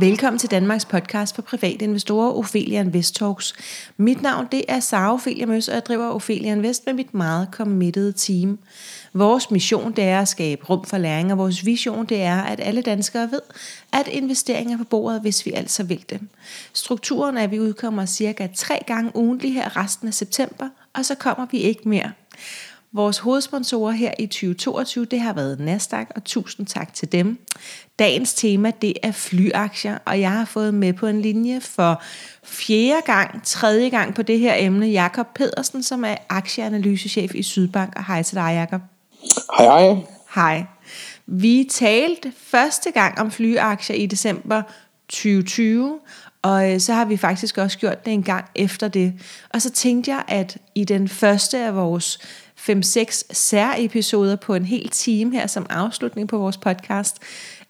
Velkommen 0.00 0.38
til 0.38 0.50
Danmarks 0.50 0.84
podcast 0.84 1.34
for 1.34 1.42
private 1.42 1.84
investorer, 1.84 2.32
Ophelia 2.32 2.80
Invest 2.80 3.14
Talks. 3.14 3.54
Mit 3.96 4.22
navn 4.22 4.46
det 4.52 4.64
er 4.68 4.80
Sara 4.80 5.12
Ophelia 5.12 5.46
Møs, 5.46 5.68
og 5.68 5.74
jeg 5.74 5.86
driver 5.86 6.06
Ophelia 6.06 6.52
Invest 6.52 6.86
med 6.86 6.94
mit 6.94 7.14
meget 7.14 7.48
committed 7.52 8.12
team. 8.12 8.58
Vores 9.12 9.50
mission 9.50 9.92
det 9.92 10.04
er 10.04 10.20
at 10.20 10.28
skabe 10.28 10.64
rum 10.64 10.84
for 10.84 10.98
læring, 10.98 11.32
og 11.32 11.38
vores 11.38 11.66
vision 11.66 12.06
det 12.06 12.22
er, 12.22 12.42
at 12.42 12.60
alle 12.60 12.82
danskere 12.82 13.30
ved, 13.30 13.40
at 13.92 14.08
investeringer 14.08 14.74
er 14.74 14.78
på 14.78 14.84
bordet, 14.84 15.20
hvis 15.20 15.46
vi 15.46 15.52
altså 15.52 15.82
vil 15.82 16.04
dem. 16.10 16.28
Strukturen 16.72 17.36
er, 17.36 17.42
at 17.42 17.50
vi 17.50 17.60
udkommer 17.60 18.06
cirka 18.06 18.48
tre 18.56 18.82
gange 18.86 19.10
ugentlig 19.14 19.54
her 19.54 19.76
resten 19.76 20.08
af 20.08 20.14
september, 20.14 20.68
og 20.94 21.04
så 21.04 21.14
kommer 21.14 21.46
vi 21.50 21.58
ikke 21.58 21.88
mere. 21.88 22.12
Vores 22.92 23.18
hovedsponsorer 23.18 23.92
her 23.92 24.12
i 24.18 24.26
2022, 24.26 25.04
det 25.04 25.20
har 25.20 25.32
været 25.32 25.60
Nasdaq, 25.60 26.06
og 26.16 26.24
tusind 26.24 26.66
tak 26.66 26.94
til 26.94 27.12
dem. 27.12 27.38
Dagens 27.98 28.34
tema, 28.34 28.72
det 28.82 28.94
er 29.02 29.12
flyaktier, 29.12 29.98
og 30.04 30.20
jeg 30.20 30.30
har 30.30 30.44
fået 30.44 30.74
med 30.74 30.92
på 30.92 31.06
en 31.06 31.22
linje 31.22 31.60
for 31.60 32.02
fjerde 32.44 33.02
gang, 33.06 33.44
tredje 33.44 33.88
gang 33.88 34.14
på 34.14 34.22
det 34.22 34.38
her 34.38 34.54
emne, 34.58 34.86
Jakob 34.86 35.26
Pedersen, 35.34 35.82
som 35.82 36.04
er 36.04 36.14
aktieanalysechef 36.28 37.34
i 37.34 37.42
Sydbank. 37.42 37.92
Og 37.96 38.06
hej 38.06 38.22
til 38.22 38.36
dig, 38.36 38.52
Jakob. 38.54 38.80
Hej, 39.58 39.66
hej. 39.66 39.96
Hej. 40.34 40.64
Vi 41.26 41.68
talte 41.70 42.32
første 42.36 42.90
gang 42.90 43.18
om 43.18 43.30
flyaktier 43.30 43.96
i 43.96 44.06
december 44.06 44.62
2020, 45.08 45.98
og 46.42 46.72
øh, 46.72 46.80
så 46.80 46.92
har 46.92 47.04
vi 47.04 47.16
faktisk 47.16 47.58
også 47.58 47.78
gjort 47.78 48.04
det 48.04 48.12
en 48.12 48.22
gang 48.22 48.44
efter 48.54 48.88
det. 48.88 49.14
Og 49.50 49.62
så 49.62 49.70
tænkte 49.70 50.10
jeg, 50.10 50.22
at 50.28 50.58
i 50.74 50.84
den 50.84 51.08
første 51.08 51.58
af 51.58 51.76
vores 51.76 52.18
5-6 52.68 53.22
særepisoder 53.32 54.36
på 54.36 54.54
en 54.54 54.64
hel 54.64 54.88
time 54.88 55.32
her 55.32 55.46
som 55.46 55.66
afslutning 55.70 56.28
på 56.28 56.38
vores 56.38 56.56
podcast, 56.56 57.18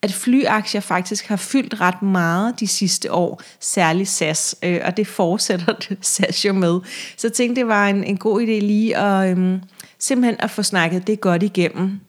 at 0.02 0.12
flyaktier 0.12 0.80
faktisk 0.80 1.26
har 1.26 1.36
fyldt 1.36 1.80
ret 1.80 2.02
meget 2.02 2.60
de 2.60 2.66
sidste 2.66 3.12
år, 3.12 3.42
særligt 3.60 4.08
SAS, 4.08 4.56
øh, 4.62 4.80
og 4.84 4.96
det 4.96 5.06
fortsætter 5.06 5.74
SAS 6.00 6.44
jo 6.44 6.52
med. 6.52 6.80
Så 7.16 7.26
jeg 7.26 7.32
tænkte, 7.32 7.60
det 7.60 7.68
var 7.68 7.88
en, 7.88 8.04
en 8.04 8.16
god 8.16 8.40
idé 8.40 8.44
lige 8.44 8.96
at 8.96 9.38
øh, 9.38 9.58
simpelthen 9.98 10.36
at 10.40 10.50
få 10.50 10.62
snakket 10.62 11.06
det 11.06 11.20
godt 11.20 11.42
igennem. 11.42 12.00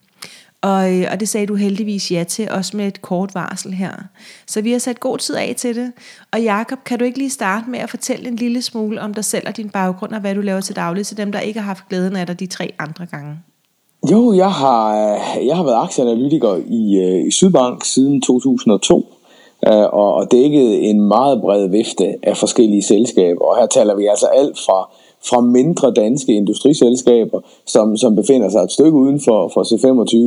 Og, 0.61 0.93
øh, 0.93 1.07
og 1.11 1.19
det 1.19 1.29
sagde 1.29 1.47
du 1.47 1.55
heldigvis 1.55 2.11
ja 2.11 2.23
til, 2.23 2.51
også 2.51 2.77
med 2.77 2.87
et 2.87 3.01
kort 3.01 3.35
varsel 3.35 3.73
her. 3.73 3.91
Så 4.47 4.61
vi 4.61 4.71
har 4.71 4.79
sat 4.79 4.99
god 4.99 5.17
tid 5.17 5.35
af 5.35 5.53
til 5.57 5.75
det. 5.75 5.91
Og 6.33 6.41
Jakob, 6.41 6.77
kan 6.85 6.99
du 6.99 7.05
ikke 7.05 7.17
lige 7.17 7.29
starte 7.29 7.69
med 7.69 7.79
at 7.79 7.89
fortælle 7.89 8.27
en 8.27 8.35
lille 8.35 8.61
smule 8.61 9.01
om 9.01 9.13
dig 9.13 9.25
selv 9.25 9.47
og 9.47 9.57
din 9.57 9.69
baggrund, 9.69 10.11
og 10.11 10.21
hvad 10.21 10.35
du 10.35 10.41
laver 10.41 10.61
til 10.61 10.75
daglig, 10.75 11.05
til 11.05 11.17
dem, 11.17 11.31
der 11.31 11.39
ikke 11.39 11.59
har 11.59 11.67
haft 11.67 11.89
glæden 11.89 12.15
af 12.15 12.27
dig 12.27 12.39
de 12.39 12.47
tre 12.47 12.73
andre 12.79 13.05
gange? 13.05 13.39
Jo, 14.11 14.33
jeg 14.33 14.51
har, 14.51 15.13
øh, 15.13 15.47
jeg 15.47 15.55
har 15.55 15.63
været 15.63 15.83
aktieanalytiker 15.83 16.55
i, 16.67 16.99
øh, 16.99 17.27
i 17.27 17.31
Sydbank 17.31 17.85
siden 17.85 18.21
2002 18.21 19.13
og, 19.67 20.13
og 20.13 20.31
dækket 20.31 20.89
en 20.89 21.01
meget 21.01 21.41
bred 21.41 21.67
vifte 21.67 22.15
af 22.23 22.37
forskellige 22.37 22.83
selskaber. 22.83 23.45
Og 23.45 23.57
her 23.57 23.65
taler 23.65 23.95
vi 23.95 24.05
altså 24.05 24.25
alt 24.25 24.57
fra 24.65 24.89
fra 25.23 25.41
mindre 25.41 25.93
danske 25.93 26.33
industriselskaber, 26.33 27.39
som, 27.65 27.97
som 27.97 28.15
befinder 28.15 28.49
sig 28.49 28.63
et 28.63 28.71
stykke 28.71 28.97
uden 28.97 29.19
for, 29.19 29.47
for 29.53 29.63
C25, 29.63 30.17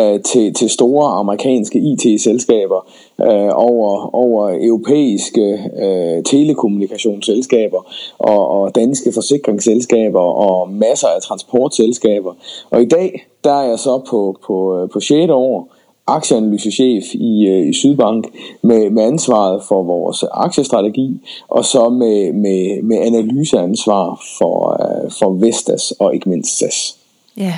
øh, 0.00 0.22
til, 0.22 0.54
til 0.54 0.70
store 0.70 1.08
amerikanske 1.08 1.78
IT-selskaber, 1.78 2.86
øh, 3.20 3.50
over, 3.52 4.14
over 4.14 4.58
europæiske 4.60 5.70
øh, 5.82 6.24
telekommunikationsselskaber 6.24 7.92
og, 8.18 8.48
og 8.48 8.74
danske 8.74 9.12
forsikringsselskaber 9.12 10.20
og 10.20 10.70
masser 10.70 11.08
af 11.08 11.22
transportselskaber. 11.22 12.34
Og 12.70 12.82
i 12.82 12.86
dag, 12.86 13.26
der 13.44 13.52
er 13.52 13.68
jeg 13.68 13.78
så 13.78 14.00
på, 14.10 14.36
på, 14.46 14.82
øh, 14.82 14.88
på 14.90 15.00
6. 15.00 15.30
år, 15.30 15.77
aktieanalysechef 16.08 17.04
i, 17.14 17.48
øh, 17.48 17.68
i 17.68 17.72
Sydbank 17.72 18.26
med, 18.62 18.90
med 18.90 19.02
ansvaret 19.02 19.62
for 19.68 19.82
vores 19.82 20.24
aktiestrategi, 20.32 21.20
og 21.48 21.64
så 21.64 21.88
med, 21.88 22.32
med, 22.32 22.82
med 22.82 22.98
analyseansvar 22.98 24.22
for, 24.38 24.76
uh, 24.80 25.12
for 25.18 25.30
Vestas 25.32 25.92
og 25.98 26.14
ikke 26.14 26.28
mindst 26.28 26.58
SAS. 26.58 26.96
Ja, 27.36 27.54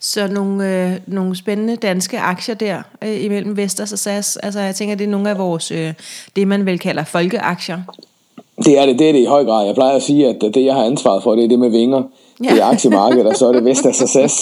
så 0.00 0.28
nogle, 0.28 0.84
øh, 0.86 1.00
nogle 1.06 1.36
spændende 1.36 1.76
danske 1.76 2.18
aktier 2.18 2.54
der 2.54 2.82
øh, 3.02 3.24
imellem 3.24 3.56
Vestas 3.56 3.92
og 3.92 3.98
SAS. 3.98 4.36
Altså 4.36 4.60
jeg 4.60 4.74
tænker, 4.74 4.94
det 4.94 5.04
er 5.04 5.08
nogle 5.08 5.30
af 5.30 5.38
vores, 5.38 5.70
øh, 5.70 5.92
det 6.36 6.48
man 6.48 6.66
vel 6.66 6.78
kalder 6.78 7.04
folkeaktier. 7.04 7.78
Det 8.64 8.78
er 8.78 8.86
det, 8.86 8.98
det 8.98 9.08
er 9.08 9.12
det 9.12 9.20
i 9.20 9.24
høj 9.24 9.44
grad. 9.44 9.66
Jeg 9.66 9.74
plejer 9.74 9.96
at 9.96 10.02
sige, 10.02 10.28
at 10.28 10.36
det 10.40 10.64
jeg 10.64 10.74
har 10.74 10.84
ansvaret 10.84 11.22
for, 11.22 11.34
det 11.34 11.44
er 11.44 11.48
det 11.48 11.58
med 11.58 11.70
vinger 11.70 12.02
ja. 12.44 12.54
i 12.56 12.58
aktiemarkedet, 12.58 13.26
og 13.26 13.36
så 13.36 13.48
er 13.48 13.52
det 13.52 13.64
Vestas 13.64 13.96
SAS. 14.12 14.32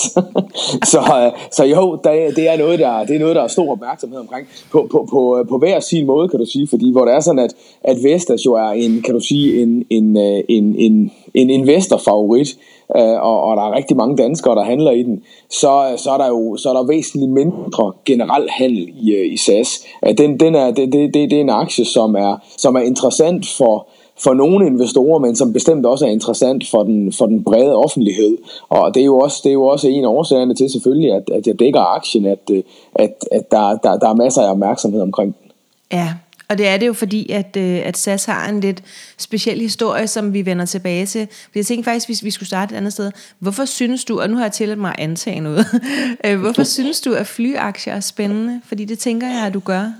så, 0.85 1.31
så 1.53 1.65
jo, 1.65 1.99
det 2.37 2.49
er 2.49 2.57
noget, 2.59 2.79
der, 2.79 3.05
det 3.05 3.17
er 3.17 3.21
noget, 3.21 3.37
der 3.37 3.43
er 3.43 3.49
stor 3.49 3.73
opmærksomhed 3.73 4.19
omkring. 4.19 4.49
På, 4.73 4.89
på, 4.91 5.09
på, 5.11 5.45
på 5.49 5.59
hver 5.59 5.81
sin 5.81 6.07
måde, 6.07 6.29
kan 6.29 6.41
du 6.41 6.47
sige, 6.47 6.69
fordi 6.69 6.93
hvor 6.93 7.05
det 7.05 7.15
er 7.15 7.21
sådan, 7.21 7.39
at, 7.39 7.55
at 7.85 7.97
Vestas 8.05 8.47
jo 8.47 8.53
er 8.53 8.69
en, 8.69 9.03
kan 9.03 9.15
du 9.15 9.21
sige, 9.21 9.63
en, 9.63 9.85
en, 9.91 10.17
en, 10.49 10.77
en, 10.79 11.13
en 11.35 11.51
investorfavorit, 11.51 12.49
og, 12.89 13.43
og 13.43 13.57
der 13.57 13.63
er 13.63 13.77
rigtig 13.77 13.97
mange 13.97 14.17
danskere, 14.17 14.55
der 14.55 14.65
handler 14.65 14.91
i 14.91 15.03
den, 15.03 15.23
så, 15.51 15.95
så 15.97 16.11
er 16.11 16.19
der 16.19 16.29
jo 16.29 16.57
så 16.57 16.69
er 16.69 16.73
der 16.73 16.87
væsentligt 16.87 17.33
mindre 17.33 17.93
generel 18.05 18.49
handel 18.51 18.89
i, 19.01 19.33
i 19.33 19.37
SAS. 19.37 19.87
Den, 20.19 20.41
den 20.41 20.55
er, 20.55 20.71
det, 20.71 20.93
det, 20.93 21.15
det 21.15 21.33
er 21.33 21.41
en 21.41 21.51
aktie, 21.51 21.85
som 21.85 22.15
er, 22.15 22.37
som 22.57 22.75
er 22.75 22.81
interessant 22.81 23.47
for, 23.59 23.89
for 24.19 24.35
nogle 24.35 24.67
investorer, 24.67 25.19
men 25.19 25.37
som 25.37 25.53
bestemt 25.53 25.87
også 25.87 26.07
er 26.07 26.11
interessant 26.11 26.71
for 26.71 26.83
den, 26.83 27.13
for 27.13 27.27
den 27.27 27.45
brede 27.45 27.75
offentlighed. 27.75 28.39
Og 28.69 28.95
det 28.95 29.01
er 29.01 29.05
jo 29.05 29.19
også, 29.19 29.41
det 29.45 29.51
er 29.51 29.55
jo 29.55 29.67
også 29.67 29.89
en 29.89 30.05
af 30.05 30.09
årsagerne 30.09 30.55
til 30.55 30.71
selvfølgelig, 30.71 31.13
at, 31.13 31.31
at 31.33 31.47
jeg 31.47 31.59
dækker 31.59 31.81
aktien, 31.81 32.27
at, 32.27 32.51
at, 32.95 33.15
at 33.33 33.51
der, 33.51 33.77
der, 33.77 33.99
der 33.99 34.09
er 34.09 34.15
masser 34.15 34.43
af 34.43 34.51
opmærksomhed 34.51 35.01
omkring 35.01 35.37
den. 35.41 35.51
Ja, 35.93 36.15
og 36.49 36.59
det 36.59 36.69
er 36.69 36.77
det 36.77 36.87
jo 36.87 36.93
fordi, 36.93 37.33
at, 37.33 37.57
øh, 37.57 37.81
at 37.85 37.99
SAS 37.99 38.25
har 38.25 38.49
en 38.49 38.61
lidt 38.61 38.83
speciel 39.19 39.61
historie, 39.61 40.07
som 40.07 40.33
vi 40.33 40.47
vender 40.47 40.65
tilbage 40.65 41.07
til. 41.07 41.29
For 41.31 41.51
jeg 41.55 41.67
tænkte 41.67 41.91
faktisk, 41.91 42.09
hvis 42.09 42.25
vi 42.25 42.31
skulle 42.31 42.47
starte 42.47 42.75
et 42.75 42.79
andet 42.79 42.93
sted. 42.93 43.11
Hvorfor 43.39 43.65
synes 43.65 44.05
du, 44.05 44.21
og 44.21 44.31
nu 44.31 44.37
har 44.37 44.45
jeg 44.45 44.53
tilladt 44.53 44.79
mig 44.79 44.91
at 44.91 45.05
antage 45.05 45.41
noget, 45.41 45.67
øh, 46.27 46.41
hvorfor 46.41 46.65
synes 46.77 47.01
du, 47.01 47.13
at 47.15 47.27
flyaktier 47.27 47.95
er 47.95 48.01
spændende? 48.01 48.61
Fordi 48.65 48.85
det 48.85 48.99
tænker 48.99 49.27
jeg, 49.27 49.47
at 49.47 49.55
du 49.55 49.61
gør. 49.61 49.93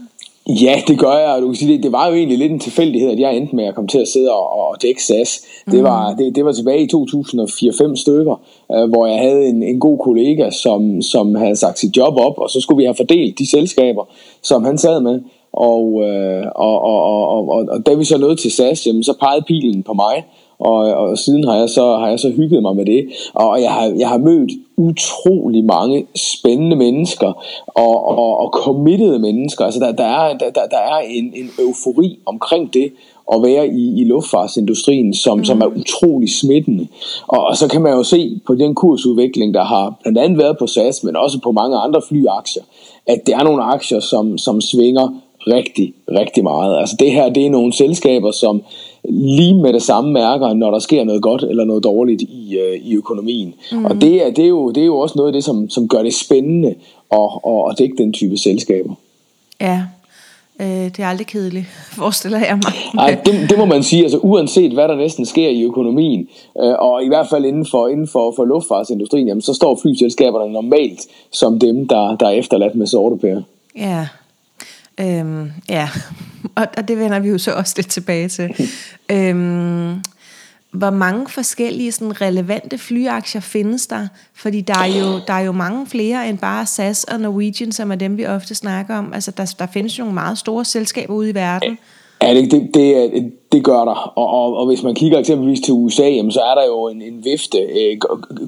Ja, 0.49 0.83
det 0.89 0.99
gør 0.99 1.19
jeg, 1.19 1.35
og 1.35 1.43
du 1.43 1.47
kan 1.47 1.55
sige, 1.55 1.73
det, 1.73 1.83
det 1.83 1.93
var 1.93 2.09
jo 2.09 2.15
egentlig 2.15 2.39
lidt 2.39 2.53
en 2.53 2.59
tilfældighed, 2.59 3.11
at 3.11 3.21
jeg 3.21 3.37
endte 3.37 3.57
med 3.57 3.65
at 3.65 3.75
komme 3.75 3.89
til 3.89 3.99
at 3.99 4.09
sidde 4.09 4.31
og, 4.33 4.59
og 4.59 4.83
dække 4.83 5.05
SAS. 5.05 5.41
Det 5.71 5.83
var, 5.83 6.11
mm. 6.11 6.17
det, 6.17 6.35
det 6.35 6.45
var 6.45 6.53
tilbage 6.53 6.83
i 6.83 6.89
2004-5 6.95 7.97
stykker, 7.97 8.41
øh, 8.73 8.89
hvor 8.91 9.07
jeg 9.07 9.19
havde 9.19 9.47
en, 9.47 9.63
en 9.63 9.81
god 9.81 9.99
kollega, 9.99 10.51
som, 10.51 11.03
som 11.03 11.35
havde 11.35 11.57
sagt 11.57 11.79
sit 11.79 11.97
job 11.97 12.17
op, 12.17 12.39
og 12.39 12.51
så 12.51 12.61
skulle 12.61 12.79
vi 12.79 12.85
have 12.85 12.95
fordelt 12.95 13.39
de 13.39 13.51
selskaber, 13.51 14.05
som 14.43 14.65
han 14.65 14.79
sad 14.79 15.01
med. 15.01 15.21
Og, 15.53 16.03
øh, 16.03 16.47
og, 16.55 16.81
og, 16.81 17.03
og, 17.03 17.29
og, 17.29 17.49
og, 17.49 17.67
og 17.69 17.87
da 17.87 17.95
vi 17.95 18.05
så 18.05 18.19
nåede 18.19 18.37
til 18.37 18.51
SAS, 18.51 18.87
jamen, 18.87 19.03
så 19.03 19.15
pegede 19.21 19.45
pilen 19.47 19.83
på 19.83 19.93
mig, 19.93 20.25
og, 20.59 20.77
og 20.77 21.19
siden 21.19 21.45
har 21.45 21.57
jeg 21.57 21.69
så 21.69 21.97
har 21.97 22.09
jeg 22.09 22.21
så 22.21 22.31
hygget 22.31 22.63
mig 22.63 22.77
med 22.77 22.87
det 22.87 23.07
og 23.35 23.63
jeg 23.63 23.71
har 23.71 23.95
jeg 23.99 24.09
har 24.09 24.19
mødt 24.19 24.51
utrolig 24.77 25.65
mange 25.65 26.07
spændende 26.17 26.77
mennesker 26.77 27.33
og, 27.67 28.09
og, 28.09 28.39
og 28.39 28.51
committed 28.53 29.19
mennesker 29.19 29.65
altså 29.65 29.81
der, 29.81 29.93
der 29.93 30.05
er 30.05 30.39
der, 30.39 30.51
der 30.51 30.79
er 30.79 30.99
en, 31.09 31.25
en 31.25 31.51
eufori 31.59 32.19
omkring 32.27 32.75
det 32.75 32.93
at 33.33 33.43
være 33.43 33.69
i, 33.69 34.01
i 34.01 34.05
luftfartsindustrien, 34.05 35.15
som, 35.15 35.39
mm. 35.39 35.45
som 35.45 35.61
er 35.61 35.67
utrolig 35.67 36.31
smittende. 36.31 36.89
Og, 37.29 37.47
og 37.47 37.57
så 37.57 37.69
kan 37.69 37.83
man 37.83 37.93
jo 37.93 38.03
se 38.03 38.41
på 38.47 38.55
den 38.55 38.75
kursudvikling, 38.75 39.55
der 39.55 39.65
har 39.65 39.95
blandt 40.03 40.19
andet 40.19 40.39
været 40.39 40.59
på 40.59 40.67
SAS, 40.67 41.05
men 41.05 41.17
også 41.17 41.39
på 41.41 41.53
mange 41.53 41.77
andre 41.77 42.03
flyaktier, 42.09 42.63
at 43.07 43.21
det 43.27 43.35
er 43.35 43.45
nogle 43.45 43.63
aktier, 43.63 44.01
som, 44.01 44.39
som 44.39 44.61
svinger 44.61 45.21
rigtig, 45.47 45.95
rigtig 46.09 46.43
meget. 46.43 46.79
Altså 46.81 46.97
det 46.99 47.13
her, 47.13 47.29
det 47.29 47.47
er 47.47 47.51
nogle 47.51 47.73
selskaber, 47.73 48.31
som 48.31 48.63
lige 49.09 49.55
med 49.55 49.73
det 49.73 49.83
samme 49.83 50.13
mærker, 50.13 50.55
når 50.55 50.71
der 50.71 50.79
sker 50.79 51.05
noget 51.05 51.23
godt 51.23 51.43
eller 51.43 51.65
noget 51.65 51.85
dårligt 51.85 52.23
i, 52.23 52.59
øh, 52.59 52.81
i 52.83 52.97
økonomien. 52.97 53.55
Mm. 53.73 53.85
Og 53.85 54.01
det 54.01 54.27
er, 54.27 54.31
det, 54.31 54.45
er 54.45 54.49
jo, 54.49 54.71
det 54.71 54.81
er 54.81 54.87
jo 54.87 54.99
også 54.99 55.15
noget 55.17 55.29
af 55.29 55.33
det, 55.33 55.45
som, 55.45 55.71
som 55.71 55.89
gør 55.89 56.03
det 56.03 56.15
spændende 56.15 56.75
at, 57.13 57.19
at, 57.47 57.71
at 57.71 57.79
dække 57.79 57.95
den 57.99 58.13
type 58.13 58.37
selskaber. 58.37 58.95
Ja, 59.61 59.83
øh, 60.61 60.67
det 60.67 60.99
er 60.99 61.07
aldrig 61.07 61.27
kedeligt, 61.27 61.67
forestiller 62.01 62.39
jeg 62.39 62.57
mig. 62.57 62.73
Nej, 62.95 63.21
det, 63.27 63.51
det 63.51 63.59
må 63.59 63.65
man 63.65 63.83
sige. 63.83 64.03
Altså, 64.03 64.19
uanset 64.19 64.73
hvad 64.73 64.89
der 64.89 64.97
næsten 64.97 65.27
sker 65.27 65.49
i 65.49 65.63
økonomien, 65.63 66.29
øh, 66.63 66.75
og 66.79 67.05
i 67.05 67.09
hvert 67.09 67.29
fald 67.31 67.45
inden 67.45 67.67
for, 67.71 67.89
inden 67.89 68.09
for, 68.09 68.33
for 68.37 68.45
luftfartsindustrien, 68.45 69.29
jamen, 69.29 69.43
så 69.43 69.55
står 69.55 69.79
flyselskaberne 69.83 70.53
normalt 70.53 71.01
som 71.33 71.59
dem, 71.59 71.89
der, 71.89 72.17
der 72.17 72.27
er 72.27 72.31
efterladt 72.31 72.75
med 72.75 72.87
sorte 72.87 73.17
pære. 73.17 73.43
Ja, 73.77 74.07
Øhm, 75.01 75.53
ja, 75.69 75.89
og, 76.57 76.67
og 76.77 76.89
det 76.89 76.99
vender 76.99 77.19
vi 77.19 77.29
jo 77.29 77.39
så 77.39 77.53
også 77.53 77.75
lidt 77.77 77.89
tilbage 77.89 78.29
til. 78.29 78.71
øhm, 79.13 80.03
hvor 80.71 80.91
mange 80.91 81.29
forskellige 81.29 81.93
sådan, 81.93 82.21
relevante 82.21 82.79
flyaktier 82.79 83.41
findes 83.41 83.87
der? 83.87 84.09
Fordi 84.35 84.61
der 84.61 84.79
er, 84.79 84.87
jo, 84.87 85.21
der 85.27 85.33
er 85.33 85.41
jo 85.41 85.53
mange 85.53 85.87
flere 85.87 86.29
end 86.29 86.39
bare 86.39 86.67
SAS 86.67 87.05
og 87.05 87.21
Norwegian, 87.21 87.73
som 87.73 87.91
er 87.91 87.95
dem, 87.95 88.17
vi 88.17 88.27
ofte 88.27 88.55
snakker 88.55 88.97
om. 88.97 89.13
Altså, 89.13 89.31
der, 89.31 89.55
der 89.59 89.67
findes 89.67 89.99
jo 89.99 90.03
nogle 90.03 90.15
meget 90.15 90.39
store 90.39 90.65
selskaber 90.65 91.15
ude 91.15 91.31
i 91.31 91.35
verden. 91.35 91.71
Ja, 91.71 91.77
det, 92.21 92.51
det, 92.51 92.75
det, 92.75 93.33
det 93.53 93.65
gør 93.65 93.85
der. 93.85 94.13
Og, 94.17 94.29
og, 94.29 94.57
og 94.57 94.67
hvis 94.67 94.83
man 94.83 94.95
kigger 94.95 95.19
eksempelvis 95.19 95.61
til 95.61 95.75
USA, 95.75 96.09
jamen, 96.09 96.33
så 96.33 96.41
er 96.41 96.55
der 96.55 96.67
jo 96.67 96.89
en, 96.89 97.03
en 97.03 97.25
vifte, 97.25 97.59
øh, 97.59 97.99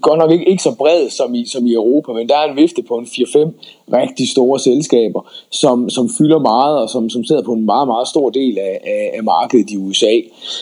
godt 0.00 0.18
nok 0.18 0.30
ikke, 0.32 0.48
ikke 0.48 0.62
så 0.62 0.74
bred 0.78 1.10
som 1.10 1.34
i, 1.34 1.46
som 1.46 1.66
i 1.66 1.72
Europa, 1.72 2.12
men 2.12 2.28
der 2.28 2.36
er 2.36 2.50
en 2.50 2.56
vifte 2.56 2.82
på 2.82 2.94
en 2.94 3.04
4-5 3.04 3.38
rigtig 3.92 4.28
store 4.28 4.58
selskaber, 4.60 5.32
som, 5.50 5.90
som 5.90 6.10
fylder 6.18 6.38
meget, 6.38 6.78
og 6.78 6.90
som, 6.90 7.10
som 7.10 7.24
sidder 7.24 7.42
på 7.42 7.52
en 7.52 7.64
meget, 7.64 7.88
meget 7.88 8.08
stor 8.08 8.30
del 8.30 8.58
af, 8.58 8.80
af, 8.84 9.10
af 9.16 9.24
markedet 9.24 9.70
i 9.70 9.76
USA. 9.76 10.14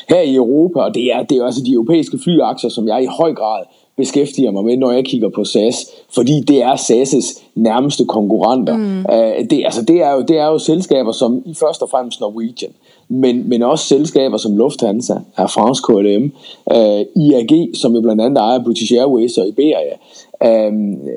Her 0.09 0.21
i 0.21 0.35
Europa, 0.35 0.81
og 0.81 0.95
det 0.95 1.05
er, 1.05 1.23
det 1.23 1.39
er 1.39 1.45
også 1.45 1.61
de 1.67 1.73
europæiske 1.73 2.19
flyaktier, 2.25 2.71
som 2.71 2.89
jeg 2.89 3.03
i 3.03 3.06
høj 3.06 3.35
grad 3.35 3.65
beskæftiger 3.96 4.50
mig 4.50 4.64
med, 4.64 4.76
når 4.76 4.93
jeg 4.93 5.05
kigger 5.05 5.29
på 5.29 5.44
SAS, 5.44 5.91
fordi 6.14 6.41
det 6.41 6.62
er 6.62 6.75
SAS' 6.75 7.43
nærmeste 7.55 8.05
konkurrenter. 8.05 8.76
Mm. 8.76 8.99
Uh, 8.99 9.49
det, 9.50 9.62
altså, 9.64 9.82
det, 9.82 10.02
er 10.02 10.12
jo, 10.12 10.23
det 10.23 10.38
er 10.38 10.46
jo 10.46 10.58
selskaber 10.58 11.12
som 11.12 11.43
i 11.46 11.55
først 11.55 11.82
og 11.82 11.91
fremmest 11.91 12.20
Norwegian, 12.20 12.73
men, 13.08 13.49
men 13.49 13.62
også 13.62 13.85
selskaber 13.85 14.37
som 14.37 14.56
Lufthansa, 14.56 15.14
Air 15.37 15.46
France 15.46 15.82
KLM, 15.88 16.32
uh, 16.75 16.99
øh, 16.99 17.05
IAG, 17.17 17.69
som 17.75 17.94
jo 17.94 18.00
blandt 18.00 18.23
andet 18.23 18.41
ejer 18.41 18.64
British 18.64 18.93
Airways 18.93 19.38
og 19.38 19.49
Iberia, 19.49 19.96
uh, 20.44 20.75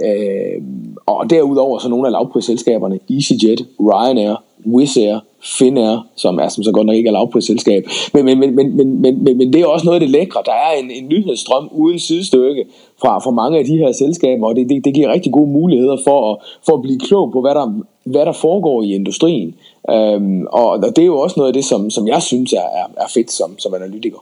uh, 0.07 0.63
og 1.06 1.29
derudover 1.29 1.79
så 1.79 1.89
nogle 1.89 2.07
af 2.07 2.12
lavprisselskaberne, 2.12 3.00
EasyJet, 3.09 3.65
Ryanair, 3.79 4.44
Wizz 4.73 4.97
Air, 4.97 5.19
Finnair, 5.57 6.07
som 6.15 6.39
er 6.39 6.49
som 6.49 6.63
så 6.63 6.71
godt 6.71 6.85
nok 6.85 6.95
ikke 6.95 7.07
er 7.07 7.11
lavprisselskab. 7.11 7.87
Men, 8.13 8.25
men, 8.25 8.39
men, 8.39 8.55
men, 8.55 8.77
men, 8.77 9.01
men, 9.01 9.23
men, 9.23 9.37
men 9.37 9.53
det 9.53 9.61
er 9.61 9.65
også 9.65 9.85
noget 9.85 9.95
af 9.95 9.99
det 9.99 10.09
lækre. 10.09 10.41
Der 10.45 10.51
er 10.51 10.71
en, 10.79 10.91
en 10.91 11.07
nyhedsstrøm 11.09 11.69
uden 11.71 11.99
sidestykke 11.99 12.65
fra, 13.01 13.19
fra 13.19 13.31
mange 13.31 13.59
af 13.59 13.65
de 13.65 13.77
her 13.77 13.91
selskaber, 13.91 14.47
og 14.47 14.55
det, 14.55 14.69
det, 14.69 14.85
det 14.85 14.93
giver 14.93 15.13
rigtig 15.13 15.31
gode 15.33 15.51
muligheder 15.51 15.97
for 16.03 16.31
at, 16.31 16.37
for 16.65 16.73
at 16.73 16.81
blive 16.81 16.99
klog 16.99 17.31
på, 17.31 17.41
hvad 17.41 17.55
der, 17.55 17.81
hvad 18.03 18.25
der 18.25 18.31
foregår 18.31 18.83
i 18.83 18.95
industrien. 18.95 19.55
Øhm, 19.89 20.45
og, 20.51 20.69
og 20.69 20.95
det 20.95 21.01
er 21.01 21.05
jo 21.05 21.19
også 21.19 21.33
noget 21.37 21.47
af 21.47 21.53
det, 21.53 21.65
som, 21.65 21.89
som 21.89 22.07
jeg 22.07 22.21
synes 22.21 22.53
er, 22.53 22.67
er, 22.81 22.85
er 22.97 23.07
fedt 23.13 23.31
som, 23.31 23.59
som 23.59 23.73
analytiker. 23.73 24.17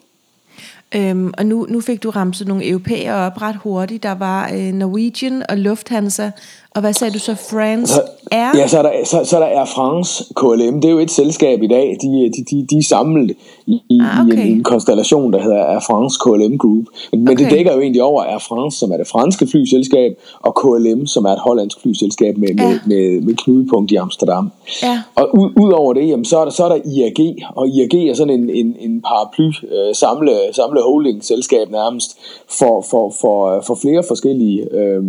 Øhm, 0.96 1.34
og 1.38 1.46
nu, 1.46 1.66
nu 1.70 1.82
fik 1.82 2.04
du 2.04 2.10
ramset 2.10 2.48
nogle 2.48 2.70
europæere 2.70 3.26
op 3.26 3.42
ret 3.42 3.56
hurtigt. 3.56 4.04
Der 4.04 4.16
var 4.16 4.52
øh, 4.54 4.74
Norwegian 4.74 5.44
og 5.50 5.58
Lufthansa, 5.58 6.32
og 6.76 6.82
hvad 6.82 6.94
sagde 6.94 7.14
du 7.14 7.20
så? 7.20 7.36
France 7.36 8.02
Air? 8.32 8.58
Ja, 8.58 8.68
så 8.68 8.78
er, 8.78 8.82
der, 8.82 8.92
så, 9.06 9.22
så 9.24 9.36
er 9.38 9.40
der 9.40 9.60
Air 9.60 9.66
France 9.66 10.24
KLM. 10.36 10.82
Det 10.82 10.88
er 10.88 10.92
jo 10.92 11.00
et 11.00 11.12
selskab 11.12 11.64
i 11.64 11.68
dag. 11.68 11.98
De, 12.02 12.08
de, 12.08 12.44
de, 12.50 12.68
de 12.70 12.78
er 12.78 12.84
samlet 12.84 13.32
i, 13.68 13.82
ah, 14.02 14.26
okay. 14.26 14.38
i 14.38 14.52
en, 14.52 14.58
en 14.58 14.64
konstellation, 14.64 15.34
der 15.34 15.42
hedder 15.42 15.66
Air 15.66 15.80
France 15.80 16.20
KLM 16.24 16.58
Group. 16.58 16.86
Men 17.12 17.30
okay. 17.30 17.44
det 17.44 17.52
dækker 17.52 17.74
jo 17.74 17.82
egentlig 17.82 18.04
over 18.04 18.24
Air 18.24 18.40
France, 18.40 18.78
som 18.78 18.92
er 18.92 18.98
det 18.98 19.08
franske 19.08 19.48
flyselskab, 19.48 20.12
og 20.40 20.56
KLM, 20.62 21.06
som 21.08 21.26
er 21.26 21.30
et 21.30 21.40
hollandsk 21.40 21.82
flyselskab 21.82 22.38
med, 22.38 22.48
ja. 22.48 22.68
med, 22.68 22.80
med, 22.86 23.22
med 23.22 23.36
knudepunkt 23.36 23.92
i 23.92 23.96
Amsterdam. 23.96 24.52
Ja. 24.84 25.02
Og 25.16 25.36
ud, 25.40 25.50
ud 25.58 25.72
over 25.72 25.94
det, 25.94 26.08
jamen, 26.08 26.26
så, 26.26 26.38
er 26.38 26.44
der, 26.44 26.52
så 26.52 26.64
er 26.64 26.70
der 26.70 26.80
IAG, 26.86 27.36
og 27.56 27.68
IAG 27.68 28.10
er 28.10 28.14
sådan 28.14 28.34
en, 28.34 28.50
en, 28.50 28.76
en 28.80 29.02
paraply 29.02 29.48
øh, 29.48 29.96
samle, 29.96 30.32
samle 30.52 30.82
holding-selskab 30.82 31.72
nærmest 31.72 32.18
for, 32.60 32.86
for, 32.90 33.14
for, 33.22 33.64
for 33.68 33.76
flere 33.82 34.04
forskellige 34.08 34.74
øh, 34.74 35.04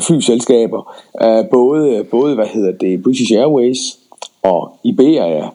flyselskaber. 0.00 0.94
Øh, 1.22 1.44
både, 1.50 2.04
både, 2.10 2.34
hvad 2.34 2.46
hedder 2.46 2.72
det, 2.72 3.02
British 3.02 3.32
Airways 3.32 3.78
og 4.42 4.72
Iberia 4.84 5.48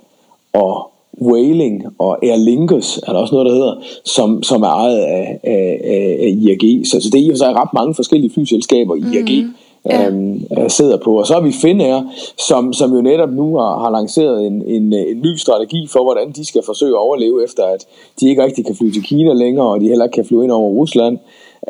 og 0.53 0.91
Whaling 1.21 1.85
og 1.99 2.25
Aer 2.25 2.35
Lingus 2.35 2.97
er 3.07 3.11
der 3.13 3.19
også 3.19 3.35
noget, 3.35 3.45
der 3.45 3.53
hedder, 3.53 3.75
som, 4.05 4.43
som 4.43 4.63
er 4.63 4.67
ejet 4.67 4.97
af, 4.97 5.39
af, 5.43 5.79
af 6.21 6.35
IAG. 6.37 6.87
Så, 6.87 6.99
så 7.01 7.09
det 7.09 7.19
er 7.19 7.25
i 7.25 7.29
og 7.29 7.33
for 7.33 7.37
sig 7.37 7.55
ret 7.55 7.73
mange 7.73 7.95
forskellige 7.95 8.33
flyselskaber, 8.33 8.95
IAG 8.95 9.45
mm. 9.45 9.53
ja. 9.85 10.07
øhm, 10.07 10.69
sidder 10.69 10.97
på. 10.97 11.19
Og 11.19 11.27
så 11.27 11.33
har 11.33 11.41
vi 11.41 11.51
Finnair, 11.51 12.01
som, 12.37 12.73
som 12.73 12.93
jo 12.93 13.01
netop 13.01 13.29
nu 13.29 13.57
har, 13.57 13.79
har 13.79 13.89
lanceret 13.89 14.47
en, 14.47 14.63
en, 14.67 14.93
en 14.93 15.21
ny 15.21 15.35
strategi 15.37 15.87
for, 15.87 16.03
hvordan 16.03 16.31
de 16.31 16.45
skal 16.45 16.61
forsøge 16.65 16.91
at 16.91 16.99
overleve, 16.99 17.43
efter 17.43 17.63
at 17.63 17.85
de 18.19 18.29
ikke 18.29 18.43
rigtig 18.43 18.65
kan 18.65 18.75
flyve 18.75 18.91
til 18.91 19.03
Kina 19.03 19.33
længere, 19.33 19.67
og 19.67 19.79
de 19.81 19.87
heller 19.87 20.05
ikke 20.05 20.15
kan 20.15 20.25
flyve 20.25 20.43
ind 20.43 20.51
over 20.51 20.69
Rusland. 20.69 21.17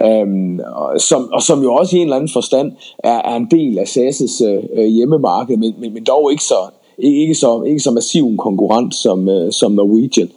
Øhm, 0.02 0.60
og, 0.76 1.02
som, 1.02 1.30
og 1.34 1.42
som 1.42 1.64
jo 1.64 1.74
også 1.74 1.96
i 1.96 2.00
en 2.00 2.06
eller 2.06 2.16
anden 2.16 2.34
forstand 2.34 2.72
er, 3.00 3.18
er 3.18 3.36
en 3.36 3.48
del 3.52 3.80
af 3.80 3.84
SAS' 3.84 4.46
øh, 4.46 4.86
hjemmemarked, 4.86 5.58
men, 5.58 5.76
men, 5.80 5.94
men 5.94 6.04
dog 6.04 6.32
ikke 6.32 6.44
så, 6.44 6.56
ikke 6.98 7.36
så, 7.36 7.64
ikke 7.64 7.80
så 7.80 7.92
massiv 7.92 8.26
en 8.26 8.38
konkurrent 8.38 8.96
som, 8.96 9.30
øh, 9.30 9.52
som 9.52 9.72
Norwegian. 9.72 10.30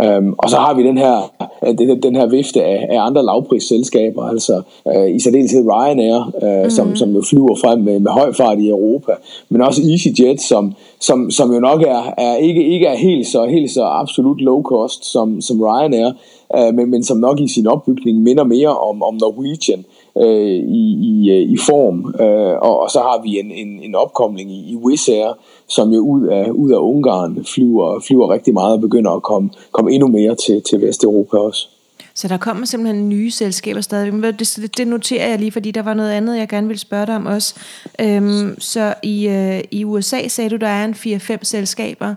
Um, 0.00 0.34
og 0.38 0.50
så 0.50 0.56
har 0.56 0.74
vi 0.74 0.82
den 0.82 0.98
her, 0.98 1.32
øh, 1.66 1.98
den 2.02 2.16
her 2.16 2.26
vifte 2.26 2.64
af, 2.64 2.86
af 2.90 3.06
andre 3.06 3.24
lavprisselskaber, 3.24 4.28
altså 4.28 4.62
uh, 4.84 5.10
i 5.16 5.20
særdeleshed 5.20 5.64
Ryanair, 5.70 6.32
uh, 6.42 6.64
mm. 6.64 6.70
som, 6.70 6.96
som 6.96 7.14
jo 7.14 7.22
flyver 7.30 7.54
frem 7.64 7.80
med, 7.80 8.00
med 8.00 8.10
høj 8.10 8.32
fart 8.32 8.58
i 8.58 8.68
Europa, 8.68 9.12
men 9.48 9.60
også 9.60 9.82
EasyJet, 9.90 10.40
som, 10.40 10.74
som, 11.00 11.30
som 11.30 11.52
jo 11.52 11.60
nok 11.60 11.82
er, 11.82 12.02
er 12.18 12.36
ikke, 12.36 12.64
ikke 12.64 12.86
er 12.86 12.96
helt 12.96 13.26
så, 13.26 13.46
helt 13.46 13.70
så 13.70 13.84
absolut 13.84 14.40
low 14.40 14.62
cost 14.62 15.04
som, 15.04 15.40
som 15.40 15.62
Ryanair, 15.62 16.12
uh, 16.58 16.74
men, 16.74 16.90
men 16.90 17.04
som 17.04 17.16
nok 17.16 17.40
i 17.40 17.48
sin 17.48 17.66
opbygning 17.66 18.20
minder 18.20 18.44
mere 18.44 18.76
om, 18.76 19.02
om 19.02 19.14
Norwegian 19.14 19.84
øh, 20.16 20.58
i, 20.80 20.84
i, 21.10 21.30
øh, 21.30 21.50
i 21.50 21.56
form. 21.56 22.14
Øh, 22.20 22.56
og, 22.62 22.80
og 22.82 22.90
så 22.90 22.98
har 22.98 23.22
vi 23.22 23.38
en, 23.38 23.50
en, 23.50 23.80
en 23.82 23.94
opkomling 23.94 24.50
i, 24.50 24.72
i 24.72 24.76
Wizz 24.76 25.08
Air, 25.08 25.38
som 25.68 25.90
jo 25.90 26.00
ud 26.00 26.26
af, 26.26 26.50
ud 26.50 26.72
af 26.72 26.78
Ungarn 26.78 27.44
flyver, 27.54 28.00
flyver 28.06 28.30
rigtig 28.30 28.54
meget 28.54 28.72
og 28.72 28.80
begynder 28.80 29.10
at 29.10 29.22
komme, 29.22 29.50
komme 29.72 29.92
endnu 29.92 30.08
mere 30.08 30.34
til, 30.34 30.62
til 30.62 30.80
Vesteuropa 30.80 31.36
også. 31.36 31.68
Så 32.14 32.28
der 32.28 32.36
kommer 32.36 32.66
simpelthen 32.66 33.08
nye 33.08 33.30
selskaber 33.30 33.80
stadig. 33.80 34.14
Men 34.14 34.34
det, 34.38 34.70
det 34.76 34.88
noterer 34.88 35.28
jeg 35.28 35.38
lige, 35.38 35.52
fordi 35.52 35.70
der 35.70 35.82
var 35.82 35.94
noget 35.94 36.10
andet, 36.10 36.38
jeg 36.38 36.48
gerne 36.48 36.66
ville 36.66 36.80
spørge 36.80 37.06
dig 37.06 37.16
om 37.16 37.26
også. 37.26 37.54
Øhm, 38.00 38.60
så 38.60 38.94
i, 39.02 39.28
øh, 39.28 39.60
i 39.70 39.84
USA 39.84 40.28
sagde 40.28 40.50
du, 40.50 40.56
der 40.56 40.68
er 40.68 40.84
en 40.84 40.94
4-5 40.94 41.38
selskaber. 41.42 42.14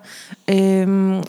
Øhm, 0.50 1.24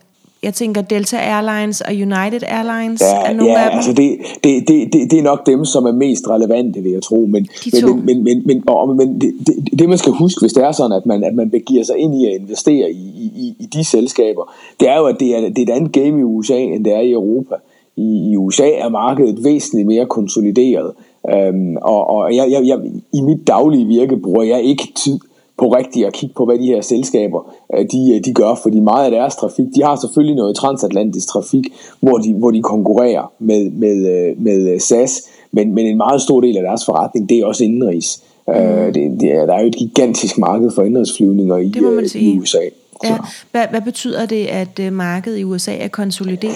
jeg 0.47 0.55
tænker 0.55 0.83
Delta 0.83 1.17
Airlines 1.17 1.81
og 1.81 1.93
United 1.93 2.43
Airlines 2.57 3.01
ja, 3.01 3.31
er 3.31 3.33
nogle 3.33 3.53
ja, 3.53 3.65
af 3.65 3.71
dem. 3.71 3.77
altså 3.77 3.93
det, 3.93 4.19
det, 4.45 4.69
det, 4.69 4.93
det, 4.93 5.11
det 5.11 5.19
er 5.19 5.23
nok 5.23 5.47
dem, 5.47 5.65
som 5.65 5.87
er 5.87 5.93
mest 5.93 6.29
relevante, 6.29 6.81
vil 6.83 6.93
jeg 6.93 7.03
tro. 7.03 7.17
Men, 7.27 7.49
men, 7.73 8.07
men, 8.07 8.25
men, 8.25 8.43
men, 8.47 8.63
og, 8.67 8.97
men 8.97 9.21
det, 9.21 9.31
det, 9.47 9.79
det, 9.79 9.89
man 9.89 9.99
skal 9.99 10.13
huske, 10.13 10.41
hvis 10.41 10.53
det 10.53 10.65
er 10.65 10.73
sådan, 10.73 10.97
at 10.97 11.07
man, 11.07 11.25
at 11.25 11.35
man 11.35 11.51
begiver 11.51 11.85
sig 11.85 11.97
ind 11.99 12.15
i 12.15 12.27
at 12.27 12.41
investere 12.41 12.91
i, 12.91 13.07
i, 13.45 13.55
i 13.59 13.67
de 13.67 13.85
selskaber, 13.85 14.55
det 14.81 14.89
er 14.89 14.97
jo, 14.99 15.05
at 15.05 15.17
det 15.21 15.37
er, 15.37 15.41
det 15.41 15.59
er 15.59 15.63
et 15.63 15.77
andet 15.77 15.93
game 15.93 16.21
i 16.21 16.23
USA, 16.23 16.59
end 16.59 16.85
det 16.85 16.93
er 16.95 17.01
i 17.01 17.13
Europa. 17.13 17.55
I, 17.97 18.31
i 18.31 18.37
USA 18.37 18.69
er 18.71 18.89
markedet 18.89 19.45
væsentligt 19.45 19.87
mere 19.87 20.07
konsolideret. 20.07 20.93
Øhm, 21.35 21.77
og 21.83 22.11
og 22.11 22.35
jeg, 22.37 22.51
jeg, 22.51 22.67
jeg, 22.67 22.79
i 23.13 23.21
mit 23.21 23.47
daglige 23.47 23.87
virke 23.87 24.17
bruger 24.17 24.43
jeg 24.43 24.63
ikke 24.63 24.93
tid 25.05 25.19
på 25.59 25.69
rigtigt 25.69 26.07
at 26.07 26.13
kigge 26.13 26.35
på, 26.35 26.45
hvad 26.45 26.59
de 26.59 26.67
her 26.67 26.81
selskaber 26.81 27.55
øh, 27.75 27.87
de, 27.93 28.15
øh, 28.15 28.25
de 28.25 28.35
gør, 28.35 28.55
fordi 28.63 28.81
meget 28.81 29.05
af 29.05 29.11
deres 29.11 29.37
trafik, 29.37 29.67
de 29.75 29.83
har 29.83 29.97
selvfølgelig 29.97 30.37
noget 30.37 30.57
transatlantisk 30.57 31.29
trafik, 31.29 31.65
hvor 32.01 32.19
de, 32.19 32.35
hvor 32.35 32.51
de 32.51 32.63
konkurrerer 32.63 33.33
med, 33.39 33.71
med, 33.71 33.97
øh, 34.07 34.43
med 34.43 34.79
SAS, 34.79 35.23
men, 35.53 35.75
men 35.75 35.87
en 35.87 35.97
meget 35.97 36.23
stor 36.23 36.41
del 36.41 36.57
af 36.57 36.63
deres 36.63 36.85
forretning, 36.85 37.29
det 37.29 37.39
er 37.39 37.47
også 37.47 37.65
indenrigs. 37.65 38.23
Mm. 38.49 38.93
det, 38.95 39.21
det 39.21 39.33
er, 39.33 39.47
der 39.47 39.55
er 39.55 39.61
jo 39.61 39.67
et 39.67 39.77
gigantisk 39.77 40.39
marked 40.39 40.71
for 40.71 40.83
indrigsflyvninger 40.83 41.57
i, 41.57 41.73
i 42.15 42.39
USA. 42.39 42.59
Ja. 43.05 43.19
Hvad, 43.51 43.67
hvad 43.71 43.81
betyder 43.81 44.27
det, 44.27 44.47
at 44.47 44.93
markedet 44.93 45.39
i 45.39 45.45
USA 45.45 45.77
er 45.77 45.89
konsolideret? 45.89 46.55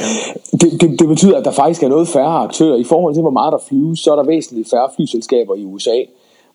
Det, 0.53 0.81
det, 0.81 1.01
det 1.01 1.09
betyder, 1.09 1.39
at 1.39 1.45
der 1.45 1.51
faktisk 1.51 1.83
er 1.83 1.89
noget 1.89 2.09
færre 2.09 2.39
aktører. 2.39 2.77
I 2.77 2.85
forhold 2.85 3.15
til, 3.15 3.21
hvor 3.21 3.31
meget 3.31 3.53
der 3.53 3.59
flyves, 3.69 4.01
så 4.01 4.13
er 4.13 4.17
der 4.17 4.25
væsentligt 4.25 4.71
færre 4.71 4.89
flyselskaber 4.97 5.55
i 5.55 5.65
USA. 5.65 5.97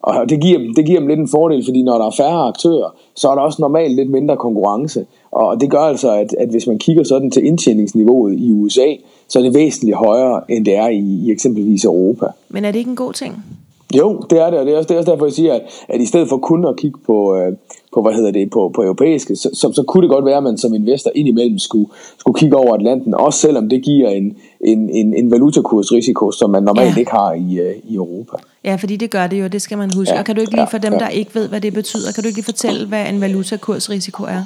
Og 0.06 0.30
det 0.30 0.42
giver, 0.42 0.60
det 0.76 0.86
giver 0.86 1.00
dem 1.00 1.08
lidt 1.08 1.20
en 1.20 1.28
fordel, 1.28 1.66
fordi 1.66 1.82
når 1.82 1.98
der 1.98 2.06
er 2.06 2.12
færre 2.18 2.48
aktører, 2.48 2.96
så 3.16 3.30
er 3.30 3.36
der 3.36 3.42
også 3.42 3.62
normalt 3.62 3.96
lidt 3.96 4.10
mindre 4.10 4.38
konkurrence. 4.38 5.06
Og 5.32 5.62
det 5.62 5.72
gør 5.72 5.80
altså, 5.80 6.12
at, 6.12 6.36
at 6.40 6.50
hvis 6.50 6.68
man 6.68 6.80
kigger 6.80 7.04
sådan 7.04 7.32
til 7.32 7.46
indtjeningsniveauet 7.46 8.40
i 8.40 8.52
USA, 8.52 8.94
så 9.28 9.40
er 9.40 9.44
det 9.44 9.54
væsentligt 9.54 9.98
højere, 9.98 10.52
end 10.52 10.66
det 10.66 10.76
er 10.76 10.88
i, 10.88 11.00
i 11.00 11.32
eksempelvis 11.32 11.86
Europa. 11.86 12.26
Men 12.50 12.66
er 12.66 12.72
det 12.72 12.80
ikke 12.80 12.90
en 12.90 12.96
god 12.96 13.14
ting? 13.14 13.44
Jo, 13.98 14.22
det 14.30 14.40
er 14.42 14.50
det, 14.50 14.60
og 14.60 14.66
det 14.66 14.74
er 14.74 14.78
også, 14.78 14.88
det 14.88 14.94
er 14.94 14.98
også 14.98 15.12
derfor, 15.12 15.26
jeg 15.26 15.34
siger, 15.34 15.54
at, 15.54 15.62
at 15.90 16.02
i 16.02 16.06
stedet 16.06 16.30
for 16.30 16.38
kun 16.38 16.66
at 16.66 16.76
kigge 16.78 17.00
på, 17.06 17.36
øh, 17.36 17.54
på 17.94 18.02
hvad 18.02 18.14
hedder 18.14 18.32
det, 18.32 18.50
på, 18.50 18.72
på 18.76 18.84
europæiske, 18.84 19.36
så, 19.36 19.50
så, 19.54 19.72
så 19.74 19.84
kunne 19.84 20.02
det 20.02 20.10
godt 20.10 20.26
være, 20.26 20.38
at 20.38 20.44
man 20.44 20.58
som 20.58 20.74
investor 20.74 21.12
indimellem 21.16 21.60
skulle, 21.60 21.90
skulle 22.20 22.40
kigge 22.40 22.58
over 22.58 22.76
Atlanten, 22.76 23.14
også 23.14 23.40
selvom 23.40 23.70
det 23.70 23.84
giver 23.84 24.10
en, 24.10 24.38
en, 24.62 24.90
en, 24.90 25.14
en 25.14 25.32
valutakursrisiko, 25.32 26.32
som 26.32 26.50
man 26.50 26.64
normalt 26.64 26.96
ja. 26.96 27.00
ikke 27.00 27.12
har 27.12 27.34
i, 27.34 27.60
øh, 27.60 27.76
i 27.84 27.96
Europa. 27.96 28.38
Ja, 28.64 28.76
fordi 28.76 28.96
det 28.96 29.12
gør 29.12 29.28
det 29.28 29.42
jo, 29.42 29.48
det 29.48 29.62
skal 29.62 29.78
man 29.78 29.90
huske. 29.96 30.14
Ja. 30.14 30.20
Og 30.20 30.26
kan 30.26 30.36
du 30.36 30.42
ikke 30.42 30.56
lige 30.56 30.68
for 30.72 30.78
dem, 30.78 30.94
ja. 30.94 31.00
der 31.00 31.10
ikke 31.10 31.36
ved, 31.36 31.48
hvad 31.50 31.62
det 31.62 31.74
betyder, 31.74 32.12
kan 32.12 32.24
du 32.24 32.28
ikke 32.28 32.38
lige 32.38 32.46
fortælle, 32.46 32.88
hvad 32.88 33.10
en 33.10 33.22
valutakursrisiko 33.22 34.24
er? 34.24 34.44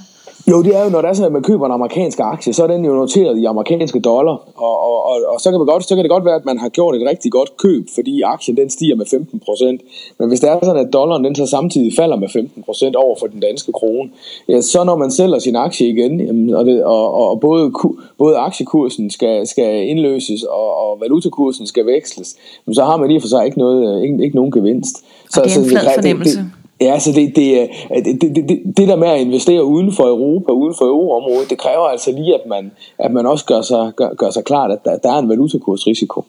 Jo, 0.48 0.64
det 0.64 0.76
er 0.76 0.84
jo, 0.84 0.90
når 0.90 1.02
det 1.02 1.10
er 1.10 1.14
sådan, 1.14 1.26
at 1.26 1.32
man 1.32 1.44
køber 1.44 1.66
en 1.66 1.72
amerikansk 1.72 2.20
aktie, 2.20 2.54
så 2.54 2.64
er 2.64 2.68
den 2.68 2.86
jo 2.86 2.94
noteret 2.94 3.38
i 3.38 3.46
amerikanske 3.46 4.00
dollar, 4.00 4.38
og, 4.56 4.80
og, 4.88 5.06
og, 5.06 5.16
og 5.34 5.40
så, 5.42 5.50
kan 5.52 5.60
man 5.60 5.68
godt, 5.68 5.84
så 5.84 5.96
kan 5.96 6.04
det 6.04 6.10
godt 6.12 6.26
være, 6.26 6.36
at 6.36 6.46
man 6.46 6.58
har 6.60 6.70
gjort 6.70 6.96
et 6.96 7.10
rigtig 7.10 7.32
godt 7.32 7.58
køb, 7.58 7.88
fordi 7.96 8.22
aktien 8.22 8.58
den 8.58 8.70
stiger 8.70 8.96
med 8.96 9.06
15%. 9.06 10.16
Men 10.20 10.28
hvis 10.28 10.40
det 10.40 10.50
er 10.50 10.60
sådan, 10.64 10.86
at 10.88 10.94
dollaren 10.94 11.24
den 11.24 11.36
så 11.36 11.46
samtidig 11.46 11.94
falder 11.96 12.16
med 12.16 12.28
15% 12.28 12.96
over 12.96 13.16
for 13.20 13.28
den 13.28 13.40
danske 13.40 13.72
krone, 13.72 14.10
ja, 14.50 14.62
så 14.62 14.84
når 14.84 14.96
man 14.96 15.12
sælger 15.12 15.40
sin 15.40 15.56
aktie 15.56 15.88
igen, 15.88 16.20
jamen, 16.20 16.56
og, 16.56 16.66
det, 16.66 16.84
og, 16.84 17.14
og 17.14 17.40
både, 17.40 17.72
både 18.18 18.38
aktiekursen 18.38 19.10
skal, 19.10 19.48
skal 19.48 19.88
indløses, 19.88 20.44
og, 20.44 20.76
og 20.76 20.98
valutakursen 21.02 21.68
skal 21.68 21.86
veksles, 21.86 22.36
jamen, 22.68 22.76
så 22.76 22.84
har 22.84 22.98
man 22.98 23.08
lige 23.08 23.22
for 23.22 23.28
sig 23.28 23.46
ikke, 23.46 23.58
noget, 23.58 24.04
ikke, 24.04 24.24
ikke 24.24 24.36
nogen 24.36 24.52
gevinst. 24.52 24.98
Så, 25.30 25.42
og 25.42 25.46
det 25.46 25.58
er 25.58 25.60
en 25.60 25.70
flad 25.70 25.82
så, 25.82 25.88
det, 25.88 25.96
fornemmelse. 25.96 26.40
Det, 26.40 26.52
Ja, 26.82 27.00
så 27.00 27.12
det, 27.12 27.36
det, 27.36 27.70
det, 28.06 28.22
det, 28.22 28.50
det, 28.50 28.60
det 28.78 28.88
der 28.88 28.96
med 28.96 29.08
at 29.08 29.22
investere 29.22 29.64
uden 29.66 29.94
for 29.94 30.04
Europa, 30.04 30.52
uden 30.52 30.76
for 30.78 30.86
euroområdet, 30.86 31.50
det 31.50 31.58
kræver 31.58 31.84
altså 31.84 32.12
lige, 32.12 32.36
at 32.36 32.42
man, 32.50 32.72
at 33.00 33.12
man 33.12 33.26
også 33.26 33.46
gør 33.46 33.62
sig, 33.62 33.92
gør, 33.96 34.14
gør 34.14 34.30
sig 34.30 34.44
klart, 34.44 34.72
at 34.72 34.80
der, 34.86 34.98
der 34.98 35.14
er 35.14 35.20
en 35.20 35.30
valutakursrisiko. 35.30 36.24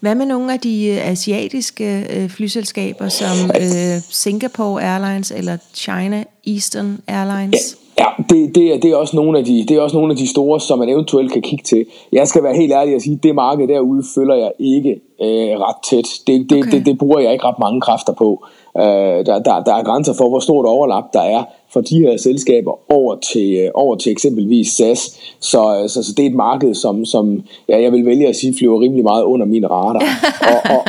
Hvad 0.00 0.14
med 0.14 0.26
nogle 0.26 0.52
af 0.52 0.60
de 0.60 0.86
øh, 0.86 1.10
asiatiske 1.10 2.06
øh, 2.16 2.28
flyselskaber, 2.28 3.08
som 3.08 3.50
øh, 3.56 4.00
Singapore 4.10 4.82
Airlines 4.82 5.30
eller 5.30 5.56
China 5.74 6.24
Eastern 6.46 6.98
Airlines? 7.08 7.76
Ja. 7.76 7.80
Ja, 7.98 8.06
det, 8.30 8.54
det, 8.54 8.74
er, 8.74 8.80
det, 8.80 8.90
er 8.90 8.96
også 8.96 9.16
nogle 9.16 9.38
af 9.38 9.44
de, 9.44 9.64
det 9.68 9.76
er 9.76 9.80
også 9.80 9.96
nogle 9.96 10.12
af 10.12 10.16
de 10.16 10.28
store, 10.28 10.60
som 10.60 10.78
man 10.78 10.88
eventuelt 10.88 11.32
kan 11.32 11.42
kigge 11.42 11.64
til. 11.64 11.86
Jeg 12.12 12.28
skal 12.28 12.42
være 12.42 12.56
helt 12.56 12.72
ærlig 12.72 12.94
og 12.94 13.00
sige, 13.00 13.16
at 13.16 13.22
det 13.22 13.34
marked 13.34 13.68
derude 13.68 14.02
følger 14.14 14.34
jeg 14.34 14.52
ikke 14.58 14.90
øh, 15.22 15.58
ret 15.64 15.76
tæt. 15.90 16.08
Det, 16.26 16.50
det, 16.50 16.58
okay. 16.58 16.70
det, 16.70 16.86
det 16.86 16.98
bruger 16.98 17.20
jeg 17.20 17.32
ikke 17.32 17.44
ret 17.44 17.58
mange 17.58 17.80
kræfter 17.80 18.12
på. 18.12 18.44
Øh, 18.76 19.26
der, 19.26 19.38
der, 19.38 19.62
der 19.66 19.74
er 19.74 19.84
grænser 19.84 20.14
for, 20.14 20.28
hvor 20.28 20.40
stort 20.40 20.66
overlap 20.66 21.04
der 21.12 21.20
er 21.20 21.44
fra 21.72 21.80
de 21.80 21.98
her 21.98 22.16
selskaber 22.16 22.92
over 22.92 23.16
til, 23.32 23.56
øh, 23.56 23.70
over 23.74 23.96
til 23.96 24.12
eksempelvis 24.12 24.68
SAS. 24.68 25.20
Så, 25.40 25.80
øh, 25.82 25.88
så, 25.88 26.02
så 26.02 26.12
det 26.16 26.22
er 26.22 26.28
et 26.28 26.34
marked, 26.34 26.74
som, 26.74 27.04
som 27.04 27.42
ja, 27.68 27.82
jeg 27.82 27.92
vil 27.92 28.06
vælge 28.06 28.28
at 28.28 28.36
sige, 28.36 28.54
flyver 28.58 28.80
rimelig 28.80 29.04
meget 29.04 29.22
under 29.22 29.46
min 29.46 29.70
radar. 29.70 30.02
og, 30.52 30.76
og, 30.76 30.80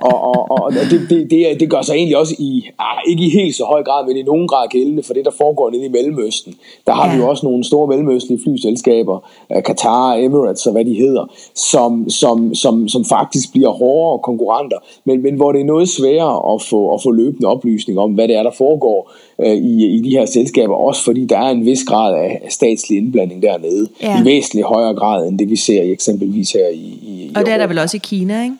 og, 0.00 0.22
og, 0.22 0.50
og, 0.50 0.62
og 0.64 0.72
det, 0.72 1.00
det, 1.10 1.30
det, 1.30 1.60
det 1.60 1.70
gør 1.70 1.82
sig 1.82 1.94
egentlig 1.94 2.16
også 2.16 2.34
i, 2.38 2.64
ah, 2.78 2.98
ikke 3.08 3.24
i 3.24 3.30
helt 3.30 3.54
så 3.54 3.64
høj 3.64 3.82
grad, 3.82 4.06
men 4.06 4.16
i 4.16 4.22
nogen 4.22 4.48
grad 4.48 4.68
gældende 4.68 5.02
for 5.02 5.14
det, 5.14 5.24
der 5.24 5.30
foregår 5.30 5.70
nede 5.70 5.84
i 5.84 5.88
Mellemøsten. 5.88 6.54
Der 6.86 6.92
har 6.92 7.06
ja. 7.06 7.14
vi 7.14 7.20
jo 7.20 7.28
også 7.28 7.46
nogle 7.46 7.64
store 7.64 7.86
mellemøstlige 7.88 8.40
flyselskaber, 8.44 9.30
Qatar, 9.66 10.14
Emirates 10.14 10.66
og 10.66 10.72
hvad 10.72 10.84
de 10.84 10.94
hedder, 10.94 11.24
som, 11.54 12.10
som, 12.10 12.54
som, 12.54 12.88
som 12.88 13.04
faktisk 13.04 13.52
bliver 13.52 13.70
hårdere 13.70 14.18
konkurrenter, 14.18 14.76
men, 15.04 15.22
men 15.22 15.34
hvor 15.34 15.52
det 15.52 15.60
er 15.60 15.64
noget 15.64 15.88
sværere 15.88 16.54
at 16.54 16.62
få, 16.62 16.94
at 16.94 17.02
få 17.02 17.10
løbende 17.14 17.48
oplysning 17.48 17.98
om, 17.98 18.12
hvad 18.12 18.28
det 18.28 18.36
er, 18.36 18.42
der 18.42 18.50
foregår 18.50 19.12
øh, 19.40 19.54
i, 19.54 19.96
i 19.96 20.00
de 20.02 20.10
her 20.10 20.26
selskaber, 20.26 20.74
også 20.74 21.04
fordi 21.04 21.26
der 21.26 21.38
er 21.38 21.50
en 21.50 21.64
vis 21.64 21.84
grad 21.84 22.14
af 22.14 22.46
statslig 22.50 22.98
indblanding 22.98 23.42
dernede, 23.42 23.88
ja. 24.02 24.20
i 24.20 24.24
væsentlig 24.24 24.64
højere 24.64 24.94
grad 24.94 25.28
end 25.28 25.38
det, 25.38 25.50
vi 25.50 25.56
ser 25.56 25.82
eksempelvis 25.82 26.52
her 26.52 26.68
i, 26.68 26.98
i 27.02 27.32
Og 27.36 27.46
det 27.46 27.52
er 27.54 27.58
der 27.58 27.66
vel 27.66 27.78
også 27.78 27.96
i 27.96 28.00
Kina, 28.04 28.42
ikke? 28.42 28.56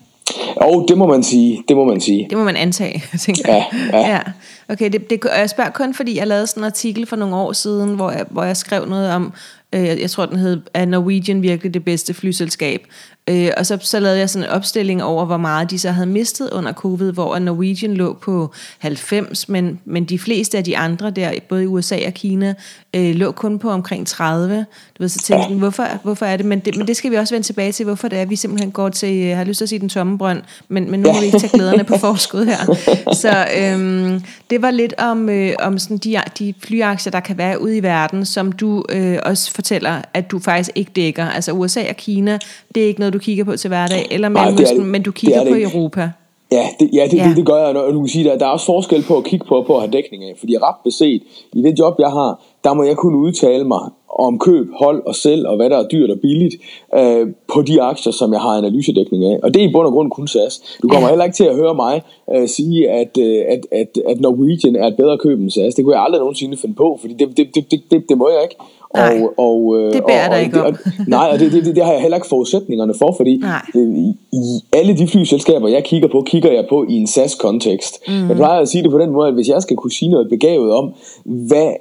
Og 0.56 0.84
det 0.88 0.98
må 0.98 1.06
man 1.06 1.22
sige, 1.22 1.62
det 1.68 1.76
må 1.76 1.84
man 1.84 2.00
sige. 2.00 2.26
Det 2.30 2.38
må 2.38 2.44
man 2.44 2.56
antage, 2.56 3.02
tænker 3.26 3.52
jeg. 3.52 3.66
Ja, 3.92 3.98
ja. 3.98 4.10
ja. 4.10 4.20
Okay, 4.68 4.90
det, 4.92 5.10
det, 5.10 5.20
jeg 5.38 5.50
spørger 5.50 5.70
kun, 5.70 5.94
fordi 5.94 6.18
jeg 6.18 6.26
lavede 6.26 6.46
sådan 6.46 6.60
en 6.60 6.64
artikel 6.64 7.06
for 7.06 7.16
nogle 7.16 7.36
år 7.36 7.52
siden, 7.52 7.94
hvor 7.94 8.10
jeg, 8.10 8.24
hvor 8.30 8.42
jeg 8.42 8.56
skrev 8.56 8.88
noget 8.88 9.10
om, 9.10 9.32
øh, 9.74 10.00
jeg 10.00 10.10
tror 10.10 10.26
den 10.26 10.38
hed, 10.38 10.60
er 10.74 10.84
Norwegian 10.84 11.42
virkelig 11.42 11.74
det 11.74 11.84
bedste 11.84 12.14
flyselskab? 12.14 12.86
Øh, 13.30 13.50
og 13.56 13.66
så, 13.66 13.78
så 13.80 14.00
lavede 14.00 14.18
jeg 14.18 14.30
sådan 14.30 14.48
en 14.48 14.50
opstilling 14.50 15.02
over, 15.02 15.24
hvor 15.24 15.36
meget 15.36 15.70
de 15.70 15.78
så 15.78 15.90
havde 15.90 16.06
mistet 16.06 16.50
under 16.50 16.72
covid, 16.72 17.12
hvor 17.12 17.38
Norwegian 17.38 17.94
lå 17.94 18.12
på 18.12 18.52
90, 18.78 19.48
men, 19.48 19.80
men 19.84 20.04
de 20.04 20.18
fleste 20.18 20.58
af 20.58 20.64
de 20.64 20.78
andre 20.78 21.10
der, 21.10 21.32
både 21.48 21.62
i 21.62 21.66
USA 21.66 21.98
og 22.06 22.14
Kina, 22.14 22.54
øh, 22.94 23.14
lå 23.14 23.32
kun 23.32 23.58
på 23.58 23.70
omkring 23.70 24.06
30. 24.06 24.56
Du 24.98 25.02
ved, 25.02 25.08
så 25.08 25.18
tænkte 25.18 25.48
jeg, 25.48 25.58
hvorfor, 25.58 25.86
hvorfor 26.02 26.26
er 26.26 26.36
det? 26.36 26.46
Men, 26.46 26.58
det? 26.58 26.76
men 26.76 26.86
det 26.86 26.96
skal 26.96 27.10
vi 27.10 27.16
også 27.16 27.34
vende 27.34 27.46
tilbage 27.46 27.72
til, 27.72 27.84
hvorfor 27.84 28.08
det 28.08 28.18
er, 28.18 28.24
vi 28.24 28.36
simpelthen 28.36 28.70
går 28.70 28.88
til, 28.88 29.14
jeg 29.14 29.36
har 29.36 29.44
lyst 29.44 29.58
til 29.58 29.64
at 29.64 29.68
sige 29.68 29.78
den 29.78 29.88
tomme 29.88 30.18
brønd, 30.18 30.42
men, 30.68 30.90
men 30.90 31.00
nu 31.00 31.12
må 31.12 31.20
vi 31.20 31.26
ikke 31.26 31.38
tage 31.38 31.58
glæderne 31.58 31.84
på 31.84 31.98
forskud 31.98 32.44
her. 32.44 32.74
Så 33.14 33.46
øh, 33.58 34.20
det 34.50 34.62
var 34.62 34.70
lidt 34.70 34.94
om, 34.98 35.28
øh, 35.28 35.52
om 35.58 35.78
sådan 35.78 35.98
de, 35.98 36.16
de 36.38 36.54
flyaktier, 36.64 37.10
der 37.10 37.20
kan 37.20 37.38
være 37.38 37.60
ude 37.60 37.76
i 37.76 37.82
verden, 37.82 38.24
som 38.24 38.52
du 38.52 38.84
øh, 38.88 39.18
også 39.22 39.50
fortæller, 39.64 40.02
at 40.14 40.30
du 40.30 40.38
faktisk 40.38 40.70
ikke 40.74 40.90
dækker. 40.96 41.24
Altså 41.24 41.52
USA 41.52 41.80
og 41.88 41.96
Kina, 41.96 42.38
det 42.74 42.82
er 42.82 42.86
ikke 42.86 43.00
noget, 43.00 43.14
du 43.14 43.18
kigger 43.18 43.44
på 43.44 43.56
til 43.56 43.68
hverdag, 43.68 44.06
eller 44.10 44.28
Mellemøsten, 44.28 44.86
men 44.86 45.02
du 45.02 45.12
kigger 45.12 45.44
det 45.44 45.52
på 45.52 45.54
det. 45.54 45.62
Europa. 45.62 46.10
Ja, 46.52 46.68
det, 46.80 46.90
ja, 46.92 47.04
det, 47.10 47.18
ja. 47.18 47.28
Det, 47.28 47.36
det 47.36 47.46
gør 47.46 47.66
jeg, 47.66 47.76
og 47.76 47.92
du 47.92 48.00
kan 48.00 48.08
sige, 48.08 48.32
at 48.32 48.40
der 48.40 48.46
er 48.46 48.50
også 48.50 48.66
forskel 48.66 49.02
på 49.02 49.16
at 49.16 49.24
kigge 49.24 49.46
på, 49.46 49.64
på 49.66 49.74
at 49.76 49.82
have 49.82 49.92
dækning 49.92 50.24
af, 50.24 50.34
fordi 50.38 50.58
ret 50.58 50.76
beset, 50.84 51.22
i 51.52 51.62
det 51.62 51.78
job, 51.78 51.94
jeg 51.98 52.10
har, 52.10 52.42
der 52.64 52.74
må 52.74 52.82
jeg 52.82 52.96
kunne 52.96 53.18
udtale 53.18 53.64
mig 53.64 53.90
om 54.18 54.38
køb, 54.38 54.66
hold 54.78 55.02
og 55.06 55.14
selv, 55.14 55.48
og 55.48 55.56
hvad 55.56 55.70
der 55.70 55.78
er 55.78 55.88
dyrt 55.88 56.10
og 56.10 56.18
billigt, 56.22 56.54
øh, 56.98 57.26
på 57.54 57.62
de 57.62 57.82
aktier, 57.82 58.12
som 58.12 58.32
jeg 58.32 58.40
har 58.40 58.48
analysedækning 58.48 59.24
af. 59.24 59.38
Og 59.42 59.54
det 59.54 59.64
er 59.64 59.68
i 59.68 59.72
bund 59.72 59.86
og 59.86 59.92
grund 59.92 60.10
kun 60.10 60.28
SAS. 60.28 60.78
Du 60.82 60.88
kommer 60.88 61.08
ja. 61.08 61.12
heller 61.12 61.24
ikke 61.24 61.36
til 61.36 61.44
at 61.44 61.56
høre 61.56 61.74
mig 61.74 62.02
øh, 62.34 62.48
sige, 62.48 62.90
at, 62.90 63.18
øh, 63.20 63.42
at, 63.48 63.66
at, 63.72 63.98
at 64.08 64.20
Norwegian 64.20 64.76
er 64.76 64.86
et 64.86 64.96
bedre 64.96 65.18
køb 65.18 65.40
end 65.40 65.50
SAS. 65.50 65.74
Det 65.74 65.84
kunne 65.84 65.94
jeg 65.94 66.04
aldrig 66.04 66.20
nogensinde 66.20 66.56
finde 66.56 66.74
på, 66.74 66.98
fordi 67.00 67.14
det, 67.14 67.28
det, 67.36 67.54
det, 67.54 67.70
det, 67.70 67.80
det, 67.90 68.08
det 68.08 68.18
må 68.18 68.30
jeg 68.30 68.42
ikke. 68.42 68.56
Nej, 68.94 69.22
og, 69.22 69.32
og, 69.38 69.78
øh, 69.78 69.92
det 69.92 70.04
bærer 70.08 70.28
dig 70.34 70.44
ikke 70.44 70.62
op. 70.62 70.74
nej, 71.08 71.28
og 71.32 71.38
det, 71.38 71.52
det, 71.52 71.64
det, 71.64 71.76
det 71.76 71.84
har 71.84 71.92
jeg 71.92 72.00
heller 72.00 72.16
ikke 72.16 72.28
forudsætningserne 72.28 72.94
for, 72.98 73.14
fordi 73.16 73.42
i, 73.74 74.12
i 74.32 74.60
alle 74.72 74.96
de 74.96 75.08
flyselskaber, 75.08 75.68
jeg 75.68 75.84
kigger 75.84 76.08
på, 76.08 76.22
kigger 76.26 76.52
jeg 76.52 76.66
på 76.68 76.84
i 76.88 76.92
en 76.92 77.06
SAS-kontekst. 77.06 78.08
Mm. 78.08 78.28
Jeg 78.28 78.36
plejer 78.36 78.60
at 78.60 78.68
sige 78.68 78.82
det 78.82 78.90
på 78.90 78.98
den 78.98 79.10
måde, 79.10 79.28
at 79.28 79.34
hvis 79.34 79.48
jeg 79.48 79.62
skal 79.62 79.76
kunne 79.76 79.92
sige 79.92 80.10
noget 80.10 80.28
begavet 80.28 80.72
om, 80.72 80.94
hvad, 81.24 81.72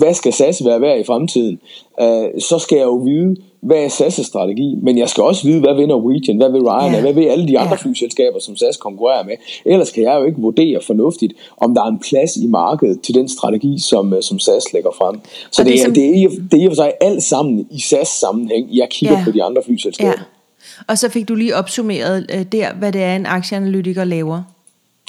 hvad 0.00 0.14
skal 0.14 0.32
SAS 0.32 0.64
være 0.64 0.80
værd 0.80 1.00
i 1.00 1.04
fremtiden, 1.04 1.60
øh, 2.00 2.40
så 2.40 2.58
skal 2.58 2.76
jeg 2.76 2.84
jo 2.84 2.94
vide, 2.94 3.36
hvad 3.60 3.76
er 3.76 3.88
SAS' 3.88 4.22
strategi, 4.22 4.78
men 4.82 4.98
jeg 4.98 5.08
skal 5.08 5.22
også 5.22 5.46
vide, 5.48 5.60
hvad 5.60 5.74
vil 5.74 5.88
Norwegian, 5.88 6.36
hvad 6.36 6.50
vil 6.50 6.62
Ryanair, 6.62 6.92
yeah. 6.92 7.02
hvad 7.02 7.12
vil 7.12 7.24
alle 7.24 7.48
de 7.48 7.58
andre 7.58 7.72
yeah. 7.72 7.82
flyselskaber, 7.82 8.38
som 8.38 8.56
SAS 8.56 8.76
konkurrerer 8.76 9.24
med. 9.24 9.34
Ellers 9.64 9.90
kan 9.90 10.02
jeg 10.02 10.14
jo 10.20 10.24
ikke 10.24 10.40
vurdere 10.40 10.80
fornuftigt, 10.86 11.32
om 11.56 11.74
der 11.74 11.82
er 11.82 11.86
en 11.86 11.98
plads 11.98 12.36
i 12.36 12.46
markedet 12.46 13.00
til 13.00 13.14
den 13.14 13.28
strategi, 13.28 13.78
som, 13.78 14.14
øh, 14.14 14.22
som 14.22 14.38
SAS 14.38 14.72
lægger 14.72 14.90
frem. 14.98 15.20
Så 15.50 15.62
det, 15.62 15.72
det, 15.72 15.80
er, 15.80 15.84
som... 15.84 15.94
det, 15.94 16.22
er, 16.22 16.28
det 16.50 16.58
er 16.58 16.62
i 16.62 16.66
og 16.66 16.70
for 16.70 16.74
sig 16.74 16.92
alt 17.00 17.22
sammen 17.22 17.66
i 17.70 17.80
SAS 17.80 18.08
sammenhæng. 18.08 18.68
Jeg 18.76 18.88
kigger 18.90 19.16
yeah. 19.16 19.24
på 19.24 19.30
de 19.30 19.42
andre 19.42 19.62
flyselskaber. 19.62 20.12
Yeah. 20.12 20.86
Og 20.88 20.98
så 20.98 21.08
fik 21.08 21.28
du 21.28 21.34
lige 21.34 21.56
opsummeret 21.56 22.26
øh, 22.34 22.42
der, 22.52 22.74
hvad 22.74 22.92
det 22.92 23.02
er, 23.02 23.16
en 23.16 23.26
aktieanalytiker 23.26 24.04
laver. 24.04 24.42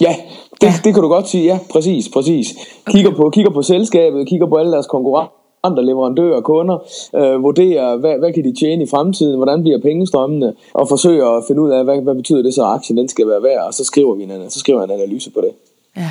Ja, 0.02 0.16
det, 0.62 0.68
ja. 0.68 0.74
det 0.84 0.94
kan 0.94 1.04
du 1.04 1.08
godt 1.08 1.30
sige. 1.30 1.44
Ja, 1.44 1.60
præcis, 1.72 2.10
præcis. 2.10 2.48
Kigger, 2.88 3.12
på, 3.12 3.30
kigger 3.30 3.52
på 3.52 3.62
selskabet, 3.62 4.28
kigger 4.28 4.48
på 4.48 4.56
alle 4.56 4.72
deres 4.72 4.88
konkurrenter 4.88 5.42
andre 5.64 5.86
leverandører 5.86 6.36
og 6.36 6.44
kunder, 6.44 6.78
øh, 7.16 7.44
vurderer, 7.44 7.98
hvad, 7.98 8.20
hvad 8.20 8.34
kan 8.34 8.44
de 8.44 8.56
tjene 8.60 8.84
i 8.84 8.88
fremtiden, 8.88 9.36
hvordan 9.36 9.62
bliver 9.62 9.82
pengestrømmene, 9.82 10.54
og 10.74 10.88
forsøger 10.88 11.28
at 11.38 11.44
finde 11.48 11.62
ud 11.62 11.72
af, 11.72 11.84
hvad, 11.84 12.02
hvad 12.02 12.16
betyder 12.16 12.42
det 12.42 12.54
så, 12.54 12.64
at 12.64 12.74
aktien 12.74 12.98
den 12.98 13.10
skal 13.10 13.28
være 13.28 13.44
værd, 13.44 13.64
og 13.68 13.74
så 13.74 13.84
skriver 13.84 14.16
vi 14.16 14.24
en, 14.24 14.50
så 14.50 14.60
skriver 14.60 14.84
en 14.84 14.92
analyse 14.92 15.32
på 15.32 15.42
det. 15.42 15.52
Ja. 15.98 16.10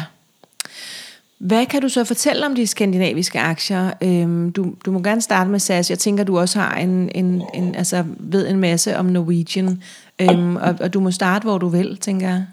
Hvad 1.39 1.67
kan 1.67 1.83
du 1.83 1.89
så 1.89 2.05
fortælle 2.05 2.47
om 2.47 2.55
de 2.55 2.67
skandinaviske 2.67 3.41
aktier? 3.41 3.91
Øhm, 4.03 4.53
du, 4.53 4.67
du 4.87 4.91
må 4.91 5.01
gerne 5.01 5.21
starte 5.21 5.51
med 5.51 5.59
SAS. 5.59 5.91
Jeg 5.91 5.99
tænker, 5.99 6.25
du 6.25 6.39
også 6.39 6.59
har 6.59 6.79
en, 6.79 7.11
en, 7.15 7.43
en 7.55 7.75
altså, 7.75 8.05
ved 8.19 8.49
en 8.49 8.61
masse 8.61 8.97
om 8.97 9.05
Norwegian. 9.05 9.83
Øhm, 10.21 10.57
og, 10.57 10.75
og 10.81 10.95
du 10.95 11.01
må 11.01 11.11
starte, 11.11 11.45
hvor 11.45 11.59
du 11.59 11.69
vil, 11.69 11.97
tænker 11.97 12.29
jeg. 12.29 12.45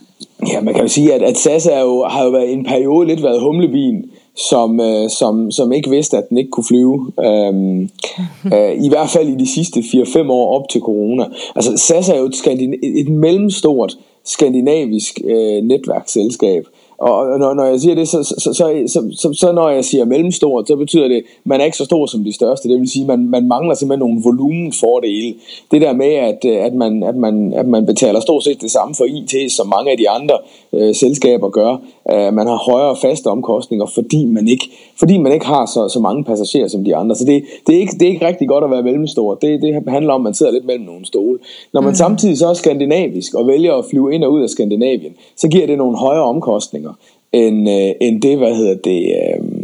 Ja, 0.54 0.62
man 0.62 0.74
kan 0.74 0.84
jo 0.84 0.90
sige, 0.90 1.14
at, 1.14 1.22
at 1.22 1.38
SAS 1.38 1.66
er 1.66 1.82
jo, 1.82 2.06
har 2.10 2.24
jo 2.24 2.30
været 2.30 2.54
en 2.54 2.66
periode 2.66 3.08
lidt 3.08 3.24
været 3.24 3.42
humlebien 3.42 4.06
som, 4.50 4.80
øh, 4.80 5.10
som, 5.10 5.52
som 5.52 5.72
ikke 5.72 5.90
vidste, 5.90 6.18
at 6.18 6.30
den 6.30 6.38
ikke 6.38 6.50
kunne 6.50 6.64
flyve. 6.64 7.12
Øhm, 7.26 7.82
øh, 8.54 8.86
I 8.86 8.90
hvert 8.90 9.10
fald 9.10 9.28
i 9.30 9.36
de 9.36 9.48
sidste 9.48 9.80
4-5 9.80 10.32
år 10.32 10.60
op 10.60 10.70
til 10.70 10.82
corona. 10.82 11.26
Altså 11.56 11.78
SAS 11.78 12.10
er 12.10 12.18
jo 12.18 12.26
et, 12.26 12.36
skandin- 12.36 13.00
et 13.00 13.10
mellemstort 13.10 13.98
skandinavisk 14.26 15.20
øh, 15.26 15.64
netværksselskab, 15.64 16.68
og 17.00 17.40
når, 17.40 17.54
når 17.54 17.64
jeg 17.64 17.80
siger 17.80 17.96
det, 17.96 18.08
så, 18.08 18.24
så, 18.24 18.36
så, 18.38 18.84
så, 18.88 19.16
så, 19.18 19.34
så 19.34 19.52
når 19.52 19.70
jeg 19.70 19.86
siger 19.86 20.06
mellemstort, 20.06 20.68
så 20.68 20.76
betyder 20.76 21.08
det, 21.08 21.16
at 21.16 21.24
man 21.44 21.62
er 21.62 21.66
ikke 21.66 21.78
så 21.78 21.86
stor 21.86 22.06
som 22.06 22.24
de 22.24 22.34
største. 22.34 22.70
Det 22.70 22.80
vil 22.80 22.90
sige, 22.90 23.02
at 23.02 23.08
man, 23.08 23.28
man 23.30 23.48
mangler 23.48 23.76
simpelthen 23.76 24.00
nogle 24.00 24.22
volumenfordele. 24.24 25.34
Det 25.72 25.82
der 25.82 25.94
med, 25.94 26.14
at, 26.14 26.46
at, 26.46 26.74
man, 26.74 27.04
at, 27.04 27.16
man, 27.16 27.54
at 27.54 27.68
man 27.68 27.86
betaler 27.86 28.20
stort 28.20 28.44
set 28.44 28.62
det 28.62 28.72
samme 28.72 28.96
for 28.96 29.06
IT, 29.06 29.52
som 29.52 29.68
mange 29.68 29.92
af 29.92 29.98
de 29.98 30.10
andre 30.10 30.38
øh, 30.74 30.96
selskaber 30.96 31.50
gør. 31.50 31.72
Øh, 32.12 32.34
man 32.34 32.48
har 32.48 32.72
højere 32.72 32.96
faste 32.96 33.28
omkostninger, 33.28 33.86
fordi 33.86 34.26
man 34.26 34.48
ikke, 34.48 34.70
fordi 35.00 35.18
man 35.18 35.32
ikke 35.32 35.46
har 35.46 35.66
så, 35.66 35.90
så 35.90 36.00
mange 36.00 36.24
passagerer 36.24 36.68
som 36.68 36.84
de 36.84 36.96
andre. 36.96 37.16
Så 37.16 37.26
det, 37.26 37.44
det, 37.68 37.76
er 37.76 37.80
ikke, 37.80 37.94
det 38.00 38.02
er 38.02 38.10
ikke 38.10 38.28
rigtig 38.28 38.48
godt 38.48 38.64
at 38.64 38.72
være 38.72 38.84
mellemstor. 38.84 39.36
Det, 39.36 39.62
det 39.62 39.84
handler 39.88 40.14
om, 40.14 40.22
at 40.22 40.24
man 40.24 40.34
sidder 40.34 40.52
lidt 40.52 40.66
mellem 40.66 40.86
nogle 40.86 41.06
stole. 41.06 41.40
Når 41.74 41.82
man 41.82 41.90
mm. 41.92 41.96
samtidig 41.96 42.38
så 42.38 42.48
er 42.48 42.54
skandinavisk 42.54 43.34
og 43.34 43.48
vælger 43.48 43.74
at 43.74 43.86
flyve 43.90 44.14
ind 44.14 44.24
og 44.24 44.32
ud 44.32 44.42
af 44.42 44.50
Skandinavien, 44.50 45.14
så 45.36 45.48
giver 45.48 45.68
det 45.68 45.78
nogle 45.78 45.98
højere 45.98 46.24
omkostninger 46.24 46.87
end, 47.34 47.70
øh, 47.70 47.92
end 48.02 48.22
det, 48.22 48.38
hvad 48.38 48.56
hedder 48.56 48.76
det, 48.76 49.16
øh, 49.16 49.57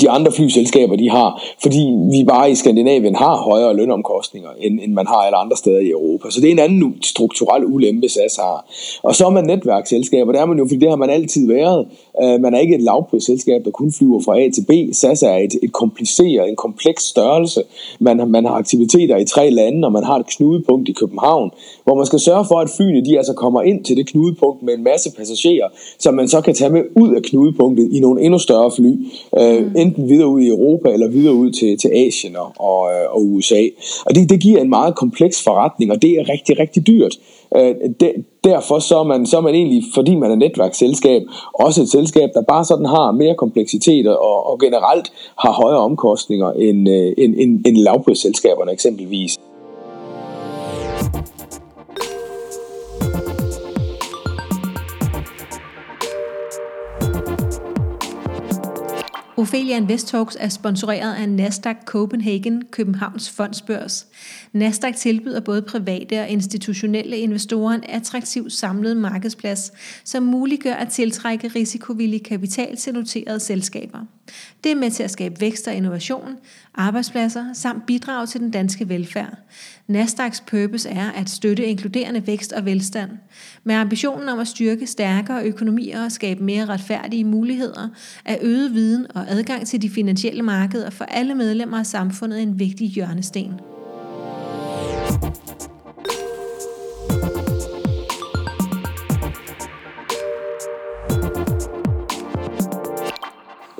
de 0.00 0.10
andre 0.10 0.32
flyselskaber, 0.32 0.96
de 0.96 1.10
har, 1.10 1.42
fordi 1.62 1.82
vi 2.10 2.24
bare 2.24 2.50
i 2.50 2.54
Skandinavien 2.54 3.14
har 3.14 3.36
højere 3.36 3.76
lønomkostninger, 3.76 4.48
end, 4.60 4.80
end 4.82 4.92
man 4.92 5.06
har 5.06 5.16
alle 5.16 5.36
andre 5.36 5.56
steder 5.56 5.78
i 5.78 5.90
Europa. 5.90 6.30
Så 6.30 6.40
det 6.40 6.48
er 6.48 6.52
en 6.52 6.58
anden 6.58 6.94
strukturel 7.02 7.64
ulempe, 7.64 8.08
SAS 8.08 8.36
har. 8.36 8.66
Og 9.02 9.14
så 9.14 9.26
er 9.26 9.30
man 9.30 9.44
netværksselskaber, 9.44 10.32
det 10.32 10.40
er 10.40 10.46
man 10.46 10.58
jo, 10.58 10.64
fordi 10.64 10.80
det 10.80 10.88
har 10.88 10.96
man 10.96 11.10
altid 11.10 11.46
været. 11.48 11.86
Uh, 12.22 12.40
man 12.40 12.54
er 12.54 12.58
ikke 12.58 12.74
et 12.74 12.82
lavprisselskab, 12.82 13.64
der 13.64 13.70
kun 13.70 13.92
flyver 13.92 14.20
fra 14.20 14.40
A 14.40 14.50
til 14.54 14.64
B. 14.68 14.94
SAS 14.94 15.22
er 15.22 15.36
et, 15.36 15.54
et 15.62 15.72
kompliceret, 15.72 16.48
en 16.48 16.56
kompleks 16.56 17.02
størrelse. 17.02 17.62
Man, 18.00 18.30
man 18.30 18.44
har 18.46 18.54
aktiviteter 18.54 19.16
i 19.16 19.24
tre 19.24 19.50
lande, 19.50 19.86
og 19.86 19.92
man 19.92 20.04
har 20.04 20.18
et 20.18 20.26
knudepunkt 20.26 20.88
i 20.88 20.92
København, 20.92 21.50
hvor 21.84 21.94
man 21.94 22.06
skal 22.06 22.20
sørge 22.20 22.44
for, 22.44 22.54
at 22.54 22.70
flyene 22.76 23.04
de 23.04 23.18
altså 23.18 23.32
kommer 23.32 23.62
ind 23.62 23.84
til 23.84 23.96
det 23.96 24.06
knudepunkt 24.06 24.62
med 24.62 24.74
en 24.74 24.84
masse 24.84 25.10
passagerer, 25.16 25.68
som 25.98 26.14
man 26.14 26.28
så 26.28 26.40
kan 26.40 26.54
tage 26.54 26.70
med 26.70 26.82
ud 26.96 27.14
af 27.14 27.22
knudepunktet 27.22 27.88
i 27.92 28.00
nogle 28.00 28.22
endnu 28.22 28.38
større 28.38 28.70
fly. 28.76 28.92
Uh, 29.32 29.82
enten 29.84 30.08
videre 30.08 30.28
ud 30.28 30.40
i 30.40 30.48
Europa 30.48 30.90
eller 30.90 31.08
videre 31.08 31.34
ud 31.34 31.50
til, 31.50 31.78
til 31.78 31.88
Asien 31.88 32.36
og, 32.36 32.90
og 33.10 33.26
USA. 33.26 33.62
Og 34.06 34.14
det, 34.14 34.30
det 34.30 34.40
giver 34.40 34.60
en 34.60 34.68
meget 34.68 34.94
kompleks 34.94 35.44
forretning, 35.44 35.92
og 35.92 36.02
det 36.02 36.10
er 36.10 36.28
rigtig, 36.28 36.58
rigtig 36.58 36.86
dyrt. 36.86 37.14
Øh, 37.56 37.74
det, 38.00 38.12
derfor 38.44 38.78
så 38.78 38.98
er, 38.98 39.04
man, 39.04 39.26
så 39.26 39.36
er 39.36 39.40
man 39.40 39.54
egentlig, 39.54 39.82
fordi 39.94 40.14
man 40.14 40.30
er 40.30 40.34
netværksselskab, 40.34 41.22
også 41.54 41.82
et 41.82 41.88
selskab, 41.88 42.30
der 42.34 42.42
bare 42.42 42.64
sådan 42.64 42.86
har 42.86 43.12
mere 43.12 43.34
kompleksitet 43.34 44.06
og, 44.08 44.46
og 44.50 44.60
generelt 44.60 45.12
har 45.38 45.52
højere 45.52 45.78
omkostninger 45.78 46.52
end, 46.52 46.88
øh, 46.88 47.12
end, 47.18 47.34
end, 47.38 47.66
end 47.66 47.76
lavprisselskaberne 47.76 48.72
eksempelvis. 48.72 49.38
Ophelia 59.36 59.76
Invest 59.76 60.08
Talks 60.08 60.36
er 60.40 60.48
sponsoreret 60.48 61.14
af 61.14 61.28
Nasdaq 61.28 61.76
Copenhagen, 61.84 62.62
Københavns 62.70 63.30
Fondsbørs. 63.30 64.06
Nasdaq 64.52 64.94
tilbyder 64.96 65.40
både 65.40 65.62
private 65.62 66.20
og 66.20 66.28
institutionelle 66.28 67.18
investorer 67.18 67.74
en 67.74 67.84
attraktiv 67.88 68.50
samlet 68.50 68.96
markedsplads, 68.96 69.72
som 70.04 70.22
muliggør 70.22 70.74
at 70.74 70.88
tiltrække 70.88 71.48
risikovillig 71.48 72.22
kapital 72.22 72.76
til 72.76 72.94
noterede 72.94 73.40
selskaber. 73.40 73.98
Det 74.64 74.72
er 74.72 74.76
med 74.76 74.90
til 74.90 75.02
at 75.02 75.10
skabe 75.10 75.40
vækst 75.40 75.68
og 75.68 75.74
innovation, 75.74 76.36
arbejdspladser 76.74 77.44
samt 77.52 77.86
bidrage 77.86 78.26
til 78.26 78.40
den 78.40 78.50
danske 78.50 78.88
velfærd. 78.88 79.38
Nasdaqs 79.86 80.40
purpose 80.40 80.88
er 80.88 81.10
at 81.10 81.30
støtte 81.30 81.64
inkluderende 81.64 82.26
vækst 82.26 82.52
og 82.52 82.64
velstand. 82.64 83.10
Med 83.64 83.74
ambitionen 83.74 84.28
om 84.28 84.38
at 84.38 84.48
styrke 84.48 84.86
stærkere 84.86 85.44
økonomier 85.44 86.04
og 86.04 86.12
skabe 86.12 86.44
mere 86.44 86.66
retfærdige 86.66 87.24
muligheder, 87.24 87.88
er 88.24 88.36
øget 88.42 88.74
viden 88.74 89.06
og 89.14 89.24
adgang 89.28 89.66
til 89.66 89.82
de 89.82 89.90
finansielle 89.90 90.42
markeder 90.42 90.90
for 90.90 91.04
alle 91.04 91.34
medlemmer 91.34 91.78
af 91.78 91.86
samfundet 91.86 92.42
en 92.42 92.58
vigtig 92.58 92.88
hjørnesten. 92.88 93.73
you 95.04 95.43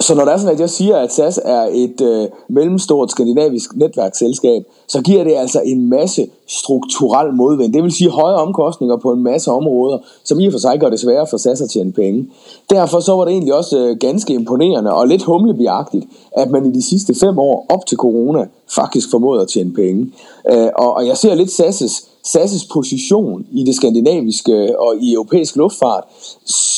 Så 0.06 0.14
når 0.14 0.24
det 0.24 0.32
er 0.32 0.36
sådan, 0.36 0.54
at 0.54 0.60
jeg 0.60 0.70
siger, 0.70 0.96
at 0.96 1.12
SAS 1.12 1.40
er 1.44 1.68
et 1.72 2.00
øh, 2.00 2.28
mellemstort 2.48 3.10
skandinavisk 3.10 3.76
netværksselskab, 3.76 4.62
så 4.88 5.02
giver 5.02 5.24
det 5.24 5.34
altså 5.34 5.60
en 5.64 5.88
masse 5.88 6.26
strukturel 6.46 7.34
modvind. 7.34 7.72
Det 7.72 7.82
vil 7.82 7.92
sige 7.92 8.10
høje 8.10 8.34
omkostninger 8.34 8.96
på 8.96 9.12
en 9.12 9.22
masse 9.22 9.50
områder, 9.50 9.98
som 10.24 10.40
i 10.40 10.46
og 10.46 10.52
for 10.52 10.58
sig 10.58 10.80
gør 10.80 10.90
det 10.90 11.00
sværere 11.00 11.26
for 11.30 11.36
SAS 11.36 11.60
at 11.60 11.70
tjene 11.70 11.92
penge. 11.92 12.28
Derfor 12.70 13.00
så 13.00 13.16
var 13.16 13.24
det 13.24 13.32
egentlig 13.32 13.54
også 13.54 13.78
øh, 13.78 13.96
ganske 13.96 14.34
imponerende 14.34 14.92
og 14.92 15.08
lidt 15.08 15.22
humlebiagtigt, 15.22 16.04
at 16.32 16.50
man 16.50 16.66
i 16.66 16.72
de 16.72 16.82
sidste 16.82 17.14
fem 17.20 17.38
år 17.38 17.66
op 17.68 17.86
til 17.86 17.98
corona 17.98 18.46
faktisk 18.74 19.10
formåede 19.10 19.42
at 19.42 19.48
tjene 19.48 19.72
penge. 19.72 20.12
Øh, 20.52 20.68
og, 20.76 20.94
og 20.94 21.06
jeg 21.06 21.16
ser 21.16 21.34
lidt 21.34 21.60
SAS' 21.60 22.13
SAS' 22.26 22.68
position 22.72 23.46
i 23.52 23.64
det 23.64 23.74
skandinaviske 23.74 24.80
og 24.80 24.96
i 25.00 25.12
europæisk 25.12 25.56
luftfart, 25.56 26.04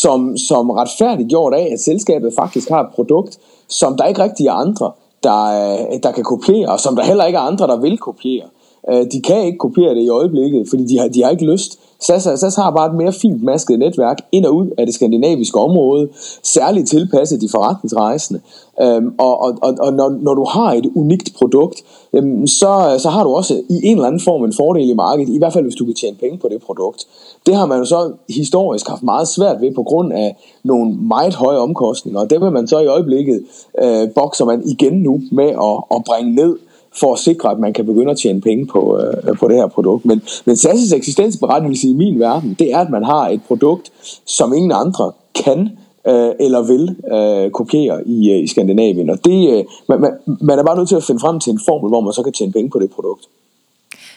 som, 0.03 0.37
som 0.37 0.71
retfærdiggjort 0.71 1.55
af, 1.55 1.69
at 1.73 1.81
selskabet 1.81 2.33
faktisk 2.39 2.69
har 2.69 2.81
et 2.83 2.95
produkt, 2.95 3.39
som 3.69 3.97
der 3.97 4.05
ikke 4.05 4.23
rigtig 4.23 4.47
er 4.47 4.53
andre, 4.53 4.93
der, 5.23 5.43
øh, 5.45 6.01
der 6.03 6.13
kan 6.13 6.25
kopiere, 6.25 6.73
og 6.73 6.81
som 6.81 6.97
der 6.97 7.05
heller 7.05 7.25
ikke 7.25 7.37
er 7.37 7.41
andre, 7.41 7.67
der 7.67 7.81
vil 7.81 7.99
kopiere. 7.99 8.47
Øh, 8.91 9.07
de 9.13 9.23
kan 9.23 9.45
ikke 9.47 9.59
kopiere 9.59 9.95
det 9.95 10.03
i 10.03 10.09
øjeblikket, 10.09 10.67
fordi 10.71 10.85
de 10.85 10.99
har, 10.99 11.09
de 11.09 11.23
har 11.23 11.31
ikke 11.31 11.47
lyst. 11.53 11.79
SAS, 12.01 12.41
SAS 12.41 12.55
har 12.55 12.71
bare 12.71 12.87
et 12.87 12.95
mere 12.95 13.13
fint 13.13 13.43
masket 13.43 13.79
netværk 13.79 14.19
ind 14.33 14.45
og 14.47 14.55
ud 14.57 14.71
af 14.79 14.87
det 14.87 14.95
skandinaviske 14.95 15.59
område, 15.59 16.09
særligt 16.43 16.89
tilpasset 16.89 17.41
de 17.41 17.49
forretningsrejsende. 17.51 18.41
Øhm, 18.83 19.15
og 19.19 19.41
og, 19.41 19.59
og, 19.63 19.75
og 19.81 19.93
når, 19.93 20.09
når 20.21 20.35
du 20.35 20.45
har 20.45 20.73
et 20.73 20.87
unikt 20.95 21.31
produkt, 21.39 21.83
øhm, 22.13 22.47
så, 22.47 22.97
så 22.99 23.09
har 23.09 23.25
du 23.25 23.31
også 23.31 23.55
i 23.69 23.81
en 23.87 23.97
eller 23.97 24.07
anden 24.07 24.21
form 24.21 24.45
en 24.45 24.53
fordel 24.53 24.89
i 24.91 24.93
markedet, 24.93 25.35
i 25.35 25.39
hvert 25.39 25.53
fald 25.53 25.65
hvis 25.65 25.75
du 25.75 25.85
kan 25.85 25.95
tjene 25.95 26.17
penge 26.17 26.39
på 26.39 26.49
det 26.49 26.63
produkt. 26.63 27.07
Det 27.47 27.55
har 27.57 27.67
man 27.67 27.79
jo 27.79 27.85
så 27.85 28.13
historisk 28.29 28.89
haft 28.89 29.03
meget 29.03 29.29
svært 29.29 29.61
ved 29.61 29.75
på 29.75 29.83
grund 29.83 30.13
af 30.13 30.37
nogle 30.65 30.97
meget 30.97 31.35
høje 31.35 31.59
omkostninger, 31.59 32.21
og 32.21 32.31
det 32.31 32.41
vil 32.41 32.53
man 32.53 32.67
så 32.67 32.79
i 32.79 32.87
øjeblikket 32.87 33.45
øh, 33.83 34.09
bokser 34.15 34.45
man 34.45 34.63
igen 34.65 34.93
nu 34.93 35.21
med 35.33 35.49
at, 35.49 35.97
at 35.97 36.03
bringe 36.07 36.35
ned 36.35 36.57
for 37.01 37.13
at 37.13 37.19
sikre, 37.19 37.51
at 37.51 37.59
man 37.59 37.73
kan 37.73 37.87
begynde 37.87 38.11
at 38.11 38.19
tjene 38.19 38.41
penge 38.41 38.67
på, 38.67 38.99
øh, 38.99 39.37
på 39.37 39.49
det 39.49 39.57
her 39.57 39.67
produkt. 39.67 40.05
Men, 40.05 40.23
men 40.45 40.57
SAS' 40.57 40.97
eksistensberettigelse 40.97 41.89
i 41.89 41.93
min 41.93 42.21
verden, 42.21 42.57
det 42.59 42.73
er, 42.73 42.79
at 42.79 42.91
man 42.91 43.05
har 43.05 43.29
et 43.29 43.41
produkt, 43.47 43.93
som 44.25 44.55
ingen 44.55 44.73
andre 44.73 45.13
kan 45.35 45.71
øh, 46.09 46.31
eller 46.41 46.63
vil 46.63 46.97
øh, 47.13 47.51
kopiere 47.51 48.09
i, 48.09 48.31
øh, 48.31 48.45
i 48.45 48.47
Skandinavien. 48.47 49.11
Og 49.11 49.19
det, 49.25 49.59
øh, 49.59 49.65
man, 49.89 50.01
man, 50.01 50.11
man 50.41 50.59
er 50.59 50.65
bare 50.65 50.77
nødt 50.77 50.89
til 50.89 50.97
at 50.97 51.05
finde 51.05 51.21
frem 51.21 51.41
til 51.41 51.53
en 51.53 51.61
formel, 51.69 51.89
hvor 51.89 52.01
man 52.01 52.13
så 52.13 52.23
kan 52.23 52.33
tjene 52.33 52.53
penge 52.53 52.71
på 52.71 52.79
det 52.79 52.91
produkt. 52.91 53.25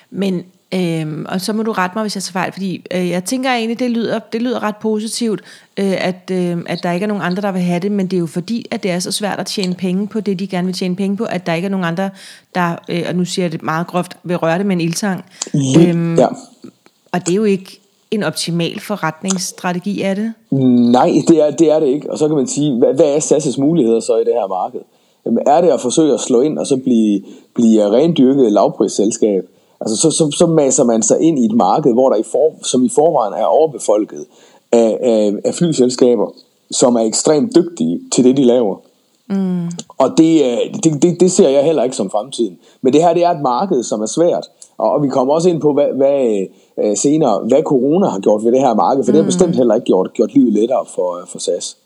Men 0.09 0.43
Øhm, 0.73 1.25
og 1.29 1.41
så 1.41 1.53
må 1.53 1.63
du 1.63 1.71
rette 1.71 1.95
mig, 1.95 2.03
hvis 2.03 2.15
jeg 2.15 2.23
tager 2.23 2.31
fejl, 2.31 2.51
fordi 2.51 2.85
øh, 2.95 3.09
jeg 3.09 3.23
tænker 3.23 3.49
egentlig, 3.49 3.79
det 3.79 3.91
lyder, 3.91 4.19
det 4.33 4.41
lyder 4.41 4.63
ret 4.63 4.75
positivt, 4.75 5.41
øh, 5.77 6.05
at, 6.05 6.31
øh, 6.31 6.57
at 6.65 6.83
der 6.83 6.91
ikke 6.91 7.03
er 7.03 7.07
nogen 7.07 7.23
andre, 7.23 7.41
der 7.41 7.51
vil 7.51 7.61
have 7.61 7.79
det, 7.79 7.91
men 7.91 8.07
det 8.07 8.17
er 8.17 8.19
jo 8.19 8.27
fordi, 8.27 8.65
at 8.71 8.83
det 8.83 8.91
er 8.91 8.99
så 8.99 9.11
svært 9.11 9.39
at 9.39 9.45
tjene 9.45 9.75
penge 9.75 10.07
på 10.07 10.19
det, 10.19 10.39
de 10.39 10.47
gerne 10.47 10.65
vil 10.65 10.75
tjene 10.75 10.95
penge 10.95 11.17
på, 11.17 11.23
at 11.23 11.45
der 11.45 11.53
ikke 11.53 11.65
er 11.65 11.69
nogen 11.69 11.85
andre, 11.85 12.09
der, 12.55 12.75
øh, 12.89 13.03
og 13.09 13.15
nu 13.15 13.25
siger 13.25 13.45
jeg 13.45 13.51
det 13.51 13.63
meget 13.63 13.87
groft, 13.87 14.17
vil 14.23 14.37
røre 14.37 14.57
det 14.57 14.65
med 14.65 14.75
en 14.75 14.81
ildtang. 14.81 15.25
Øhm, 15.77 16.15
ja. 16.15 16.27
Og 17.11 17.19
det 17.25 17.29
er 17.29 17.35
jo 17.35 17.43
ikke 17.43 17.79
en 18.11 18.23
optimal 18.23 18.79
forretningsstrategi, 18.79 20.01
er 20.01 20.13
det? 20.13 20.33
Nej, 20.91 21.11
det 21.27 21.47
er 21.47 21.51
det, 21.51 21.71
er 21.71 21.79
det 21.79 21.87
ikke. 21.87 22.11
Og 22.11 22.17
så 22.17 22.27
kan 22.27 22.37
man 22.37 22.47
sige, 22.47 22.77
hvad, 22.77 22.93
hvad 22.93 23.05
er 23.05 23.19
SAS' 23.19 23.61
muligheder 23.61 23.99
så 23.99 24.17
i 24.17 24.23
det 24.23 24.33
her 24.33 24.47
marked? 24.47 24.79
Jamen, 25.25 25.43
er 25.47 25.61
det 25.61 25.69
at 25.69 25.81
forsøge 25.81 26.13
at 26.13 26.19
slå 26.19 26.41
ind 26.41 26.59
og 26.59 26.67
så 26.67 26.77
blive, 26.77 27.21
blive 27.55 27.91
rendyrket 27.91 28.51
lavprisselskab? 28.51 29.45
Altså, 29.81 29.97
så, 29.97 30.11
så, 30.11 30.31
så 30.37 30.47
maser 30.47 30.83
man 30.83 31.03
sig 31.03 31.19
ind 31.21 31.39
i 31.39 31.45
et 31.45 31.55
marked, 31.55 31.93
hvor 31.93 32.09
der 32.09 32.15
i 32.15 32.23
for, 32.23 32.53
som 32.63 32.85
i 32.85 32.89
forvejen 32.89 33.33
er 33.33 33.45
overbefolket 33.45 34.25
af, 34.71 34.97
af, 35.01 35.33
af 35.45 35.53
flyselskaber, 35.53 36.33
som 36.71 36.95
er 36.95 37.01
ekstremt 37.01 37.55
dygtige 37.55 37.99
til 38.11 38.23
det, 38.23 38.37
de 38.37 38.43
laver. 38.43 38.75
Mm. 39.29 39.65
Og 39.97 40.17
det, 40.17 40.57
det, 40.83 41.03
det, 41.03 41.19
det 41.19 41.31
ser 41.31 41.49
jeg 41.49 41.63
heller 41.63 41.83
ikke 41.83 41.95
som 41.95 42.09
fremtiden. 42.09 42.57
Men 42.81 42.93
det 42.93 43.01
her 43.01 43.13
det 43.13 43.23
er 43.23 43.29
et 43.29 43.41
marked, 43.41 43.83
som 43.83 44.01
er 44.01 44.05
svært. 44.05 44.49
Og, 44.77 45.03
vi 45.03 45.09
kommer 45.09 45.33
også 45.33 45.49
ind 45.49 45.61
på, 45.61 45.73
hvad, 45.73 45.87
hvad, 45.95 46.45
øh, 46.83 46.97
senere, 46.97 47.39
hvad 47.47 47.63
corona 47.63 48.07
har 48.07 48.19
gjort 48.19 48.43
ved 48.45 48.51
det 48.51 48.59
her 48.59 48.73
marked, 48.73 49.03
for 49.03 49.11
mm. 49.11 49.13
det 49.13 49.23
har 49.23 49.23
mm. 49.23 49.33
bestemt 49.33 49.55
heller 49.55 49.75
ikke 49.75 49.85
gjort, 49.85 50.13
gjort 50.13 50.33
livet 50.33 50.53
lettere 50.53 50.85
for, 50.95 51.19
for 51.27 51.39
SAS. 51.39 51.77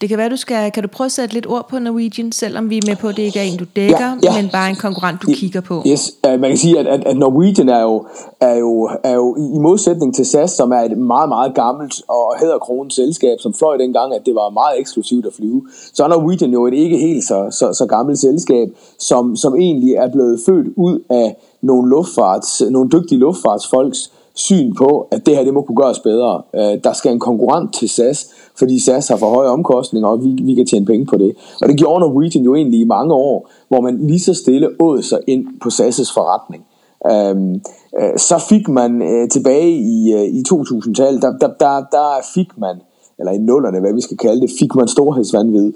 Det 0.00 0.08
kan 0.08 0.18
være, 0.18 0.28
du 0.28 0.36
skal, 0.36 0.72
kan 0.72 0.82
du 0.82 0.88
prøve 0.88 1.06
at 1.06 1.12
sætte 1.12 1.34
lidt 1.34 1.46
ord 1.46 1.68
på 1.68 1.78
Norwegian, 1.78 2.32
selvom 2.32 2.70
vi 2.70 2.78
er 2.78 2.82
med 2.86 2.96
på, 2.96 3.08
at 3.08 3.16
det 3.16 3.22
ikke 3.22 3.38
er 3.38 3.42
en, 3.42 3.58
du 3.58 3.64
dækker, 3.76 4.18
ja, 4.22 4.32
ja. 4.34 4.42
men 4.42 4.50
bare 4.52 4.70
en 4.70 4.76
konkurrent, 4.76 5.22
du 5.22 5.26
ja, 5.30 5.34
kigger 5.34 5.60
på? 5.60 5.82
Yes, 5.86 6.12
uh, 6.28 6.40
man 6.40 6.50
kan 6.50 6.58
sige, 6.58 6.78
at, 6.78 6.86
at, 6.86 7.04
at 7.04 7.16
Norwegian 7.16 7.68
er 7.68 7.82
jo, 7.82 8.06
er, 8.40 8.56
jo, 8.56 8.90
er 9.04 9.14
jo 9.14 9.36
i 9.36 9.58
modsætning 9.58 10.14
til 10.14 10.26
SAS, 10.26 10.50
som 10.50 10.72
er 10.72 10.80
et 10.80 10.98
meget, 10.98 11.28
meget 11.28 11.54
gammelt 11.54 11.94
og 12.08 12.34
hedder 12.40 12.58
selskab, 12.90 13.36
som 13.40 13.54
fløj 13.54 13.76
dengang, 13.76 14.14
at 14.14 14.22
det 14.26 14.34
var 14.34 14.50
meget 14.50 14.80
eksklusivt 14.80 15.26
at 15.26 15.32
flyve, 15.32 15.62
så 15.92 16.04
er 16.04 16.08
Norwegian 16.08 16.52
jo 16.52 16.66
et 16.66 16.74
ikke 16.74 16.98
helt 16.98 17.24
så, 17.24 17.48
så, 17.50 17.72
så 17.72 17.86
gammelt 17.86 18.18
selskab, 18.18 18.68
som, 18.98 19.36
som 19.36 19.56
egentlig 19.56 19.94
er 19.94 20.08
blevet 20.12 20.40
født 20.46 20.66
ud 20.76 20.98
af 21.10 21.36
nogle, 21.62 21.90
luftfarts, 21.90 22.62
nogle 22.70 22.90
dygtige 22.90 23.18
luftfartsfolks 23.18 24.12
syn 24.34 24.74
på, 24.74 25.08
at 25.10 25.26
det 25.26 25.36
her 25.36 25.44
det 25.44 25.54
må 25.54 25.62
kunne 25.62 25.76
gøres 25.76 25.98
bedre. 25.98 26.42
Uh, 26.52 26.60
der 26.84 26.92
skal 26.92 27.12
en 27.12 27.20
konkurrent 27.20 27.74
til 27.74 27.88
SAS, 27.88 28.26
fordi 28.60 28.78
SAS 28.78 29.08
har 29.08 29.16
for 29.16 29.30
høje 29.36 29.48
omkostninger, 29.48 30.08
og 30.08 30.24
vi, 30.24 30.30
vi 30.42 30.54
kan 30.54 30.66
tjene 30.66 30.86
penge 30.86 31.06
på 31.06 31.16
det. 31.16 31.32
Og 31.62 31.68
det 31.68 31.76
gjorde 31.76 32.00
Norwegian 32.00 32.44
jo 32.44 32.54
egentlig 32.54 32.80
i 32.80 32.84
mange 32.84 33.14
år, 33.14 33.50
hvor 33.68 33.80
man 33.80 33.98
lige 34.06 34.20
så 34.20 34.34
stille 34.34 34.68
åd 34.78 35.02
sig 35.02 35.18
ind 35.26 35.46
på 35.62 35.68
SAS' 35.68 36.14
forretning. 36.14 36.62
Øhm, 37.10 37.54
øh, 38.00 38.18
så 38.18 38.44
fik 38.48 38.68
man 38.68 39.02
øh, 39.02 39.28
tilbage 39.28 39.70
i, 39.70 40.12
øh, 40.12 40.24
i 40.24 40.42
2000-tallet, 40.52 41.22
der, 41.22 41.32
der, 41.40 41.48
der, 41.60 41.84
der 41.92 42.08
fik 42.34 42.48
man, 42.58 42.76
eller 43.18 43.32
i 43.32 43.38
nullerne, 43.38 43.80
hvad 43.80 43.94
vi 43.94 44.00
skal 44.00 44.16
kalde 44.16 44.40
det, 44.40 44.50
fik 44.58 44.74
man 44.74 44.88
storhedsvandvid. 44.88 45.72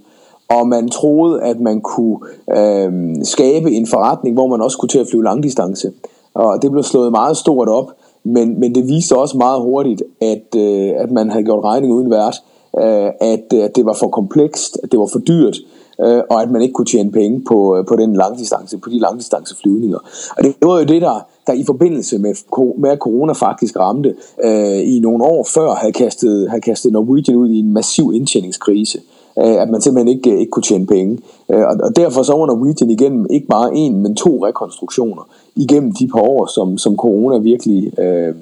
Og 0.49 0.69
man 0.69 0.89
troede, 0.89 1.43
at 1.43 1.61
man 1.61 1.81
kunne 1.81 2.19
øh, 2.59 2.93
skabe 3.23 3.71
en 3.71 3.87
forretning, 3.87 4.35
hvor 4.35 4.47
man 4.47 4.61
også 4.61 4.79
kunne 4.79 4.89
til 4.89 4.99
at 4.99 5.07
flyve 5.11 5.25
langdistance. 5.25 5.93
Og 6.35 6.63
det 6.63 6.71
blev 6.71 6.83
slået 6.83 7.13
meget 7.13 7.37
stort 7.37 7.69
op, 7.69 7.91
men, 8.25 8.61
men 8.61 8.75
det 8.75 8.89
viste 8.89 9.17
også 9.17 9.37
meget 9.37 9.63
hurtigt, 9.63 10.03
at, 10.21 10.57
øh, 10.57 10.93
at 10.97 11.11
man 11.11 11.31
havde 11.31 11.45
gjort 11.45 11.65
regning 11.65 11.93
uden 11.93 12.11
vært 12.11 12.43
øh, 12.81 13.11
at, 13.21 13.45
øh, 13.55 13.65
at 13.65 13.77
det 13.77 13.85
var 13.87 13.97
for 14.01 14.09
komplekst, 14.09 14.79
at 14.83 14.93
det 14.93 15.01
var 15.01 15.09
for 15.13 15.19
dyrt, 15.19 15.57
øh, 16.01 16.23
og 16.31 16.43
at 16.43 16.51
man 16.51 16.63
ikke 16.63 16.73
kunne 16.73 16.87
tjene 16.87 17.13
penge 17.13 17.43
på, 17.49 17.77
øh, 17.77 17.87
på 17.87 17.97
den 17.97 18.17
langdistance, 18.17 18.79
på 18.79 18.91
de 18.91 18.99
langdistanceflyvninger. 18.99 19.99
Og 20.37 20.45
det 20.45 20.55
var 20.63 20.79
jo 20.79 20.85
det, 20.85 21.03
der, 21.03 21.27
der 21.47 21.53
i 21.53 21.65
forbindelse 21.67 22.19
med, 22.19 22.35
med 22.79 22.91
at 22.91 22.99
corona 22.99 23.33
faktisk 23.33 23.77
ramte, 23.77 24.15
øh, 24.45 24.95
i 24.95 25.01
nogle 25.03 25.25
år 25.25 25.47
før 25.55 25.75
havde 25.75 25.93
kastet, 25.93 26.51
havde 26.51 26.63
kastet 26.63 26.93
Norwegian 26.93 27.37
ud 27.37 27.49
i 27.49 27.59
en 27.59 27.73
massiv 27.73 28.13
indtjeningskrise 28.15 28.99
øh, 29.39 29.63
at 29.63 29.71
man 29.71 29.81
simpelthen 29.81 30.17
ikke, 30.17 30.31
øh, 30.31 30.39
ikke 30.39 30.51
kunne 30.51 30.63
tjene 30.63 30.87
penge. 30.87 31.19
Og, 31.49 31.77
og 31.83 31.97
derfor 31.97 32.23
så 32.23 32.33
var 32.33 32.47
Norwegian 32.47 32.91
igennem 32.91 33.27
ikke 33.31 33.47
bare 33.47 33.75
en, 33.75 34.03
men 34.03 34.17
to 34.17 34.47
rekonstruktioner 34.47 35.29
igennem 35.57 35.93
de 35.93 36.09
par 36.09 36.21
år, 36.21 36.47
som, 36.47 36.79
som 36.79 36.97
corona 36.97 37.39
virkelig 37.39 37.99
øh, 37.99 38.35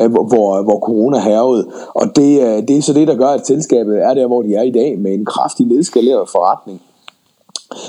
Øh, 0.00 0.10
hvor, 0.10 0.62
hvor 0.62 0.78
corona 0.78 1.18
hervede. 1.18 1.66
Og 1.94 2.16
det, 2.16 2.40
øh, 2.42 2.68
det 2.68 2.76
er 2.76 2.82
så 2.82 2.92
det, 2.92 3.08
der 3.08 3.14
gør, 3.14 3.28
at 3.28 3.46
selskabet 3.46 4.02
er 4.02 4.14
der, 4.14 4.26
hvor 4.26 4.42
de 4.42 4.54
er 4.54 4.62
i 4.62 4.70
dag, 4.70 4.98
med 4.98 5.14
en 5.14 5.24
kraftig 5.24 5.66
nedskaleret 5.66 6.28
forretning. 6.28 6.80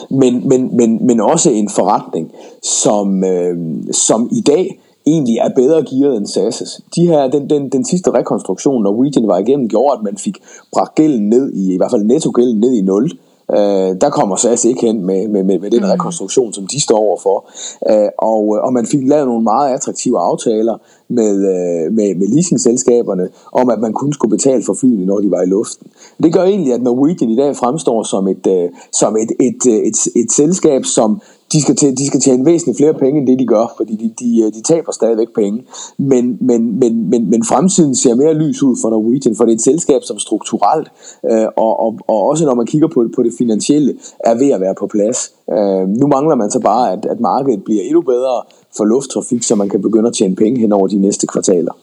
Men, 0.09 0.49
men, 0.49 0.77
men, 0.77 1.07
men 1.07 1.21
også 1.21 1.49
en 1.49 1.69
forretning, 1.69 2.31
som, 2.63 3.23
øh, 3.23 3.57
som 3.91 4.29
i 4.31 4.41
dag 4.41 4.79
egentlig 5.07 5.37
er 5.37 5.49
bedre 5.55 5.85
gearet 5.89 6.17
end 6.17 6.25
SAS'. 6.25 6.79
De 6.95 7.07
her, 7.07 7.27
den, 7.27 7.49
den, 7.49 7.69
den 7.69 7.85
sidste 7.85 8.11
rekonstruktion, 8.11 8.83
Norwegian 8.83 9.27
var 9.27 9.37
igennem, 9.37 9.69
gjorde, 9.69 9.97
at 9.97 10.03
man 10.03 10.17
fik 10.17 10.37
bragt 10.73 10.95
gælden 10.95 11.29
ned 11.29 11.53
i, 11.53 11.73
i 11.73 11.77
hvert 11.77 11.91
fald 11.91 12.03
netto-gælden 12.03 12.59
ned 12.59 12.73
i 12.73 12.81
0. 12.81 13.11
Øh, 13.51 13.95
der 14.01 14.09
kommer 14.09 14.35
SAS 14.35 14.65
ikke 14.65 14.81
hen 14.81 15.05
med, 15.05 15.27
med, 15.27 15.43
med, 15.43 15.59
med 15.59 15.71
den 15.71 15.83
mm. 15.83 15.89
rekonstruktion, 15.89 16.53
som 16.53 16.67
de 16.67 16.81
står 16.81 16.97
overfor. 16.97 17.49
Øh, 17.89 18.09
og, 18.17 18.59
og 18.63 18.73
man 18.73 18.85
fik 18.85 19.07
lavet 19.07 19.27
nogle 19.27 19.43
meget 19.43 19.73
attraktive 19.73 20.19
aftaler 20.19 20.77
med, 21.09 21.35
øh, 21.35 21.93
med, 21.93 22.15
med 22.15 22.27
leasingselskaberne 22.27 23.29
om, 23.51 23.69
at 23.69 23.79
man 23.79 23.93
kun 23.93 24.13
skulle 24.13 24.31
betale 24.37 24.63
for 24.63 24.73
flyene, 24.73 25.05
når 25.05 25.19
de 25.19 25.31
var 25.31 25.41
i 25.41 25.45
luften. 25.45 25.87
Det 26.23 26.33
gør 26.33 26.43
egentlig, 26.43 26.73
at 26.73 26.81
Norwegian 26.81 27.31
i 27.31 27.35
dag 27.35 27.55
fremstår 27.55 28.03
som 28.03 28.27
et, 28.27 28.47
øh, 28.47 28.69
som 28.91 29.17
et, 29.17 29.31
et, 29.39 29.65
et, 29.65 29.85
et, 29.87 30.21
et 30.21 30.31
selskab, 30.31 30.85
som 30.85 31.21
de 31.51 31.61
skal, 31.61 31.75
tjene, 31.75 31.95
de 31.95 32.07
skal 32.07 32.19
tjene 32.19 32.45
væsentligt 32.45 32.77
flere 32.77 32.93
penge, 32.93 33.19
end 33.19 33.27
det 33.27 33.39
de 33.39 33.45
gør, 33.45 33.73
fordi 33.77 33.95
de, 33.95 34.13
de, 34.19 34.41
øh, 34.45 34.53
de 34.53 34.61
taber 34.61 34.91
stadigvæk 34.91 35.27
penge. 35.35 35.63
Men, 35.97 36.37
men, 36.41 36.79
men, 36.79 37.09
men, 37.09 37.29
men 37.29 37.43
fremtiden 37.43 37.95
ser 37.95 38.15
mere 38.15 38.33
lys 38.33 38.63
ud 38.63 38.75
for 38.81 38.89
Norwegian, 38.89 39.35
for 39.35 39.43
det 39.45 39.51
er 39.51 39.55
et 39.55 39.61
selskab, 39.61 40.01
som 40.03 40.19
strukturelt, 40.19 40.87
øh, 41.31 41.47
og, 41.55 41.79
og, 41.79 41.99
og 42.07 42.29
også 42.29 42.45
når 42.45 42.55
man 42.55 42.65
kigger 42.65 42.87
på, 42.87 43.09
på 43.15 43.23
det 43.23 43.33
finansielle, 43.37 43.95
er 44.19 44.35
ved 44.35 44.49
at 44.49 44.61
være 44.61 44.75
på 44.79 44.87
plads. 44.87 45.31
Øh, 45.51 45.87
nu 45.87 46.07
mangler 46.07 46.35
man 46.35 46.51
så 46.51 46.59
bare, 46.59 46.93
at, 46.93 47.05
at 47.05 47.19
markedet 47.19 47.63
bliver 47.63 47.83
endnu 47.83 48.01
bedre 48.01 48.43
for 48.77 48.85
lufttrafik, 48.85 49.43
så 49.43 49.55
man 49.55 49.69
kan 49.69 49.81
begynde 49.81 50.07
at 50.07 50.13
tjene 50.13 50.35
penge 50.35 50.59
hen 50.59 50.71
over 50.71 50.87
de 50.87 50.99
næste 50.99 51.27
kvartaler. 51.27 51.73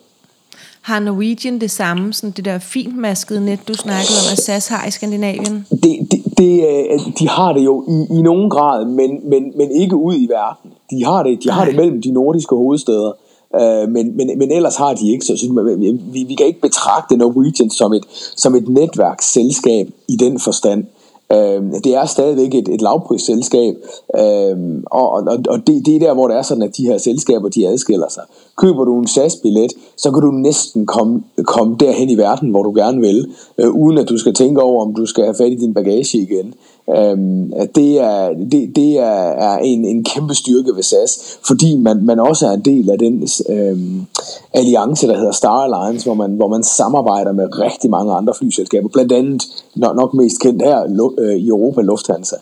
Har 0.84 1.00
Norwegian 1.00 1.60
det 1.60 1.70
samme, 1.70 2.12
sådan 2.12 2.30
det 2.30 2.44
der 2.44 2.58
fintmaskede 2.58 3.44
net, 3.44 3.60
du 3.68 3.74
snakkede 3.74 4.18
om, 4.22 4.32
at 4.32 4.38
SAS 4.38 4.68
har 4.68 4.86
i 4.86 4.90
Skandinavien? 4.90 5.66
Det, 5.70 5.98
det, 6.10 6.22
det, 6.38 6.64
øh, 6.68 7.00
de 7.18 7.28
har 7.28 7.52
det 7.52 7.64
jo 7.64 7.84
i, 7.88 8.18
i 8.18 8.22
nogen 8.22 8.50
grad, 8.50 8.84
men, 8.84 9.10
men, 9.30 9.52
men 9.56 9.70
ikke 9.70 9.96
ud 9.96 10.14
i 10.14 10.26
verden. 10.30 10.70
De 10.90 11.04
har 11.04 11.22
det, 11.22 11.44
de 11.44 11.50
har 11.50 11.64
det 11.64 11.76
mellem 11.76 12.02
de 12.02 12.10
nordiske 12.10 12.54
hovedsteder, 12.54 13.12
øh, 13.60 13.88
men, 13.88 14.16
men, 14.16 14.38
men 14.38 14.50
ellers 14.50 14.76
har 14.76 14.94
de 14.94 15.12
ikke. 15.12 15.24
Så, 15.24 15.36
så 15.36 15.76
vi, 16.12 16.24
vi 16.28 16.34
kan 16.34 16.46
ikke 16.46 16.60
betragte 16.60 17.16
Norwegian 17.16 17.70
som 17.70 17.92
et, 17.92 18.04
som 18.36 18.54
et 18.54 18.68
netværksselskab 18.68 19.88
i 20.08 20.16
den 20.16 20.40
forstand. 20.40 20.84
Øh, 21.32 21.62
det 21.84 21.94
er 21.94 22.06
stadigvæk 22.06 22.54
et, 22.54 22.68
et 22.68 22.82
lavprisselskab, 22.82 23.74
øh, 24.18 24.56
og, 24.86 25.10
og, 25.10 25.38
og 25.48 25.66
det, 25.66 25.86
det 25.86 25.96
er 25.96 26.00
der, 26.00 26.14
hvor 26.14 26.28
det 26.28 26.36
er 26.36 26.42
sådan, 26.42 26.62
at 26.62 26.76
de 26.76 26.86
her 26.86 26.98
selskaber, 26.98 27.48
de 27.48 27.68
adskiller 27.68 28.08
sig. 28.08 28.22
Køber 28.56 28.84
du 28.84 28.98
en 28.98 29.06
SAS-billet, 29.06 29.72
så 29.96 30.10
kan 30.10 30.22
du 30.22 30.30
næsten 30.30 30.86
komme, 30.86 31.22
komme 31.44 31.76
derhen 31.80 32.10
i 32.10 32.18
verden, 32.18 32.50
hvor 32.50 32.62
du 32.62 32.72
gerne 32.72 33.00
vil, 33.00 33.26
øh, 33.58 33.70
uden 33.70 33.98
at 33.98 34.08
du 34.08 34.18
skal 34.18 34.34
tænke 34.34 34.62
over, 34.62 34.84
om 34.86 34.94
du 34.94 35.06
skal 35.06 35.24
have 35.24 35.34
fat 35.34 35.52
i 35.52 35.54
din 35.54 35.74
bagage 35.74 36.18
igen. 36.18 36.54
Øhm, 36.96 37.52
det 37.74 38.00
er, 38.00 38.28
det, 38.52 38.76
det 38.76 38.98
er, 38.98 39.28
er 39.48 39.58
en, 39.58 39.84
en 39.84 40.04
kæmpe 40.04 40.34
styrke 40.34 40.76
ved 40.76 40.82
SAS, 40.82 41.38
fordi 41.46 41.76
man, 41.76 42.04
man 42.04 42.20
også 42.20 42.46
er 42.46 42.52
en 42.52 42.60
del 42.60 42.90
af 42.90 42.98
den 42.98 43.28
øhm, 43.48 44.06
alliance, 44.52 45.06
der 45.06 45.16
hedder 45.16 45.32
Star 45.32 45.58
Alliance, 45.58 46.06
hvor 46.06 46.14
man, 46.14 46.30
hvor 46.30 46.48
man 46.48 46.62
samarbejder 46.62 47.32
med 47.32 47.58
rigtig 47.58 47.90
mange 47.90 48.12
andre 48.12 48.34
flyselskaber, 48.34 48.88
blandt 48.88 49.12
andet 49.12 49.42
nok, 49.74 49.96
nok 49.96 50.14
mest 50.14 50.40
kendt 50.40 50.62
her 50.62 50.86
øh, 51.18 51.36
i 51.36 51.48
Europa, 51.48 51.80
Lufthansa. 51.80 52.36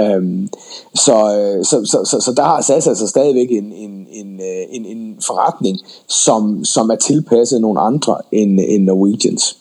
Øhm, 0.00 0.48
så, 0.94 1.14
øh, 1.14 1.64
så, 1.64 1.84
så, 1.84 2.04
så, 2.04 2.20
så 2.24 2.32
der 2.36 2.42
har 2.42 2.60
SAS 2.60 2.86
altså 2.86 3.06
stadigvæk 3.06 3.50
en, 3.50 3.72
en, 3.72 4.06
en, 4.10 4.40
øh, 4.40 4.66
en, 4.70 4.84
en 4.84 5.16
forretning, 5.26 5.78
som, 6.08 6.64
som 6.64 6.90
er 6.90 6.96
tilpasset 6.96 7.60
nogle 7.60 7.80
andre 7.80 8.16
end, 8.32 8.60
end 8.60 8.84
Norwegians. 8.84 9.56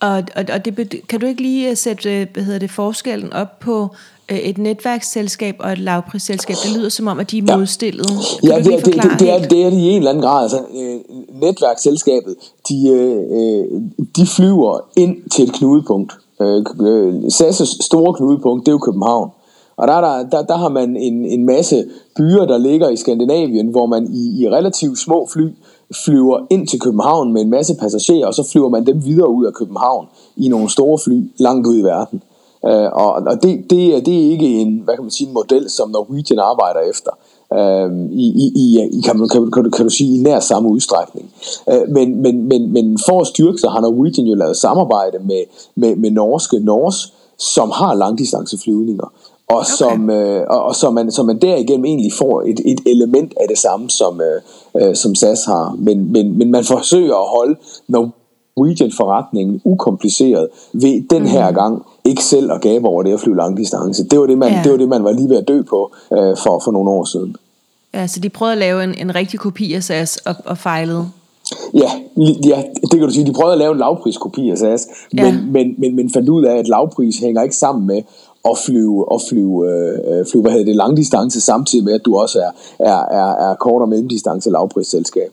Og, 0.00 0.10
og, 0.10 0.44
og 0.52 0.64
det, 0.64 1.02
kan 1.08 1.20
du 1.20 1.26
ikke 1.26 1.42
lige 1.42 1.70
øh, 1.70 1.76
sætte 1.76 2.28
hvad 2.32 2.42
hedder 2.42 2.58
det, 2.58 2.70
forskellen 2.70 3.32
op 3.32 3.58
på 3.60 3.88
et 4.28 4.58
netværksselskab 4.58 5.56
og 5.58 5.72
et 5.72 5.78
lavprisselskab? 5.78 6.56
Det 6.64 6.76
lyder 6.76 6.88
som 6.88 7.06
om, 7.06 7.18
at 7.18 7.30
de 7.30 7.38
er 7.38 7.56
modstillet. 7.56 8.06
Kan 8.40 8.50
ja, 8.50 8.56
det, 8.56 8.84
det, 8.84 8.94
det, 8.94 9.02
det, 9.20 9.30
er, 9.30 9.48
det 9.48 9.62
er 9.62 9.70
det 9.70 9.78
i 9.78 9.88
en 9.88 9.96
eller 9.96 10.10
anden 10.10 10.22
grad. 10.22 10.42
Altså, 10.42 10.58
øh, 10.74 11.00
netværksselskabet, 11.40 12.36
de, 12.68 12.88
øh, 12.88 13.80
de 14.16 14.26
flyver 14.26 14.80
ind 14.96 15.30
til 15.30 15.44
et 15.44 15.52
knudepunkt. 15.52 16.12
Øh, 16.40 16.64
øh 16.80 17.14
SAS' 17.24 17.82
store 17.82 18.14
knudepunkt, 18.14 18.66
det 18.66 18.68
er 18.68 18.72
jo 18.72 18.78
København. 18.78 19.30
Og 19.76 19.88
der, 19.88 20.00
der, 20.00 20.28
der, 20.28 20.42
der 20.42 20.56
har 20.56 20.68
man 20.68 20.96
en, 20.96 21.24
en 21.24 21.46
masse 21.46 21.84
byer, 22.16 22.44
der 22.44 22.58
ligger 22.58 22.88
i 22.88 22.96
Skandinavien, 22.96 23.68
hvor 23.68 23.86
man 23.86 24.08
i, 24.12 24.42
i 24.42 24.48
relativt 24.48 24.98
små 24.98 25.28
fly 25.32 25.48
flyver 26.04 26.46
ind 26.50 26.66
til 26.68 26.80
København 26.80 27.32
med 27.32 27.42
en 27.42 27.50
masse 27.50 27.74
passagerer, 27.80 28.26
og 28.26 28.34
så 28.34 28.48
flyver 28.52 28.68
man 28.68 28.86
dem 28.86 29.04
videre 29.04 29.30
ud 29.30 29.46
af 29.46 29.52
København 29.52 30.06
i 30.36 30.48
nogle 30.48 30.70
store 30.70 30.98
fly 30.98 31.30
langt 31.38 31.66
ud 31.66 31.76
i 31.78 31.82
verden. 31.82 32.22
Øh, 32.66 32.92
og 32.92 33.12
og 33.12 33.42
det, 33.42 33.70
det, 33.70 34.06
det 34.06 34.26
er 34.26 34.30
ikke 34.30 34.46
en, 34.46 34.80
hvad 34.84 34.94
kan 34.94 35.04
man 35.04 35.10
sige, 35.10 35.28
en 35.28 35.34
model, 35.34 35.70
som 35.70 35.90
Norwegian 35.90 36.38
arbejder 36.38 36.80
efter. 36.80 37.10
Uh, 37.50 38.10
i, 38.12 38.26
i, 38.44 38.78
i, 38.92 39.00
kan, 39.04 39.18
man, 39.18 39.28
kan, 39.28 39.50
kan, 39.50 39.64
du, 39.64 39.70
kan 39.70 39.84
du 39.84 39.90
sige, 39.90 40.18
i 40.18 40.22
nær 40.22 40.40
samme 40.40 40.68
udstrækning. 40.68 41.30
Uh, 41.66 41.88
men, 41.88 42.22
men, 42.22 42.48
men, 42.48 42.72
men 42.72 42.98
for 43.08 43.20
at 43.20 43.26
styrke 43.26 43.58
sig 43.58 43.70
har 43.70 43.80
Norwegian 43.80 44.26
jo 44.26 44.34
lavet 44.34 44.56
samarbejde 44.56 45.18
med, 45.18 45.42
med, 45.74 45.96
med 45.96 46.10
norske 46.10 46.58
Nors, 46.58 47.12
som 47.38 47.70
har 47.70 47.94
langdistanceflyvninger 47.94 49.12
og 49.48 49.56
okay. 49.56 49.66
som, 49.78 50.10
øh, 50.10 50.46
og, 50.50 50.62
og 50.62 50.74
så 50.74 50.90
man, 50.90 51.12
så 51.12 51.22
man 51.22 51.38
derigennem 51.38 51.84
egentlig 51.84 52.12
får 52.12 52.42
et, 52.42 52.60
et 52.64 52.80
element 52.86 53.34
af 53.40 53.48
det 53.48 53.58
samme, 53.58 53.90
som, 53.90 54.20
øh, 54.20 54.88
øh 54.88 54.94
som 54.94 55.14
SAS 55.14 55.44
har. 55.44 55.76
Men, 55.78 56.12
men, 56.12 56.38
men 56.38 56.50
man 56.50 56.64
forsøger 56.64 57.14
at 57.14 57.28
holde 57.28 57.56
Norwegian-forretningen 57.88 59.60
ukompliceret 59.64 60.48
ved 60.72 61.08
den 61.10 61.26
her 61.26 61.50
mm. 61.50 61.54
gang 61.54 61.86
ikke 62.06 62.24
selv 62.24 62.52
at 62.52 62.60
gabe 62.60 62.86
over 62.88 63.02
det 63.02 63.12
at 63.12 63.20
flyve 63.20 63.36
langdistance. 63.36 64.04
Det 64.04 64.20
var 64.20 64.26
det, 64.26 64.38
man, 64.38 64.52
ja. 64.52 64.60
det 64.64 64.72
var 64.72 64.78
det, 64.78 64.88
man 64.88 65.04
var 65.04 65.12
lige 65.12 65.28
ved 65.28 65.36
at 65.36 65.48
dø 65.48 65.62
på 65.62 65.92
øh, 66.12 66.18
for, 66.18 66.60
for 66.64 66.70
nogle 66.70 66.90
år 66.90 67.04
siden. 67.04 67.36
Ja, 67.94 68.06
så 68.06 68.20
de 68.20 68.28
prøvede 68.28 68.52
at 68.52 68.58
lave 68.58 68.84
en, 68.84 68.94
en 68.94 69.14
rigtig 69.14 69.40
kopi 69.40 69.72
af 69.72 69.82
SAS 69.82 70.16
og, 70.16 70.34
og 70.44 70.58
fejlede? 70.58 71.08
Ja, 71.74 71.90
ja, 72.46 72.62
det 72.82 72.90
kan 72.90 73.00
du 73.00 73.10
sige. 73.10 73.26
De 73.26 73.32
prøvede 73.32 73.52
at 73.52 73.58
lave 73.58 73.72
en 73.72 73.78
lavpriskopi 73.78 74.50
af 74.50 74.58
SAS, 74.58 74.86
men, 75.12 75.24
ja. 75.24 75.32
men, 75.32 75.74
men, 75.78 75.96
men 75.96 76.10
fandt 76.12 76.28
ud 76.28 76.44
af, 76.44 76.56
at 76.56 76.68
lavpris 76.68 77.16
hænger 77.18 77.42
ikke 77.42 77.56
sammen 77.56 77.86
med 77.86 78.02
at 78.50 78.58
flyve, 78.66 79.06
at 79.14 79.20
flyve, 79.28 79.70
øh, 79.70 80.26
flyve 80.30 80.42
hvad 80.42 80.52
hedder 80.52 80.64
det, 80.64 80.76
langdistance, 80.76 81.40
samtidig 81.40 81.84
med, 81.84 81.92
at 81.92 82.04
du 82.04 82.16
også 82.18 82.38
er, 82.38 82.50
er, 82.78 83.00
er, 83.00 83.50
er 83.50 83.54
kort- 83.54 83.82
og 83.82 83.88
mellemdistance 83.88 84.50
lavprisselskab. 84.50 85.32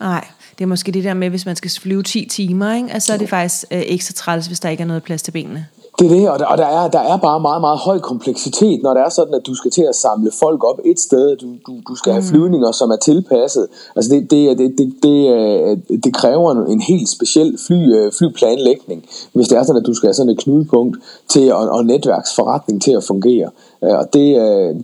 Nej, 0.00 0.24
det 0.60 0.64
er 0.64 0.68
måske 0.68 0.92
det 0.92 1.04
der 1.04 1.14
med, 1.14 1.30
hvis 1.30 1.46
man 1.46 1.56
skal 1.56 1.70
flyve 1.70 2.02
10 2.02 2.28
timer, 2.30 2.74
ikke? 2.74 2.92
Altså, 2.92 3.06
så 3.06 3.12
er 3.12 3.16
det 3.16 3.28
faktisk 3.28 3.64
øh, 3.70 3.82
ekstra 3.86 4.12
træls, 4.12 4.46
hvis 4.46 4.60
der 4.60 4.68
ikke 4.68 4.82
er 4.82 4.86
noget 4.86 5.02
plads 5.02 5.22
til 5.22 5.32
benene. 5.32 5.66
Det 5.98 6.06
er 6.06 6.10
det, 6.10 6.30
og 6.30 6.38
der, 6.38 6.46
og 6.46 6.58
der, 6.58 6.66
er, 6.66 6.88
der 6.88 6.98
er 6.98 7.16
bare 7.16 7.40
meget, 7.40 7.60
meget 7.60 7.78
høj 7.78 7.98
kompleksitet, 7.98 8.82
når 8.82 8.94
det 8.94 9.02
er 9.02 9.08
sådan, 9.08 9.34
at 9.34 9.46
du 9.46 9.54
skal 9.54 9.70
til 9.70 9.82
at 9.88 9.94
samle 9.94 10.30
folk 10.40 10.64
op 10.64 10.80
et 10.84 11.00
sted. 11.00 11.36
Du, 11.36 11.46
du, 11.66 11.72
du 11.88 11.94
skal 11.94 12.12
have 12.12 12.22
mm. 12.22 12.28
flyvninger, 12.28 12.72
som 12.72 12.90
er 12.90 12.96
tilpasset. 12.96 13.66
Altså 13.96 14.10
det, 14.14 14.30
det, 14.30 14.58
det, 14.58 14.74
det, 14.78 14.94
det, 15.02 16.04
det 16.04 16.14
kræver 16.14 16.64
en 16.64 16.80
helt 16.80 17.08
speciel 17.08 17.58
fly, 17.66 17.94
øh, 17.94 18.12
flyplanlægning, 18.18 19.04
hvis 19.32 19.48
det 19.48 19.58
er 19.58 19.62
sådan, 19.62 19.80
at 19.82 19.86
du 19.86 19.94
skal 19.94 20.06
have 20.06 20.14
sådan 20.14 20.32
et 20.32 20.38
knudepunkt 20.38 20.96
til, 21.28 21.52
og, 21.52 21.68
og 21.68 21.84
netværksforretning 21.84 22.82
til 22.82 22.92
at 22.92 23.04
fungere. 23.04 23.50
Øh, 23.84 23.98
og 23.98 24.04
det, 24.12 24.26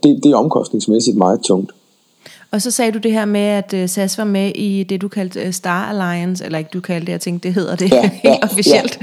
det, 0.03 0.21
det 0.23 0.31
er 0.33 0.37
omkostningsmæssigt 0.37 1.17
meget 1.17 1.41
tungt. 1.41 1.73
Og 2.51 2.63
så 2.63 2.71
sagde 2.71 2.93
du 2.93 2.99
det 2.99 3.13
her 3.13 3.25
med, 3.25 3.41
at 3.41 3.75
uh, 3.75 3.89
SAS 3.89 4.19
var 4.19 4.25
med 4.25 4.53
i 4.55 4.83
det, 4.83 5.03
du 5.03 5.09
kaldte 5.09 5.47
uh, 5.47 5.53
Star 5.53 5.89
Alliance, 5.89 6.45
eller 6.45 6.59
ikke 6.59 6.71
du 6.73 6.81
kaldte 6.81 7.07
det, 7.07 7.13
jeg 7.13 7.21
tænkte, 7.21 7.49
det 7.49 7.55
hedder 7.55 7.77
det 7.77 7.93
ja, 7.93 8.11
ja, 8.25 8.39
officielt. 8.43 8.99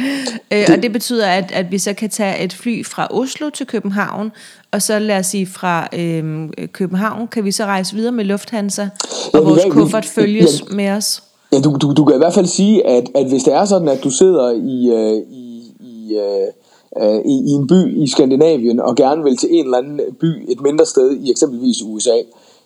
Ja. 0.52 0.64
Uh, 0.64 0.74
og 0.76 0.84
det 0.84 0.92
betyder, 0.92 1.28
at, 1.28 1.52
at 1.52 1.72
vi 1.72 1.78
så 1.78 1.94
kan 1.94 2.10
tage 2.10 2.44
et 2.44 2.54
fly 2.54 2.86
fra 2.86 3.08
Oslo 3.12 3.50
til 3.50 3.68
København, 3.68 4.32
og 4.72 4.82
så 4.82 5.00
lad 5.00 5.20
os 5.20 5.26
sige 5.26 5.46
fra 5.46 5.88
øh, 5.94 6.50
København, 6.72 7.28
kan 7.28 7.46
vi 7.46 7.52
så 7.52 7.66
rejse 7.66 7.96
videre 7.96 8.12
med 8.12 8.26
Lufthansa, 8.26 8.88
og 9.34 9.40
ja, 9.40 9.40
vores 9.40 9.64
kuffert 9.70 10.06
følges 10.06 10.64
ja, 10.70 10.76
med 10.76 10.90
os. 10.90 11.24
Ja, 11.54 11.60
du, 11.60 11.78
du, 11.82 11.94
du 11.94 12.06
kan 12.06 12.16
i 12.16 12.18
hvert 12.18 12.34
fald 12.34 12.48
sige, 12.48 12.88
at, 12.88 13.10
at 13.16 13.30
hvis 13.30 13.44
det 13.44 13.54
er 13.54 13.66
sådan, 13.66 13.88
at 13.88 14.04
du 14.04 14.10
sidder 14.10 14.52
i, 14.52 14.90
uh, 14.92 15.34
i, 15.34 15.74
i 15.80 16.18
uh, 16.18 16.54
i, 17.26 17.36
i 17.50 17.52
en 17.52 17.68
by 17.68 18.04
i 18.04 18.08
Skandinavien 18.08 18.80
og 18.80 18.96
gerne 18.96 19.24
vil 19.24 19.38
til 19.38 19.50
en 19.52 19.66
eller 19.66 19.78
anden 19.78 20.00
by 20.20 20.52
et 20.52 20.62
mindre 20.62 20.86
sted 20.86 21.12
i 21.12 21.32
eksempelvis 21.32 21.78
USA, 21.86 22.18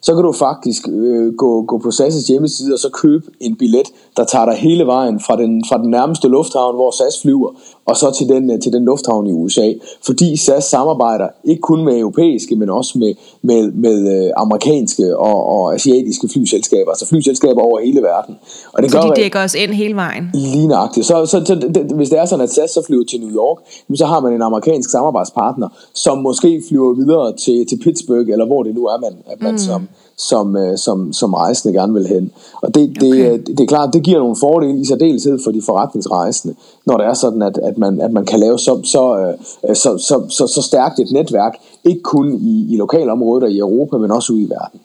så 0.02 0.14
kan 0.16 0.24
du 0.24 0.32
faktisk 0.32 0.88
øh, 0.92 1.34
gå, 1.34 1.62
gå 1.62 1.78
på 1.78 1.90
SAS' 1.90 2.28
hjemmeside 2.28 2.74
og 2.74 2.80
så 2.80 2.90
købe 2.90 3.26
en 3.40 3.56
billet, 3.56 3.88
der 4.18 4.24
tager 4.24 4.46
dig 4.46 4.56
hele 4.56 4.86
vejen 4.86 5.20
fra 5.20 5.36
den, 5.36 5.64
fra 5.70 5.78
den 5.78 5.90
nærmeste 5.90 6.28
lufthavn, 6.28 6.76
hvor 6.76 6.92
SAS 6.92 7.22
flyver, 7.22 7.52
og 7.88 7.98
så 7.98 8.12
til 8.18 8.28
den, 8.30 8.62
til 8.62 8.74
den 8.74 8.86
lufthavn 8.86 9.28
i 9.28 9.32
USA. 9.32 9.74
Fordi 10.06 10.38
SAS 10.38 10.64
samarbejder 10.64 11.28
ikke 11.44 11.62
kun 11.62 11.86
med 11.86 12.00
europæiske, 12.00 12.56
men 12.56 12.70
også 12.70 12.98
med, 13.00 13.14
med, 13.42 13.72
med 13.72 14.26
øh, 14.26 14.32
amerikanske 14.38 15.18
og, 15.18 15.46
og 15.46 15.74
asiatiske 15.76 16.30
flyselskaber, 16.34 16.92
altså 16.92 17.08
flyselskaber 17.08 17.62
over 17.62 17.80
hele 17.80 18.02
verden. 18.02 18.36
Og 18.74 18.84
det 18.84 18.92
så 18.92 19.02
gør, 19.02 19.10
de 19.10 19.22
dækker 19.22 19.44
os 19.44 19.56
ind 19.56 19.72
hele 19.72 19.96
vejen? 19.96 20.30
Lige 20.34 20.68
nøjagtigt. 20.68 21.06
Så, 21.06 21.26
så, 21.26 21.42
så 21.46 21.56
det, 21.56 21.92
hvis 21.96 22.10
det 22.10 22.20
er 22.20 22.26
sådan, 22.26 22.44
at 22.44 22.50
SAS 22.50 22.72
så 22.72 22.84
flyver 22.88 23.06
til 23.06 23.20
New 23.20 23.32
York, 23.36 23.58
så 23.96 24.06
har 24.06 24.20
man 24.20 24.34
en 24.34 24.42
amerikansk 24.42 24.90
samarbejdspartner, 24.90 25.70
som 25.94 26.18
måske 26.18 26.64
flyver 26.70 26.94
videre 26.94 27.36
til, 27.36 27.66
til 27.70 27.80
Pittsburgh, 27.84 28.30
eller 28.30 28.46
hvor 28.46 28.64
det 28.64 28.76
nu 28.76 28.86
er, 28.86 28.98
man, 29.00 29.14
at 29.28 29.42
man 29.42 29.52
mm. 29.52 29.58
som 29.58 29.88
som, 30.18 30.56
øh, 30.56 30.78
som, 30.78 31.14
som 31.14 31.34
rejsende 31.34 31.78
gerne 31.80 31.94
vil 31.94 32.08
hen. 32.08 32.32
Og 32.62 32.76
det, 32.76 32.90
det, 33.02 33.12
okay. 33.12 33.32
det, 33.32 33.48
det 33.48 33.60
er 33.60 33.68
klart, 33.68 33.94
det 33.94 34.04
giver 34.04 34.20
nogle 34.20 34.36
fordele 34.40 34.82
i 34.82 34.86
særdeleshed 34.86 35.40
for 35.44 35.52
de 35.52 35.62
forretningsrejsende, 35.66 36.56
når 36.86 36.98
det 36.98 37.06
er 37.06 37.14
sådan, 37.14 37.42
at, 37.42 37.58
at, 37.58 37.78
man, 37.78 38.02
at 38.02 38.12
man 38.12 38.26
kan 38.26 38.40
lave 38.40 38.60
så, 38.60 38.82
så, 38.84 39.18
øh, 39.20 39.76
så, 39.76 39.98
så, 39.98 40.26
så, 40.30 40.48
så 40.48 40.62
stærkt 40.62 41.00
et 41.00 41.12
netværk, 41.12 41.54
ikke 41.84 42.02
kun 42.02 42.34
i, 42.34 42.74
i 42.74 42.78
lokalområdet 42.78 43.44
og 43.44 43.52
i 43.52 43.60
Europa, 43.60 43.98
men 43.98 44.12
også 44.12 44.34
ude 44.34 44.42
i 44.42 44.50
verden. 44.50 44.80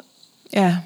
Ja, 0.54 0.76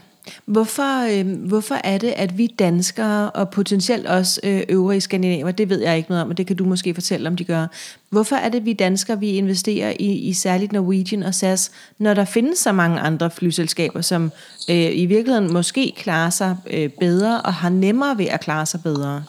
Hvorfor, 0.46 1.18
øh, 1.18 1.48
hvorfor 1.48 1.74
er 1.84 1.98
det, 1.98 2.14
at 2.16 2.38
vi 2.38 2.46
danskere, 2.46 3.30
og 3.30 3.50
potentielt 3.50 4.06
også 4.06 4.40
øh, 4.44 4.62
øvrige 4.68 5.00
skandinaver, 5.00 5.50
det 5.50 5.68
ved 5.68 5.80
jeg 5.80 5.96
ikke 5.96 6.10
noget 6.10 6.24
om, 6.24 6.30
og 6.30 6.38
det 6.38 6.46
kan 6.46 6.56
du 6.56 6.64
måske 6.64 6.94
fortælle, 6.94 7.28
om 7.28 7.36
de 7.36 7.44
gør. 7.44 7.66
Hvorfor 8.10 8.36
er 8.36 8.48
det, 8.48 8.58
at 8.58 8.64
vi 8.64 8.72
danskere, 8.72 9.20
vi 9.20 9.30
investerer 9.30 9.92
i, 9.98 10.12
i 10.12 10.32
særligt 10.32 10.72
Norwegian 10.72 11.22
og 11.22 11.34
SAS, 11.34 11.70
når 11.98 12.14
der 12.14 12.24
findes 12.24 12.58
så 12.58 12.72
mange 12.72 13.00
andre 13.00 13.30
flyselskaber, 13.30 14.00
som 14.00 14.32
øh, 14.70 14.98
i 14.98 15.06
virkeligheden 15.06 15.52
måske 15.52 15.92
klarer 15.96 16.30
sig 16.30 16.56
øh, 16.70 16.90
bedre, 17.00 17.40
og 17.40 17.54
har 17.54 17.68
nemmere 17.68 18.18
ved 18.18 18.26
at 18.26 18.40
klare 18.40 18.66
sig 18.66 18.80
bedre? 18.82 19.22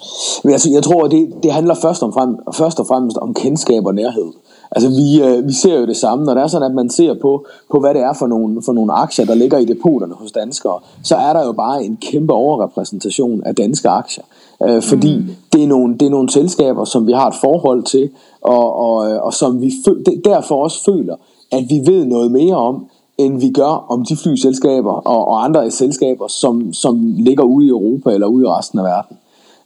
Altså, 0.45 0.69
jeg 0.71 0.83
tror, 0.83 1.07
det, 1.07 1.29
det 1.43 1.53
handler 1.53 1.75
først, 1.81 2.03
om 2.03 2.13
frem, 2.13 2.35
først 2.53 2.79
og 2.79 2.87
fremmest 2.87 3.17
om 3.17 3.33
kendskab 3.33 3.85
og 3.85 3.95
nærhed. 3.95 4.31
Altså 4.71 4.89
vi, 4.89 5.23
øh, 5.23 5.47
vi 5.47 5.53
ser 5.53 5.79
jo 5.79 5.85
det 5.85 5.97
samme, 5.97 6.25
når 6.25 6.33
det 6.33 6.43
er 6.43 6.47
sådan, 6.47 6.69
at 6.69 6.75
man 6.75 6.89
ser 6.89 7.13
på, 7.21 7.45
på 7.71 7.79
hvad 7.79 7.93
det 7.93 8.01
er 8.01 8.13
for 8.13 8.27
nogle, 8.27 8.61
for 8.65 8.73
nogle 8.73 8.93
aktier, 8.93 9.25
der 9.25 9.35
ligger 9.35 9.57
i 9.57 9.65
depoterne 9.65 10.13
hos 10.13 10.31
danskere, 10.31 10.79
så 11.03 11.15
er 11.15 11.33
der 11.33 11.45
jo 11.45 11.51
bare 11.51 11.83
en 11.83 11.97
kæmpe 12.01 12.33
overrepræsentation 12.33 13.43
af 13.43 13.55
danske 13.55 13.89
aktier. 13.89 14.23
Øh, 14.63 14.81
fordi 14.81 15.17
mm. 15.17 15.29
det, 15.53 15.63
er 15.63 15.67
nogle, 15.67 15.97
det 15.97 16.05
er 16.05 16.09
nogle 16.09 16.29
selskaber, 16.29 16.85
som 16.85 17.07
vi 17.07 17.11
har 17.11 17.27
et 17.27 17.35
forhold 17.41 17.83
til, 17.83 18.09
og, 18.41 18.75
og, 18.75 18.95
og 18.97 19.33
som 19.33 19.61
vi 19.61 19.71
derfor 20.25 20.63
også 20.63 20.83
føler, 20.83 21.15
at 21.51 21.63
vi 21.69 21.91
ved 21.91 22.05
noget 22.05 22.31
mere 22.31 22.55
om, 22.55 22.85
end 23.17 23.39
vi 23.39 23.49
gør 23.49 23.85
om 23.89 24.05
de 24.05 24.17
flyselskaber 24.17 24.91
og, 24.91 25.27
og 25.27 25.43
andre 25.43 25.71
selskaber, 25.71 26.27
som, 26.27 26.73
som 26.73 27.13
ligger 27.17 27.43
ude 27.43 27.65
i 27.65 27.69
Europa 27.69 28.11
eller 28.11 28.27
ude 28.27 28.45
i 28.45 28.47
resten 28.47 28.79
af 28.79 28.85
verden. 28.85 29.17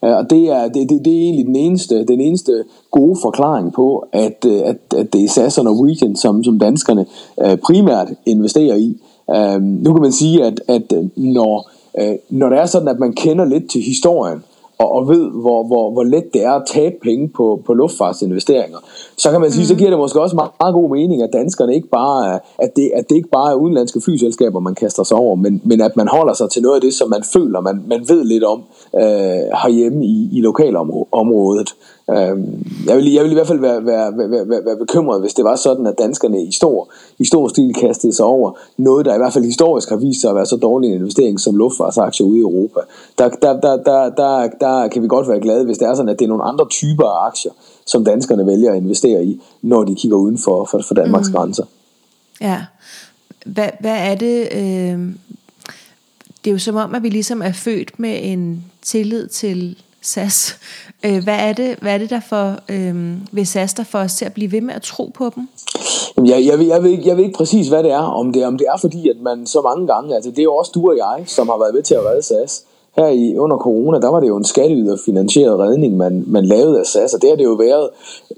Øh, 0.06 0.16
og 0.16 0.30
det 0.30 0.50
er, 0.50 0.68
det, 0.68 0.90
det, 0.90 1.06
det 1.06 1.14
er 1.14 1.22
egentlig 1.22 1.46
den 1.46 1.56
eneste, 1.56 2.06
den 2.06 2.22
eneste 2.22 2.64
gode 2.92 3.18
forklaring 3.22 3.74
på, 3.74 4.08
at, 4.12 4.46
øh, 4.48 4.60
at, 4.66 4.78
at 4.98 5.14
det 5.14 5.24
er 5.24 5.30
SAS 5.30 5.58
og 5.58 5.64
Norwegian, 5.64 6.16
som, 6.16 6.44
som 6.44 6.60
danskerne 6.60 7.06
øh, 7.46 7.58
primært 7.58 8.08
investerer 8.26 8.76
i. 8.76 8.98
Øh, 9.36 9.62
nu 9.62 9.94
kan 9.94 10.02
man 10.02 10.12
sige, 10.12 10.46
at, 10.46 10.62
at 10.68 10.94
når, 11.16 11.70
når 12.30 12.50
det 12.50 12.60
er 12.60 12.66
sådan, 12.66 12.88
at 12.88 13.00
man 13.00 13.14
kender 13.14 13.46
lidt 13.46 13.70
til 13.70 13.82
historien, 13.82 14.44
og, 14.82 14.96
og 14.96 15.08
ved, 15.08 15.24
hvor, 15.42 15.64
hvor, 15.64 15.92
hvor 15.92 16.04
let 16.04 16.34
det 16.34 16.44
er 16.44 16.52
at 16.52 16.64
tabe 16.68 16.96
penge 17.02 17.30
på, 17.30 17.62
på 17.66 17.74
luftfartsinvesteringer, 17.74 18.78
så 19.18 19.32
kan 19.32 19.42
man 19.42 19.52
sige, 19.52 19.62
mm. 19.62 19.68
så 19.68 19.76
giver 19.76 19.90
det 19.90 20.00
måske 20.00 20.22
også 20.22 20.36
meget, 20.36 20.52
meget 20.60 20.74
god 20.74 20.90
mening, 20.90 21.24
at 21.24 21.30
danskerne 21.34 21.76
ikke 21.76 21.88
bare 21.88 22.34
er, 22.34 22.40
at 22.60 22.76
det, 22.76 22.92
at 22.96 23.10
det 23.10 23.16
ikke 23.16 23.30
bare 23.30 23.52
er 23.52 23.56
udenlandske 23.56 24.02
flyselskaber, 24.02 24.60
man 24.60 24.76
kaster 24.76 25.04
sig 25.04 25.18
over, 25.18 25.36
men, 25.36 25.62
men 25.66 25.82
at 25.82 25.98
man 25.98 26.08
holder 26.08 26.34
sig 26.34 26.50
til 26.50 26.62
noget 26.62 26.76
af 26.76 26.82
det, 26.82 26.94
som 26.94 27.10
man 27.10 27.24
føler, 27.34 27.62
man, 27.62 27.84
man 27.88 28.06
ved 28.10 28.24
lidt 28.24 28.44
om 28.44 28.60
øh, 28.96 29.02
herhjemme 29.64 30.06
i, 30.06 30.30
i 30.32 30.42
lokalområdet. 30.42 31.70
Øh, 32.10 32.38
jeg, 32.88 32.98
vil, 32.98 33.12
jeg 33.14 33.24
vil 33.24 33.32
i 33.32 33.34
hvert 33.34 33.48
fald 33.48 33.60
være, 33.60 33.86
være, 33.86 34.18
være, 34.18 34.50
være, 34.50 34.66
være 34.66 34.78
bekymret, 34.78 35.22
hvis 35.22 35.34
det 35.34 35.46
var 35.46 35.56
sådan, 35.56 35.88
at 35.88 35.94
danskerne 35.98 36.44
i 36.44 36.52
stor, 36.52 36.90
i 37.20 37.26
stor 37.26 37.48
stil 37.48 37.74
kastede 37.74 38.14
sig 38.14 38.26
over 38.26 38.52
noget, 38.78 39.06
der 39.06 39.16
i 39.16 39.18
hvert 39.18 39.34
fald 39.34 39.46
historisk 39.46 39.90
har 39.90 39.96
vist 39.96 40.22
sig 40.22 40.30
at 40.30 40.36
være 40.36 40.46
så 40.46 40.56
dårlig 40.56 40.88
en 40.88 40.96
investering 40.96 41.40
som 41.40 41.56
luftfartsaktier 41.56 42.28
ude 42.28 42.38
i 42.38 42.42
Europa. 42.42 42.80
Der, 43.18 43.30
der, 43.30 43.60
der, 43.60 43.78
der, 43.78 44.10
der, 44.10 44.50
der 44.60 44.88
kan 44.88 45.04
vi 45.04 45.08
godt 45.08 45.28
være 45.28 45.40
glade, 45.40 45.66
hvis 45.66 45.78
det 45.78 45.88
er 45.88 45.96
sådan, 45.96 46.10
at 46.10 46.20
det 46.20 46.26
er 46.26 46.30
nogle 46.30 46.44
andre 46.44 46.68
typer 46.70 47.04
af 47.04 47.28
aktier, 47.28 47.52
som 47.86 48.06
danskerne 48.06 48.46
vælger 48.46 48.72
at 48.72 48.78
investere 48.78 49.26
i, 49.26 49.42
når 49.62 49.84
de 49.84 49.96
kigger 49.96 50.18
uden 50.18 50.38
for, 50.38 50.66
for, 50.66 50.82
for 50.88 50.94
Danmarks 50.94 51.28
mm. 51.30 51.34
grænser. 51.34 51.64
Ja. 52.42 52.62
Hvad, 53.46 53.70
hvad 53.80 53.98
er 54.12 54.16
det, 54.16 54.48
øh, 54.52 55.14
det 56.44 56.50
er 56.50 56.52
jo 56.52 56.60
som 56.60 56.76
om, 56.76 56.96
at 56.96 57.04
vi 57.04 57.10
ligesom 57.10 57.42
er 57.42 57.52
født 57.52 58.00
med 58.00 58.20
en 58.24 58.66
tillid 58.82 59.28
til 59.28 59.78
SAS. 60.02 60.56
Øh, 61.06 61.24
hvad, 61.24 61.36
er 61.40 61.54
det, 61.54 61.76
hvad 61.82 61.94
er 61.94 61.98
det 61.98 62.10
der 62.10 62.20
for, 62.30 62.56
øh, 62.70 63.18
ved 63.32 63.46
SAS, 63.46 63.74
der 63.74 63.84
får 63.84 64.00
os 64.00 64.14
til 64.14 64.26
at 64.26 64.34
blive 64.34 64.52
ved 64.52 64.62
med 64.62 64.74
at 64.74 64.82
tro 64.82 65.12
på 65.14 65.32
dem? 65.36 65.48
Jeg, 66.26 66.46
jeg, 66.46 66.60
ved, 66.60 66.66
jeg, 66.66 66.84
ved 66.84 66.90
ikke, 66.90 67.08
jeg 67.08 67.18
ved 67.18 67.24
ikke 67.24 67.38
præcis, 67.38 67.68
hvad 67.68 67.84
det 67.84 67.92
er. 67.92 67.98
Om 67.98 68.34
det, 68.34 68.46
om 68.46 68.58
det 68.58 68.68
er 68.68 68.78
fordi, 68.78 69.10
at 69.10 69.18
man 69.22 69.48
så 69.48 69.62
mange 69.62 69.88
gange, 69.88 70.16
altså 70.16 70.30
det 70.30 70.40
er 70.40 70.44
jo 70.44 70.56
også 70.56 70.72
du 70.76 70.90
og 70.90 70.98
jeg, 70.98 71.24
som 71.28 71.50
har 71.50 71.58
været 71.58 71.74
med 71.74 71.84
til 71.84 71.96
at 71.96 72.06
redde 72.06 72.22
SAS 72.22 72.64
her 72.96 73.08
i, 73.08 73.38
under 73.38 73.58
corona, 73.58 74.00
der 74.00 74.08
var 74.08 74.20
det 74.20 74.28
jo 74.28 74.38
en 74.38 74.46
skatteyderfinansieret 74.46 75.60
redning, 75.60 75.98
man, 75.98 76.24
man 76.28 76.46
lavede 76.46 76.80
af 76.80 76.86
SAS, 76.86 77.14
og 77.14 77.22
det 77.22 77.30
har 77.30 77.38
det 77.38 77.44
jo 77.44 77.54
været 77.54 77.90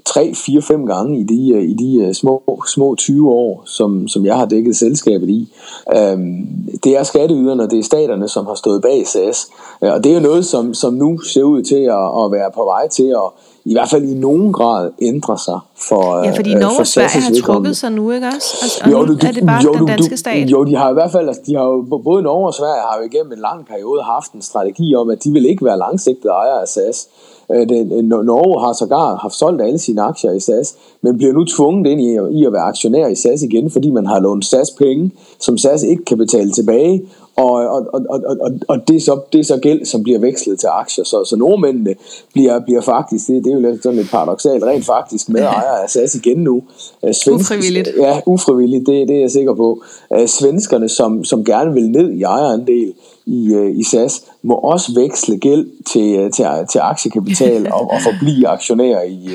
3, 0.04 0.32
4, 0.34 0.62
5 0.62 0.86
gange 0.86 1.18
i 1.18 1.22
de, 1.22 1.52
øh, 1.54 1.62
i 1.62 1.74
de 1.74 2.06
øh, 2.06 2.14
små, 2.14 2.42
små 2.68 2.94
20 2.94 3.30
år, 3.30 3.62
som, 3.66 4.08
som 4.08 4.26
jeg 4.26 4.36
har 4.36 4.46
dækket 4.46 4.76
selskabet 4.76 5.28
i. 5.28 5.52
Øhm, 5.96 6.46
det 6.84 6.96
er 6.96 7.02
skatteyderne, 7.02 7.62
og 7.62 7.70
det 7.70 7.78
er 7.78 7.82
staterne, 7.82 8.28
som 8.28 8.46
har 8.46 8.54
stået 8.54 8.82
bag 8.82 9.06
SAS, 9.06 9.46
øh, 9.82 9.92
og 9.92 10.04
det 10.04 10.10
er 10.10 10.16
jo 10.16 10.22
noget, 10.22 10.46
som, 10.46 10.74
som 10.74 10.94
nu 10.94 11.18
ser 11.18 11.42
ud 11.42 11.62
til 11.62 11.82
at, 11.84 12.24
at 12.24 12.32
være 12.32 12.50
på 12.54 12.64
vej 12.64 12.88
til 12.88 13.06
at 13.08 13.30
i 13.64 13.72
hvert 13.72 13.90
fald 13.90 14.04
i 14.04 14.14
nogen 14.14 14.52
grad 14.52 14.90
ændre 15.02 15.38
sig 15.38 15.58
for 15.88 16.24
Ja, 16.24 16.30
fordi 16.36 16.54
øh, 16.54 16.60
Norge 16.60 16.80
og 16.80 16.86
Sverige 16.86 17.20
har 17.20 17.32
trukket 17.42 17.76
sig 17.76 17.92
nu, 17.92 18.10
ikke 18.10 18.26
også? 18.26 18.58
Altså, 18.62 18.80
og 18.84 18.90
jo, 18.92 19.06
du, 19.06 19.12
er 19.12 19.32
det 19.32 19.46
bare 19.46 19.62
jo, 19.64 19.72
den 19.72 19.86
danske 19.86 20.16
stat? 20.16 20.50
Jo, 20.50 20.64
de 20.64 20.76
har 20.76 20.90
i 20.90 20.92
hvert 20.92 21.12
fald, 21.12 21.28
altså, 21.28 21.42
de 21.46 21.54
har 21.56 21.64
jo, 21.64 22.00
både 22.04 22.22
Norge 22.22 22.46
og 22.46 22.54
Sverige 22.54 22.82
har 22.88 22.98
jo 22.98 23.04
igennem 23.10 23.32
en 23.32 23.38
lang 23.38 23.66
periode 23.66 24.02
haft 24.02 24.32
en 24.32 24.42
strategi 24.42 24.94
om, 24.94 25.10
at 25.10 25.24
de 25.24 25.30
vil 25.30 25.46
ikke 25.46 25.64
være 25.64 25.78
langsigtede 25.78 26.32
ejere 26.32 26.60
af 26.62 26.68
SAS. 26.68 27.08
Øh, 27.52 27.68
det, 27.68 28.04
Norge 28.04 28.66
har 28.66 28.72
sågar 28.72 29.16
haft 29.16 29.34
solgt 29.34 29.62
alle 29.62 29.78
sine 29.78 30.02
aktier 30.02 30.32
i 30.32 30.40
SAS, 30.40 30.76
men 31.02 31.16
bliver 31.18 31.32
nu 31.32 31.44
tvunget 31.44 31.90
ind 31.90 32.00
i, 32.00 32.38
i 32.38 32.46
at 32.46 32.52
være 32.52 32.62
aktionær 32.62 33.06
i 33.06 33.14
SAS 33.14 33.42
igen, 33.42 33.70
fordi 33.70 33.90
man 33.90 34.06
har 34.06 34.20
lånt 34.20 34.44
SAS 34.44 34.70
penge, 34.70 35.10
som 35.40 35.58
SAS 35.58 35.82
ikke 35.82 36.04
kan 36.04 36.18
betale 36.18 36.52
tilbage, 36.52 37.02
og, 37.36 37.52
og, 37.52 37.86
og, 37.92 38.06
og, 38.08 38.36
og, 38.40 38.50
og 38.68 38.88
det, 38.88 38.96
er 38.96 39.00
så, 39.00 39.20
det 39.32 39.40
er 39.40 39.44
så 39.44 39.56
gæld, 39.56 39.84
som 39.84 40.02
bliver 40.02 40.18
vekslet 40.18 40.60
til 40.60 40.66
aktier. 40.66 41.04
Så, 41.04 41.24
så 41.24 41.36
nordmændene 41.36 41.94
bliver, 42.32 42.60
bliver 42.60 42.80
faktisk, 42.80 43.26
det, 43.26 43.44
det 43.44 43.50
er 43.50 43.54
jo 43.54 43.70
lidt 43.70 43.82
sådan 43.82 43.98
lidt 43.98 44.10
paradoxalt, 44.10 44.64
rent 44.64 44.84
faktisk 44.86 45.28
med 45.28 45.40
ejer 45.56 45.82
af 45.82 45.90
SAS 45.90 46.14
igen 46.14 46.38
nu. 46.38 46.62
Øh, 47.04 47.14
Svensk, 47.14 47.40
ufrivilligt. 47.40 47.88
Ja, 47.98 48.20
ufrivilligt, 48.26 48.86
det, 48.86 49.08
det 49.08 49.16
er 49.16 49.20
jeg 49.20 49.30
sikker 49.30 49.54
på. 49.54 49.82
Øh, 50.16 50.28
svenskerne, 50.28 50.88
som, 50.88 51.24
som 51.24 51.44
gerne 51.44 51.72
vil 51.72 51.90
ned 51.90 52.12
i 52.12 52.22
ejerandel, 52.22 52.92
i, 53.26 53.54
øh, 53.54 53.78
i 53.78 53.82
SAS, 53.82 54.24
må 54.42 54.54
også 54.54 54.92
veksle 54.94 55.38
gæld 55.38 55.66
til, 55.92 56.32
til, 56.32 56.46
til 56.72 56.78
aktiekapital 56.78 57.66
og, 57.76 57.80
og 57.80 57.96
forblive 58.02 58.48
aktionærer 58.48 59.02
i, 59.02 59.28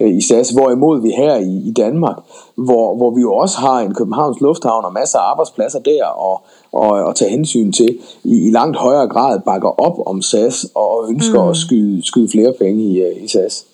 i 0.00 0.20
SAS. 0.20 0.50
Hvorimod 0.50 1.02
vi 1.02 1.10
her 1.10 1.36
i, 1.36 1.68
i 1.68 1.72
Danmark, 1.72 2.16
hvor, 2.54 2.96
hvor 2.96 3.10
vi 3.10 3.20
jo 3.20 3.34
også 3.34 3.58
har 3.58 3.80
en 3.80 3.94
Københavns 3.94 4.40
Lufthavn 4.40 4.84
og 4.84 4.92
masser 4.92 5.18
af 5.18 5.30
arbejdspladser 5.30 5.78
der, 5.78 6.04
og, 6.04 6.42
og, 6.74 6.88
og 6.88 7.16
tage 7.16 7.30
hensyn 7.30 7.72
til, 7.72 7.98
i, 8.24 8.48
i 8.48 8.50
langt 8.50 8.76
højere 8.76 9.08
grad 9.08 9.40
bakker 9.40 9.80
op 9.80 9.98
om 10.06 10.22
SAS 10.22 10.66
og 10.74 11.06
ønsker 11.10 11.44
mm. 11.44 11.50
at 11.50 11.56
skyde, 11.56 12.06
skyde 12.06 12.28
flere 12.30 12.52
penge 12.60 12.84
i, 12.84 13.00
øh, 13.00 13.24
i 13.24 13.28
SAS. 13.28 13.64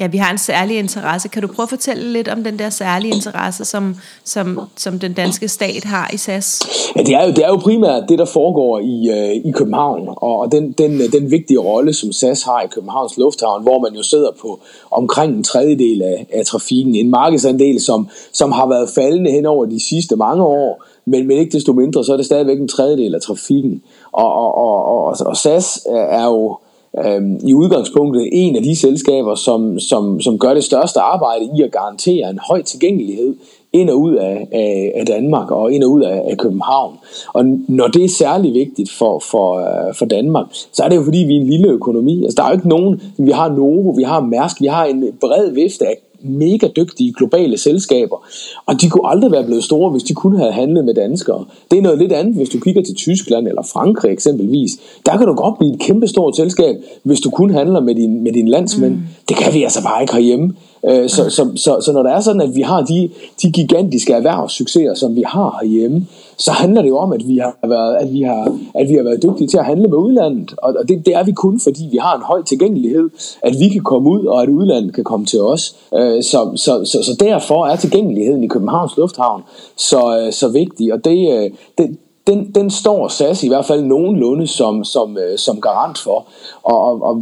Ja, 0.00 0.06
vi 0.06 0.18
har 0.18 0.30
en 0.30 0.38
særlig 0.38 0.78
interesse. 0.78 1.28
Kan 1.28 1.42
du 1.42 1.48
prøve 1.48 1.64
at 1.64 1.68
fortælle 1.68 2.12
lidt 2.12 2.28
om 2.28 2.44
den 2.44 2.58
der 2.58 2.70
særlige 2.70 3.14
interesse, 3.14 3.64
som, 3.64 3.96
som, 4.24 4.60
som 4.76 4.98
den 4.98 5.12
danske 5.12 5.48
stat 5.48 5.84
har 5.84 6.10
i 6.14 6.16
SAS? 6.16 6.60
Ja, 6.96 7.02
det 7.02 7.14
er 7.14 7.26
jo, 7.26 7.30
det 7.30 7.44
er 7.44 7.48
jo 7.48 7.56
primært 7.56 8.02
det, 8.08 8.18
der 8.18 8.24
foregår 8.24 8.78
i, 8.78 9.10
øh, 9.10 9.48
i 9.48 9.50
København, 9.50 10.08
og 10.16 10.52
den, 10.52 10.72
den, 10.72 11.00
den 11.12 11.30
vigtige 11.30 11.58
rolle, 11.58 11.94
som 11.94 12.12
SAS 12.12 12.42
har 12.42 12.60
i 12.60 12.66
Københavns 12.66 13.16
Lufthavn, 13.16 13.62
hvor 13.62 13.78
man 13.78 13.94
jo 13.94 14.02
sidder 14.02 14.30
på 14.40 14.60
omkring 14.90 15.36
en 15.36 15.44
tredjedel 15.44 16.02
af, 16.02 16.26
af 16.32 16.46
trafikken. 16.46 16.94
En 16.94 17.10
markedsandel, 17.10 17.80
som, 17.80 18.08
som 18.32 18.52
har 18.52 18.68
været 18.68 18.90
faldende 18.94 19.30
hen 19.30 19.46
over 19.46 19.66
de 19.66 19.80
sidste 19.88 20.16
mange 20.16 20.42
år, 20.44 20.84
men, 21.10 21.26
men 21.26 21.38
ikke 21.38 21.52
desto 21.52 21.72
mindre, 21.72 22.04
så 22.04 22.12
er 22.12 22.16
det 22.16 22.26
stadigvæk 22.26 22.60
en 22.60 22.68
tredjedel 22.68 23.14
af 23.14 23.20
trafikken. 23.20 23.82
Og, 24.12 24.32
og, 24.32 24.54
og, 24.54 24.84
og, 24.84 25.16
og 25.26 25.36
SAS 25.36 25.86
er 25.86 26.24
jo 26.24 26.56
øhm, 27.04 27.40
i 27.44 27.54
udgangspunktet 27.54 28.28
en 28.32 28.56
af 28.56 28.62
de 28.62 28.76
selskaber, 28.76 29.34
som, 29.34 29.78
som, 29.78 30.20
som 30.20 30.38
gør 30.38 30.54
det 30.54 30.64
største 30.64 31.00
arbejde 31.00 31.48
i 31.58 31.62
at 31.62 31.72
garantere 31.72 32.30
en 32.30 32.38
høj 32.48 32.62
tilgængelighed 32.62 33.34
ind 33.72 33.90
og 33.90 34.00
ud 34.00 34.14
af, 34.14 34.48
af, 34.52 34.92
af 34.94 35.06
Danmark 35.06 35.50
og 35.50 35.72
ind 35.72 35.84
og 35.84 35.90
ud 35.90 36.02
af, 36.02 36.22
af 36.30 36.38
København. 36.38 36.94
Og 37.32 37.44
når 37.68 37.86
det 37.86 38.04
er 38.04 38.08
særlig 38.08 38.54
vigtigt 38.54 38.90
for, 38.90 39.18
for, 39.18 39.54
øh, 39.58 39.94
for 39.94 40.04
Danmark, 40.06 40.46
så 40.50 40.82
er 40.82 40.88
det 40.88 40.96
jo 40.96 41.02
fordi, 41.02 41.18
vi 41.18 41.36
er 41.36 41.40
en 41.40 41.46
lille 41.46 41.68
økonomi. 41.68 42.24
Altså, 42.24 42.36
der 42.36 42.42
er 42.42 42.48
jo 42.48 42.54
ikke 42.56 42.68
nogen, 42.68 43.02
vi 43.18 43.30
har 43.30 43.48
Novo, 43.48 43.90
vi 43.90 44.02
har 44.02 44.20
Mærsk, 44.20 44.60
vi 44.60 44.66
har 44.66 44.84
en 44.84 45.04
bred 45.20 45.50
vifte 45.50 45.86
af 45.86 45.96
mega 46.22 46.66
dygtige 46.76 47.12
globale 47.12 47.58
selskaber, 47.58 48.26
og 48.66 48.80
de 48.80 48.90
kunne 48.90 49.08
aldrig 49.08 49.32
være 49.32 49.44
blevet 49.44 49.64
store, 49.64 49.90
hvis 49.90 50.02
de 50.02 50.14
kunne 50.14 50.38
have 50.38 50.52
handlet 50.52 50.84
med 50.84 50.94
danskere. 50.94 51.44
Det 51.70 51.78
er 51.78 51.82
noget 51.82 51.98
lidt 51.98 52.12
andet, 52.12 52.34
hvis 52.34 52.48
du 52.48 52.60
kigger 52.60 52.82
til 52.82 52.94
Tyskland 52.94 53.48
eller 53.48 53.62
Frankrig 53.62 54.12
eksempelvis. 54.12 54.70
Der 55.06 55.16
kan 55.16 55.26
du 55.26 55.34
godt 55.34 55.58
blive 55.58 55.74
et 55.74 55.80
kæmpe 55.80 56.08
stort 56.08 56.36
selskab, 56.36 56.76
hvis 57.02 57.20
du 57.20 57.30
kun 57.30 57.50
handler 57.50 57.80
med 57.80 57.94
din, 57.94 58.22
med 58.22 58.32
din 58.32 58.48
landsmænd. 58.48 58.94
Mm. 58.94 59.02
Det 59.28 59.36
kan 59.36 59.54
vi 59.54 59.62
altså 59.62 59.82
bare 59.82 60.02
ikke 60.02 60.14
herhjemme. 60.14 60.54
Øh, 60.84 61.08
så, 61.08 61.30
så, 61.30 61.50
så, 61.56 61.80
så 61.80 61.92
når 61.92 62.02
det 62.02 62.12
er 62.12 62.20
sådan, 62.20 62.40
at 62.40 62.54
vi 62.54 62.60
har 62.60 62.82
de, 62.82 63.10
de 63.42 63.52
gigantiske 63.52 64.12
erhvervssucceser, 64.12 64.94
som 64.94 65.16
vi 65.16 65.22
har 65.26 65.58
herhjemme, 65.60 66.06
så 66.36 66.52
handler 66.52 66.82
det 66.82 66.88
jo 66.88 66.98
om, 66.98 67.12
at 67.12 67.28
vi 67.28 67.38
har 67.38 67.68
været, 67.68 67.96
at 67.96 68.12
vi 68.12 68.22
har, 68.22 68.58
at 68.74 68.88
vi 68.88 68.94
har 68.94 69.02
været 69.02 69.22
dygtige 69.22 69.48
til 69.48 69.58
at 69.58 69.64
handle 69.64 69.88
med 69.88 69.98
udlandet. 69.98 70.54
Og 70.62 70.74
det, 70.88 71.06
det 71.06 71.14
er 71.14 71.24
vi 71.24 71.32
kun, 71.32 71.60
fordi 71.60 71.88
vi 71.90 71.96
har 71.96 72.16
en 72.16 72.22
høj 72.22 72.42
tilgængelighed, 72.42 73.10
at 73.42 73.54
vi 73.60 73.68
kan 73.68 73.82
komme 73.82 74.10
ud, 74.10 74.26
og 74.26 74.42
at 74.42 74.48
udlandet 74.48 74.94
kan 74.94 75.04
komme 75.04 75.26
til 75.26 75.40
os. 75.40 75.76
Øh, 75.94 76.22
så, 76.22 76.52
så, 76.56 76.84
så, 76.84 77.02
så 77.02 77.16
derfor 77.20 77.66
er 77.66 77.76
tilgængeligheden 77.76 78.44
i 78.44 78.48
Københavns 78.48 78.96
Lufthavn 78.96 79.42
så, 79.76 80.20
øh, 80.20 80.32
så 80.32 80.48
vigtig. 80.48 80.92
Og 80.92 81.04
det, 81.04 81.52
det, 81.78 81.98
den, 82.26 82.50
den 82.54 82.70
står 82.70 83.08
SAS 83.08 83.42
i 83.42 83.48
hvert 83.48 83.64
fald 83.64 83.82
nogenlunde 83.82 84.46
som, 84.46 84.84
som, 84.84 85.18
som 85.36 85.60
garant 85.60 85.98
for. 85.98 86.26
Og, 86.62 86.80
og, 86.80 87.02
og 87.02 87.14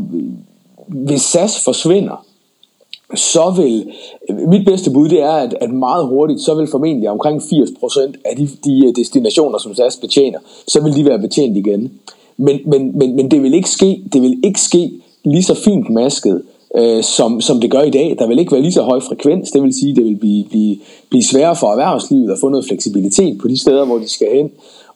hvis 0.89 1.23
SAS 1.23 1.65
forsvinder, 1.65 2.25
så 3.15 3.55
vil, 3.57 3.93
mit 4.49 4.65
bedste 4.65 4.91
bud 4.91 5.09
det 5.09 5.23
er, 5.23 5.33
at, 5.33 5.55
at 5.61 5.71
meget 5.71 6.07
hurtigt, 6.07 6.41
så 6.41 6.55
vil 6.55 6.67
formentlig 6.67 7.11
omkring 7.11 7.43
80% 7.43 8.13
af 8.25 8.37
de, 8.37 8.49
de 8.65 8.87
øh, 8.87 8.93
destinationer, 8.97 9.59
som 9.59 9.75
SAS 9.75 9.97
betjener, 9.97 10.39
så 10.69 10.83
vil 10.83 10.97
de 10.97 11.05
være 11.05 11.19
betjent 11.19 11.57
igen. 11.57 11.93
Men, 12.37 12.61
men, 12.67 12.99
men, 12.99 13.17
men 13.17 13.31
det 13.31 13.43
vil 13.43 13.55
ikke 13.55 13.71
ske, 13.71 14.03
det 14.13 14.23
vil 14.23 14.41
ikke 14.45 14.61
ske 14.61 14.93
lige 15.25 15.43
så 15.43 15.55
fint 15.55 15.91
masket, 15.91 16.43
øh, 16.77 17.03
som, 17.03 17.41
som 17.41 17.61
det 17.61 17.71
gør 17.71 17.83
i 17.83 17.91
dag. 17.91 18.17
Der 18.19 18.27
vil 18.27 18.39
ikke 18.39 18.53
være 18.53 18.63
lige 18.63 18.73
så 18.73 18.83
høj 18.83 19.01
frekvens, 19.01 19.51
det 19.51 19.63
vil 19.63 19.75
sige, 19.75 19.97
det 19.97 20.05
vil 20.05 20.17
blive, 20.17 20.45
blive, 20.45 20.77
blive 21.09 21.25
sværere 21.25 21.57
for 21.57 21.67
erhvervslivet 21.67 22.33
at 22.33 22.39
få 22.41 22.49
noget 22.49 22.67
fleksibilitet 22.67 23.39
på 23.39 23.49
de 23.49 23.61
steder, 23.61 23.85
hvor 23.85 23.99
de 23.99 24.09
skal 24.09 24.29
hen. 24.35 24.51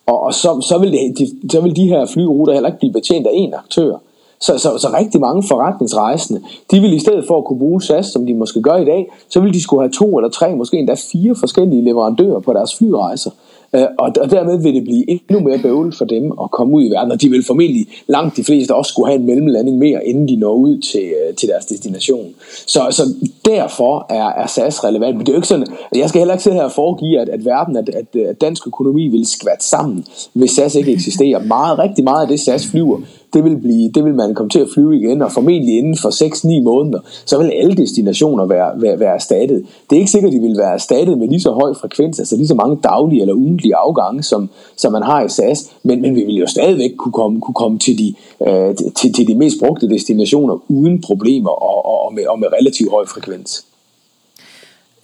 Og, 0.07 0.20
og 0.20 0.35
så, 0.35 0.66
så, 0.68 0.79
vil 0.79 0.92
det, 0.92 1.18
de, 1.18 1.51
så 1.51 1.61
vil 1.61 1.77
de 1.77 1.88
her 1.88 2.07
flyruter 2.07 2.53
heller 2.53 2.68
ikke 2.68 2.79
blive 2.79 2.92
betjent 2.92 3.27
af 3.27 3.31
én 3.31 3.59
aktør. 3.59 3.96
Så, 4.40 4.59
så, 4.59 4.79
så 4.79 4.88
rigtig 4.98 5.20
mange 5.20 5.42
forretningsrejsende, 5.48 6.40
de 6.70 6.81
vil 6.81 6.92
i 6.92 6.98
stedet 6.98 7.24
for 7.26 7.38
at 7.38 7.44
kunne 7.44 7.59
bruge 7.59 7.83
SAS, 7.83 8.07
som 8.07 8.26
de 8.26 8.35
måske 8.35 8.62
gør 8.62 8.76
i 8.76 8.85
dag, 8.85 9.12
så 9.29 9.40
vil 9.40 9.55
de 9.55 9.62
skulle 9.62 9.83
have 9.83 9.92
to 9.92 10.18
eller 10.18 10.31
tre, 10.31 10.57
måske 10.57 10.76
endda 10.76 10.94
fire 11.12 11.35
forskellige 11.35 11.85
leverandører 11.85 12.40
på 12.40 12.53
deres 12.53 12.76
flyrejser. 12.76 13.31
Øh, 13.74 13.87
og, 13.98 14.12
og 14.20 14.31
dermed 14.31 14.62
vil 14.62 14.74
det 14.74 14.85
blive 14.85 15.11
endnu 15.11 15.40
mere 15.48 15.59
bøvlet 15.59 15.94
for 15.94 16.05
dem 16.05 16.33
at 16.42 16.50
komme 16.50 16.76
ud 16.76 16.85
i 16.85 16.90
verden, 16.90 17.12
og 17.12 17.22
de 17.22 17.29
vil 17.29 17.44
formentlig 17.46 17.87
langt 18.07 18.37
de 18.37 18.44
fleste 18.44 18.74
også 18.74 18.88
skulle 18.88 19.09
have 19.09 19.20
en 19.20 19.26
mellemlanding 19.26 19.79
mere, 19.79 20.07
inden 20.07 20.29
de 20.29 20.37
når 20.37 20.55
ud 20.55 20.79
til, 20.79 21.03
øh, 21.03 21.35
til 21.35 21.48
deres 21.48 21.66
destination. 21.66 22.26
Så, 22.66 22.87
så 22.90 23.03
derfor 23.44 24.07
er, 24.09 24.29
er 24.42 24.46
SAS 24.46 24.85
relevant, 24.85 25.16
men 25.16 25.26
det 25.26 25.29
er 25.29 25.33
jo 25.33 25.38
ikke 25.38 25.48
sådan, 25.48 25.66
altså, 25.66 26.00
jeg 26.00 26.09
skal 26.09 26.18
heller 26.18 26.35
ikke 26.35 26.44
sidde 26.44 26.57
her 26.57 26.64
og 26.64 26.72
foregive, 26.72 27.20
at, 27.20 27.29
at 27.29 27.44
verden, 27.44 27.76
at, 27.76 27.88
at, 27.88 28.20
at 28.20 28.40
dansk 28.40 28.66
økonomi 28.66 29.09
vil 29.09 29.26
skvatte 29.26 29.64
sammen, 29.64 30.05
hvis 30.33 30.50
SAS 30.50 30.74
ikke 30.74 30.92
eksisterer. 30.92 31.44
Meget, 31.44 31.79
rigtig 31.79 32.05
meget 32.05 32.22
af 32.22 32.29
det 32.29 32.40
SAS 32.40 32.66
flyver, 32.66 33.00
det 33.34 33.44
vil, 33.44 33.56
blive, 33.56 33.90
det 33.94 34.04
vil 34.04 34.14
man 34.14 34.34
komme 34.34 34.50
til 34.50 34.58
at 34.58 34.68
flyve 34.74 34.96
igen, 34.96 35.22
og 35.22 35.32
formentlig 35.32 35.78
inden 35.78 35.96
for 36.02 36.10
6-9 36.58 36.62
måneder, 36.62 37.00
så 37.24 37.38
vil 37.38 37.50
alle 37.50 37.74
destinationer 37.74 38.46
være, 38.46 38.82
være, 38.82 39.00
være 39.00 39.14
erstattet. 39.14 39.66
Det 39.90 39.96
er 39.96 40.00
ikke 40.00 40.10
sikkert, 40.10 40.34
at 40.34 40.40
de 40.40 40.46
vil 40.48 40.58
være 40.58 40.74
erstattet 40.74 41.18
med 41.18 41.28
lige 41.28 41.40
så 41.40 41.52
høj 41.52 41.74
frekvens, 41.74 42.18
altså 42.18 42.36
lige 42.36 42.48
så 42.48 42.54
mange 42.54 42.76
daglige 42.82 43.20
eller 43.20 43.34
ugentlige 43.34 43.76
afgange, 43.76 44.22
som, 44.22 44.48
som 44.76 44.92
man 44.92 45.02
har 45.02 45.24
i 45.24 45.28
SAS, 45.28 45.70
men, 45.82 46.02
men 46.02 46.14
vi 46.14 46.24
vil 46.24 46.36
jo 46.36 46.46
stadigvæk 46.46 46.90
kunne 46.98 47.12
komme, 47.12 47.40
kunne 47.40 47.54
komme 47.54 47.78
til, 47.78 47.98
de, 47.98 48.14
øh, 48.48 48.74
til, 48.96 49.12
til 49.12 49.26
de 49.28 49.34
mest 49.34 49.56
brugte 49.58 49.88
destinationer 49.88 50.62
uden 50.68 51.00
problemer 51.00 51.50
og, 51.50 51.86
og, 51.86 52.04
og, 52.06 52.14
med, 52.14 52.26
og 52.26 52.38
med 52.38 52.48
relativt 52.60 52.90
høj 52.90 53.06
frekvens. 53.06 53.64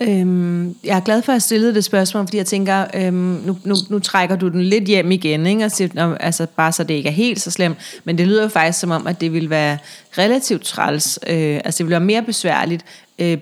Øhm, 0.00 0.76
jeg 0.84 0.96
er 0.96 1.00
glad 1.00 1.22
for 1.22 1.32
at 1.32 1.34
jeg 1.34 1.42
stillede 1.42 1.74
det 1.74 1.84
spørgsmål, 1.84 2.26
fordi 2.26 2.36
jeg 2.36 2.46
tænker, 2.46 2.84
øhm, 2.94 3.14
nu, 3.14 3.58
nu, 3.64 3.74
nu 3.88 3.98
trækker 3.98 4.36
du 4.36 4.48
den 4.48 4.62
lidt 4.62 4.84
hjem 4.84 5.10
igen, 5.10 5.46
ikke? 5.46 5.64
Og 5.64 5.70
siger, 5.70 6.16
altså, 6.20 6.46
bare 6.56 6.72
så 6.72 6.84
det 6.84 6.94
ikke 6.94 7.08
er 7.08 7.12
helt 7.12 7.40
så 7.40 7.50
slemt, 7.50 7.78
men 8.04 8.18
det 8.18 8.26
lyder 8.26 8.42
jo 8.42 8.48
faktisk 8.48 8.80
som 8.80 8.90
om, 8.90 9.06
at 9.06 9.20
det 9.20 9.32
vil 9.32 9.50
være 9.50 9.78
relativt 10.18 10.64
træls, 10.64 11.18
øh, 11.26 11.60
altså 11.64 11.78
det 11.78 11.86
ville 11.86 11.90
være 11.90 12.00
mere 12.00 12.22
besværligt, 12.22 12.84
øh, 13.18 13.38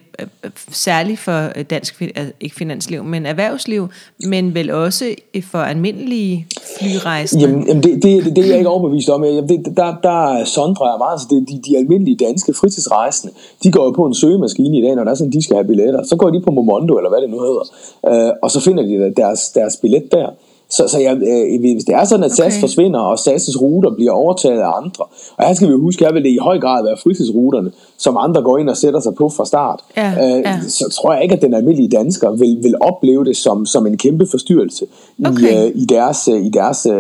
særligt 0.71 1.21
for 1.21 1.49
dansk, 1.71 2.01
altså 2.01 2.33
ikke 2.41 2.57
finansliv, 2.57 3.05
men 3.05 3.27
erhvervsliv, 3.27 3.89
men 4.27 4.55
vel 4.55 4.71
også 4.71 5.15
øh, 5.35 5.43
for 5.43 5.59
almindelige 5.59 6.47
flyrejsende. 6.79 7.45
Jamen, 7.45 7.67
jamen 7.69 7.83
det, 7.83 8.03
det, 8.03 8.25
det, 8.25 8.37
det 8.37 8.45
er 8.45 8.49
jeg 8.49 8.59
ikke 8.59 8.69
overbevist 8.69 9.09
om. 9.09 9.25
Jeg, 9.25 9.33
det, 9.33 9.77
der, 9.77 9.95
der 10.03 10.45
sondrer 10.45 10.91
jeg 10.91 10.99
meget. 10.99 11.13
Altså 11.13 11.27
det, 11.31 11.49
de, 11.49 11.71
de 11.71 11.79
almindelige 11.79 12.17
danske 12.17 12.55
fritidsrejsende, 12.55 13.35
de 13.63 13.73
går 13.73 13.85
jo 13.85 13.91
på 13.91 14.07
en 14.07 14.15
søgemaskine 14.15 14.79
i 14.79 14.83
dag, 14.83 14.95
når 14.95 15.05
der 15.05 15.11
er 15.11 15.15
sådan, 15.15 15.33
de 15.33 15.43
skal 15.43 15.57
have 15.57 15.67
billetter. 15.67 16.03
Så 16.05 16.17
går 16.17 16.31
de 16.31 16.41
på 16.41 16.51
Momondo, 16.51 16.97
eller 16.97 17.11
hvad 17.11 17.21
det 17.21 17.31
nu 17.31 17.41
hedder, 17.41 17.65
øh, 18.09 18.33
og 18.43 18.51
så 18.51 18.61
finder 18.61 18.83
de 18.83 19.15
deres, 19.17 19.49
deres 19.49 19.77
billet 19.77 20.13
der. 20.13 20.29
Så, 20.77 20.89
så 20.89 20.99
jeg, 20.99 21.17
øh, 21.17 21.61
hvis 21.61 21.85
det 21.85 21.95
er 21.95 22.05
sådan, 22.05 22.25
at 22.25 22.33
SAS 22.33 22.55
okay. 22.55 22.61
forsvinder, 22.61 23.01
og 23.01 23.15
SAS' 23.15 23.61
ruter 23.61 23.91
bliver 23.95 24.13
overtaget 24.13 24.61
af 24.61 24.77
andre, 24.77 25.05
og 25.37 25.47
her 25.47 25.55
skal 25.55 25.69
vi 25.69 25.73
jo 25.73 25.81
huske, 25.81 26.07
at 26.07 26.15
det 26.15 26.27
i 26.27 26.39
høj 26.43 26.59
grad 26.59 26.85
være 26.85 26.97
fritidsruterne, 27.03 27.71
som 27.99 28.17
andre 28.17 28.43
går 28.43 28.59
ind 28.59 28.71
og 28.71 28.77
sætter 28.77 29.01
sig 29.01 29.15
på 29.15 29.29
fra 29.29 29.45
start, 29.45 29.81
ja, 29.97 30.11
øh, 30.11 30.43
ja. 30.45 30.61
så 30.69 30.89
tror 30.89 31.15
jeg 31.15 31.23
ikke, 31.23 31.35
at 31.35 31.43
den 31.43 31.55
almindelige 31.55 31.89
dansker 31.89 32.31
vil, 32.31 32.59
vil 32.63 32.75
opleve 32.81 33.25
det 33.25 33.37
som, 33.37 33.67
som 33.67 33.87
en 33.87 33.97
kæmpe 33.97 34.27
forstyrrelse 34.27 34.87
okay. 35.27 35.43
i, 35.43 35.67
øh, 35.67 35.73
i 35.75 35.85
deres, 35.85 36.29
øh, 36.29 36.47
i 36.47 36.49
deres 36.49 36.87
øh, 36.87 36.97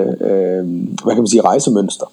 hvad 1.04 1.14
kan 1.14 1.16
man 1.16 1.26
sige, 1.26 1.42
rejsemønster. 1.42 2.06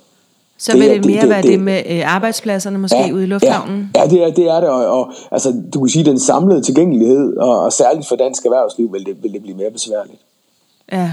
Så 0.57 0.77
vil 0.77 0.89
det, 0.89 1.03
det 1.03 1.05
mere 1.05 1.21
det, 1.21 1.29
være 1.29 1.41
det, 1.41 1.51
det 1.51 1.59
med 1.59 1.81
øh, 1.89 2.15
arbejdspladserne 2.15 2.77
måske 2.77 2.97
ja, 2.97 3.13
ude 3.13 3.23
i 3.23 3.27
lufthavnen? 3.27 3.89
Ja, 3.95 4.01
ja 4.01 4.09
det, 4.09 4.23
er, 4.23 4.31
det 4.31 4.49
er 4.49 4.59
det, 4.59 4.69
og, 4.69 4.85
og 4.99 5.11
altså, 5.31 5.53
du 5.73 5.79
kan 5.79 5.89
sige, 5.89 6.05
den 6.05 6.19
samlede 6.19 6.61
tilgængelighed, 6.61 7.37
og, 7.37 7.59
og 7.59 7.73
særligt 7.73 8.07
for 8.07 8.15
dansk 8.15 8.45
erhvervsliv, 8.45 8.93
vil 8.93 9.05
det, 9.05 9.23
vil 9.23 9.33
det 9.33 9.41
blive 9.41 9.57
mere 9.57 9.71
besværligt. 9.71 10.21
Ja, 10.91 11.11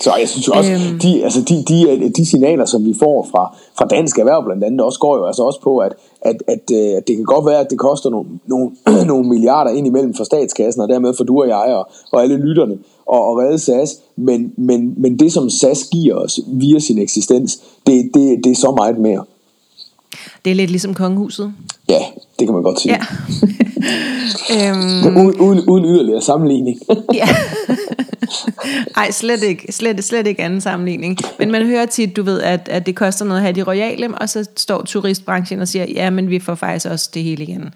så 0.00 0.14
jeg 0.20 0.28
synes 0.28 0.48
jo 0.48 0.52
også, 0.52 0.72
øhm. 0.72 0.98
de, 0.98 1.24
altså 1.24 1.40
de, 1.40 1.64
de, 1.68 2.08
de 2.16 2.26
signaler, 2.26 2.64
som 2.64 2.84
vi 2.84 2.94
får 2.98 3.28
fra, 3.30 3.56
fra 3.78 3.86
dansk 3.86 4.18
erhverv 4.18 4.44
blandt 4.44 4.64
andet, 4.64 4.80
også 4.80 4.98
går 4.98 5.16
jo 5.16 5.26
altså 5.26 5.42
også 5.42 5.60
på, 5.60 5.78
at, 5.78 5.92
at, 6.22 6.42
at, 6.48 6.60
øh, 6.72 6.96
at 6.96 7.08
det 7.08 7.16
kan 7.16 7.24
godt 7.24 7.46
være, 7.46 7.60
at 7.60 7.66
det 7.70 7.78
koster 7.78 8.10
nogle, 8.10 8.28
nogle, 8.46 8.70
nogle 9.10 9.28
milliarder 9.28 9.70
ind 9.70 9.86
imellem 9.86 10.14
for 10.14 10.24
statskassen, 10.24 10.82
og 10.82 10.88
dermed 10.88 11.14
for 11.16 11.24
du 11.24 11.40
og 11.40 11.48
jeg 11.48 11.74
og, 11.74 11.90
og 12.12 12.22
alle 12.22 12.36
lytterne, 12.36 12.78
og, 13.06 13.24
og 13.24 13.38
redde 13.38 13.58
SAS. 13.58 13.98
Men, 14.16 14.52
men, 14.56 14.94
men 14.96 15.18
det, 15.18 15.32
som 15.32 15.50
SAS 15.50 15.84
giver 15.92 16.14
os 16.14 16.40
via 16.46 16.78
sin 16.78 16.98
eksistens, 16.98 17.60
det, 17.86 18.10
det, 18.14 18.44
det 18.44 18.52
er 18.52 18.56
så 18.56 18.74
meget 18.76 18.98
mere. 18.98 19.24
Det 20.44 20.50
er 20.50 20.54
lidt 20.54 20.70
ligesom 20.70 20.94
kongehuset. 20.94 21.52
Ja, 21.88 22.00
det 22.38 22.46
kan 22.46 22.54
man 22.54 22.62
godt 22.62 22.80
sige. 22.80 22.94
Ja. 22.94 23.00
øhm. 24.70 25.16
uden, 25.20 25.40
uden, 25.40 25.60
uden 25.68 25.84
yderligere 25.84 26.20
sammenligning. 26.20 26.78
ja. 27.14 27.28
Ej, 28.96 29.10
slet 29.10 29.42
ikke, 29.42 29.72
slet, 29.72 30.04
slet 30.04 30.26
ikke 30.26 30.42
anden 30.42 30.60
sammenligning. 30.60 31.18
Men 31.38 31.50
man 31.50 31.66
hører 31.66 31.86
tit, 31.86 32.16
du 32.16 32.22
ved, 32.22 32.40
at, 32.40 32.68
at 32.70 32.86
det 32.86 32.96
koster 32.96 33.24
noget 33.24 33.38
at 33.38 33.42
have 33.42 33.54
de 33.54 33.62
royale, 33.62 34.14
og 34.20 34.28
så 34.28 34.48
står 34.56 34.82
turistbranchen 34.82 35.60
og 35.60 35.68
siger, 35.68 35.86
ja, 35.94 36.10
men 36.10 36.30
vi 36.30 36.38
får 36.38 36.54
faktisk 36.54 36.86
også 36.86 37.10
det 37.14 37.22
hele 37.22 37.42
igen. 37.42 37.74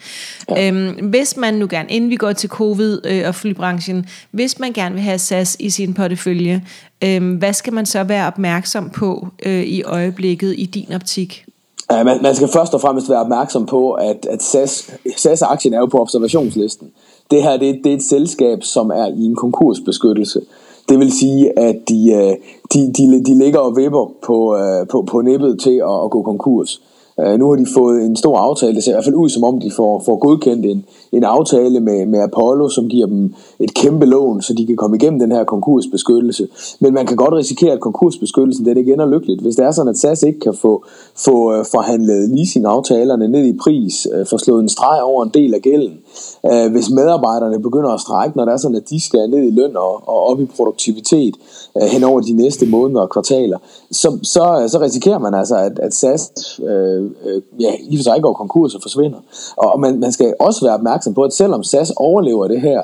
Ja. 0.50 0.68
Øhm, 0.68 1.08
hvis 1.10 1.36
man 1.36 1.54
nu 1.54 1.66
gerne, 1.70 1.88
inden 1.88 2.10
vi 2.10 2.16
går 2.16 2.32
til 2.32 2.48
covid 2.48 3.00
øh, 3.04 3.22
og 3.26 3.34
flybranchen, 3.34 4.06
hvis 4.30 4.58
man 4.58 4.72
gerne 4.72 4.94
vil 4.94 5.02
have 5.02 5.18
SAS 5.18 5.56
i 5.60 5.70
sin 5.70 5.94
portefølje, 5.94 6.64
øh, 7.04 7.38
hvad 7.38 7.52
skal 7.52 7.72
man 7.72 7.86
så 7.86 8.04
være 8.04 8.26
opmærksom 8.26 8.90
på 8.90 9.28
øh, 9.46 9.62
i 9.62 9.82
øjeblikket 9.82 10.54
i 10.58 10.66
din 10.66 10.92
optik? 10.92 11.44
Ja, 11.90 12.04
man, 12.04 12.22
man 12.22 12.34
skal 12.34 12.48
først 12.48 12.74
og 12.74 12.80
fremmest 12.80 13.10
være 13.10 13.20
opmærksom 13.20 13.66
på, 13.66 13.92
at, 13.92 14.26
at 14.30 14.42
SAS, 14.42 14.90
SAS-aktien 15.16 15.74
er 15.74 15.78
jo 15.78 15.86
på 15.86 16.00
observationslisten. 16.00 16.90
Det 17.30 17.42
her 17.42 17.56
det, 17.56 17.80
det 17.84 17.92
er 17.92 17.96
et 17.96 18.02
selskab, 18.02 18.62
som 18.62 18.90
er 18.90 19.06
i 19.06 19.22
en 19.22 19.36
konkursbeskyttelse. 19.36 20.40
Det 20.88 20.98
vil 20.98 21.12
sige, 21.12 21.58
at 21.58 21.76
de, 21.88 22.12
øh, 22.12 22.36
de, 22.72 22.92
de, 22.92 23.24
de 23.24 23.38
ligger 23.38 23.58
og 23.58 23.76
vipper 23.76 24.12
på, 24.26 24.56
øh, 24.56 24.86
på, 24.88 25.02
på 25.02 25.20
nippet 25.20 25.60
til 25.60 25.76
at, 25.90 26.04
at 26.04 26.10
gå 26.10 26.22
konkurs. 26.22 26.82
Øh, 27.20 27.38
nu 27.38 27.48
har 27.48 27.56
de 27.56 27.66
fået 27.74 28.02
en 28.02 28.16
stor 28.16 28.38
aftale. 28.38 28.74
Det 28.74 28.84
ser 28.84 28.92
i 28.92 28.94
hvert 28.94 29.04
fald 29.04 29.14
ud 29.14 29.28
som 29.28 29.44
om, 29.44 29.60
de 29.60 29.70
får, 29.76 30.02
får 30.06 30.16
godkendt 30.16 30.66
en, 30.66 30.84
en 31.12 31.24
aftale 31.24 31.80
med, 31.80 32.06
med 32.06 32.20
Apollo, 32.20 32.68
som 32.68 32.88
giver 32.88 33.06
dem 33.06 33.34
et 33.60 33.74
kæmpe 33.74 34.06
lån, 34.06 34.42
så 34.42 34.54
de 34.54 34.66
kan 34.66 34.76
komme 34.76 34.96
igennem 34.96 35.18
den 35.18 35.32
her 35.32 35.44
konkursbeskyttelse. 35.44 36.48
Men 36.80 36.94
man 36.94 37.06
kan 37.06 37.16
godt 37.16 37.34
risikere, 37.34 37.72
at 37.72 37.80
konkursbeskyttelsen 37.80 38.66
den 38.66 38.76
ikke 38.76 38.92
ender 38.92 39.06
lykkeligt. 39.06 39.42
Hvis 39.42 39.56
det 39.56 39.64
er 39.64 39.70
sådan, 39.70 39.90
at 39.90 39.98
SAS 39.98 40.22
ikke 40.22 40.40
kan 40.40 40.54
få, 40.54 40.84
få 41.16 41.58
uh, 41.58 41.64
forhandlet 41.72 42.28
leasingaftalerne 42.28 43.28
ned 43.28 43.44
i 43.44 43.56
pris, 43.56 44.06
øh, 44.14 44.26
få 44.26 44.38
slået 44.38 44.62
en 44.62 44.68
streg 44.68 45.02
over 45.02 45.24
en 45.24 45.30
del 45.34 45.54
af 45.54 45.60
gælden, 45.62 45.98
uh, 46.42 46.72
hvis 46.72 46.90
medarbejderne 46.90 47.62
begynder 47.62 47.90
at 47.90 48.00
strække, 48.00 48.36
når 48.36 48.44
det 48.44 48.52
er 48.52 48.56
sådan, 48.56 48.76
at 48.76 48.90
de 48.90 49.00
skal 49.04 49.30
ned 49.30 49.42
i 49.42 49.50
løn 49.50 49.76
og, 49.76 50.08
og 50.08 50.26
op 50.26 50.40
i 50.40 50.44
produktivitet 50.56 51.34
uh, 51.74 51.82
hen 51.82 52.04
over 52.04 52.20
de 52.20 52.32
næste 52.32 52.66
måneder 52.66 53.00
og 53.00 53.10
kvartaler, 53.10 53.58
så, 53.90 54.18
så, 54.22 54.68
så 54.68 54.78
risikerer 54.80 55.18
man 55.18 55.34
altså, 55.34 55.56
at, 55.56 55.78
at 55.78 55.94
SAS 55.94 56.32
uh, 56.58 56.66
øh, 56.66 57.42
ja, 57.58 57.72
i 57.90 57.96
for 57.96 58.02
sig 58.02 58.18
går 58.22 58.32
konkurs 58.32 58.74
og 58.74 58.82
forsvinder. 58.82 59.18
Og 59.56 59.80
man, 59.80 60.00
man 60.00 60.12
skal 60.12 60.34
også 60.40 60.64
være 60.64 60.74
opmærksom 60.74 60.95
på, 61.14 61.22
at 61.22 61.32
selvom 61.32 61.62
SAS 61.62 61.92
overlever 61.96 62.48
det 62.48 62.60
her, 62.60 62.82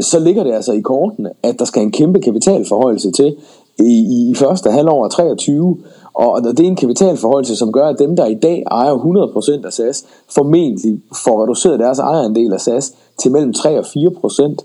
så 0.00 0.18
ligger 0.18 0.44
det 0.44 0.52
altså 0.52 0.72
i 0.72 0.80
kortene, 0.80 1.30
at 1.42 1.58
der 1.58 1.64
skal 1.64 1.82
en 1.82 1.92
kæmpe 1.92 2.20
kapitalforhøjelse 2.20 3.10
til 3.10 3.36
i, 3.78 4.30
i 4.30 4.34
første 4.34 4.70
halvår 4.70 5.04
af 5.04 5.10
23, 5.10 5.76
og 6.14 6.44
det 6.44 6.60
er 6.60 6.64
en 6.64 6.76
kapitalforhøjelse, 6.76 7.56
som 7.56 7.72
gør, 7.72 7.88
at 7.88 7.98
dem, 7.98 8.16
der 8.16 8.26
i 8.26 8.34
dag 8.34 8.64
ejer 8.70 8.94
100% 8.94 9.66
af 9.66 9.72
SAS, 9.72 10.04
formentlig 10.34 11.00
får 11.24 11.42
reduceret 11.42 11.80
deres 11.80 11.98
ejerandel 11.98 12.52
af 12.52 12.60
SAS 12.60 12.94
til 13.18 13.32
mellem 13.32 13.52
3 13.52 13.78
og 13.78 13.84
4%. 13.84 14.56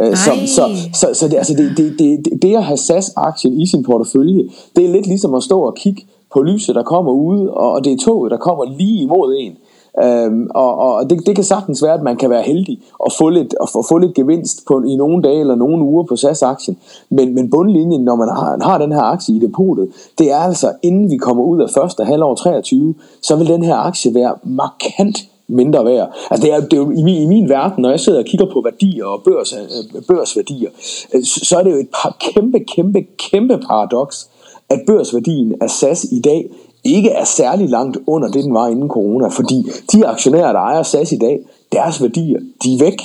Øh, 0.00 0.16
så, 0.16 0.30
så, 0.46 0.62
så, 0.94 1.14
så 1.14 1.28
det, 1.28 1.36
altså 1.36 1.54
det, 1.54 1.76
det, 1.76 1.98
det, 1.98 2.42
det 2.42 2.56
at 2.56 2.64
have 2.64 2.76
SAS-aktien 2.76 3.60
i 3.60 3.66
sin 3.66 3.82
portefølje, 3.82 4.48
det 4.76 4.84
er 4.84 4.92
lidt 4.92 5.06
ligesom 5.06 5.34
at 5.34 5.42
stå 5.42 5.60
og 5.60 5.74
kigge 5.74 6.06
på 6.32 6.42
lyset, 6.42 6.74
der 6.74 6.82
kommer 6.82 7.12
ud, 7.12 7.46
og 7.46 7.84
det 7.84 7.92
er 7.92 7.96
toget, 8.04 8.30
der 8.30 8.36
kommer 8.36 8.64
lige 8.64 9.02
imod 9.02 9.34
en. 9.38 9.52
Øhm, 10.00 10.50
og 10.54 10.78
og 10.78 11.10
det, 11.10 11.26
det 11.26 11.34
kan 11.34 11.44
sagtens 11.44 11.82
være, 11.82 11.94
at 11.94 12.02
man 12.02 12.16
kan 12.16 12.30
være 12.30 12.42
heldig 12.42 12.80
og 12.98 13.12
få 13.18 13.28
lidt, 13.28 13.54
og 13.54 13.68
få, 13.68 13.84
få 13.88 13.98
lidt 13.98 14.14
gevinst 14.14 14.66
på, 14.66 14.82
i 14.82 14.96
nogle 14.96 15.22
dage 15.22 15.40
eller 15.40 15.54
nogle 15.54 15.84
uger 15.84 16.02
på 16.02 16.16
SAS-aktien. 16.16 16.76
Men, 17.10 17.34
men 17.34 17.50
bundlinjen, 17.50 18.04
når 18.04 18.16
man 18.16 18.28
har, 18.28 18.58
har 18.62 18.78
den 18.78 18.92
her 18.92 19.02
aktie 19.02 19.36
i 19.36 19.38
depotet, 19.38 19.88
det 20.18 20.32
er 20.32 20.36
altså, 20.36 20.72
inden 20.82 21.10
vi 21.10 21.16
kommer 21.16 21.44
ud 21.44 21.62
af 21.62 21.70
første 21.70 22.04
halvår 22.04 22.34
23, 22.34 22.94
så 23.22 23.36
vil 23.36 23.46
den 23.46 23.62
her 23.62 23.76
aktie 23.76 24.14
være 24.14 24.34
markant 24.44 25.18
mindre 25.48 25.84
værd. 25.84 26.14
Altså 26.30 26.46
det 26.46 26.54
er, 26.54 26.60
det 26.60 26.72
er 26.72 26.76
jo 26.76 26.90
i 26.90 27.02
min, 27.02 27.22
i 27.22 27.26
min 27.26 27.48
verden, 27.48 27.82
når 27.82 27.90
jeg 27.90 28.00
sidder 28.00 28.18
og 28.18 28.24
kigger 28.24 28.46
på 28.52 28.60
værdier 28.64 29.04
og 29.04 29.22
børs, 29.22 29.52
øh, 29.52 30.02
børsværdier, 30.08 30.70
øh, 31.14 31.24
så 31.24 31.56
er 31.58 31.62
det 31.62 31.70
jo 31.70 31.76
et 31.76 31.88
par 32.02 32.16
kæmpe, 32.20 32.58
kæmpe, 32.58 33.02
kæmpe 33.30 33.58
paradoks, 33.58 34.28
at 34.70 34.80
børsværdien 34.86 35.54
af 35.60 35.70
SAS 35.70 36.04
i 36.04 36.20
dag 36.20 36.50
ikke 36.84 37.10
er 37.10 37.24
særlig 37.24 37.68
langt 37.68 37.98
under 38.06 38.28
det, 38.28 38.44
den 38.44 38.54
var 38.54 38.68
inden 38.68 38.88
corona, 38.88 39.28
fordi 39.28 39.70
de 39.92 40.06
aktionærer, 40.06 40.52
der 40.52 40.60
ejer 40.60 40.82
SAS 40.82 41.12
i 41.12 41.18
dag, 41.18 41.40
deres 41.72 42.02
værdier, 42.02 42.40
de 42.64 42.74
er 42.74 42.78
væk. 42.78 43.02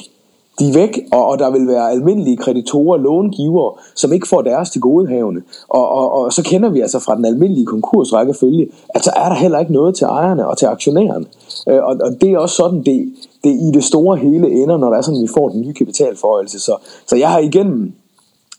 De 0.59 0.69
er 0.69 0.73
væk, 0.73 0.99
og, 1.11 1.25
og 1.25 1.39
der 1.39 1.49
vil 1.49 1.67
være 1.67 1.91
almindelige 1.91 2.37
kreditorer, 2.37 2.97
långivere, 2.97 3.73
som 3.95 4.13
ikke 4.13 4.27
får 4.27 4.41
deres 4.41 4.69
til 4.69 4.81
godehavende. 4.81 5.41
Og, 5.67 5.89
og, 5.89 6.11
og 6.11 6.33
så 6.33 6.43
kender 6.43 6.69
vi 6.69 6.81
altså 6.81 6.99
fra 6.99 7.15
den 7.15 7.25
almindelige 7.25 7.65
konkursrækkefølge, 7.65 8.67
at 8.89 9.03
så 9.03 9.11
er 9.15 9.29
der 9.29 9.35
heller 9.35 9.59
ikke 9.59 9.73
noget 9.73 9.95
til 9.95 10.05
ejerne 10.05 10.47
og 10.47 10.57
til 10.57 10.65
aktionærerne. 10.65 11.25
Øh, 11.67 11.83
og, 11.83 11.97
og 12.01 12.21
det 12.21 12.31
er 12.31 12.37
også 12.37 12.55
sådan, 12.55 12.83
det, 12.83 13.13
det 13.43 13.49
i 13.49 13.71
det 13.73 13.83
store 13.83 14.17
hele 14.17 14.51
ender, 14.63 14.77
når 14.77 14.89
der 14.89 14.97
er 14.97 15.01
sådan, 15.01 15.21
vi 15.21 15.27
får 15.33 15.49
den 15.49 15.61
nye 15.61 15.73
kapitalforhøjelse. 15.73 16.59
Så, 16.59 16.75
så 17.07 17.15
jeg 17.15 17.29
har 17.29 17.39
igennem 17.39 17.93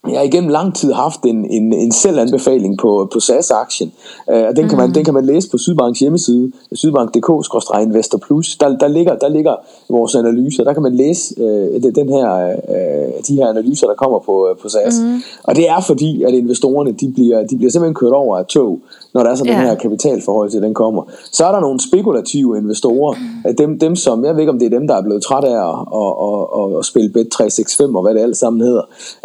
jeg 0.06 0.18
har 0.18 0.24
igennem 0.24 0.50
lang 0.50 0.74
tid 0.74 0.92
haft 0.92 1.20
en, 1.24 1.50
en, 1.50 1.72
en 1.72 1.92
selvanbefaling 1.92 2.78
på, 2.78 3.08
på 3.12 3.20
SAS-aktien. 3.20 3.92
Uh, 4.32 4.34
den, 4.56 4.68
kan 4.68 4.78
man, 4.78 4.86
mm. 4.86 4.94
den 4.94 5.04
kan 5.04 5.14
man 5.14 5.24
læse 5.24 5.50
på 5.50 5.58
Sydbanks 5.58 6.00
hjemmeside, 6.00 6.52
sydbank.dk-investor 6.72 8.18
plus. 8.18 8.56
Der, 8.56 8.76
der, 8.76 8.88
ligger, 8.88 9.18
der 9.18 9.28
ligger 9.28 9.54
vores 9.90 10.14
analyser. 10.14 10.64
Der 10.64 10.72
kan 10.72 10.82
man 10.82 10.94
læse 10.94 11.34
uh, 11.36 11.82
den 11.94 12.08
her, 12.08 12.54
uh, 12.68 13.24
de 13.28 13.34
her 13.34 13.46
analyser, 13.48 13.86
der 13.86 13.94
kommer 13.94 14.18
på, 14.18 14.48
på 14.62 14.68
SAS. 14.68 14.94
Mm. 15.00 15.22
Og 15.42 15.56
det 15.56 15.68
er 15.68 15.80
fordi, 15.80 16.22
at 16.22 16.34
investorerne 16.34 16.92
de 16.92 17.12
bliver, 17.14 17.46
de 17.46 17.56
bliver 17.56 17.70
simpelthen 17.70 17.94
kørt 17.94 18.12
over 18.12 18.38
af 18.38 18.46
tog 18.46 18.80
når 19.14 19.22
der 19.22 19.30
er 19.30 19.34
sådan 19.34 19.52
yeah. 19.52 19.60
den 19.60 19.68
her 19.68 19.76
kapitalforhold 19.76 20.50
den 20.62 20.74
kommer. 20.74 21.02
Så 21.32 21.46
er 21.46 21.52
der 21.52 21.60
nogle 21.60 21.80
spekulative 21.80 22.58
investorer, 22.58 23.14
dem, 23.58 23.78
dem 23.78 23.96
som, 23.96 24.24
jeg 24.24 24.34
ved 24.34 24.40
ikke 24.40 24.52
om 24.52 24.58
det 24.58 24.66
er 24.66 24.78
dem, 24.78 24.86
der 24.88 24.94
er 24.94 25.02
blevet 25.02 25.22
træt 25.22 25.44
af 25.44 25.58
at, 25.68 25.78
at, 26.02 26.12
at, 26.28 26.40
at, 26.60 26.78
at 26.78 26.84
spille 26.84 27.10
Bet365 27.16 27.96
og 27.96 28.02
hvad 28.02 28.14
det 28.14 28.20
alt 28.20 28.36
sammen 28.36 28.60
hedder, 28.60 28.82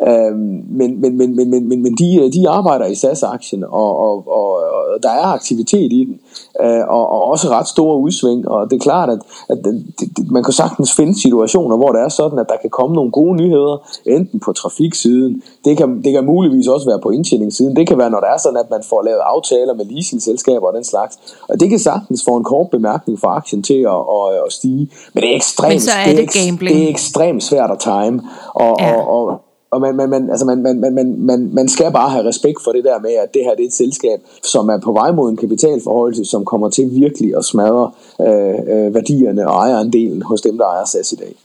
øhm, 0.07 0.63
men, 0.69 1.01
men, 1.01 1.17
men, 1.17 1.35
men, 1.35 1.49
men, 1.49 1.69
men, 1.69 1.83
men 1.83 1.93
de, 1.93 2.31
de 2.33 2.49
arbejder 2.49 2.85
i 2.85 2.95
SAS-aktien, 2.95 3.63
og, 3.63 3.97
og, 3.97 4.27
og, 4.27 4.49
og 4.93 5.03
der 5.03 5.09
er 5.09 5.25
aktivitet 5.25 5.93
i 5.93 6.05
den, 6.05 6.19
øh, 6.61 6.83
og, 6.87 7.09
og 7.09 7.23
også 7.23 7.49
ret 7.49 7.67
store 7.67 7.97
udsving, 7.97 8.47
og 8.47 8.71
det 8.71 8.75
er 8.75 8.79
klart, 8.79 9.09
at, 9.09 9.19
at 9.49 9.57
det, 9.63 9.85
det, 9.99 10.31
man 10.31 10.43
kan 10.43 10.53
sagtens 10.53 10.93
finde 10.95 11.21
situationer, 11.21 11.77
hvor 11.77 11.91
det 11.91 12.01
er 12.01 12.09
sådan, 12.09 12.39
at 12.39 12.45
der 12.49 12.57
kan 12.61 12.69
komme 12.69 12.95
nogle 12.95 13.11
gode 13.11 13.35
nyheder, 13.35 13.87
enten 14.05 14.39
på 14.39 14.53
trafiksiden, 14.53 15.43
det 15.65 15.77
kan, 15.77 16.03
det 16.03 16.13
kan 16.13 16.25
muligvis 16.25 16.67
også 16.67 16.89
være 16.89 16.99
på 16.99 17.09
indtjeningssiden, 17.09 17.75
det 17.75 17.87
kan 17.87 17.97
være, 17.97 18.09
når 18.09 18.19
det 18.19 18.29
er 18.29 18.37
sådan, 18.37 18.59
at 18.59 18.69
man 18.69 18.83
får 18.89 19.01
lavet 19.01 19.21
aftaler 19.23 19.73
med 19.73 19.85
leasingselskaber 19.85 20.67
og 20.67 20.73
den 20.73 20.83
slags, 20.83 21.19
og 21.49 21.59
det 21.59 21.69
kan 21.69 21.79
sagtens 21.79 22.23
få 22.27 22.35
en 22.37 22.43
kort 22.43 22.69
bemærkning 22.69 23.19
for 23.19 23.27
aktien 23.27 23.63
til 23.63 23.79
at, 23.93 24.01
at, 24.17 24.43
at 24.47 24.53
stige, 24.53 24.89
men 25.13 25.23
det 25.23 25.31
er 25.31 25.35
ekstremt, 25.35 25.73
men 25.73 25.79
så 25.79 25.91
er 25.91 26.15
det, 26.15 26.33
det, 26.33 26.59
det 26.59 26.83
er 26.83 26.89
ekstremt 26.89 27.43
svært 27.43 27.71
at 27.71 27.79
time, 27.79 28.21
og, 28.53 28.75
ja. 28.79 28.95
og, 28.95 29.27
og 29.27 29.41
og 29.73 29.81
man, 29.81 29.95
man, 29.95 30.09
man, 30.09 30.29
altså 30.29 30.45
man, 30.45 30.61
man, 30.61 30.79
man, 30.79 31.15
man, 31.19 31.49
man 31.53 31.69
skal 31.69 31.91
bare 31.91 32.09
have 32.09 32.25
respekt 32.25 32.63
for 32.63 32.71
det 32.71 32.83
der 32.83 32.99
med, 32.99 33.11
at 33.23 33.33
det 33.33 33.41
her 33.43 33.55
det 33.55 33.63
er 33.63 33.67
et 33.67 33.73
selskab, 33.73 34.19
som 34.43 34.69
er 34.69 34.77
på 34.77 34.91
vej 34.91 35.11
mod 35.11 35.29
en 35.29 35.37
kapitalforholdelse, 35.37 36.25
som 36.25 36.45
kommer 36.45 36.69
til 36.69 36.89
virkelig 36.91 37.37
at 37.37 37.45
smadre 37.45 37.91
øh, 38.21 38.27
øh, 38.73 38.93
værdierne 38.93 39.47
og 39.47 39.55
ejerandelen 39.55 40.21
hos 40.21 40.41
dem, 40.41 40.57
der 40.57 40.65
ejer 40.65 40.85
SAS 40.85 41.11
i 41.11 41.15
dag. 41.15 41.35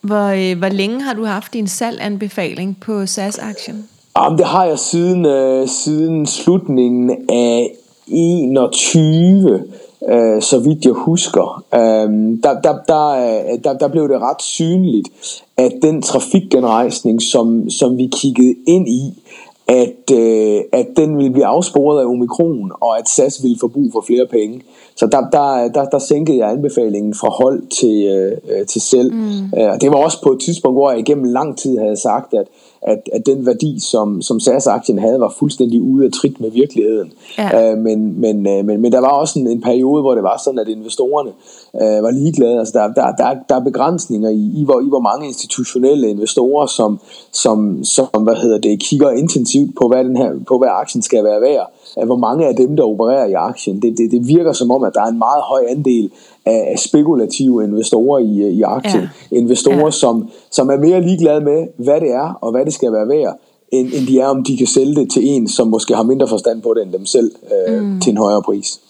Hvor, 0.00 0.26
øh, 0.26 0.58
hvor 0.58 0.68
længe 0.68 1.02
har 1.02 1.14
du 1.14 1.24
haft 1.24 1.52
din 1.52 1.68
salganbefaling 1.68 2.78
på 2.80 3.06
SAS-aktien? 3.06 3.88
Jamen, 4.18 4.38
det 4.38 4.46
har 4.46 4.64
jeg 4.64 4.78
siden, 4.78 5.26
øh, 5.26 5.68
siden 5.68 6.26
slutningen 6.26 7.10
af 7.28 7.76
21 8.06 9.62
øh, 10.08 10.42
så 10.42 10.58
vidt 10.58 10.84
jeg 10.84 10.92
husker. 10.92 11.64
Øh, 11.74 12.38
der, 12.42 12.60
der, 12.60 12.74
der, 12.88 13.08
øh, 13.08 13.64
der, 13.64 13.72
der 13.72 13.88
blev 13.88 14.08
det 14.08 14.20
ret 14.20 14.42
synligt, 14.42 15.08
at 15.56 15.72
den 15.82 16.02
trafikgenrejsning, 16.02 17.22
som, 17.22 17.70
som 17.70 17.96
vi 17.96 18.10
kiggede 18.12 18.54
ind 18.66 18.88
i, 18.88 19.22
at, 19.68 20.10
øh, 20.12 20.60
at 20.72 20.86
den 20.96 21.16
ville 21.16 21.32
blive 21.32 21.46
afsporet 21.46 22.00
af 22.00 22.06
omikron, 22.06 22.72
og 22.80 22.98
at 22.98 23.08
SAS 23.08 23.42
ville 23.42 23.56
få 23.60 23.68
brug 23.68 23.92
for 23.92 24.04
flere 24.06 24.26
penge. 24.26 24.60
Så 24.96 25.06
der, 25.06 25.20
der, 25.32 25.68
der, 25.68 25.84
der 25.84 25.98
sænkede 25.98 26.38
jeg 26.38 26.50
anbefalingen 26.50 27.14
fra 27.14 27.28
hold 27.28 27.62
til, 27.80 28.04
øh, 28.04 28.66
til 28.66 28.80
selv. 28.80 29.14
Mm. 29.14 29.58
Øh, 29.58 29.80
det 29.80 29.90
var 29.90 29.96
også 29.96 30.22
på 30.22 30.32
et 30.32 30.40
tidspunkt, 30.40 30.78
hvor 30.78 30.90
jeg 30.90 31.00
igennem 31.00 31.24
lang 31.24 31.58
tid 31.58 31.78
havde 31.78 31.96
sagt, 31.96 32.34
at 32.34 32.46
at, 32.84 33.08
at 33.12 33.26
den 33.26 33.46
værdi, 33.46 33.78
som, 33.80 34.22
som 34.22 34.40
SAS-aktien 34.40 34.98
havde, 34.98 35.20
var 35.20 35.34
fuldstændig 35.38 35.82
ude 35.82 36.06
af 36.06 36.12
trit 36.12 36.40
med 36.40 36.50
virkeligheden. 36.50 37.12
Ja. 37.38 37.72
Øh, 37.72 37.78
men, 37.78 38.20
men, 38.20 38.46
øh, 38.46 38.64
men, 38.64 38.80
men 38.80 38.92
der 38.92 39.00
var 39.00 39.08
også 39.08 39.38
en, 39.38 39.46
en 39.46 39.60
periode, 39.60 40.02
hvor 40.02 40.14
det 40.14 40.22
var 40.22 40.40
sådan, 40.44 40.58
at 40.58 40.68
investorerne 40.68 41.30
øh, 41.74 42.02
var 42.02 42.10
ligeglade. 42.10 42.58
Altså, 42.58 42.78
der, 42.78 42.92
der, 43.02 43.12
der, 43.12 43.34
der 43.48 43.54
er 43.54 43.64
begrænsninger 43.64 44.30
i, 44.30 44.52
i, 44.54 44.64
hvor, 44.64 44.80
i, 44.80 44.88
hvor 44.88 45.00
mange 45.00 45.26
institutionelle 45.26 46.08
investorer, 46.08 46.66
som, 46.66 47.00
som, 47.32 47.84
som 47.84 48.22
hvad 48.22 48.34
hedder 48.34 48.58
det, 48.58 48.80
kigger 48.80 49.10
intensivt 49.10 49.76
på, 49.76 49.88
hvad, 49.88 50.04
den 50.04 50.16
her, 50.16 50.30
på, 50.48 50.58
hvad 50.58 50.68
aktien 50.70 51.02
skal 51.02 51.24
være 51.24 51.40
værd. 51.40 51.73
Hvor 52.06 52.16
mange 52.16 52.46
af 52.46 52.56
dem, 52.56 52.76
der 52.76 52.84
opererer 52.84 53.26
i 53.26 53.32
aktien, 53.32 53.82
det, 53.82 53.98
det, 53.98 54.10
det 54.10 54.28
virker 54.28 54.52
som 54.52 54.70
om, 54.70 54.82
at 54.82 54.94
der 54.94 55.00
er 55.00 55.06
en 55.06 55.18
meget 55.18 55.42
høj 55.42 55.64
andel 55.68 56.10
af 56.46 56.78
spekulative 56.78 57.64
investorer 57.64 58.18
i, 58.18 58.50
i 58.50 58.62
aktien. 58.62 59.08
Ja. 59.30 59.36
Investorer, 59.36 59.84
ja. 59.84 59.90
Som, 59.90 60.28
som 60.50 60.70
er 60.70 60.76
mere 60.76 61.00
ligeglade 61.00 61.40
med, 61.40 61.66
hvad 61.76 62.00
det 62.00 62.10
er 62.12 62.38
og 62.40 62.50
hvad 62.50 62.64
det 62.64 62.74
skal 62.74 62.92
være 62.92 63.08
værd, 63.08 63.38
end, 63.72 63.88
end 63.94 64.06
de 64.06 64.20
er, 64.20 64.26
om 64.26 64.44
de 64.44 64.56
kan 64.56 64.66
sælge 64.66 64.94
det 64.94 65.10
til 65.10 65.28
en, 65.28 65.48
som 65.48 65.68
måske 65.68 65.94
har 65.94 66.02
mindre 66.02 66.28
forstand 66.28 66.62
på 66.62 66.74
det 66.74 66.82
end 66.82 66.92
dem 66.92 67.06
selv, 67.06 67.30
øh, 67.68 67.82
mm. 67.82 68.00
til 68.00 68.10
en 68.10 68.16
højere 68.16 68.42
pris. 68.42 68.80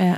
Ja. 0.00 0.14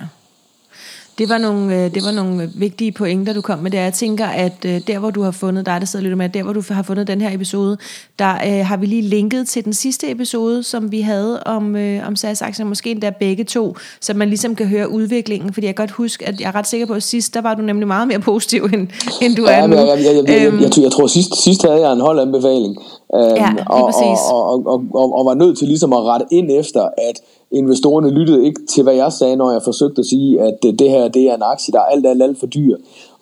Det 1.19 1.29
var, 1.29 1.39
nogle, 1.39 1.85
øh, 1.85 1.95
det 1.95 2.03
var 2.05 2.13
nogle 2.13 2.51
vigtige 2.55 2.93
pointer, 2.93 3.33
du 3.33 3.41
kom 3.41 3.59
med 3.59 3.71
der. 3.71 3.81
Jeg 3.81 3.93
tænker, 3.93 4.27
at 4.27 4.65
øh, 4.67 4.81
der, 4.87 4.99
hvor 4.99 5.11
du 5.11 5.23
har 5.23 5.31
fundet, 5.31 5.67
dig 5.67 5.81
der 5.81 5.87
sidder 5.87 6.05
lidt 6.05 6.19
med, 6.19 6.29
der, 6.29 6.43
hvor 6.43 6.53
du 6.53 6.63
har 6.71 6.83
fundet 6.83 7.07
den 7.07 7.21
her 7.21 7.35
episode, 7.35 7.77
der 8.19 8.35
øh, 8.35 8.67
har 8.67 8.77
vi 8.77 8.87
lige 8.87 9.03
linket 9.03 9.49
til 9.49 9.65
den 9.65 9.73
sidste 9.73 10.11
episode, 10.11 10.63
som 10.63 10.93
vi 10.93 11.01
havde 11.01 11.43
om, 11.43 11.77
øh, 11.77 12.07
om 12.07 12.17
SAS-aktien, 12.17 12.69
måske 12.69 12.91
endda 12.91 13.11
begge 13.11 13.45
to, 13.45 13.77
så 14.01 14.15
man 14.15 14.29
ligesom 14.29 14.55
kan 14.55 14.67
høre 14.67 14.91
udviklingen, 14.91 15.53
fordi 15.53 15.67
jeg 15.67 15.75
kan 15.75 15.83
godt 15.83 15.91
huske, 15.91 16.29
at 16.29 16.41
jeg 16.41 16.49
er 16.49 16.55
ret 16.55 16.67
sikker 16.67 16.87
på, 16.87 16.93
at 16.93 17.03
sidst, 17.03 17.35
der 17.35 17.41
var 17.41 17.55
du 17.55 17.63
nemlig 17.63 17.87
meget 17.87 18.09
mere 18.09 18.21
positiv, 18.21 18.65
end, 18.65 18.89
end 19.23 19.37
du 19.37 19.47
ja, 19.47 19.53
er 19.53 19.67
nu. 19.67 19.77
Jeg, 19.77 19.87
jeg, 19.87 20.05
jeg, 20.05 20.15
jeg, 20.15 20.25
jeg, 20.29 20.53
jeg, 20.53 20.63
jeg, 20.63 20.83
jeg 20.83 20.93
tror, 20.93 21.07
sidst, 21.07 21.43
sidst 21.45 21.63
havde 21.63 21.81
jeg 21.81 21.93
en 21.93 22.01
holdanbefaling, 22.01 22.77
øhm, 23.15 23.35
ja, 23.37 23.55
og, 23.67 23.85
og, 23.85 24.19
og, 24.33 24.67
og, 24.67 24.83
og, 24.95 25.19
og 25.19 25.27
var 25.27 25.35
nødt 25.35 25.59
til 25.59 25.69
ligesom 25.69 25.93
at 25.93 26.03
rette 26.03 26.27
ind 26.31 26.51
efter, 26.51 26.83
at 26.83 27.21
investorerne 27.53 28.11
lyttede 28.11 28.47
ikke 28.47 28.61
til, 28.67 28.83
hvad 28.83 28.95
jeg 28.95 29.13
sagde, 29.13 29.37
når 29.37 29.53
jeg 29.53 29.63
forsøgte 29.63 30.01
at 30.01 30.07
sige, 30.07 30.41
at 30.41 30.63
det 30.63 30.91
her 30.91 31.09
det 31.09 31.23
er 31.23 31.35
en 31.35 31.43
aktie, 31.43 31.73
der 31.73 31.79
er 31.79 31.85
alt, 31.85 32.07
alt, 32.07 32.23
alt 32.23 32.39
for 32.39 32.47
dyr. 32.47 32.77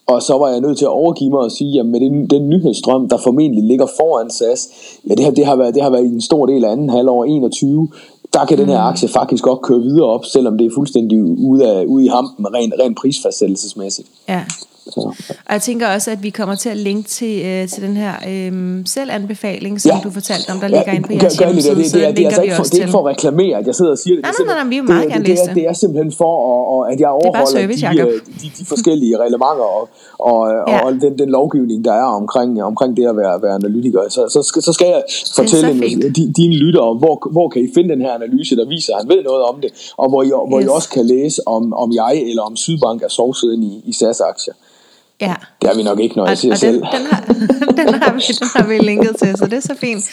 Og 0.07 0.23
så 0.23 0.39
var 0.39 0.49
jeg 0.49 0.61
nødt 0.61 0.79
til 0.79 0.85
at 0.85 0.91
overgive 0.91 1.31
mig 1.31 1.41
og 1.41 1.53
sige, 1.53 1.81
at 1.81 1.87
med 1.87 2.01
den, 2.01 2.27
den 2.27 2.49
nyhedsstrøm, 2.49 3.09
der 3.09 3.17
formentlig 3.17 3.65
ligger 3.65 3.87
foran 3.87 4.31
SAS, 4.31 4.69
ja, 5.09 5.15
det, 5.15 5.25
her, 5.25 5.31
det, 5.31 5.47
har 5.47 5.57
været, 5.57 5.75
det 5.75 5.83
har 5.83 5.91
været 5.91 6.05
en 6.05 6.21
stor 6.21 6.47
del 6.47 6.65
af 6.65 6.71
anden 6.71 6.91
halvår 6.91 7.25
21, 7.25 7.89
der 8.33 8.45
kan 8.45 8.57
mm. 8.57 8.61
den 8.61 8.69
her 8.69 8.83
mm. 8.83 8.89
aktie 8.89 9.09
faktisk 9.09 9.45
godt 9.45 9.63
køre 9.63 9.81
videre 9.81 10.07
op, 10.07 10.25
selvom 10.25 10.59
det 10.59 10.67
er 10.67 10.71
fuldstændig 10.75 11.23
ude, 11.23 11.71
af, 11.71 11.85
ude 11.85 12.05
i 12.05 12.09
hampen, 12.09 12.55
rent, 12.55 12.75
rent 12.81 12.99
prisfastsættelsesmæssigt. 12.99 14.09
Ja. 14.29 14.45
Og 15.47 15.53
jeg 15.53 15.63
tænker 15.63 15.87
også, 15.95 16.11
at 16.11 16.23
vi 16.23 16.31
kommer 16.31 16.55
til 16.55 16.69
at 16.69 16.77
linke 16.77 17.09
til, 17.09 17.43
øh, 17.47 17.69
til 17.69 17.83
den 17.83 17.97
her 17.97 18.13
øh, 18.29 18.87
selvanbefaling, 18.87 19.81
som 19.81 19.91
ja. 19.91 20.01
du 20.05 20.11
fortalte 20.11 20.51
om, 20.51 20.59
der 20.61 20.69
ligger 20.69 20.93
ja, 20.93 20.97
inde 20.97 21.07
på 21.07 21.13
jeres 21.13 21.37
hjemmeside. 21.37 21.75
Det, 21.75 21.85
det, 21.85 21.95
det, 21.95 22.09
det, 22.09 22.17
det, 22.17 22.23
er 22.23 22.29
altså 22.29 22.43
ikke 22.43 22.57
for, 22.57 22.63
det 22.63 22.75
er 22.75 22.79
ikke 22.79 22.91
for 22.91 23.09
at 23.09 23.17
reklamere, 23.17 23.59
at 23.59 23.67
jeg 23.67 23.75
sidder 23.75 23.91
og 23.91 23.99
siger 23.99 24.15
det. 24.17 24.23
Nej, 24.23 24.33
nej, 24.39 24.47
nej, 24.47 24.63
nej 24.63 24.69
vi 24.71 24.77
vil 24.81 24.89
meget 24.89 25.05
det, 25.05 25.13
gerne 25.13 25.25
læse 25.25 25.43
det. 25.43 25.51
Er, 25.51 25.55
det 25.55 25.65
er 25.69 25.73
simpelthen 25.73 26.13
for, 26.13 26.33
at, 26.85 26.93
at 26.93 27.01
jeg 27.01 27.09
overholder 27.09 27.47
service, 27.47 27.87
de, 27.87 28.01
øh, 28.01 28.21
de, 28.43 28.47
de 28.59 28.65
forskellige 28.65 29.17
reglementer 29.23 29.69
og, 29.79 29.89
og, 30.19 30.39
ja. 30.69 30.85
og 30.85 30.93
den, 30.93 31.19
den 31.19 31.29
lovgivning, 31.39 31.85
der 31.85 31.93
er 31.93 32.09
omkring, 32.21 32.63
omkring 32.63 32.97
det 32.97 33.07
at 33.07 33.17
være, 33.17 33.43
være 33.43 33.55
analytiker. 33.55 34.01
Så, 34.09 34.23
så, 34.35 34.43
skal, 34.43 34.63
så 34.63 34.73
skal 34.73 34.87
jeg 34.87 35.03
fortælle 35.37 35.71
de, 36.17 36.33
dine 36.37 36.55
lyttere, 36.55 36.95
hvor, 36.95 37.29
hvor 37.31 37.49
kan 37.49 37.63
I 37.63 37.69
finde 37.75 37.89
den 37.95 38.01
her 38.01 38.13
analyse, 38.15 38.57
der 38.57 38.67
viser, 38.69 38.95
at 38.95 39.01
han 39.03 39.09
ved 39.09 39.23
noget 39.25 39.43
om 39.43 39.61
det, 39.61 39.71
og 39.97 40.09
hvor 40.09 40.23
I, 40.23 40.29
hvor 40.49 40.59
yes. 40.61 40.67
I 40.67 40.69
også 40.69 40.89
kan 40.89 41.07
læse, 41.07 41.41
om, 41.47 41.73
om 41.73 41.93
jeg 41.93 42.15
eller 42.31 42.43
om 42.43 42.57
Sydbank 42.57 43.03
er 43.03 43.09
sovset 43.09 43.53
ind 43.55 43.65
i, 43.65 43.83
i 43.85 43.93
SAS-aktier. 43.93 44.55
Ja. 45.21 45.35
Det 45.61 45.71
har 45.71 45.77
vi 45.77 45.83
nok 45.83 46.01
ikke, 46.01 46.17
når 46.17 46.25
jeg 46.25 46.33
og, 46.33 46.39
siger 46.39 46.53
og 46.53 46.59
selv. 46.59 46.75
Den, 46.75 46.83
den, 46.83 47.07
har, 47.07 47.21
den, 47.79 47.95
har 47.95 48.13
vi, 48.13 48.21
den 48.41 48.49
har 48.55 48.67
vi 48.67 48.79
linket 48.79 49.17
til, 49.17 49.37
så 49.37 49.47
det 49.47 49.53
er 49.53 49.61
så 49.61 49.75
fint. 49.81 50.05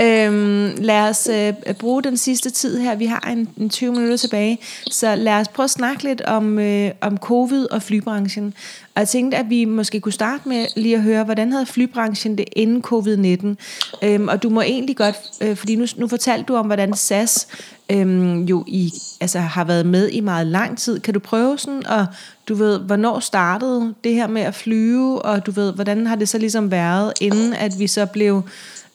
Øhm, 0.00 0.74
lad 0.78 1.08
os 1.08 1.28
øh, 1.32 1.74
bruge 1.74 2.02
den 2.02 2.16
sidste 2.16 2.50
tid 2.50 2.78
her. 2.78 2.94
Vi 2.94 3.06
har 3.06 3.28
en, 3.32 3.48
en 3.56 3.70
20 3.70 3.92
minutter 3.92 4.16
tilbage, 4.16 4.58
så 4.90 5.14
lad 5.14 5.34
os 5.34 5.48
prøve 5.48 5.64
at 5.64 5.70
snakke 5.70 6.02
lidt 6.02 6.20
om, 6.20 6.58
øh, 6.58 6.90
om 7.00 7.16
covid 7.16 7.66
og 7.70 7.82
flybranchen. 7.82 8.54
Og 8.94 9.00
jeg 9.00 9.08
tænkte, 9.08 9.36
at 9.36 9.50
vi 9.50 9.64
måske 9.64 10.00
kunne 10.00 10.12
starte 10.12 10.48
med 10.48 10.66
lige 10.76 10.94
at 10.96 11.02
høre, 11.02 11.24
hvordan 11.24 11.52
havde 11.52 11.66
flybranchen 11.66 12.38
det 12.38 12.46
inden 12.52 12.84
covid-19? 12.86 13.56
Øhm, 14.02 14.28
og 14.28 14.42
du 14.42 14.48
må 14.48 14.60
egentlig 14.60 14.96
godt, 14.96 15.16
øh, 15.40 15.56
fordi 15.56 15.76
nu, 15.76 15.86
nu 15.96 16.08
fortalte 16.08 16.44
du 16.44 16.56
om, 16.56 16.66
hvordan 16.66 16.94
SAS 16.94 17.48
øhm, 17.90 18.42
jo 18.44 18.64
i, 18.66 18.92
altså, 19.20 19.38
har 19.38 19.64
været 19.64 19.86
med 19.86 20.08
i 20.08 20.20
meget 20.20 20.46
lang 20.46 20.78
tid. 20.78 21.00
Kan 21.00 21.14
du 21.14 21.20
prøve 21.20 21.58
sådan 21.58 21.82
at, 21.86 22.06
du 22.50 22.54
ved, 22.54 22.78
hvornår 22.78 23.20
startede 23.20 23.94
det 24.04 24.14
her 24.14 24.26
med 24.26 24.42
at 24.42 24.54
flyve, 24.54 25.22
og 25.22 25.46
du 25.46 25.50
ved, 25.50 25.72
hvordan 25.72 26.06
har 26.06 26.16
det 26.16 26.28
så 26.28 26.38
ligesom 26.38 26.70
været, 26.70 27.12
inden 27.20 27.54
at 27.54 27.78
vi 27.78 27.86
så 27.86 28.06
blev 28.06 28.42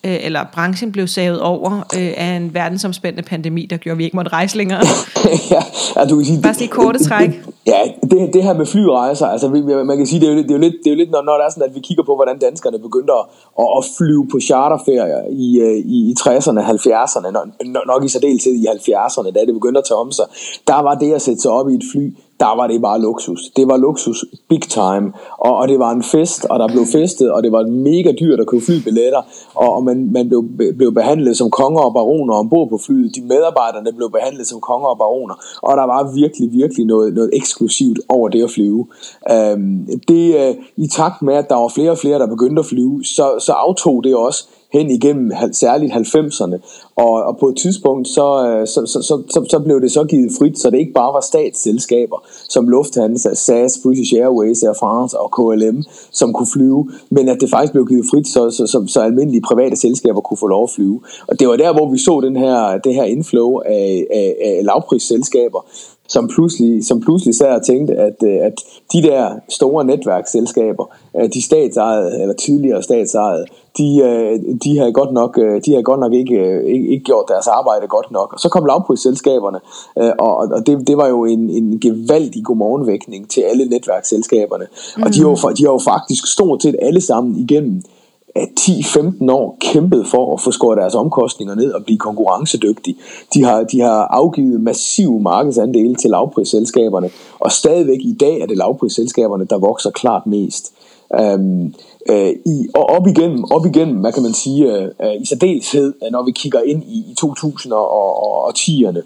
øh, 0.05 0.25
eller 0.25 0.45
branchen 0.53 0.91
blev 0.91 1.07
savet 1.07 1.41
over 1.41 1.71
øh, 1.77 2.13
af 2.17 2.35
en 2.37 2.53
verdensomspændende 2.53 3.27
pandemi, 3.29 3.65
der 3.65 3.77
gjorde, 3.77 3.97
vi 3.97 4.03
ikke 4.03 4.15
måtte 4.15 4.31
rejse 4.31 4.57
længere. 4.57 4.81
ja, 5.51 5.63
ja, 5.95 6.05
du 6.05 6.15
kan 6.15 6.25
sige, 6.25 6.41
Bare 6.41 6.53
lige 6.59 6.67
korte 6.67 7.03
træk. 7.03 7.29
Ja, 7.67 7.81
det, 8.11 8.33
det 8.33 8.43
her 8.43 8.53
med 8.53 8.65
flyrejser, 8.65 9.25
altså 9.25 9.47
man 9.85 9.97
kan 9.97 10.07
sige, 10.07 10.19
det 10.19 10.29
er 10.29 10.33
jo, 10.33 10.37
det 10.37 10.51
er 10.51 10.55
jo 10.55 10.59
lidt, 10.59 10.75
det 10.83 10.87
er 10.87 10.91
jo 10.91 10.97
lidt 10.97 11.11
når, 11.11 11.21
når 11.21 11.33
det 11.37 11.45
er 11.45 11.49
sådan, 11.49 11.69
at 11.69 11.75
vi 11.75 11.79
kigger 11.79 12.03
på, 12.03 12.15
hvordan 12.15 12.39
danskerne 12.39 12.79
begyndte 12.79 13.13
at, 13.13 13.65
at 13.77 13.83
flyve 13.97 14.27
på 14.31 14.39
charterferier 14.39 15.21
i, 15.47 15.59
øh, 15.59 15.77
i, 15.95 15.97
i 16.11 16.13
60'erne, 16.19 16.61
70'erne, 16.73 17.29
nok, 17.31 17.47
nok 17.87 18.03
i 18.03 18.07
særdeleshed 18.07 18.53
i 18.53 18.65
70'erne, 18.75 19.29
da 19.35 19.39
det 19.47 19.53
begyndte 19.53 19.77
at 19.77 19.85
tage 19.89 19.97
om 19.97 20.11
sig, 20.11 20.25
der 20.67 20.81
var 20.81 20.95
det 20.95 21.13
at 21.13 21.21
sætte 21.21 21.41
sig 21.41 21.51
op 21.51 21.69
i 21.69 21.73
et 21.73 21.83
fly 21.91 22.05
der 22.39 22.55
var 22.55 22.67
det 22.67 22.81
bare 22.81 23.01
luksus. 23.01 23.41
Det 23.55 23.67
var 23.67 23.77
luksus 23.77 24.25
big 24.49 24.61
time, 24.61 25.13
og, 25.37 25.57
og 25.57 25.67
det 25.67 25.79
var 25.79 25.91
en 25.91 26.03
fest, 26.03 26.45
og 26.45 26.59
der 26.59 26.67
blev 26.67 26.85
festet, 26.85 27.31
og 27.31 27.43
det 27.43 27.51
var 27.51 27.63
mega 27.67 28.11
dyrt 28.19 28.39
at 28.39 28.47
købe 28.47 28.65
flybilletter, 28.65 29.21
og, 29.55 29.73
og 29.75 29.83
man, 29.83 30.11
man 30.11 30.27
blev, 30.27 30.43
blev 30.77 30.93
behandlet 30.93 31.37
som 31.37 31.51
konger 31.51 31.81
og 31.81 31.93
baroner 31.93 32.33
ombord 32.33 32.69
på 32.69 32.77
flyet. 32.85 33.15
De 33.15 33.21
medarbejderne 33.21 33.93
blev 33.93 34.11
behandlet 34.11 34.47
som 34.47 34.59
konger 34.61 34.87
og 34.87 34.97
baroner, 34.97 35.35
og 35.61 35.77
der 35.77 35.83
var 35.83 36.13
virkelig, 36.15 36.51
virkelig 36.51 36.85
noget, 36.85 37.13
noget 37.13 37.29
eksklusivt 37.33 37.99
over 38.09 38.29
det 38.29 38.43
at 38.43 38.51
flyve. 38.51 38.87
Øhm, 39.31 39.87
det, 40.07 40.25
øh, 40.41 40.55
I 40.77 40.87
takt 40.87 41.21
med, 41.21 41.33
at 41.33 41.49
der 41.49 41.55
var 41.55 41.67
flere 41.67 41.91
og 41.91 41.97
flere, 41.97 42.19
der 42.19 42.27
begyndte 42.27 42.59
at 42.59 42.65
flyve, 42.65 43.03
så, 43.03 43.25
så 43.39 43.51
aftog 43.51 44.03
det 44.03 44.15
også 44.15 44.47
hen 44.77 44.91
igennem 44.91 45.31
særligt 45.51 45.93
90'erne. 45.93 46.57
Og, 46.95 47.13
og 47.23 47.37
på 47.37 47.47
et 47.49 47.57
tidspunkt, 47.57 48.07
så, 48.07 48.27
øh, 48.47 48.67
så, 48.67 48.85
så, 48.85 48.99
så, 49.01 49.23
så, 49.29 49.45
så 49.49 49.59
blev 49.59 49.81
det 49.81 49.91
så 49.91 50.03
givet 50.03 50.31
frit, 50.39 50.59
så 50.59 50.69
det 50.69 50.77
ikke 50.77 50.93
bare 50.93 51.13
var 51.13 51.21
statsselskaber 51.21 52.23
som 52.49 52.67
Lufthansa, 52.67 53.33
SAS, 53.33 53.79
British 53.83 54.13
Airways, 54.15 54.63
Air 54.63 54.73
France 54.73 55.19
og 55.19 55.29
KLM, 55.37 55.83
som 56.11 56.33
kunne 56.33 56.47
flyve, 56.53 56.91
men 57.09 57.29
at 57.29 57.37
det 57.41 57.49
faktisk 57.49 57.71
blev 57.71 57.87
givet 57.87 58.05
frit, 58.11 58.27
så, 58.27 58.51
så, 58.51 58.67
så, 58.67 58.85
så 58.87 58.99
almindelige 59.01 59.41
private 59.41 59.75
selskaber 59.75 60.21
kunne 60.21 60.37
få 60.37 60.47
lov 60.47 60.63
at 60.63 60.69
flyve. 60.69 61.01
Og 61.27 61.39
det 61.39 61.47
var 61.47 61.55
der, 61.55 61.73
hvor 61.73 61.91
vi 61.91 61.97
så 61.97 62.21
den 62.23 62.35
her, 62.35 62.77
det 62.77 62.93
her 62.95 63.03
inflow 63.03 63.59
af, 63.59 64.05
af, 64.11 64.35
af 64.45 64.59
lavprisselskaber, 64.63 65.65
som 66.07 66.27
pludselig, 66.27 66.85
som 66.85 67.01
pludselig 67.01 67.35
sad 67.35 67.55
og 67.55 67.65
tænkte, 67.65 67.93
at, 67.93 68.23
øh, 68.23 68.37
at 68.41 68.53
de 68.93 69.01
der 69.01 69.31
store 69.49 69.85
netværksselskaber, 69.85 70.85
øh, 71.17 71.29
de 71.33 71.41
statsejede, 71.41 72.21
eller 72.21 72.35
tidligere 72.35 72.83
statsejede, 72.83 73.45
de, 73.77 73.99
øh, 74.03 74.39
de 74.63 74.77
havde 74.77 74.93
godt 74.93 75.13
nok, 75.13 75.35
de 75.65 75.71
havde 75.71 75.83
godt 75.83 75.99
nok 75.99 76.13
ikke, 76.13 76.63
ikke, 76.73 76.87
ikke 76.89 77.03
gjort 77.03 77.25
deres 77.27 77.47
arbejde 77.47 77.87
godt 77.87 78.11
nok. 78.11 78.33
Og 78.33 78.39
så 78.39 78.49
kom 78.49 78.65
lavprisselskaberne, 78.65 79.59
og, 80.19 80.37
og 80.37 80.67
det, 80.67 80.87
det 80.87 80.97
var 80.97 81.07
jo 81.07 81.25
en, 81.25 81.49
en 81.49 81.79
gevaldig 81.79 82.43
godmorgenvækning 82.43 83.29
til 83.29 83.41
alle 83.41 83.65
netværksselskaberne. 83.65 84.65
Mm. 84.97 85.03
Og 85.03 85.13
de 85.13 85.19
har, 85.19 85.29
jo, 85.29 85.35
de 85.57 85.63
har 85.65 85.71
jo 85.71 85.79
faktisk 85.79 86.27
stort 86.27 86.61
set 86.61 86.75
alle 86.81 87.01
sammen 87.01 87.39
igennem 87.39 87.81
10-15 88.39 89.31
år 89.31 89.57
kæmpet 89.61 90.07
for 90.07 90.33
at 90.33 90.41
få 90.41 90.51
skåret 90.51 90.77
deres 90.77 90.95
omkostninger 90.95 91.55
ned 91.55 91.71
og 91.71 91.83
blive 91.83 91.97
konkurrencedygtige. 91.97 92.97
De 93.33 93.43
har, 93.43 93.63
de 93.63 93.81
har 93.81 94.07
afgivet 94.07 94.61
massive 94.61 95.19
markedsandele 95.19 95.95
til 95.95 96.09
lavprisselskaberne, 96.09 97.09
og 97.39 97.51
stadigvæk 97.51 97.99
i 98.01 98.17
dag 98.19 98.39
er 98.39 98.45
det 98.45 98.57
lavprisselskaberne, 98.57 99.45
der 99.45 99.57
vokser 99.57 99.91
klart 99.91 100.27
mest. 100.27 100.73
Øhm, 101.21 101.73
øh, 102.09 102.33
i, 102.45 102.67
og 102.75 102.85
op 102.85 103.07
igennem, 103.07 103.43
op 103.43 103.65
igennem, 103.65 103.97
hvad 103.97 104.11
kan 104.11 104.23
man 104.23 104.33
sige, 104.33 104.73
øh, 104.73 104.83
øh 105.01 105.21
i 105.21 105.25
særdeleshed, 105.25 105.93
øh, 106.05 106.11
når 106.11 106.23
vi 106.23 106.31
kigger 106.31 106.61
ind 106.61 106.83
i, 106.83 106.97
i 106.97 107.15
2010'erne, 107.21 109.01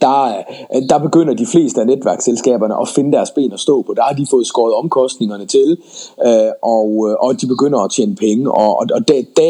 der, 0.00 0.36
øh, 0.74 0.82
der 0.88 0.98
begynder 0.98 1.34
de 1.34 1.46
fleste 1.46 1.80
af 1.80 1.86
netværksselskaberne 1.86 2.74
at 2.80 2.88
finde 2.88 3.12
deres 3.12 3.30
ben 3.30 3.52
at 3.52 3.60
stå 3.60 3.82
på. 3.82 3.94
Der 3.96 4.02
har 4.02 4.14
de 4.14 4.26
fået 4.30 4.46
skåret 4.46 4.74
omkostningerne 4.74 5.46
til, 5.46 5.76
øh, 6.26 6.50
og, 6.62 6.88
øh, 7.08 7.16
og 7.20 7.40
de 7.40 7.46
begynder 7.46 7.78
at 7.78 7.90
tjene 7.90 8.14
penge. 8.14 8.50
Og, 8.52 8.76
og 8.76 9.08
da, 9.08 9.14
da, 9.36 9.48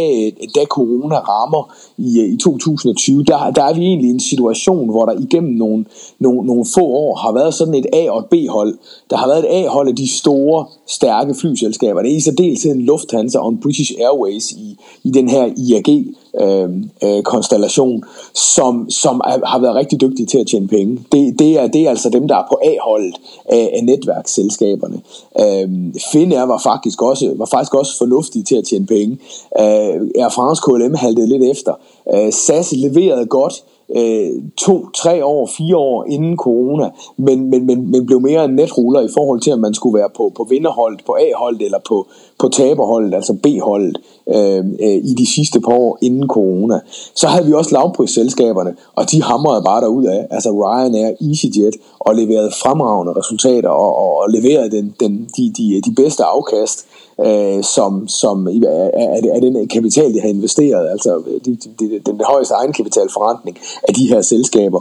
da 0.54 0.64
corona 0.64 1.18
rammer 1.18 1.74
i, 1.98 2.20
øh, 2.20 2.28
i 2.34 2.36
2020, 2.36 3.24
der, 3.24 3.50
der 3.50 3.64
er 3.64 3.74
vi 3.74 3.82
egentlig 3.84 4.08
i 4.08 4.12
en 4.12 4.20
situation, 4.20 4.90
hvor 4.90 5.04
der 5.04 5.12
igennem 5.20 5.52
nogle, 5.52 5.84
nogle, 6.18 6.46
nogle 6.46 6.64
få 6.74 6.80
år 6.80 7.16
har 7.16 7.32
været 7.32 7.54
sådan 7.54 7.74
et 7.74 7.86
A- 7.92 8.10
og 8.10 8.18
et 8.18 8.26
B-hold. 8.26 8.78
Der 9.10 9.16
har 9.16 9.26
været 9.26 9.38
et 9.38 9.64
A-hold 9.64 9.88
af 9.88 9.96
de 9.96 10.08
store, 10.18 10.66
stærke 10.86 11.34
flyselskaber. 11.34 12.02
Det 12.02 12.12
er 12.12 12.16
i 12.16 12.20
særdeleshed 12.20 12.74
Lufthansa 12.74 13.38
og 13.38 13.54
British 13.62 13.92
Airways 14.00 14.50
i, 14.50 14.78
i 15.04 15.10
den 15.10 15.28
her 15.28 15.44
IAG 15.56 16.04
øh, 16.40 16.70
øh, 17.04 17.22
konstellation, 17.22 18.04
som, 18.34 18.90
som 18.90 19.20
er, 19.24 19.46
har 19.46 19.58
været 19.58 19.74
rigtig 19.74 20.00
dygtige 20.00 20.26
til 20.26 20.38
at 20.38 20.46
tjene 20.46 20.68
penge. 20.68 21.00
Det, 21.12 21.38
det, 21.38 21.60
er, 21.60 21.66
det 21.66 21.80
er 21.80 21.90
altså 21.90 22.10
dem, 22.10 22.28
der 22.28 22.36
er 22.36 22.44
på 22.50 22.58
A-holdet 22.64 23.14
af, 23.44 23.70
af 23.76 23.84
netværksselskaberne. 23.84 25.00
Øh, 25.40 25.94
Finnair 26.12 26.42
var 26.42 26.60
faktisk 26.62 27.02
også, 27.02 27.34
var 27.36 27.46
faktisk 27.46 27.74
også 27.74 27.98
fornuftige 27.98 28.44
til 28.44 28.56
at 28.56 28.64
tjene 28.64 28.86
penge. 28.86 29.18
Øh, 29.60 30.00
Air 30.20 30.28
France 30.28 30.62
KLM 30.66 30.94
haltede 30.94 31.28
lidt 31.28 31.42
efter. 31.42 31.72
Øh, 32.14 32.32
SAS 32.32 32.72
leverede 32.72 33.26
godt, 33.26 33.64
øh, 33.96 34.42
to, 34.56 34.90
tre 34.90 35.24
år, 35.24 35.46
fire 35.56 35.76
år 35.76 36.04
inden 36.04 36.36
corona, 36.36 36.90
men, 37.16 37.50
men, 37.50 37.66
men, 37.66 37.90
men 37.90 38.06
blev 38.06 38.20
mere 38.20 38.44
en 38.44 38.54
netruller 38.54 39.00
i 39.00 39.08
forhold 39.14 39.40
til, 39.40 39.50
at 39.50 39.58
man 39.58 39.74
skulle 39.74 39.98
være 39.98 40.10
på, 40.16 40.32
på 40.36 40.46
vinderholdet, 40.50 41.00
på 41.06 41.12
A-holdet 41.12 41.62
eller 41.62 41.78
på, 41.88 42.06
på 42.38 42.48
taberholdet, 42.48 43.14
altså 43.14 43.32
B-holdet, 43.42 43.98
øh, 44.28 44.64
øh, 44.86 44.98
i 45.10 45.14
de 45.18 45.26
sidste 45.34 45.60
par 45.60 45.72
år 45.72 45.98
inden 46.02 46.28
corona. 46.28 46.80
Så 47.14 47.26
havde 47.26 47.46
vi 47.46 47.52
også 47.52 47.72
lavprisselskaberne, 47.72 48.76
og 48.96 49.10
de 49.10 49.22
hamrede 49.22 49.62
bare 49.64 49.80
derud 49.80 50.04
af, 50.04 50.26
altså 50.30 50.50
Ryanair, 50.50 51.14
EasyJet, 51.20 51.74
og 51.98 52.14
leverede 52.14 52.50
fremragende 52.62 53.12
resultater, 53.12 53.68
og, 53.68 53.96
og, 53.96 54.18
og 54.22 54.30
leverede 54.30 54.70
den, 54.70 54.94
den, 55.00 55.28
de, 55.36 55.52
de, 55.58 55.80
de 55.86 55.94
bedste 55.94 56.24
afkast, 56.24 56.86
øh, 57.26 57.64
som, 57.64 58.08
som 58.08 58.48
er, 58.48 58.90
af 59.34 59.40
den 59.40 59.68
kapital, 59.68 60.14
de 60.14 60.20
har 60.20 60.28
investeret, 60.28 60.90
altså 60.90 61.22
de, 61.44 61.58
de, 61.80 62.00
den 62.06 62.20
højeste 62.24 62.54
egenkapitalforretning 62.54 63.58
af 63.88 63.94
de 63.94 64.08
her 64.08 64.22
selskaber. 64.22 64.80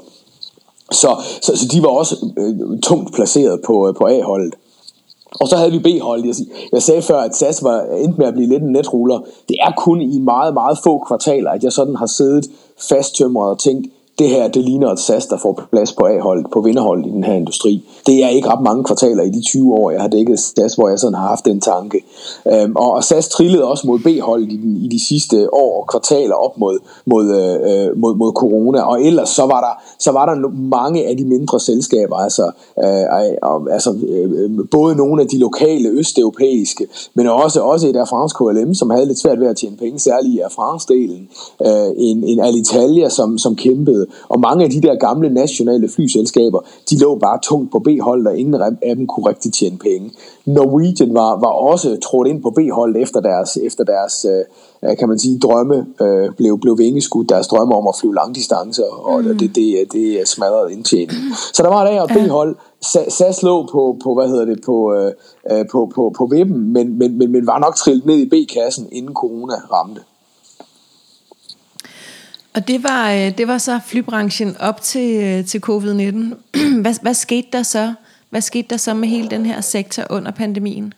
Så, 0.91 1.21
så, 1.41 1.55
så 1.55 1.67
de 1.71 1.81
var 1.81 1.87
også 1.87 2.15
øh, 2.37 2.79
tungt 2.83 3.13
placeret 3.13 3.61
på, 3.65 3.87
øh, 3.87 3.95
på 3.95 4.05
A-holdet. 4.05 4.53
Og 5.39 5.47
så 5.47 5.55
havde 5.57 5.71
vi 5.71 5.79
B-holdet. 5.79 6.25
Jeg, 6.25 6.35
jeg 6.71 6.81
sagde 6.81 7.01
før, 7.01 7.19
at 7.19 7.35
SAS 7.35 7.63
var 7.63 7.81
endt 7.81 8.17
med 8.17 8.27
at 8.27 8.33
blive 8.33 8.49
lidt 8.49 8.63
en 8.63 8.71
netruller. 8.71 9.19
Det 9.49 9.57
er 9.61 9.71
kun 9.77 10.01
i 10.01 10.19
meget, 10.19 10.53
meget 10.53 10.77
få 10.83 11.03
kvartaler, 11.07 11.51
at 11.51 11.63
jeg 11.63 11.71
sådan 11.71 11.95
har 11.95 12.05
siddet 12.05 12.45
fasttømret 12.89 13.49
og 13.49 13.59
tænkt, 13.59 13.87
det 14.19 14.29
her, 14.29 14.47
det 14.47 14.63
ligner 14.63 14.91
et 14.91 14.99
SAS, 14.99 15.25
der 15.25 15.37
får 15.37 15.61
plads 15.71 15.93
på 15.93 16.05
A-holdet, 16.05 16.45
på 16.53 16.61
vinderholdet 16.61 17.05
i 17.05 17.09
den 17.09 17.23
her 17.23 17.33
industri. 17.33 17.85
Det 18.05 18.23
er 18.23 18.27
ikke 18.27 18.49
ret 18.49 18.63
mange 18.63 18.83
kvartaler 18.83 19.23
i 19.23 19.29
de 19.29 19.41
20 19.41 19.73
år, 19.73 19.91
jeg 19.91 20.01
har 20.01 20.07
dækket 20.07 20.39
SAS, 20.39 20.75
hvor 20.75 20.89
jeg 20.89 20.99
sådan 20.99 21.13
har 21.13 21.27
haft 21.27 21.45
den 21.45 21.61
tanke. 21.61 21.99
Øhm, 22.53 22.75
og 22.75 23.03
SAS 23.03 23.27
trillede 23.27 23.63
også 23.63 23.87
mod 23.87 23.99
B-holdet 23.99 24.51
i, 24.51 24.85
i 24.85 24.87
de 24.87 25.05
sidste 25.07 25.53
år 25.53 25.81
og 25.81 25.87
kvartaler 25.87 26.35
op 26.35 26.57
mod, 26.57 26.79
mod, 27.05 27.25
øh, 27.25 27.87
øh, 27.87 27.97
mod, 27.97 28.15
mod 28.15 28.31
corona. 28.31 28.81
Og 28.81 29.01
ellers 29.03 29.29
så 29.29 29.45
var 29.45 29.61
der, 29.61 29.83
så 29.99 30.11
var 30.11 30.25
der 30.25 30.49
mange 30.49 31.07
af 31.07 31.17
de 31.17 31.25
mindre 31.25 31.59
selskaber, 31.59 32.15
altså, 32.15 32.51
øh, 32.83 33.73
altså 33.73 33.95
øh, 34.07 34.51
både 34.71 34.95
nogle 34.95 35.21
af 35.21 35.27
de 35.27 35.39
lokale 35.39 35.89
østeuropæiske, 35.89 36.87
men 37.13 37.27
også, 37.27 37.61
også 37.61 37.87
et 37.87 37.95
af 37.95 38.07
fransk 38.07 38.35
KLM, 38.35 38.73
som 38.73 38.89
havde 38.89 39.05
lidt 39.05 39.19
svært 39.19 39.39
ved 39.39 39.47
at 39.47 39.57
tjene 39.57 39.77
penge, 39.77 39.99
særligt 39.99 40.33
i 40.33 40.39
Air 40.39 40.49
France-delen. 40.49 41.21
Øh, 41.67 41.91
en, 41.97 42.23
en 42.23 42.39
Alitalia, 42.39 43.09
som, 43.09 43.37
som 43.37 43.55
kæmpede 43.55 44.02
og 44.29 44.39
mange 44.39 44.63
af 44.63 44.69
de 44.69 44.81
der 44.81 44.95
gamle 44.95 45.29
nationale 45.29 45.89
flyselskaber, 45.89 46.59
de 46.89 46.99
lå 46.99 47.15
bare 47.15 47.39
tungt 47.43 47.71
på 47.71 47.79
B-holdet, 47.79 48.27
og 48.27 48.37
ingen 48.37 48.55
af 48.81 48.95
dem 48.95 49.07
kunne 49.07 49.29
rigtig 49.29 49.53
tjene 49.53 49.77
penge. 49.77 50.11
Norwegian 50.45 51.13
var, 51.13 51.39
var 51.39 51.53
også 51.71 51.97
trådt 52.03 52.27
ind 52.27 52.41
på 52.41 52.49
B-holdet 52.49 53.01
efter 53.01 53.19
deres, 53.19 53.57
efter 53.57 53.83
deres 53.83 54.25
øh, 54.25 54.97
kan 54.99 55.09
man 55.09 55.19
sige, 55.19 55.39
drømme 55.39 55.85
øh, 56.01 56.29
blev, 56.37 56.59
blev 56.59 56.77
vingeskudt, 56.77 57.29
deres 57.29 57.47
drømme 57.47 57.75
om 57.75 57.87
at 57.87 57.95
flyve 57.99 58.15
langdistancer, 58.15 58.83
og 58.83 59.21
mm. 59.21 59.37
det, 59.37 59.55
det, 59.55 59.85
det 59.91 60.27
smadrede 60.27 60.73
indtjening. 60.73 61.19
Så 61.53 61.63
der 61.63 61.69
var 61.69 61.85
A- 61.85 62.01
og 62.01 62.09
B-hold, 62.09 62.55
SAS 63.09 63.43
lå 63.43 63.67
på, 63.71 63.97
på 64.03 64.13
hvad 64.13 64.27
hedder 64.27 64.45
det, 64.45 64.59
på, 64.65 64.93
øh, 64.93 65.11
øh, 65.51 65.65
på, 65.71 65.91
på, 65.95 66.13
på 66.17 66.25
vippen, 66.25 66.73
men, 66.73 66.97
men, 66.97 67.17
men, 67.17 67.31
men 67.31 67.47
var 67.47 67.59
nok 67.59 67.75
trillet 67.75 68.05
ned 68.05 68.17
i 68.17 68.29
B-kassen, 68.29 68.87
inden 68.91 69.13
corona 69.13 69.53
ramte. 69.71 70.01
Og 72.55 72.67
det 72.67 72.83
var, 72.83 73.11
øh, 73.11 73.37
det 73.37 73.47
var 73.47 73.57
så 73.57 73.79
flybranchen 73.85 74.55
op 74.59 74.81
til, 74.81 75.23
øh, 75.23 75.45
til 75.45 75.59
covid-19. 75.59 76.35
Hvad, 76.83 77.01
hvad 77.01 77.13
skete 77.13 77.47
der 77.53 77.63
så? 77.63 77.93
Hvad 78.29 78.41
skete 78.41 78.67
der 78.69 78.77
så 78.77 78.93
med 78.93 79.07
hele 79.07 79.29
den 79.29 79.45
her 79.45 79.61
sektor 79.61 80.03
under 80.09 80.31
pandemien? 80.31 80.93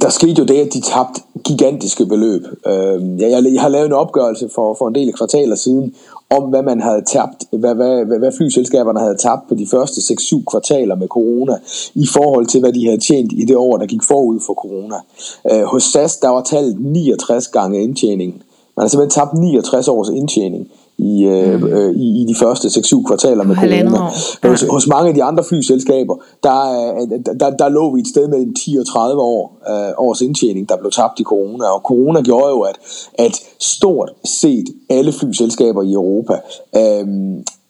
Der 0.00 0.08
skete 0.08 0.34
jo 0.38 0.44
det, 0.44 0.54
at 0.54 0.74
de 0.74 0.80
tabte 0.80 1.20
gigantiske 1.44 2.06
beløb. 2.06 2.42
Øhm, 2.66 3.18
jeg, 3.18 3.30
jeg 3.30 3.62
har 3.62 3.68
lavet 3.68 3.86
en 3.86 3.92
opgørelse 3.92 4.48
for, 4.54 4.74
for 4.74 4.88
en 4.88 4.94
del 4.94 5.12
kvartaler 5.12 5.56
siden, 5.56 5.94
om 6.30 6.42
hvad 6.42 6.62
man 6.62 6.80
havde 6.80 7.02
tabt, 7.06 7.44
hvad, 7.50 7.74
hvad, 7.74 8.04
hvad, 8.04 8.18
hvad 8.18 8.32
flyselskaberne 8.36 9.00
havde 9.00 9.16
tabt 9.16 9.48
på 9.48 9.54
de 9.54 9.66
første 9.70 10.00
6-7 10.00 10.44
kvartaler 10.50 10.94
med 10.94 11.08
corona, 11.08 11.56
i 11.94 12.06
forhold 12.06 12.46
til 12.46 12.60
hvad 12.60 12.72
de 12.72 12.86
havde 12.86 13.00
tjent 13.00 13.32
i 13.32 13.44
det 13.44 13.56
år, 13.56 13.76
der 13.76 13.86
gik 13.86 14.02
forud 14.02 14.40
for 14.46 14.54
corona. 14.54 14.96
Øh, 15.52 15.62
hos 15.62 15.82
SAS, 15.82 16.16
der 16.16 16.28
var 16.28 16.42
tallet 16.42 16.76
69 16.80 17.48
gange 17.48 17.82
indtjeningen. 17.82 18.42
Man 18.76 18.84
har 18.84 18.88
simpelthen 18.88 19.20
tabt 19.20 19.34
69 19.34 19.88
års 19.88 20.08
indtjening 20.08 20.68
i, 20.98 21.24
øh, 21.24 21.60
mm. 21.60 21.66
øh, 21.66 21.94
i, 21.94 22.22
i 22.22 22.24
de 22.24 22.34
første 22.34 22.68
6-7 22.68 23.06
kvartaler 23.06 23.44
med 23.44 23.56
corona. 23.56 24.04
Ja. 24.44 24.48
Hos, 24.48 24.64
hos 24.70 24.86
mange 24.86 25.08
af 25.08 25.14
de 25.14 25.22
andre 25.22 25.44
flyselskaber, 25.44 26.16
der, 26.42 26.56
der, 27.26 27.32
der, 27.32 27.50
der 27.56 27.68
lå 27.68 27.94
vi 27.94 28.00
et 28.00 28.08
sted 28.08 28.28
mellem 28.28 28.54
10 28.54 28.76
og 28.80 28.86
30 28.86 29.22
år 29.22 29.58
øh, 29.68 29.92
års 29.98 30.20
indtjening, 30.20 30.68
der 30.68 30.76
blev 30.76 30.90
tabt 30.90 31.20
i 31.20 31.22
corona. 31.22 31.66
Og 31.66 31.80
corona 31.80 32.20
gjorde 32.20 32.48
jo, 32.48 32.60
at, 32.60 32.78
at 33.18 33.40
stort 33.60 34.12
set 34.24 34.66
alle 34.90 35.12
flyselskaber 35.12 35.82
i 35.82 35.92
Europa, 35.92 36.34
øh, 36.76 37.06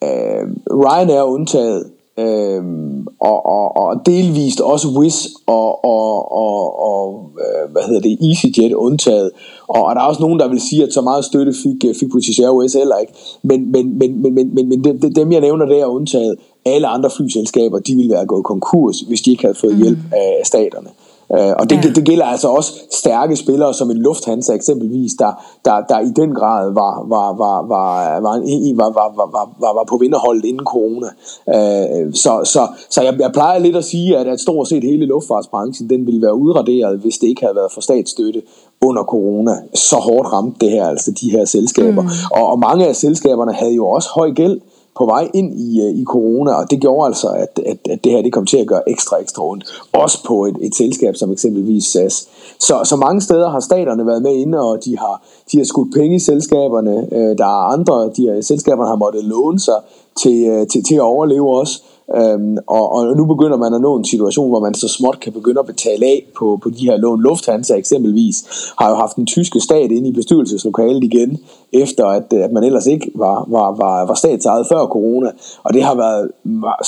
øh, 0.03 0.45
Ryanair 0.71 1.21
undtaget, 1.21 1.83
Øhm, 2.19 3.07
og, 3.19 3.45
og, 3.45 3.77
og 3.77 4.05
delvist 4.05 4.61
også 4.61 4.87
Wizz 4.87 5.25
og, 5.47 5.85
og, 5.85 6.31
og, 6.31 6.79
og 6.91 7.31
øh, 7.39 7.71
hvad 7.71 7.81
hedder 7.87 8.01
det, 8.01 8.17
EasyJet 8.29 8.73
undtaget. 8.73 9.31
Og, 9.67 9.83
og 9.85 9.95
der 9.95 10.01
er 10.01 10.05
også 10.05 10.21
nogen, 10.21 10.39
der 10.39 10.47
vil 10.47 10.61
sige, 10.61 10.83
at 10.83 10.93
så 10.93 11.01
meget 11.01 11.25
støtte 11.25 11.53
fik, 11.63 11.89
øh, 11.89 11.95
fik 11.95 12.09
British 12.11 12.41
Airways 12.41 12.73
heller 12.73 12.97
ikke. 12.97 13.13
Men, 13.43 13.71
men, 13.71 13.99
men, 13.99 14.21
men, 14.21 14.33
men, 14.33 14.55
men, 14.55 14.69
men 14.69 14.83
dem, 15.15 15.31
jeg 15.31 15.41
nævner 15.41 15.65
der 15.65 15.81
er 15.81 15.85
undtaget. 15.85 16.35
alle 16.65 16.87
andre 16.87 17.09
flyselskaber, 17.17 17.79
de 17.79 17.95
ville 17.95 18.13
være 18.13 18.25
gået 18.25 18.43
konkurs, 18.43 18.99
hvis 18.99 19.21
de 19.21 19.31
ikke 19.31 19.43
havde 19.43 19.57
fået 19.61 19.77
hjælp 19.77 19.99
af 20.11 20.41
staterne. 20.45 20.89
Øh, 20.89 21.06
og 21.29 21.69
det, 21.69 21.85
ja. 21.85 21.89
det, 21.89 22.05
gælder 22.05 22.25
altså 22.25 22.47
også 22.47 22.71
stærke 22.91 23.35
spillere 23.35 23.73
som 23.73 23.91
en 23.91 23.97
Lufthansa 23.97 24.53
eksempelvis, 24.53 25.11
der, 25.19 25.31
der, 25.65 25.81
der 25.89 25.99
i 25.99 26.11
den 26.15 26.35
grad 26.35 26.73
var, 26.73 27.05
var, 27.07 27.33
var, 27.33 27.67
var, 27.67 28.19
var, 28.19 28.39
var, 28.75 28.93
var, 28.93 29.31
var, 29.31 29.55
var, 29.59 29.73
var 29.73 29.83
på 29.89 29.97
vinderholdet 29.97 30.45
inden 30.45 30.65
corona. 30.65 31.07
Øh, 31.47 32.13
så 32.13 32.41
så, 32.43 32.67
så 32.89 33.01
jeg, 33.01 33.19
jeg 33.19 33.31
plejer 33.33 33.59
lidt 33.59 33.75
at 33.75 33.85
sige, 33.85 34.17
at, 34.17 34.27
at 34.27 34.39
stort 34.39 34.67
set 34.67 34.83
hele 34.83 35.05
luftfartsbranchen 35.05 35.89
den 35.89 36.05
ville 36.05 36.21
være 36.21 36.35
udraderet, 36.35 36.99
hvis 36.99 37.17
det 37.17 37.27
ikke 37.27 37.41
havde 37.41 37.55
været 37.55 37.71
for 37.71 37.81
statsstøtte 37.81 38.41
under 38.81 39.03
corona. 39.03 39.51
Så 39.73 39.95
hårdt 39.95 40.33
ramte 40.33 40.57
det 40.61 40.71
her, 40.71 40.87
altså 40.87 41.11
de 41.21 41.31
her 41.31 41.45
selskaber. 41.45 42.01
Mm. 42.01 42.09
Og, 42.31 42.47
og 42.47 42.59
mange 42.59 42.87
af 42.87 42.95
selskaberne 42.95 43.53
havde 43.53 43.73
jo 43.73 43.87
også 43.87 44.09
høj 44.15 44.31
gæld 44.31 44.59
på 44.97 45.05
vej 45.05 45.29
ind 45.33 45.59
i, 45.59 45.81
øh, 45.81 45.99
i 46.01 46.03
corona, 46.03 46.51
og 46.51 46.71
det 46.71 46.81
gjorde 46.81 47.07
altså, 47.07 47.27
at, 47.27 47.59
at, 47.65 47.77
at 47.89 48.03
det 48.03 48.11
her 48.11 48.21
det 48.21 48.33
kom 48.33 48.45
til 48.45 48.57
at 48.57 48.67
gøre 48.67 48.89
ekstra, 48.89 49.21
ekstra 49.21 49.45
ondt. 49.45 49.63
Også 49.93 50.23
på 50.23 50.45
et, 50.45 50.57
et 50.61 50.75
selskab 50.75 51.15
som 51.15 51.31
eksempelvis 51.31 51.83
SAS. 51.83 52.27
Så, 52.59 52.81
så 52.83 52.95
mange 52.95 53.21
steder 53.21 53.49
har 53.49 53.59
staterne 53.59 54.05
været 54.05 54.21
med 54.21 54.33
inde, 54.35 54.59
og 54.59 54.85
de 54.85 54.97
har, 54.97 55.23
de 55.51 55.57
har 55.57 55.65
skudt 55.65 55.93
penge 55.93 56.15
i 56.15 56.19
selskaberne. 56.19 57.07
Øh, 57.11 57.37
der 57.37 57.45
er 57.45 57.71
andre, 57.75 58.09
de 58.17 58.21
her, 58.21 58.41
selskaberne 58.41 58.89
har 58.89 58.95
måttet 58.95 59.23
låne 59.23 59.59
sig 59.59 59.79
til, 60.23 60.47
øh, 60.47 60.67
til, 60.67 60.83
til 60.83 60.95
at 60.95 61.01
overleve 61.01 61.57
også. 61.57 61.81
Øhm, 62.15 62.57
og, 62.67 62.91
og 62.91 63.17
nu 63.17 63.25
begynder 63.25 63.57
man 63.57 63.73
at 63.73 63.81
nå 63.81 63.97
en 63.97 64.05
situation, 64.05 64.49
hvor 64.49 64.59
man 64.59 64.73
så 64.73 64.87
småt 64.87 65.19
kan 65.19 65.33
begynde 65.33 65.59
at 65.59 65.65
betale 65.65 66.05
af 66.05 66.25
på, 66.37 66.59
på 66.63 66.69
de 66.69 66.85
her 66.85 66.97
lån. 66.97 67.21
Lufthansa 67.21 67.75
eksempelvis 67.75 68.45
har 68.79 68.89
jo 68.89 68.95
haft 68.95 69.15
den 69.15 69.25
tyske 69.25 69.59
stat 69.59 69.91
inde 69.91 70.09
i 70.09 70.11
bestyrelseslokalet 70.11 71.03
igen, 71.03 71.39
efter 71.73 72.05
at, 72.05 72.33
at 72.33 72.51
man 72.51 72.63
ellers 72.63 72.85
ikke 72.85 73.11
var, 73.15 73.45
var, 73.47 73.75
var, 73.75 74.05
var 74.05 74.13
statsejet 74.13 74.67
før 74.67 74.85
corona. 74.85 75.31
Og 75.63 75.73
det 75.73 75.83
har 75.83 75.95
været 75.95 76.31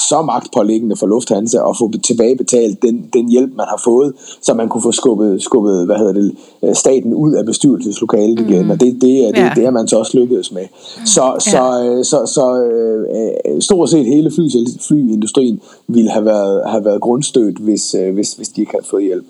så 0.09 0.21
magtpåliggende 0.21 0.95
for 0.95 1.07
Lufthansa 1.07 1.57
at 1.69 1.77
få 1.77 1.91
tilbagebetalt 2.03 2.81
den, 2.81 3.09
den 3.13 3.29
hjælp, 3.29 3.51
man 3.55 3.65
har 3.69 3.81
fået, 3.83 4.13
så 4.41 4.53
man 4.53 4.69
kunne 4.69 4.81
få 4.81 4.91
skubbet, 4.91 5.41
skubbet 5.41 5.85
hvad 5.85 5.95
hedder 5.95 6.13
det, 6.13 6.35
øh, 6.63 6.75
staten 6.75 7.13
ud 7.13 7.33
af 7.33 7.45
bestyrelseslokalet 7.45 8.39
igen. 8.39 8.63
Mm. 8.63 8.69
Og 8.69 8.79
det, 8.79 8.93
det, 8.93 9.01
det, 9.01 9.21
ja. 9.21 9.27
det, 9.27 9.55
det 9.55 9.63
har 9.63 9.71
man 9.71 9.87
så 9.87 9.97
også 9.97 10.17
lykkedes 10.17 10.51
med. 10.51 10.65
Så, 11.05 11.35
så, 11.39 11.57
ja. 11.57 12.03
så, 12.03 12.25
så, 12.25 12.33
så 12.33 12.63
øh, 12.63 13.61
stort 13.61 13.89
set 13.89 14.05
hele 14.05 14.31
fly, 14.31 14.49
flyindustrien 14.87 15.61
ville 15.87 16.09
have 16.09 16.25
været, 16.25 16.69
have 16.69 16.85
været 16.85 17.01
grundstødt, 17.01 17.57
hvis, 17.57 17.95
øh, 17.95 18.13
hvis, 18.13 18.33
hvis 18.33 18.49
de 18.49 18.61
ikke 18.61 18.71
havde 18.71 18.85
fået 18.85 19.03
hjælp. 19.03 19.25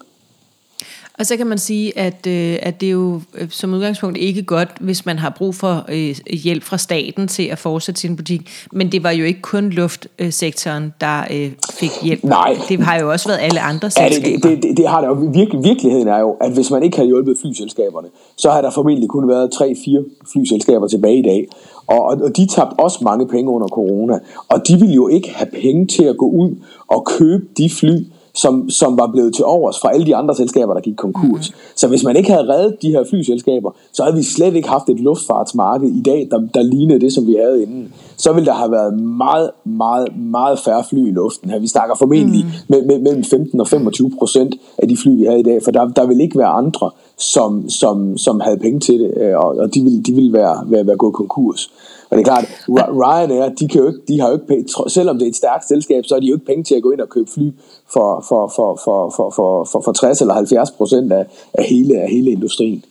Og 1.19 1.25
så 1.25 1.37
kan 1.37 1.47
man 1.47 1.57
sige, 1.57 1.99
at, 1.99 2.27
øh, 2.27 2.57
at 2.61 2.81
det 2.81 2.87
er 2.87 2.91
jo 2.91 3.21
øh, 3.37 3.49
som 3.49 3.73
udgangspunkt 3.73 4.17
ikke 4.17 4.43
godt, 4.43 4.69
hvis 4.79 5.05
man 5.05 5.19
har 5.19 5.29
brug 5.37 5.55
for 5.55 5.85
øh, 5.89 6.15
hjælp 6.43 6.63
fra 6.63 6.77
staten 6.77 7.27
til 7.27 7.43
at 7.43 7.57
fortsætte 7.57 8.01
sin 8.01 8.15
butik. 8.15 8.49
Men 8.71 8.91
det 8.91 9.03
var 9.03 9.11
jo 9.11 9.25
ikke 9.25 9.41
kun 9.41 9.69
luftsektoren, 9.69 10.93
der 11.01 11.23
øh, 11.31 11.51
fik 11.79 11.91
hjælp. 12.03 12.23
Nej. 12.23 12.57
Det 12.69 12.79
har 12.79 12.99
jo 12.99 13.11
også 13.11 13.27
været 13.29 13.39
alle 13.41 13.59
andre 13.59 13.89
selskaber. 13.89 14.29
Ja, 14.29 14.33
det, 14.33 14.43
det, 14.43 14.63
det, 14.63 14.77
det 14.77 14.87
har 14.87 15.01
det 15.01 15.07
jo. 15.07 15.13
Virke, 15.13 15.57
virkeligheden 15.63 16.07
er 16.07 16.19
jo, 16.19 16.31
at 16.41 16.51
hvis 16.51 16.71
man 16.71 16.83
ikke 16.83 16.97
havde 16.97 17.07
hjulpet 17.07 17.37
flyselskaberne, 17.41 18.07
så 18.35 18.51
har 18.51 18.61
der 18.61 18.71
formentlig 18.71 19.09
kun 19.09 19.27
været 19.27 19.49
3-4 19.55 20.31
flyselskaber 20.33 20.87
tilbage 20.87 21.19
i 21.19 21.21
dag. 21.21 21.47
Og, 21.87 22.01
og 22.01 22.37
de 22.37 22.47
tabte 22.47 22.79
også 22.79 22.99
mange 23.01 23.27
penge 23.27 23.51
under 23.51 23.67
corona. 23.67 24.19
Og 24.47 24.67
de 24.67 24.79
ville 24.79 24.95
jo 24.95 25.07
ikke 25.07 25.29
have 25.35 25.49
penge 25.61 25.87
til 25.87 26.03
at 26.03 26.17
gå 26.17 26.29
ud 26.29 26.55
og 26.87 27.05
købe 27.05 27.45
de 27.57 27.69
fly, 27.69 28.05
som, 28.33 28.69
som 28.69 28.97
var 28.97 29.07
blevet 29.07 29.35
til 29.35 29.45
overs 29.45 29.79
fra 29.81 29.93
alle 29.93 30.05
de 30.05 30.15
andre 30.15 30.35
selskaber, 30.35 30.73
der 30.73 30.81
gik 30.81 30.95
konkurs. 30.95 31.49
Mm. 31.49 31.55
Så 31.75 31.87
hvis 31.87 32.03
man 32.03 32.15
ikke 32.15 32.31
havde 32.31 32.53
reddet 32.53 32.81
de 32.81 32.89
her 32.89 33.03
flyselskaber, 33.09 33.71
så 33.93 34.03
havde 34.03 34.15
vi 34.15 34.23
slet 34.23 34.55
ikke 34.55 34.69
haft 34.69 34.89
et 34.89 34.99
luftfartsmarked 34.99 35.89
i 35.89 36.01
dag, 36.01 36.27
der, 36.31 36.39
der 36.53 36.61
lignede 36.61 36.99
det, 36.99 37.13
som 37.13 37.27
vi 37.27 37.35
havde 37.35 37.61
inden. 37.61 37.93
Så 38.17 38.33
ville 38.33 38.45
der 38.45 38.53
have 38.53 38.71
været 38.71 38.99
meget, 38.99 39.49
meget, 39.63 40.07
meget 40.17 40.59
færre 40.59 40.83
fly 40.89 41.07
i 41.07 41.11
luften 41.11 41.49
her. 41.49 41.59
Vi 41.59 41.67
snakker 41.67 41.95
formentlig 41.95 42.45
mm. 42.45 42.51
med, 42.67 42.85
med, 42.85 42.99
mellem 42.99 43.23
15 43.23 43.61
og 43.61 43.67
25 43.67 44.11
procent 44.19 44.55
af 44.77 44.87
de 44.87 44.97
fly, 44.97 45.17
vi 45.17 45.23
havde 45.23 45.39
i 45.39 45.43
dag, 45.43 45.63
for 45.63 45.71
der, 45.71 45.87
der 45.87 46.05
vil 46.05 46.21
ikke 46.21 46.37
være 46.37 46.47
andre, 46.47 46.91
som, 47.17 47.69
som, 47.69 48.17
som 48.17 48.39
havde 48.39 48.57
penge 48.57 48.79
til 48.79 48.99
det, 48.99 49.13
øh, 49.17 49.37
og, 49.37 49.57
og 49.57 49.73
de 49.73 49.81
ville, 49.81 50.01
de 50.01 50.13
ville 50.13 50.33
være, 50.33 50.63
være, 50.65 50.87
være 50.87 50.97
gået 50.97 51.13
konkurs. 51.13 51.71
Og 52.09 52.17
det 52.17 52.27
er 52.27 52.31
klart, 52.31 52.45
Ryanair, 52.69 53.49
de, 53.49 53.67
kan 53.67 53.81
jo 53.81 53.87
ikke, 53.87 53.99
de 54.07 54.19
har 54.19 54.27
jo 54.27 54.33
ikke 54.33 54.47
penge, 54.47 54.89
selvom 54.89 55.17
det 55.19 55.25
er 55.25 55.29
et 55.29 55.35
stærkt 55.35 55.67
selskab, 55.67 56.05
så 56.05 56.15
har 56.15 56.19
de 56.19 56.27
jo 56.27 56.35
ikke 56.35 56.45
penge 56.45 56.63
til 56.63 56.75
at 56.75 56.83
gå 56.83 56.91
ind 56.91 57.01
og 57.01 57.09
købe 57.09 57.31
fly 57.33 57.51
for, 57.93 58.25
for, 58.29 58.53
for, 58.55 58.81
for, 58.85 59.13
for, 59.15 59.33
for, 59.35 59.67
for, 59.71 59.81
for 59.81 59.91
60 59.91 60.21
eller 60.21 60.33
70 60.33 60.71
procent 60.71 61.11
af, 61.11 61.25
af, 61.53 61.65
hele, 61.65 62.01
af 62.01 62.09
hele 62.09 62.31
industrien. 62.31 62.83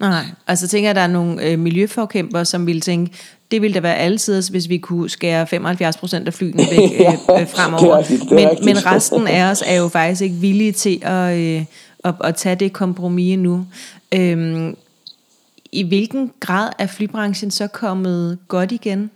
Nej, 0.00 0.24
altså 0.46 0.68
tænker 0.68 0.88
jeg, 0.88 0.90
at 0.90 0.96
der 0.96 1.02
er 1.02 1.06
nogle 1.06 1.50
øh, 1.50 1.58
miljøforkæmper, 1.58 2.44
som 2.44 2.66
vil 2.66 2.80
tænke, 2.80 3.12
det 3.50 3.62
ville 3.62 3.74
da 3.74 3.80
være 3.80 3.96
altid, 3.96 4.50
hvis 4.50 4.68
vi 4.68 4.78
kunne 4.78 5.10
skære 5.10 5.46
75 5.46 5.96
procent 5.96 6.26
af 6.26 6.34
flyene 6.34 6.62
væk 6.70 6.90
øh, 7.00 7.40
øh, 7.40 7.48
fremover. 7.48 7.82
det 7.82 7.90
er 7.90 7.98
rigtigt, 7.98 8.22
det 8.30 8.42
er 8.42 8.48
men, 8.48 8.64
men 8.64 8.86
resten 8.86 9.26
af 9.26 9.50
os 9.50 9.62
er 9.66 9.76
jo 9.76 9.88
faktisk 9.88 10.22
ikke 10.22 10.36
villige 10.36 10.72
til 10.72 10.98
at, 11.02 11.38
øh, 11.38 11.64
at, 12.04 12.14
at 12.24 12.34
tage 12.36 12.54
det 12.54 12.72
kompromis 12.72 13.38
nu. 13.38 13.66
Øhm, 14.14 14.76
I 15.74 15.82
hvilken 15.82 16.32
grad 16.40 16.68
er 16.78 16.86
flybranchen 16.86 17.50
så 17.50 17.66
kommet 17.66 18.38
godt 18.48 18.72
igen? 18.72 19.10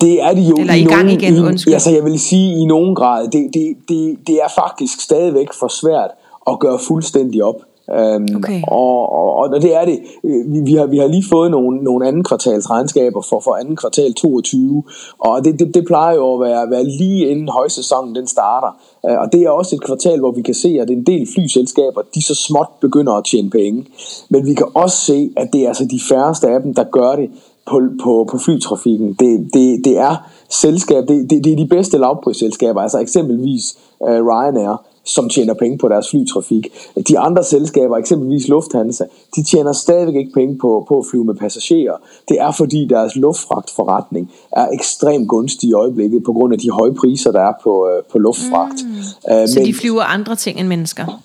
Det 0.00 0.22
er 0.22 0.34
det 0.34 0.50
jo 0.50 0.56
Eller 0.56 0.74
i, 0.74 0.80
i 0.80 0.84
gang 0.84 1.04
nogen, 1.04 1.20
igen, 1.20 1.44
undskyld. 1.44 1.72
I, 1.72 1.74
altså 1.74 1.90
jeg 1.90 2.04
vil 2.04 2.18
sige 2.18 2.62
i 2.62 2.64
nogen 2.64 2.94
grad, 2.94 3.24
det, 3.24 3.50
det, 3.54 3.76
det, 3.88 4.18
det 4.26 4.34
er 4.34 4.48
faktisk 4.54 5.00
stadigvæk 5.00 5.48
for 5.60 5.68
svært 5.68 6.10
at 6.50 6.58
gøre 6.58 6.78
fuldstændig 6.88 7.44
op. 7.44 7.54
Um, 7.88 8.26
okay. 8.36 8.62
og, 8.68 9.12
og, 9.12 9.34
og 9.34 9.62
det 9.62 9.74
er 9.74 9.84
det. 9.84 9.98
Vi, 10.22 10.60
vi, 10.60 10.74
har, 10.74 10.86
vi 10.86 10.98
har 10.98 11.06
lige 11.06 11.24
fået 11.30 11.50
nogle, 11.50 11.78
nogle 11.78 12.08
anden 12.08 12.24
kvartals 12.24 12.70
regnskaber 12.70 13.22
for, 13.22 13.40
for 13.40 13.54
anden 13.54 13.76
kvartal 13.76 14.14
22, 14.14 14.84
og 15.18 15.44
det, 15.44 15.58
det, 15.58 15.74
det 15.74 15.84
plejer 15.86 16.14
jo 16.14 16.34
at 16.34 16.40
være, 16.40 16.70
være 16.70 16.84
lige 16.84 17.28
inden 17.28 17.48
højsæsonen 17.48 18.14
den 18.14 18.26
starter. 18.26 18.76
Uh, 19.02 19.18
og 19.18 19.32
det 19.32 19.42
er 19.42 19.50
også 19.50 19.76
et 19.76 19.84
kvartal, 19.84 20.18
hvor 20.18 20.30
vi 20.30 20.42
kan 20.42 20.54
se, 20.54 20.78
at 20.80 20.90
en 20.90 21.02
del 21.02 21.28
flyselskaber, 21.34 22.02
de 22.14 22.22
så 22.22 22.34
småt 22.34 22.68
begynder 22.80 23.12
at 23.12 23.24
tjene 23.24 23.50
penge. 23.50 23.86
Men 24.28 24.46
vi 24.46 24.54
kan 24.54 24.66
også 24.74 24.96
se, 24.96 25.30
at 25.36 25.48
det 25.52 25.64
er 25.64 25.68
altså 25.68 25.84
de 25.84 26.00
færreste 26.08 26.48
af 26.48 26.62
dem, 26.62 26.74
der 26.74 26.84
gør 26.84 27.16
det 27.16 27.30
på, 27.66 27.80
på, 28.02 28.28
på 28.30 28.38
flytrafikken. 28.38 29.08
Det, 29.20 29.54
det, 29.54 29.84
det 29.84 29.98
er 29.98 30.16
selskab, 30.48 31.08
det, 31.08 31.30
det, 31.30 31.44
det 31.44 31.52
er 31.52 31.56
de 31.56 31.66
bedste 31.66 31.98
lavprisselskaber, 31.98 32.80
altså 32.80 32.98
eksempelvis 32.98 33.78
uh, 34.00 34.08
Ryanair, 34.08 34.87
som 35.08 35.28
tjener 35.28 35.54
penge 35.54 35.78
på 35.78 35.88
deres 35.88 36.10
flytrafik. 36.10 36.66
De 37.08 37.18
andre 37.18 37.44
selskaber, 37.44 37.96
eksempelvis 37.96 38.48
Lufthansa, 38.48 39.04
de 39.36 39.44
tjener 39.44 39.72
stadigvæk 39.72 40.16
ikke 40.16 40.32
penge 40.32 40.58
på, 40.58 40.84
på 40.88 40.98
at 40.98 41.04
flyve 41.10 41.24
med 41.24 41.34
passagerer. 41.34 41.96
Det 42.28 42.36
er 42.40 42.52
fordi 42.52 42.86
deres 42.90 43.16
luftfragtforretning 43.16 44.30
er 44.52 44.68
ekstremt 44.72 45.28
gunstig 45.28 45.68
i 45.68 45.72
øjeblikket 45.72 46.22
på 46.24 46.32
grund 46.32 46.52
af 46.52 46.58
de 46.58 46.70
høje 46.70 46.94
priser, 46.94 47.32
der 47.32 47.40
er 47.40 47.52
på, 47.62 47.88
øh, 47.88 48.02
på 48.12 48.18
luftfragt. 48.18 48.78
Mm. 48.84 49.46
Så 49.46 49.58
men, 49.58 49.66
de 49.66 49.74
flyver 49.74 50.02
andre 50.02 50.36
ting 50.36 50.60
end 50.60 50.68
mennesker? 50.68 51.20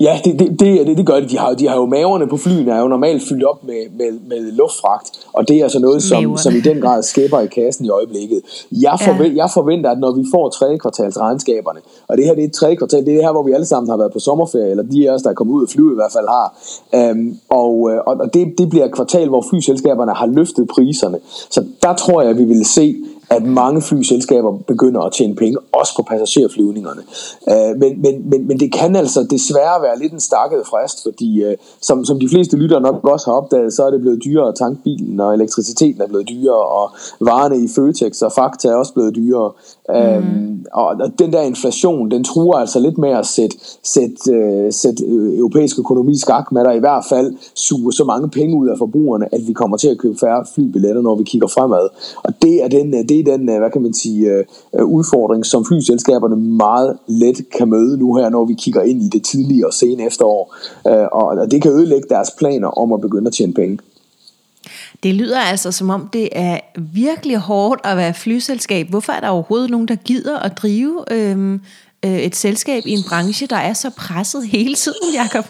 Ja, 0.00 0.20
det, 0.24 0.38
det, 0.38 0.60
det, 0.60 0.96
det, 0.96 1.06
gør 1.06 1.20
de. 1.20 1.28
De 1.28 1.38
har, 1.38 1.54
de 1.54 1.68
har 1.68 1.76
jo 1.76 1.86
maverne 1.86 2.26
på 2.26 2.36
flyene 2.36 2.72
er 2.72 2.80
jo 2.80 2.88
normalt 2.88 3.22
fyldt 3.28 3.44
op 3.44 3.64
med, 3.64 3.82
med, 3.98 4.18
med 4.28 4.52
luftfragt, 4.52 5.10
og 5.32 5.48
det 5.48 5.58
er 5.58 5.62
altså 5.62 5.78
noget, 5.78 6.02
som, 6.02 6.36
som 6.36 6.54
i 6.54 6.60
den 6.60 6.80
grad 6.80 7.02
skæber 7.02 7.40
i 7.40 7.46
kassen 7.46 7.84
i 7.84 7.88
øjeblikket. 7.88 8.40
Jeg, 8.72 8.98
forventer, 9.04 9.36
ja. 9.36 9.42
jeg 9.42 9.50
forventer, 9.54 9.90
at 9.90 9.98
når 9.98 10.12
vi 10.12 10.24
får 10.34 10.48
tredje 10.48 10.78
kvartals 10.78 11.20
regnskaberne, 11.20 11.80
og 12.08 12.16
det 12.16 12.24
her 12.24 12.34
det 12.34 12.44
er 12.44 12.50
tredje 12.50 12.76
kvartal, 12.76 13.06
det 13.06 13.16
er 13.16 13.22
her, 13.22 13.32
hvor 13.32 13.42
vi 13.42 13.52
alle 13.52 13.66
sammen 13.66 13.90
har 13.90 13.96
været 13.96 14.12
på 14.12 14.18
sommerferie, 14.18 14.70
eller 14.70 14.82
de 14.82 15.10
af 15.10 15.14
os, 15.14 15.22
der 15.22 15.30
er 15.30 15.34
kommet 15.34 15.54
ud 15.54 15.62
af 15.62 15.68
flyve 15.68 15.92
i 15.92 15.94
hvert 15.94 16.12
fald 16.12 16.28
har, 16.28 16.48
øhm, 16.94 17.38
og, 17.48 17.90
øh, 17.90 17.98
og 18.06 18.34
det, 18.34 18.58
det 18.58 18.68
bliver 18.70 18.84
et 18.84 18.92
kvartal, 18.92 19.28
hvor 19.28 19.44
flyselskaberne 19.50 20.12
har 20.12 20.26
løftet 20.26 20.68
priserne. 20.68 21.18
Så 21.50 21.64
der 21.82 21.94
tror 21.94 22.22
jeg, 22.22 22.30
at 22.30 22.38
vi 22.38 22.44
vil 22.44 22.64
se 22.64 22.96
at 23.30 23.42
mange 23.42 23.82
flyselskaber 23.82 24.58
begynder 24.66 25.00
at 25.00 25.12
tjene 25.12 25.34
penge, 25.34 25.58
også 25.72 25.92
på 25.96 26.02
passagerflyvningerne. 26.02 27.02
Øh, 27.50 27.80
men, 27.80 28.02
men, 28.02 28.30
men, 28.30 28.48
men 28.48 28.60
det 28.60 28.72
kan 28.72 28.96
altså 28.96 29.26
desværre 29.30 29.82
være 29.82 29.98
lidt 29.98 30.12
en 30.12 30.20
stakket 30.20 30.62
frist, 30.70 31.02
fordi 31.02 31.42
øh, 31.42 31.56
som, 31.80 32.04
som 32.04 32.20
de 32.20 32.28
fleste 32.28 32.56
lyttere 32.56 32.80
nok 32.80 33.04
også 33.04 33.30
har 33.30 33.36
opdaget, 33.36 33.72
så 33.72 33.86
er 33.86 33.90
det 33.90 34.00
blevet 34.00 34.24
dyrere 34.24 34.48
at 34.48 34.54
tanke 34.54 34.82
bilen, 34.82 35.20
og 35.20 35.34
elektriciteten 35.34 36.02
er 36.02 36.06
blevet 36.06 36.28
dyrere, 36.28 36.64
og 36.78 36.90
varerne 37.20 37.58
i 37.64 37.68
Føtex 37.74 38.22
og 38.22 38.32
Fakta 38.32 38.68
er 38.68 38.74
også 38.74 38.94
blevet 38.94 39.14
dyrere. 39.14 39.52
Mm. 39.88 39.94
Øhm, 39.94 40.64
og 40.72 41.18
den 41.18 41.32
der 41.32 41.42
inflation, 41.42 42.10
den 42.10 42.24
truer 42.24 42.58
altså 42.58 42.80
lidt 42.80 42.98
med 42.98 43.10
at 43.10 43.26
sætte, 43.26 43.56
sætte, 43.82 44.32
øh, 44.32 44.72
sætte 44.72 45.04
europæisk 45.36 45.78
økonomi 45.78 46.16
skak 46.16 46.52
med 46.52 46.64
der 46.64 46.72
i 46.72 46.78
hvert 46.78 47.04
fald 47.08 47.34
suge 47.54 47.92
så 47.92 48.04
mange 48.04 48.28
penge 48.30 48.56
ud 48.56 48.68
af 48.68 48.78
forbrugerne, 48.78 49.34
at 49.34 49.40
vi 49.46 49.52
kommer 49.52 49.76
til 49.76 49.88
at 49.88 49.98
købe 49.98 50.18
færre 50.18 50.44
flybilletter, 50.54 51.02
når 51.02 51.14
vi 51.14 51.24
kigger 51.24 51.48
fremad. 51.48 51.88
Og 52.22 52.42
det 52.42 52.64
er 52.64 52.68
den, 52.68 52.92
det 52.92 53.13
er 53.20 53.36
den 53.36 53.48
øh, 53.48 53.58
hvad 53.58 53.70
kan 53.70 53.82
man 53.82 53.94
sige, 53.94 54.30
øh, 54.30 54.44
øh, 54.74 54.84
udfordring, 54.84 55.46
som 55.46 55.64
flyselskaberne 55.64 56.36
meget 56.36 56.98
let 57.06 57.50
kan 57.58 57.68
møde 57.68 57.98
nu 57.98 58.16
her, 58.16 58.28
når 58.28 58.44
vi 58.44 58.54
kigger 58.54 58.82
ind 58.82 59.02
i 59.02 59.08
det 59.08 59.24
tidlige 59.24 59.66
og 59.66 59.72
sene 59.72 60.06
efterår. 60.06 60.54
Og 61.12 61.50
det 61.50 61.62
kan 61.62 61.70
ødelægge 61.70 62.06
deres 62.08 62.30
planer 62.38 62.68
om 62.68 62.92
at 62.92 63.00
begynde 63.00 63.26
at 63.26 63.32
tjene 63.32 63.54
penge. 63.54 63.78
Det 65.02 65.14
lyder 65.14 65.40
altså 65.40 65.72
som 65.72 65.90
om, 65.90 66.08
det 66.12 66.28
er 66.32 66.58
virkelig 66.92 67.36
hårdt 67.36 67.80
at 67.84 67.96
være 67.96 68.14
flyselskab. 68.14 68.90
Hvorfor 68.90 69.12
er 69.12 69.20
der 69.20 69.28
overhovedet 69.28 69.70
nogen, 69.70 69.88
der 69.88 69.94
gider 69.94 70.38
at 70.38 70.58
drive 70.58 71.04
øhm, 71.10 71.60
øh, 72.04 72.18
et 72.18 72.36
selskab 72.36 72.82
i 72.86 72.90
en 72.90 73.04
branche, 73.08 73.46
der 73.46 73.56
er 73.56 73.72
så 73.72 73.90
presset 73.90 74.46
hele 74.46 74.74
tiden, 74.74 75.14
Jacob? 75.14 75.44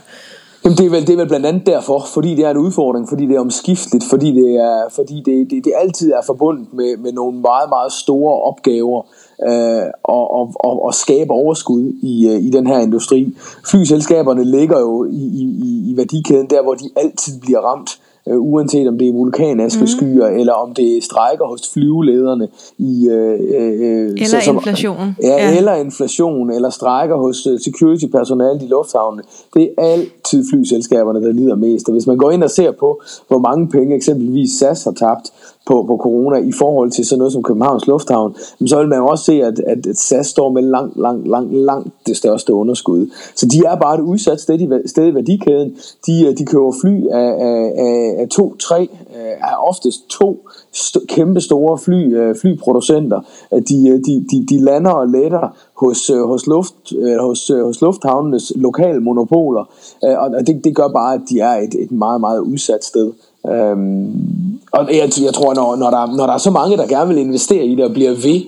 Jamen 0.65 0.79
det 0.79 0.87
er, 0.87 0.91
vel, 0.91 1.07
det 1.07 1.13
er 1.13 1.17
vel 1.17 1.29
blandt 1.29 1.47
andet 1.47 1.67
derfor, 1.67 2.07
fordi 2.15 2.35
det 2.35 2.45
er 2.45 2.51
en 2.51 2.57
udfordring, 2.57 3.09
fordi 3.09 3.27
det 3.27 3.37
er 3.37 3.41
omskifteligt, 3.41 4.05
fordi 4.11 4.33
det, 4.33 4.55
er, 4.55 4.89
fordi 4.91 5.23
det, 5.27 5.51
det, 5.51 5.65
det 5.65 5.73
altid 5.77 6.13
er 6.13 6.23
forbundet 6.27 6.67
med, 6.73 6.97
med 6.97 7.13
nogle 7.13 7.41
meget, 7.41 7.69
meget 7.69 7.93
store 7.93 8.43
opgaver 8.43 9.03
øh, 9.49 9.87
og, 10.05 10.35
og, 10.35 10.53
og, 10.55 10.85
og 10.85 10.95
skabe 10.95 11.31
overskud 11.31 11.93
i, 12.03 12.29
øh, 12.29 12.39
i 12.47 12.51
den 12.51 12.67
her 12.67 12.79
industri. 12.79 13.37
Flyselskaberne 13.71 14.45
ligger 14.45 14.81
jo 14.81 15.05
i, 15.05 15.25
i, 15.43 15.91
i 15.91 15.97
værdikæden 15.97 16.51
der, 16.51 16.63
hvor 16.63 16.75
de 16.75 16.91
altid 16.97 17.41
bliver 17.41 17.61
ramt 17.61 17.91
øh, 18.29 18.41
uanset 18.41 18.89
om 18.89 18.99
det 18.99 19.09
er 19.09 19.13
vulkanaskeskyer, 19.13 20.31
mm. 20.31 20.39
eller 20.39 20.53
om 20.53 20.75
det 20.75 20.97
er 20.97 21.03
strækker 21.03 21.47
hos 21.47 21.71
flyvelederne. 21.73 22.49
I, 22.79 23.09
øh, 23.09 23.41
øh, 23.41 24.11
eller 24.11 24.27
så, 24.27 24.41
som, 24.45 24.57
inflation. 24.57 24.97
Ja, 25.23 25.29
ja, 25.29 25.57
eller 25.57 25.75
inflation, 25.75 26.51
eller 26.51 26.71
strækker 26.71 27.17
hos 27.17 27.47
uh, 27.47 27.59
security-personalet 27.59 28.63
i 28.63 28.67
lufthavnene. 28.67 29.23
Det 29.55 29.63
er 29.79 29.83
altid 29.83 30.45
flyselskaberne, 30.51 31.27
der 31.27 31.33
lider 31.33 31.57
mest. 31.57 31.89
Og 31.89 31.93
hvis 31.93 32.07
man 32.07 32.17
går 32.17 32.31
ind 32.31 32.43
og 32.43 32.51
ser 32.51 32.71
på, 32.71 33.03
hvor 33.29 33.39
mange 33.39 33.69
penge 33.69 33.97
eksempelvis 33.97 34.51
SAS 34.59 34.85
har 34.85 34.93
tabt, 34.93 35.33
på, 35.67 35.85
på 35.89 35.97
corona 35.97 36.37
i 36.37 36.53
forhold 36.53 36.91
til 36.91 37.07
sådan 37.07 37.19
noget 37.19 37.33
som 37.33 37.43
Københavns 37.43 37.87
Lufthavn, 37.87 38.35
så 38.67 38.79
vil 38.79 38.89
man 38.89 38.99
jo 38.99 39.07
også 39.07 39.25
se, 39.25 39.33
at, 39.33 39.61
at 39.61 39.97
SAS 39.97 40.27
står 40.27 40.51
med 40.51 40.63
langt, 40.63 40.97
langt, 41.01 41.29
langt, 41.29 41.55
langt 41.55 41.89
det 42.07 42.17
største 42.17 42.55
underskud. 42.55 43.11
Så 43.35 43.47
de 43.47 43.59
er 43.67 43.77
bare 43.77 43.95
et 43.95 44.01
udsat 44.01 44.41
sted 44.41 44.61
i, 44.61 44.69
sted 44.89 45.07
i 45.07 45.15
værdikæden. 45.15 45.77
De, 46.07 46.27
øh, 46.27 46.39
de 46.39 46.45
køber 46.45 46.73
fly 46.81 47.07
af, 47.07 47.31
af, 47.51 47.73
af, 47.77 48.23
af 48.23 48.29
to, 48.29 48.57
tre, 48.57 48.89
øh, 49.17 49.51
af 49.51 49.55
oftest 49.69 50.09
to 50.11 50.47
st- 50.75 51.07
kæmpe 51.07 51.41
store 51.41 51.79
fly, 51.79 52.17
øh, 52.17 52.37
flyproducenter. 52.41 53.21
De, 53.51 53.89
øh, 53.89 53.99
de, 54.07 54.25
de, 54.31 54.47
de 54.49 54.65
lander 54.65 54.91
og 54.91 55.09
letter 55.09 55.57
hos, 55.77 56.11
hos, 56.27 56.47
luft, 56.47 56.75
hos, 57.21 57.51
hos 57.65 57.81
lufthavnenes 57.81 58.53
lokale 58.57 59.01
monopoler, 59.01 59.65
og 60.03 60.47
det, 60.47 60.65
det 60.65 60.77
gør 60.77 60.89
bare, 60.89 61.15
at 61.15 61.21
de 61.31 61.41
er 61.41 61.55
et, 61.55 61.75
et 61.79 61.93
meget, 61.93 62.21
meget 62.21 62.41
udsat 62.41 62.85
sted. 62.85 63.13
Øhm, 63.53 64.61
og 64.73 64.89
jeg, 64.97 65.11
jeg 65.23 65.35
tror, 65.35 65.55
når, 65.55 65.77
når, 65.77 65.91
der, 65.91 66.17
når 66.17 66.27
der 66.27 66.35
er 66.35 66.39
så 66.39 66.51
mange, 66.51 66.77
der 66.77 66.87
gerne 66.87 67.09
vil 67.09 67.19
investere 67.19 67.67
i 67.67 67.75
det 67.75 67.85
og 67.85 67.93
bliver 67.93 68.11
ved, 68.11 68.41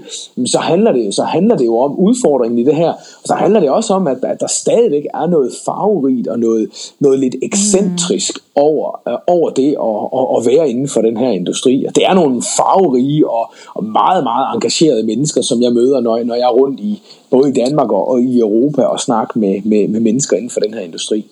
så 0.46 0.58
handler 0.58 0.92
det, 0.92 1.14
så 1.14 1.22
handler 1.22 1.56
det 1.56 1.66
jo 1.66 1.78
om 1.78 1.98
udfordringen 1.98 2.58
i 2.58 2.64
det 2.64 2.76
her. 2.76 2.92
Og 2.92 3.24
så 3.24 3.34
handler 3.34 3.60
det 3.60 3.70
også 3.70 3.94
om, 3.94 4.06
at, 4.06 4.16
at 4.22 4.40
der 4.40 4.46
stadigvæk 4.46 5.04
er 5.14 5.26
noget 5.26 5.52
farverigt 5.64 6.28
og 6.28 6.38
noget, 6.38 6.68
noget 7.00 7.18
lidt 7.18 7.34
ekscentrisk 7.42 8.38
mm. 8.38 8.62
over, 8.62 9.00
uh, 9.06 9.18
over 9.26 9.50
det 9.50 9.68
at, 9.68 10.18
at, 10.18 10.26
at 10.36 10.56
være 10.56 10.70
inden 10.70 10.88
for 10.88 11.00
den 11.00 11.16
her 11.16 11.30
industri. 11.30 11.84
Og 11.84 11.94
det 11.94 12.04
er 12.04 12.14
nogle 12.14 12.42
farverige 12.56 13.30
og, 13.30 13.52
og 13.74 13.84
meget, 13.84 14.24
meget 14.24 14.54
engagerede 14.54 15.02
mennesker, 15.02 15.42
som 15.42 15.62
jeg 15.62 15.72
møder, 15.72 16.00
når, 16.00 16.24
når 16.24 16.34
jeg 16.34 16.44
er 16.44 16.56
rundt 16.60 16.80
i 16.80 17.02
både 17.30 17.50
i 17.50 17.52
Danmark 17.52 17.92
og, 17.92 18.08
og 18.08 18.20
i 18.20 18.38
Europa 18.38 18.82
og 18.82 19.00
snakker 19.00 19.38
med, 19.40 19.62
med, 19.64 19.88
med 19.88 20.00
mennesker 20.00 20.36
inden 20.36 20.50
for 20.50 20.60
den 20.60 20.74
her 20.74 20.80
industri. 20.80 21.26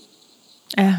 Ja, 0.78 0.94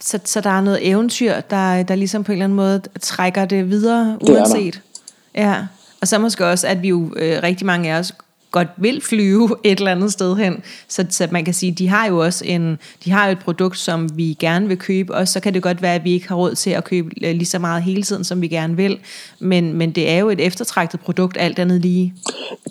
så, 0.00 0.18
så 0.24 0.40
der 0.40 0.50
er 0.50 0.60
noget 0.60 0.88
eventyr, 0.88 1.34
der, 1.50 1.82
der 1.82 1.94
ligesom 1.94 2.24
på 2.24 2.32
en 2.32 2.36
eller 2.36 2.44
anden 2.44 2.56
måde 2.56 2.82
trækker 3.00 3.44
det 3.44 3.70
videre, 3.70 4.18
uanset. 4.20 4.74
Det 4.74 5.40
ja. 5.40 5.56
Og 6.00 6.08
så 6.08 6.18
måske 6.18 6.46
også, 6.46 6.66
at 6.66 6.82
vi 6.82 6.88
jo 6.88 7.12
øh, 7.16 7.42
rigtig 7.42 7.66
mange 7.66 7.92
af 7.92 7.98
os 7.98 8.12
godt 8.50 8.68
vil 8.76 9.00
flyve 9.02 9.50
et 9.64 9.78
eller 9.78 9.90
andet 9.90 10.12
sted 10.12 10.36
hen. 10.36 10.62
Så, 10.88 11.06
så 11.10 11.28
man 11.30 11.44
kan 11.44 11.54
sige, 11.54 11.72
de 11.72 11.88
har 11.88 12.06
jo 12.06 12.18
også 12.18 12.44
en, 12.46 12.78
de 13.04 13.10
har 13.10 13.26
jo 13.26 13.32
et 13.32 13.38
produkt, 13.38 13.78
som 13.78 14.08
vi 14.14 14.36
gerne 14.40 14.68
vil 14.68 14.78
købe, 14.78 15.14
og 15.14 15.28
så 15.28 15.40
kan 15.40 15.54
det 15.54 15.62
godt 15.62 15.82
være, 15.82 15.94
at 15.94 16.04
vi 16.04 16.12
ikke 16.12 16.28
har 16.28 16.36
råd 16.36 16.54
til 16.54 16.70
at 16.70 16.84
købe 16.84 17.10
øh, 17.22 17.32
lige 17.34 17.46
så 17.46 17.58
meget 17.58 17.82
hele 17.82 18.02
tiden, 18.02 18.24
som 18.24 18.42
vi 18.42 18.48
gerne 18.48 18.76
vil. 18.76 18.98
Men, 19.38 19.72
men 19.72 19.90
det 19.90 20.10
er 20.10 20.18
jo 20.18 20.28
et 20.28 20.40
eftertragtet 20.40 21.00
produkt, 21.00 21.36
alt 21.40 21.58
andet 21.58 21.80
lige. 21.80 22.14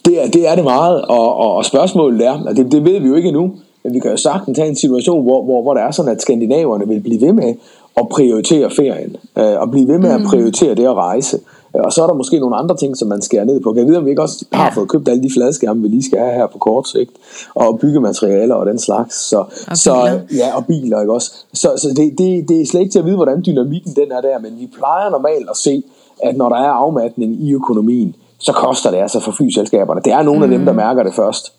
Det 0.06 0.24
er 0.24 0.28
det, 0.28 0.48
er 0.48 0.56
det 0.56 0.64
meget, 0.64 1.02
og, 1.02 1.38
og, 1.38 1.56
og 1.56 1.66
spørgsmålet 1.66 2.28
er, 2.28 2.32
og 2.32 2.56
det, 2.56 2.72
det 2.72 2.84
ved 2.84 3.00
vi 3.02 3.08
jo 3.08 3.16
ikke 3.16 3.28
endnu, 3.28 3.56
men 3.86 3.94
vi 3.94 4.00
kan 4.00 4.12
jo 4.12 4.18
sagtens 4.18 4.58
have 4.58 4.70
en 4.70 4.76
situation, 4.76 5.24
hvor, 5.24 5.44
hvor, 5.44 5.62
hvor 5.62 5.74
det 5.74 5.84
er 5.84 5.92
sådan, 5.92 6.12
at 6.12 6.22
skandinaverne 6.22 6.88
vil 6.88 7.00
blive 7.00 7.22
ved 7.22 7.34
med 7.34 7.54
at 7.98 8.10
prioritere 8.10 8.70
ferien, 8.70 9.16
øh, 9.38 9.60
og 9.62 9.72
blive 9.72 9.88
ved 9.88 9.98
med 9.98 10.10
at 10.10 10.22
mm. 10.22 10.28
prioritere 10.28 10.76
det 10.76 10.86
at 10.86 10.94
rejse. 10.94 11.40
Øh, 11.76 11.82
og 11.84 11.94
så 11.94 12.04
er 12.04 12.08
der 12.08 12.14
måske 12.14 12.40
nogle 12.40 12.56
andre 12.56 12.78
ting, 12.78 12.98
som 12.98 13.08
man 13.08 13.22
skærer 13.22 13.46
ned 13.46 13.60
på. 13.60 13.74
Kan 13.74 13.80
jeg 13.80 13.88
vide, 13.88 13.98
om 13.98 14.06
vi 14.06 14.10
ikke 14.10 14.22
også 14.22 14.46
har 14.54 14.72
fået 14.74 14.90
købt 14.90 15.10
alle 15.10 15.24
de 15.24 15.30
fladskærme, 15.34 15.82
vi 15.82 15.88
lige 15.88 16.04
skal 16.04 16.20
have 16.20 16.34
her 16.34 16.48
på 16.48 16.58
kort 16.58 16.88
sigt, 16.88 17.12
og 17.56 17.80
byggematerialer 17.80 18.56
og 18.56 18.66
den 18.66 18.80
slags. 18.80 19.16
Så, 19.30 19.38
og 19.68 19.78
så, 19.78 20.20
ja, 20.36 20.56
og 20.56 20.66
biler, 20.66 21.02
ikke 21.02 21.14
også? 21.14 21.32
Så, 21.54 21.70
så 21.78 21.88
det, 21.88 22.18
det, 22.18 22.50
det 22.50 22.62
er 22.62 22.66
slet 22.66 22.82
ikke 22.82 22.92
til 22.92 23.00
at 23.00 23.06
vide, 23.06 23.16
hvordan 23.16 23.44
dynamikken 23.46 23.94
den 23.96 24.12
er 24.12 24.22
der, 24.22 24.40
men 24.40 24.52
vi 24.60 24.70
plejer 24.78 25.10
normalt 25.10 25.50
at 25.50 25.58
se, 25.58 25.84
at 26.24 26.38
når 26.38 26.50
der 26.50 26.56
er 26.56 26.70
afmatning 26.70 27.44
i 27.44 27.54
økonomien, 27.54 28.16
så 28.40 28.52
koster 28.52 28.92
det 28.92 28.98
altså 28.98 29.20
for 29.20 29.32
flyselskaberne. 29.32 30.02
Det 30.06 30.14
er 30.14 30.22
nogle 30.22 30.46
mm. 30.46 30.52
af 30.52 30.58
dem, 30.58 30.66
der 30.66 30.74
mærker 30.74 31.04
det 31.04 31.14
først. 31.14 31.54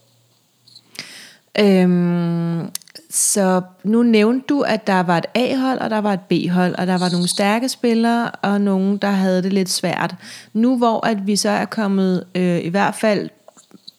Øhm, 1.59 2.71
så 3.11 3.61
nu 3.85 4.03
nævnte 4.03 4.47
du, 4.49 4.61
at 4.61 4.87
der 4.87 5.03
var 5.03 5.19
et 5.19 5.27
A-hold, 5.35 5.79
og 5.79 5.91
der 5.91 5.99
var 5.99 6.13
et 6.13 6.21
B-hold, 6.21 6.75
og 6.75 6.87
der 6.87 6.99
var 6.99 7.11
nogle 7.11 7.29
stærke 7.29 7.69
spillere, 7.69 8.31
og 8.31 8.61
nogle, 8.61 8.99
der 8.99 9.11
havde 9.11 9.43
det 9.43 9.53
lidt 9.53 9.69
svært. 9.69 10.15
Nu 10.53 10.79
hvor 10.79 11.07
at 11.07 11.27
vi 11.27 11.37
så 11.37 11.49
er 11.49 11.65
kommet, 11.65 12.25
øh, 12.35 12.65
i 12.65 12.69
hvert 12.69 12.95
fald 12.95 13.29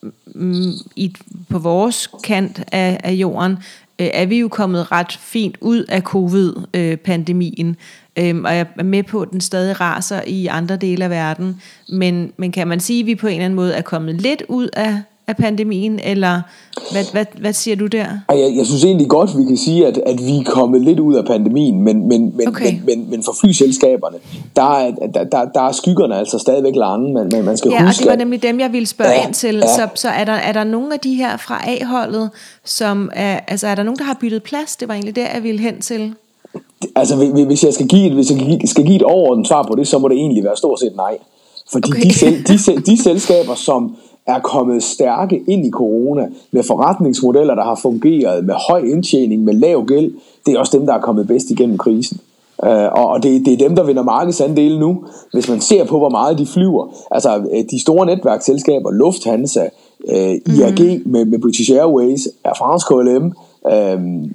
mm, 0.02 0.12
mm 0.36 0.72
i, 0.96 1.16
på 1.50 1.60
vores 1.60 2.10
kant 2.24 2.64
af, 2.72 3.00
af 3.04 3.12
jorden, 3.12 3.52
øh, 4.00 4.10
er 4.14 4.26
vi 4.26 4.40
jo 4.40 4.48
kommet 4.48 4.92
ret 4.92 5.12
fint 5.12 5.58
ud 5.62 5.84
af 5.84 6.02
covid-pandemien. 6.02 7.76
Øh, 8.18 8.36
og 8.44 8.56
jeg 8.56 8.68
er 8.80 8.84
med 8.84 9.04
på, 9.04 9.22
at 9.22 9.32
den 9.32 9.42
stadig 9.42 9.82
raser 9.82 10.22
i 10.28 10.48
andre 10.48 10.76
dele 10.76 11.04
af 11.04 11.10
verden. 11.10 11.62
Men, 11.90 12.32
men 12.38 12.52
kan 12.52 12.68
man 12.68 12.80
sige, 12.80 13.00
at 13.00 13.06
vi 13.06 13.16
på 13.16 13.28
en 13.28 13.34
eller 13.34 13.46
anden 13.46 13.56
måde 13.56 13.74
er 13.74 13.82
kommet 13.82 14.16
lidt 14.16 14.44
ud 14.48 14.70
af 14.74 15.02
af 15.28 15.38
pandemien, 15.38 16.00
eller 16.04 16.42
hvad, 16.92 17.12
hvad, 17.12 17.26
hvad 17.40 17.54
siger 17.54 17.76
du 17.76 17.88
der? 17.88 18.06
Jeg, 18.30 18.54
jeg 18.58 18.66
synes 18.66 18.84
egentlig 18.84 19.08
godt, 19.08 19.38
vi 19.38 19.44
kan 19.44 19.58
sige, 19.58 19.88
at, 19.88 20.02
at 20.06 20.20
vi 20.26 20.38
er 20.38 20.44
kommet 20.44 20.82
lidt 20.82 21.00
ud 21.00 21.16
af 21.16 21.26
pandemien, 21.26 21.82
men, 21.82 22.08
men, 22.08 22.38
men, 22.38 22.48
okay. 22.48 22.74
men, 22.74 22.84
men, 22.86 23.10
men 23.10 23.24
for 23.24 23.36
flyselskaberne, 23.42 24.18
der 24.56 24.80
er, 24.80 24.92
der, 25.14 25.24
der, 25.24 25.46
der 25.46 25.62
er 25.62 25.72
skyggerne 25.72 26.16
altså 26.16 26.40
stadigvæk 26.40 26.76
lange, 26.76 27.14
men, 27.14 27.30
men 27.32 27.46
man 27.46 27.58
skal 27.58 27.72
ja, 27.72 27.86
huske... 27.86 28.04
Ja, 28.06 28.12
og 28.12 28.18
det 28.18 28.20
var 28.20 28.26
nemlig 28.26 28.44
dem, 28.44 28.60
jeg 28.60 28.72
ville 28.74 28.88
spørge 28.88 29.12
ja, 29.12 29.26
ind 29.26 29.34
til. 29.34 29.56
Ja. 29.56 29.68
Så, 29.68 29.88
så 29.96 30.10
er, 30.10 30.24
der, 30.24 30.34
er 30.34 30.52
der 30.52 30.64
nogle 30.64 30.94
af 30.94 31.00
de 31.00 31.16
her 31.16 31.38
fra 31.38 31.62
A-holdet, 31.68 32.30
som 32.66 33.10
er, 33.14 33.40
altså 33.48 33.68
er 33.68 33.76
der 33.76 33.84
nogen, 33.84 33.98
der 33.98 34.04
har 34.06 34.18
byttet 34.22 34.44
plads? 34.44 34.76
Det 34.76 34.88
var 34.88 34.94
egentlig 34.94 35.16
der, 35.16 35.28
jeg 35.34 35.44
ville 35.44 35.62
hen 35.62 35.82
til. 35.82 36.14
Altså, 36.96 37.16
hvis 37.48 37.64
jeg 37.64 37.74
skal 37.74 37.88
give, 37.88 38.14
hvis 38.14 38.32
jeg 38.32 38.60
skal 38.66 38.86
give 38.86 38.96
et 38.96 39.04
overordnet 39.04 39.48
svar 39.48 39.64
på 39.64 39.76
det, 39.76 39.88
så 39.88 39.98
må 39.98 40.08
det 40.08 40.16
egentlig 40.16 40.44
være 40.44 40.58
stort 40.58 40.80
set 40.80 40.96
nej. 40.96 41.18
Fordi 41.72 41.92
okay. 41.92 42.02
de, 42.02 42.44
de, 42.54 42.82
de 42.92 43.04
selskaber, 43.04 43.56
som 43.56 43.96
er 44.28 44.40
kommet 44.40 44.84
stærke 44.84 45.44
ind 45.48 45.66
i 45.66 45.72
corona 45.72 46.28
med 46.52 46.64
forretningsmodeller, 46.64 47.56
der 47.56 47.64
har 47.64 47.80
fungeret 47.82 48.46
med 48.46 48.56
høj 48.70 48.80
indtjening, 48.80 49.44
med 49.44 49.54
lav 49.54 49.86
gæld. 49.86 50.12
Det 50.46 50.54
er 50.54 50.60
også 50.60 50.78
dem, 50.78 50.86
der 50.86 50.94
er 50.94 51.02
kommet 51.02 51.28
bedst 51.28 51.50
igennem 51.50 51.78
krisen. 51.78 52.20
Uh, 52.64 52.70
og 52.70 53.24
det, 53.24 53.46
det 53.46 53.54
er 53.54 53.58
dem, 53.58 53.76
der 53.76 53.84
vinder 53.84 54.04
markedsandele 54.04 54.80
nu. 54.80 55.04
Hvis 55.34 55.50
man 55.50 55.62
ser 55.62 55.86
på, 55.86 55.98
hvor 55.98 56.10
meget 56.10 56.38
de 56.38 56.46
flyver. 56.46 56.88
Altså 57.12 57.38
øh, 57.38 57.64
de 57.72 57.82
store 57.82 58.06
netværksselskaber, 58.06 58.92
Lufthansa, 58.92 59.68
øh, 60.10 60.36
IAG 60.58 61.02
mm. 61.06 61.12
med, 61.12 61.26
med 61.26 61.40
British 61.40 61.72
Airways, 61.72 62.28
Air 62.44 62.54
France 62.58 62.86
KLM, 62.90 63.34
Øhm, 63.74 64.34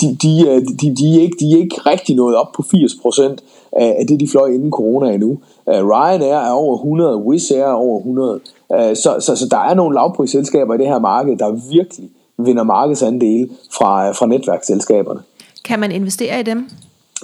de, 0.00 0.16
de, 0.22 0.60
de, 0.82 0.96
de, 0.96 1.16
er 1.16 1.22
ikke, 1.22 1.36
de 1.40 1.52
er 1.52 1.58
ikke 1.58 1.76
rigtig 1.86 2.16
nået 2.16 2.36
op 2.36 2.52
på 2.52 2.62
80% 2.62 3.36
af 3.72 4.06
det, 4.08 4.20
de 4.20 4.28
fløj 4.28 4.48
inden 4.48 4.70
corona 4.70 5.12
endnu. 5.14 5.38
Ryanair 5.66 6.34
er 6.34 6.50
over 6.50 6.76
100, 6.76 7.16
Wizz 7.16 7.50
Air 7.50 7.64
er 7.64 7.72
over 7.72 7.98
100. 7.98 8.40
Så, 8.70 9.16
så, 9.20 9.36
så 9.36 9.46
der 9.50 9.58
er 9.58 9.74
nogle 9.74 9.94
lavprisselskaber 9.94 10.74
i 10.74 10.78
det 10.78 10.86
her 10.86 10.98
marked, 10.98 11.36
der 11.36 11.50
virkelig 11.70 12.10
vinder 12.38 12.62
markedsandele 12.62 13.48
fra, 13.72 14.10
fra 14.10 14.26
netværksselskaberne. 14.26 15.20
Kan 15.64 15.80
man 15.80 15.92
investere 15.92 16.40
i 16.40 16.42
dem? 16.42 16.68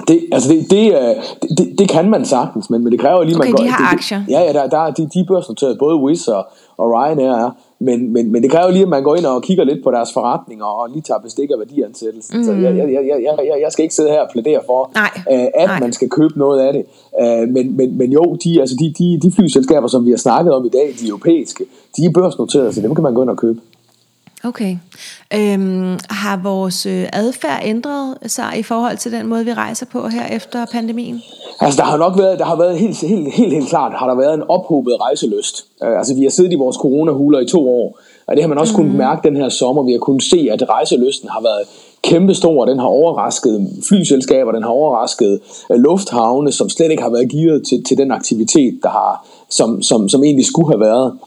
Det, 0.09 0.21
altså 0.33 0.49
det, 0.49 0.71
det, 0.71 0.95
det, 1.43 1.59
det, 1.59 1.79
det 1.79 1.89
kan 1.89 2.11
man 2.11 2.25
sagtens, 2.25 2.71
men, 2.71 2.85
men 2.85 2.93
det 2.93 3.01
kræver 3.01 3.23
lige, 3.23 3.37
okay, 3.37 3.47
man 3.47 3.57
går... 3.57 3.63
de 3.65 3.69
har 3.69 3.93
aktier? 3.93 4.23
Ja, 4.29 4.41
ja 4.41 4.53
der, 4.53 4.67
der, 4.67 4.91
de, 4.91 5.09
de 5.15 5.21
er 5.21 5.25
børsnoteret, 5.29 5.79
både 5.79 5.97
Wizz 5.97 6.29
og, 6.29 6.47
og 6.77 6.91
Ryanair 6.91 7.31
er. 7.31 7.51
Men, 7.81 8.13
men, 8.13 8.33
men 8.33 8.43
det 8.43 8.51
kræver 8.51 8.71
lige, 8.71 8.83
at 8.83 8.89
man 8.89 9.03
går 9.03 9.17
ind 9.17 9.27
og 9.27 9.43
kigger 9.43 9.65
lidt 9.65 9.85
på 9.85 9.91
deres 9.91 10.13
forretninger 10.13 10.65
og 10.65 10.91
lige 10.91 11.03
tager 11.03 11.21
bestik 11.21 11.51
af 11.51 11.59
værdiansættelsen. 11.59 12.39
Mm. 12.39 12.45
Så 12.45 12.53
jeg, 12.53 12.77
jeg, 12.77 12.93
jeg, 12.93 13.21
jeg, 13.23 13.59
jeg, 13.63 13.73
skal 13.73 13.83
ikke 13.83 13.95
sidde 13.95 14.11
her 14.11 14.21
og 14.21 14.31
plædere 14.33 14.61
for, 14.67 14.91
Nej. 14.95 15.11
Uh, 15.31 15.47
at 15.63 15.69
Nej. 15.69 15.81
man 15.81 15.93
skal 15.93 16.09
købe 16.09 16.39
noget 16.39 16.61
af 16.61 16.73
det. 16.73 16.85
Uh, 17.23 17.49
men, 17.55 17.77
men, 17.77 17.99
men 17.99 18.13
jo, 18.13 18.37
de, 18.45 18.61
altså 18.61 18.77
de, 18.81 18.95
de, 18.99 19.21
de 19.23 19.33
flyselskaber, 19.33 19.89
som 19.89 20.05
vi 20.05 20.11
har 20.11 20.17
snakket 20.17 20.55
om 20.55 20.65
i 20.65 20.69
dag, 20.69 20.95
de 21.01 21.09
europæiske, 21.09 21.65
de 21.97 22.05
er 22.05 22.11
børsnoteret, 22.11 22.75
så 22.75 22.81
dem 22.81 22.95
kan 22.95 23.03
man 23.03 23.15
gå 23.15 23.23
ind 23.23 23.31
og 23.31 23.37
købe. 23.37 23.61
Okay. 24.45 24.77
Øhm, 25.35 25.99
har 26.11 26.41
vores 26.43 26.87
øh, 26.87 27.07
adfærd 27.13 27.61
ændret 27.65 28.17
sig 28.27 28.53
i 28.59 28.63
forhold 28.63 28.97
til 28.97 29.13
den 29.13 29.27
måde, 29.27 29.45
vi 29.45 29.53
rejser 29.53 29.87
på 29.87 30.09
her 30.09 30.27
efter 30.27 30.67
pandemien? 30.73 31.23
Altså, 31.61 31.77
der 31.77 31.85
har 31.85 31.97
nok 31.97 32.19
været, 32.19 32.39
der 32.39 32.45
har 32.45 32.57
været 32.57 32.79
helt, 32.79 33.01
helt, 33.01 33.35
helt, 33.35 33.53
helt 33.53 33.69
klart, 33.69 33.93
har 33.93 34.07
der 34.07 34.15
været 34.15 34.35
en 34.35 34.43
ophobet 34.49 34.97
rejseløst. 35.01 35.65
Uh, 35.83 35.99
altså, 35.99 36.15
vi 36.15 36.23
har 36.23 36.31
siddet 36.31 36.53
i 36.53 36.55
vores 36.55 36.77
coronahuler 36.77 37.41
i 37.41 37.47
to 37.47 37.69
år, 37.69 37.99
og 38.27 38.37
det 38.37 38.43
har 38.43 38.49
man 38.49 38.59
også 38.59 38.73
mm. 38.73 38.77
kunnet 38.77 38.95
mærke 38.95 39.29
den 39.29 39.37
her 39.37 39.49
sommer. 39.49 39.83
Vi 39.83 39.93
har 39.93 39.99
kunnet 39.99 40.23
se, 40.23 40.49
at 40.53 40.69
rejseløsten 40.69 41.29
har 41.29 41.41
været 41.41 41.67
kæmpestor. 42.03 42.65
Den 42.65 42.79
har 42.79 42.87
overrasket 42.87 43.69
flyselskaber, 43.89 44.53
den 44.53 44.63
har 44.63 44.71
overrasket 44.71 45.41
uh, 45.71 45.77
lufthavne, 45.77 46.53
som 46.53 46.69
slet 46.69 46.91
ikke 46.91 47.03
har 47.03 47.11
været 47.11 47.29
givet 47.29 47.67
til, 47.67 47.85
til 47.85 47.99
den 47.99 48.11
aktivitet, 48.11 48.79
der 48.83 48.89
har, 48.89 49.27
som, 49.51 49.83
som, 49.83 50.09
som 50.09 50.25
egentlig 50.25 50.47
skulle 50.47 50.69
have 50.69 50.81
været. 50.81 51.19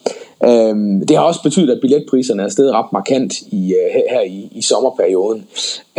Øhm, 0.46 1.08
det 1.08 1.18
har 1.18 1.24
også 1.24 1.44
betydet, 1.44 1.70
at 1.70 1.82
billetpriserne 1.82 2.44
er 2.44 2.50
steget 2.50 2.74
ret 2.74 2.94
markant 2.94 3.42
i, 3.42 3.74
uh, 3.74 3.94
her, 3.94 4.04
her 4.10 4.22
i, 4.22 4.50
i 4.52 4.62
sommerperioden. 4.62 5.48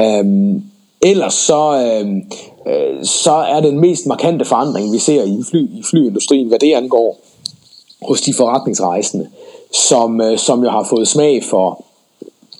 Øhm, 0.01 0.63
ellers 1.03 1.35
så, 1.35 1.87
øhm, 1.87 2.23
øh, 2.67 3.05
så 3.05 3.33
er 3.33 3.61
den 3.61 3.81
mest 3.81 4.07
markante 4.07 4.45
forandring, 4.45 4.93
vi 4.93 4.99
ser 4.99 5.23
i, 5.23 5.43
fly, 5.51 5.59
i 5.59 5.83
flyindustrien, 5.91 6.49
hvad 6.49 6.59
det 6.59 6.73
angår, 6.73 7.21
hos 8.03 8.21
de 8.21 8.35
forretningsrejsende, 8.35 9.29
som, 9.89 10.21
øh, 10.21 10.39
som 10.39 10.65
jo 10.65 10.71
har 10.71 10.87
fået 10.91 11.09
smag 11.09 11.45
for 11.45 11.85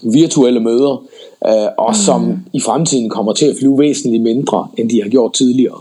virtuelle 0.03 0.61
møder, 0.61 1.05
øh, 1.47 1.69
og 1.79 1.91
mm. 1.91 1.95
som 1.95 2.37
i 2.53 2.61
fremtiden 2.61 3.11
kommer 3.11 3.33
til 3.33 3.47
at 3.47 3.57
flyve 3.59 3.79
væsentligt 3.79 4.23
mindre, 4.23 4.69
end 4.77 4.91
de 4.91 5.03
har 5.03 5.09
gjort 5.09 5.33
tidligere. 5.33 5.81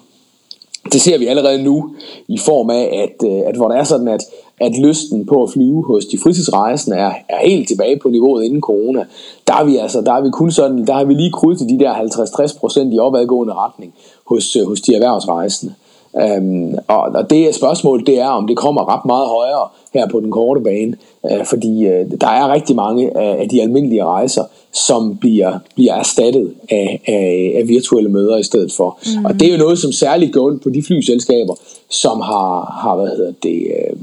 Det 0.92 1.02
ser 1.02 1.18
vi 1.18 1.26
allerede 1.26 1.64
nu 1.64 1.96
i 2.28 2.38
form 2.38 2.70
af, 2.70 2.90
at, 3.04 3.28
øh, 3.30 3.42
at 3.48 3.56
hvor 3.56 3.68
det 3.68 3.78
er 3.78 3.84
sådan, 3.84 4.08
at, 4.08 4.24
at 4.62 4.78
lysten 4.78 5.26
på 5.26 5.44
at 5.44 5.50
flyve 5.50 5.84
hos 5.86 6.06
de 6.06 6.18
fritidsrejsende 6.24 6.98
er, 6.98 7.12
er 7.30 7.48
helt 7.48 7.68
tilbage 7.68 8.00
på 8.00 8.10
niveauet 8.10 8.44
inden 8.44 8.62
corona. 8.62 9.06
Der 9.48 9.54
er 9.54 9.64
vi 9.64 9.78
altså, 9.78 10.02
der 10.02 10.14
er 10.14 10.22
vi 10.22 10.30
kun 10.30 10.52
sådan, 10.52 10.88
der 10.88 10.94
har 10.94 11.04
vi 11.04 11.14
lige 11.14 11.32
krydset 11.32 11.70
de 11.70 11.80
der 11.80 11.94
50-60% 11.94 12.94
i 12.96 13.00
opadgående 13.00 13.54
retning 13.54 13.94
hos, 14.28 14.56
øh, 14.56 14.68
hos 14.68 14.82
de 14.82 14.96
erhvervsrejsende. 14.96 15.74
Um, 16.14 16.76
og, 16.88 17.00
og 17.00 17.30
det 17.30 17.56
spørgsmål, 17.56 18.06
det 18.06 18.20
er, 18.20 18.28
om 18.28 18.48
det 18.48 18.58
kommer 18.58 18.96
ret 18.96 19.06
meget 19.06 19.28
højere 19.28 19.68
her 19.94 20.08
på 20.08 20.20
den 20.20 20.32
korte 20.32 20.62
bane, 20.62 20.98
uh, 21.22 21.46
fordi 21.46 21.88
uh, 21.88 22.12
der 22.22 22.28
er 22.28 22.54
rigtig 22.54 22.76
mange 22.76 23.18
af, 23.18 23.42
af 23.42 23.50
de 23.50 23.62
almindelige 23.62 24.06
rejser, 24.06 24.44
som 24.74 25.18
bliver, 25.18 25.60
bliver 25.76 25.94
erstattet 25.94 26.54
af, 26.70 27.02
af, 27.08 27.54
af 27.58 27.68
virtuelle 27.68 28.10
møder 28.10 28.38
i 28.38 28.44
stedet 28.44 28.72
for. 28.72 29.00
Mm. 29.06 29.26
Og 29.26 29.34
det 29.34 29.48
er 29.48 29.52
jo 29.52 29.58
noget, 29.58 29.80
som 29.80 29.92
særligt 29.92 30.34
går 30.34 30.58
på 30.64 30.70
de 30.70 30.84
flyselskaber, 30.84 31.56
som 31.90 32.22
har, 32.22 32.80
har 32.84 32.96
hvad 32.96 33.08
hedder 33.08 33.34
det, 33.44 33.68
uh, 33.94 34.00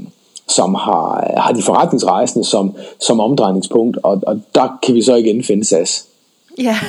som 0.49 0.75
har, 0.75 1.33
har 1.37 1.51
de 1.51 1.63
forretningsrejsende 1.63 2.45
som, 2.45 2.75
som 2.99 3.19
omdrejningspunkt, 3.19 3.97
og, 4.03 4.23
og 4.27 4.41
der 4.55 4.79
kan 4.83 4.95
vi 4.95 5.03
så 5.03 5.15
igen 5.15 5.43
finde 5.43 5.65
SAS. 5.65 6.05
Ja, 6.57 6.79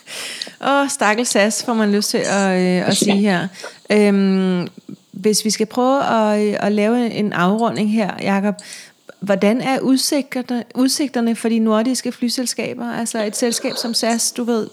og 0.70 0.90
stakkels 0.90 1.28
SAS 1.28 1.64
får 1.64 1.74
man 1.74 1.92
lyst 1.92 2.10
til 2.10 2.18
at, 2.18 2.60
øh, 2.60 2.88
at 2.88 2.96
sige 2.96 3.16
her. 3.16 3.48
Øhm, 3.90 4.68
hvis 5.12 5.44
vi 5.44 5.50
skal 5.50 5.66
prøve 5.66 6.04
at, 6.04 6.56
at 6.60 6.72
lave 6.72 7.10
en 7.10 7.32
afrunding 7.32 7.92
her, 7.92 8.10
Jakob, 8.22 8.54
hvordan 9.24 9.60
er 9.60 9.80
udsigterne, 9.80 10.64
udsigterne 10.74 11.36
for 11.36 11.48
de 11.48 11.58
nordiske 11.58 12.12
flyselskaber? 12.12 12.92
Altså 12.92 13.24
et 13.24 13.36
selskab 13.36 13.72
som 13.76 13.94
SAS, 13.94 14.32
du 14.32 14.44
ved, 14.44 14.66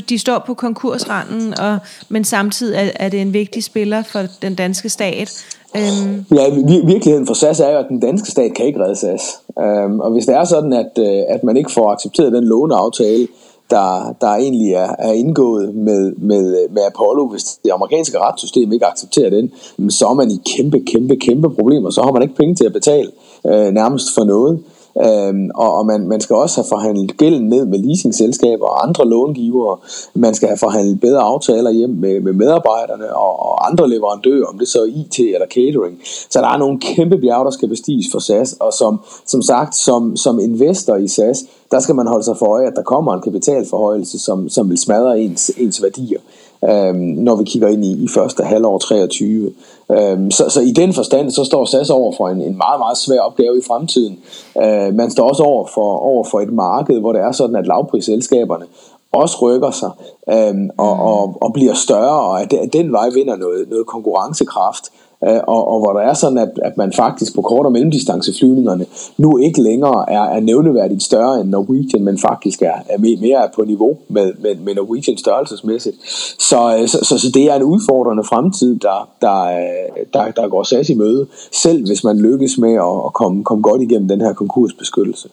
de 0.00 0.18
står 0.18 0.38
på 0.38 0.54
konkursranden, 0.54 1.60
og, 1.60 1.78
men 2.08 2.24
samtidig 2.24 2.76
er, 2.76 2.90
er 2.94 3.08
det 3.08 3.20
en 3.20 3.32
vigtig 3.32 3.64
spiller 3.64 4.02
for 4.02 4.26
den 4.42 4.54
danske 4.54 4.88
stat. 4.88 5.44
Øhm. 5.76 6.24
Ja, 6.34 6.50
virkeligheden 6.84 7.26
for 7.26 7.34
SAS 7.34 7.60
er 7.60 7.70
jo, 7.70 7.78
at 7.78 7.86
den 7.88 8.00
danske 8.00 8.30
stat 8.30 8.54
kan 8.54 8.66
ikke 8.66 8.80
redde 8.80 8.96
SAS. 8.96 9.40
Øhm, 9.58 10.00
og 10.00 10.10
hvis 10.10 10.26
det 10.26 10.34
er 10.34 10.44
sådan, 10.44 10.72
at, 10.72 10.92
øh, 10.98 11.22
at 11.28 11.44
man 11.44 11.56
ikke 11.56 11.72
får 11.72 11.90
accepteret 11.90 12.32
den 12.32 12.44
låneaftale, 12.44 13.28
der, 13.70 14.14
der 14.20 14.26
egentlig 14.26 14.72
er, 14.72 14.94
er 14.98 15.12
indgået 15.12 15.74
med, 15.74 16.12
med, 16.16 16.68
med 16.70 16.82
Apollo, 16.86 17.26
hvis 17.26 17.44
det 17.64 17.70
amerikanske 17.70 18.18
retssystem 18.18 18.72
ikke 18.72 18.86
accepterer 18.86 19.30
den, 19.30 19.52
så 19.90 20.06
er 20.06 20.14
man 20.14 20.30
i 20.30 20.40
kæmpe, 20.56 20.80
kæmpe, 20.86 21.16
kæmpe 21.16 21.50
problemer. 21.50 21.90
Så 21.90 22.02
har 22.02 22.12
man 22.12 22.22
ikke 22.22 22.34
penge 22.34 22.54
til 22.54 22.64
at 22.64 22.72
betale 22.72 23.10
øh, 23.46 23.70
nærmest 23.72 24.14
for 24.14 24.24
noget. 24.24 24.62
Øhm, 24.98 25.50
og 25.54 25.74
og 25.74 25.86
man, 25.86 26.08
man 26.08 26.20
skal 26.20 26.36
også 26.36 26.56
have 26.60 26.68
forhandlet 26.68 27.16
gælden 27.16 27.48
ned 27.48 27.66
med 27.66 27.78
leasingselskaber 27.78 28.66
og 28.66 28.86
andre 28.86 29.08
långivere. 29.08 29.76
Man 30.14 30.34
skal 30.34 30.48
have 30.48 30.58
forhandlet 30.58 31.00
bedre 31.00 31.20
aftaler 31.20 31.70
hjem 31.70 31.90
med, 31.90 32.20
med 32.20 32.32
medarbejderne 32.32 33.16
og, 33.16 33.40
og 33.40 33.70
andre 33.70 33.88
leverandører, 33.88 34.46
om 34.46 34.58
det 34.58 34.68
så 34.68 34.78
er 34.78 34.86
IT 34.86 35.18
eller 35.18 35.46
catering. 35.46 35.98
Så 36.30 36.40
der 36.40 36.48
er 36.48 36.58
nogle 36.58 36.80
kæmpe 36.80 37.18
bjerge, 37.18 37.44
der 37.44 37.50
skal 37.50 37.68
bestiges 37.68 38.06
for 38.12 38.18
SAS. 38.18 38.52
Og 38.60 38.72
som, 38.72 39.00
som 39.26 39.42
sagt, 39.42 39.76
som, 39.76 40.16
som 40.16 40.38
investor 40.38 40.96
i 40.96 41.08
SAS, 41.08 41.44
der 41.70 41.80
skal 41.80 41.94
man 41.94 42.06
holde 42.06 42.24
sig 42.24 42.36
for 42.36 42.46
øje, 42.46 42.66
at 42.66 42.76
der 42.76 42.82
kommer 42.82 43.14
en 43.14 43.22
kapitalforhøjelse, 43.22 44.18
som, 44.18 44.48
som 44.48 44.70
vil 44.70 44.78
smadre 44.78 45.20
ens, 45.20 45.50
ens 45.58 45.82
værdier 45.82 46.20
øhm, 46.68 46.96
når 46.98 47.36
vi 47.36 47.44
kigger 47.44 47.68
ind 47.68 47.84
i, 47.84 48.04
i 48.04 48.08
første 48.08 48.44
halvår 48.44 48.78
23. 48.78 49.52
Øhm, 49.92 50.30
så, 50.30 50.48
så 50.48 50.60
i 50.60 50.72
den 50.72 50.92
forstand, 50.92 51.30
så 51.30 51.44
står 51.44 51.64
SAS 51.64 51.90
over 51.90 52.12
for 52.16 52.28
en, 52.28 52.40
en 52.40 52.56
meget, 52.56 52.78
meget 52.78 52.98
svær 52.98 53.20
opgave 53.20 53.58
i 53.58 53.62
fremtiden. 53.66 54.18
Øh, 54.62 54.94
man 54.94 55.10
står 55.10 55.28
også 55.28 55.42
over 55.42 55.66
for, 55.74 55.98
over 55.98 56.24
for 56.24 56.40
et 56.40 56.52
marked, 56.52 57.00
hvor 57.00 57.12
det 57.12 57.22
er 57.22 57.32
sådan, 57.32 57.56
at 57.56 57.66
lavprisselskaberne 57.66 58.64
også 59.12 59.36
rykker 59.42 59.70
sig 59.70 59.90
øhm, 60.30 60.70
og, 60.78 60.92
og, 60.92 61.36
og 61.40 61.52
bliver 61.52 61.74
større, 61.74 62.20
og 62.20 62.40
at 62.42 62.72
den 62.72 62.92
vej 62.92 63.08
vinder 63.14 63.36
noget, 63.36 63.68
noget 63.70 63.86
konkurrencekraft. 63.86 64.84
Øh, 65.28 65.40
og, 65.46 65.68
og 65.68 65.80
hvor 65.80 65.92
der 65.92 66.00
er 66.00 66.14
sådan, 66.14 66.38
at, 66.38 66.48
at 66.62 66.76
man 66.76 66.92
faktisk 66.92 67.34
på 67.34 67.42
kort- 67.42 67.66
og 67.66 67.72
mellemdistanceflyvningerne 67.72 68.86
nu 69.16 69.38
ikke 69.38 69.62
længere 69.62 70.10
er, 70.10 70.22
er 70.22 70.40
nævneværdigt 70.40 71.02
større 71.02 71.40
end 71.40 71.48
Norwegian, 71.48 72.04
men 72.04 72.18
faktisk 72.18 72.62
er, 72.62 72.74
er 72.88 72.98
mere 72.98 73.48
på 73.54 73.64
niveau 73.64 73.98
med, 74.08 74.32
med, 74.38 74.54
med 74.54 74.74
Norwegian 74.74 75.18
størrelsesmæssigt. 75.18 75.96
Så, 76.38 76.76
øh, 76.80 76.88
så, 76.88 76.98
så, 77.02 77.18
så 77.18 77.30
det 77.34 77.44
er 77.44 77.54
en 77.54 77.62
udfordrende 77.62 78.24
fremtid, 78.24 78.78
der, 78.78 79.08
der, 79.20 79.42
øh, 79.42 80.04
der, 80.14 80.30
der 80.30 80.48
går 80.48 80.62
SAS 80.62 80.88
i 80.88 80.94
møde, 80.94 81.26
selv 81.52 81.86
hvis 81.86 82.04
man 82.04 82.18
lykkes 82.18 82.58
med 82.58 82.74
at, 82.74 83.06
at 83.06 83.12
komme, 83.12 83.44
komme 83.44 83.62
godt 83.62 83.82
igennem 83.82 84.08
den 84.08 84.20
her 84.20 84.32
konkursbeskyttelse. 84.32 85.28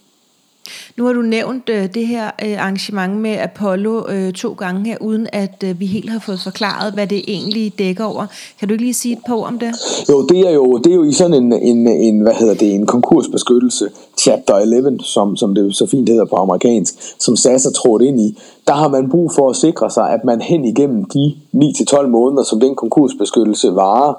Nu 0.98 1.06
har 1.06 1.14
du 1.14 1.22
nævnt 1.22 1.70
øh, 1.70 1.94
det 1.94 2.08
her 2.08 2.26
øh, 2.46 2.62
arrangement 2.62 3.18
med 3.18 3.38
Apollo 3.38 4.08
øh, 4.10 4.34
to 4.34 4.54
gange 4.54 4.86
her, 4.86 4.98
uden 5.02 5.28
at 5.34 5.64
øh, 5.66 5.80
vi 5.80 5.86
helt 5.86 6.10
har 6.10 6.20
fået 6.20 6.40
forklaret, 6.40 6.94
hvad 6.94 7.08
det 7.08 7.22
egentlig 7.28 7.74
dækker 7.80 8.04
over. 8.04 8.26
Kan 8.60 8.68
du 8.68 8.74
ikke 8.74 8.84
lige 8.84 8.94
sige 8.94 9.14
et 9.14 9.20
par 9.28 9.36
ord 9.36 9.48
om 9.48 9.60
det? 9.60 9.72
Jo, 10.10 10.28
det 10.28 10.40
er 10.40 10.52
jo, 10.52 10.78
det 10.78 10.92
er 10.92 10.96
jo 10.96 11.04
i 11.04 11.12
sådan 11.12 11.34
en, 11.34 11.54
en, 11.54 11.88
en, 11.88 12.22
hvad 12.22 12.34
hedder 12.34 12.54
det, 12.54 12.76
en 12.76 12.86
konkursbeskyttelse, 12.86 13.90
chapter 14.18 14.56
11, 14.56 15.00
som, 15.00 15.36
som 15.36 15.56
det 15.56 15.76
så 15.76 15.88
fint 15.88 16.10
hedder 16.10 16.26
på 16.26 16.36
amerikansk, 16.36 16.94
som 17.20 17.36
SAS 17.36 17.66
er 17.66 17.72
trådt 17.72 18.02
ind 18.02 18.20
i. 18.20 18.38
Der 18.68 18.74
har 18.74 18.88
man 18.88 19.10
brug 19.10 19.32
for 19.32 19.50
at 19.50 19.56
sikre 19.56 19.92
sig, 19.92 20.10
at 20.10 20.24
man 20.26 20.42
hen 20.42 20.66
igennem 20.66 21.06
de 21.06 21.36
9-12 21.56 22.08
måneder, 22.08 22.44
som 22.44 22.60
den 22.60 22.76
konkursbeskyttelse 22.76 23.76
varer, 23.76 24.14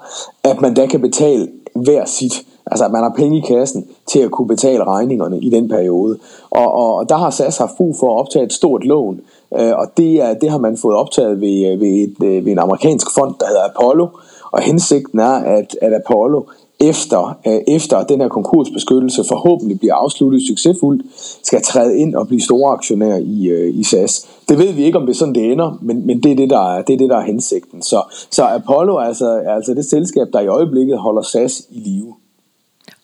at 0.45 0.61
man 0.61 0.75
da 0.75 0.87
kan 0.87 1.01
betale 1.01 1.49
hver 1.75 2.05
sit. 2.05 2.45
Altså 2.71 2.85
at 2.85 2.93
man 2.93 3.03
har 3.03 3.13
penge 3.17 3.39
i 3.39 3.41
kassen 3.41 3.87
til 4.07 4.19
at 4.19 4.31
kunne 4.31 4.49
betale 4.49 4.85
regningerne 4.85 5.41
i 5.41 5.51
den 5.51 5.69
periode. 5.69 6.19
Og, 6.51 6.73
og 6.73 7.09
der 7.09 7.17
har 7.17 7.31
SAS 7.31 7.59
haft 7.59 7.77
brug 7.77 7.97
for 8.01 8.15
at 8.15 8.21
optage 8.21 8.45
et 8.45 8.53
stort 8.53 8.85
lån, 8.85 9.21
øh, 9.59 9.73
og 9.77 9.87
det, 9.97 10.23
er, 10.23 10.35
det 10.35 10.51
har 10.51 10.59
man 10.59 10.77
fået 10.77 10.97
optaget 10.97 11.41
ved, 11.41 11.73
øh, 11.73 11.81
ved, 11.81 11.89
et, 11.89 12.17
øh, 12.25 12.45
ved 12.45 12.53
en 12.53 12.59
amerikansk 12.59 13.07
fond, 13.15 13.35
der 13.41 13.47
hedder 13.47 13.65
Apollo. 13.75 14.07
Og 14.53 14.61
hensigten 14.61 15.19
er, 15.19 15.33
at, 15.33 15.77
at 15.83 15.93
Apollo 15.93 16.43
efter, 16.81 17.39
øh, 17.47 17.75
efter 17.75 18.03
den 18.03 18.21
her 18.21 18.29
konkursbeskyttelse 18.29 19.25
forhåbentlig 19.29 19.79
bliver 19.79 19.95
afsluttet 19.95 20.43
succesfuldt, 20.49 21.03
skal 21.43 21.63
træde 21.63 21.99
ind 21.99 22.15
og 22.15 22.27
blive 22.27 22.41
store 22.41 22.73
aktionær 22.73 23.17
i, 23.17 23.47
øh, 23.47 23.79
i 23.79 23.83
SAS. 23.83 24.29
Det 24.49 24.59
ved 24.59 24.73
vi 24.73 24.85
ikke, 24.85 24.99
om 24.99 25.07
det 25.07 25.13
er 25.13 25.19
sådan, 25.19 25.35
det 25.35 25.53
ender, 25.53 25.79
men, 25.83 26.07
men 26.07 26.23
det, 26.23 26.33
er 26.33 26.37
det, 26.37 26.51
der 26.51 26.75
er, 26.75 26.83
det 26.83 26.93
er 26.93 26.99
det, 26.99 27.11
der 27.11 27.17
er 27.17 27.27
hensigten. 27.27 27.83
Så, 27.83 28.03
så 28.31 28.43
Apollo 28.45 28.97
er 28.97 29.01
altså, 29.01 29.27
er 29.27 29.55
altså 29.55 29.75
det 29.75 29.85
selskab, 29.85 30.27
der 30.33 30.41
i 30.41 30.47
øjeblikket 30.47 30.99
holder 30.99 31.23
SAS 31.23 31.63
i 31.71 31.79
live. 31.79 32.15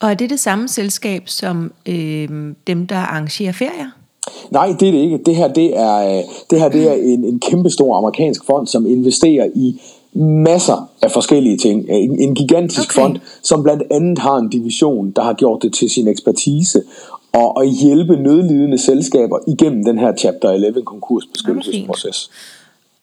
Og 0.05 0.11
er 0.11 0.15
det 0.15 0.31
det 0.31 0.41
samme 0.41 0.69
selskab 0.69 1.23
som 1.27 1.73
øh, 1.87 2.29
dem, 2.67 2.87
der 2.87 2.97
arrangerer 2.97 3.53
ferier? 3.53 3.91
Nej, 4.51 4.67
det 4.81 4.89
er 4.89 4.93
det 4.93 4.99
ikke. 4.99 5.19
Det 5.27 5.37
her, 5.37 5.49
det 5.49 5.79
er, 5.79 6.19
øh, 6.19 6.25
det 6.51 6.61
her 6.61 6.69
det 6.69 6.91
er 6.91 6.95
en, 6.95 7.25
en 7.25 7.41
kæmpe 7.41 7.71
stor 7.71 7.97
amerikansk 7.97 8.45
fond, 8.47 8.67
som 8.67 8.87
investerer 8.87 9.49
i 9.55 9.81
masser 10.19 10.89
af 11.03 11.11
forskellige 11.11 11.57
ting. 11.57 11.87
En, 11.89 12.21
en 12.21 12.35
gigantisk 12.35 12.91
okay. 12.91 13.03
fond, 13.03 13.17
som 13.43 13.63
blandt 13.63 13.83
andet 13.91 14.19
har 14.19 14.37
en 14.37 14.49
division, 14.49 15.11
der 15.11 15.23
har 15.23 15.33
gjort 15.33 15.63
det 15.63 15.75
til 15.75 15.91
sin 15.91 16.09
ekspertise 16.09 16.83
og 17.33 17.63
at 17.63 17.71
hjælpe 17.71 18.17
nødlidende 18.17 18.79
selskaber 18.79 19.39
igennem 19.47 19.85
den 19.85 19.99
her 19.99 20.17
Chapter 20.17 20.51
11 20.51 20.83
konkursbeskyttelsesproces. 20.83 22.29
Okay. 22.29 22.54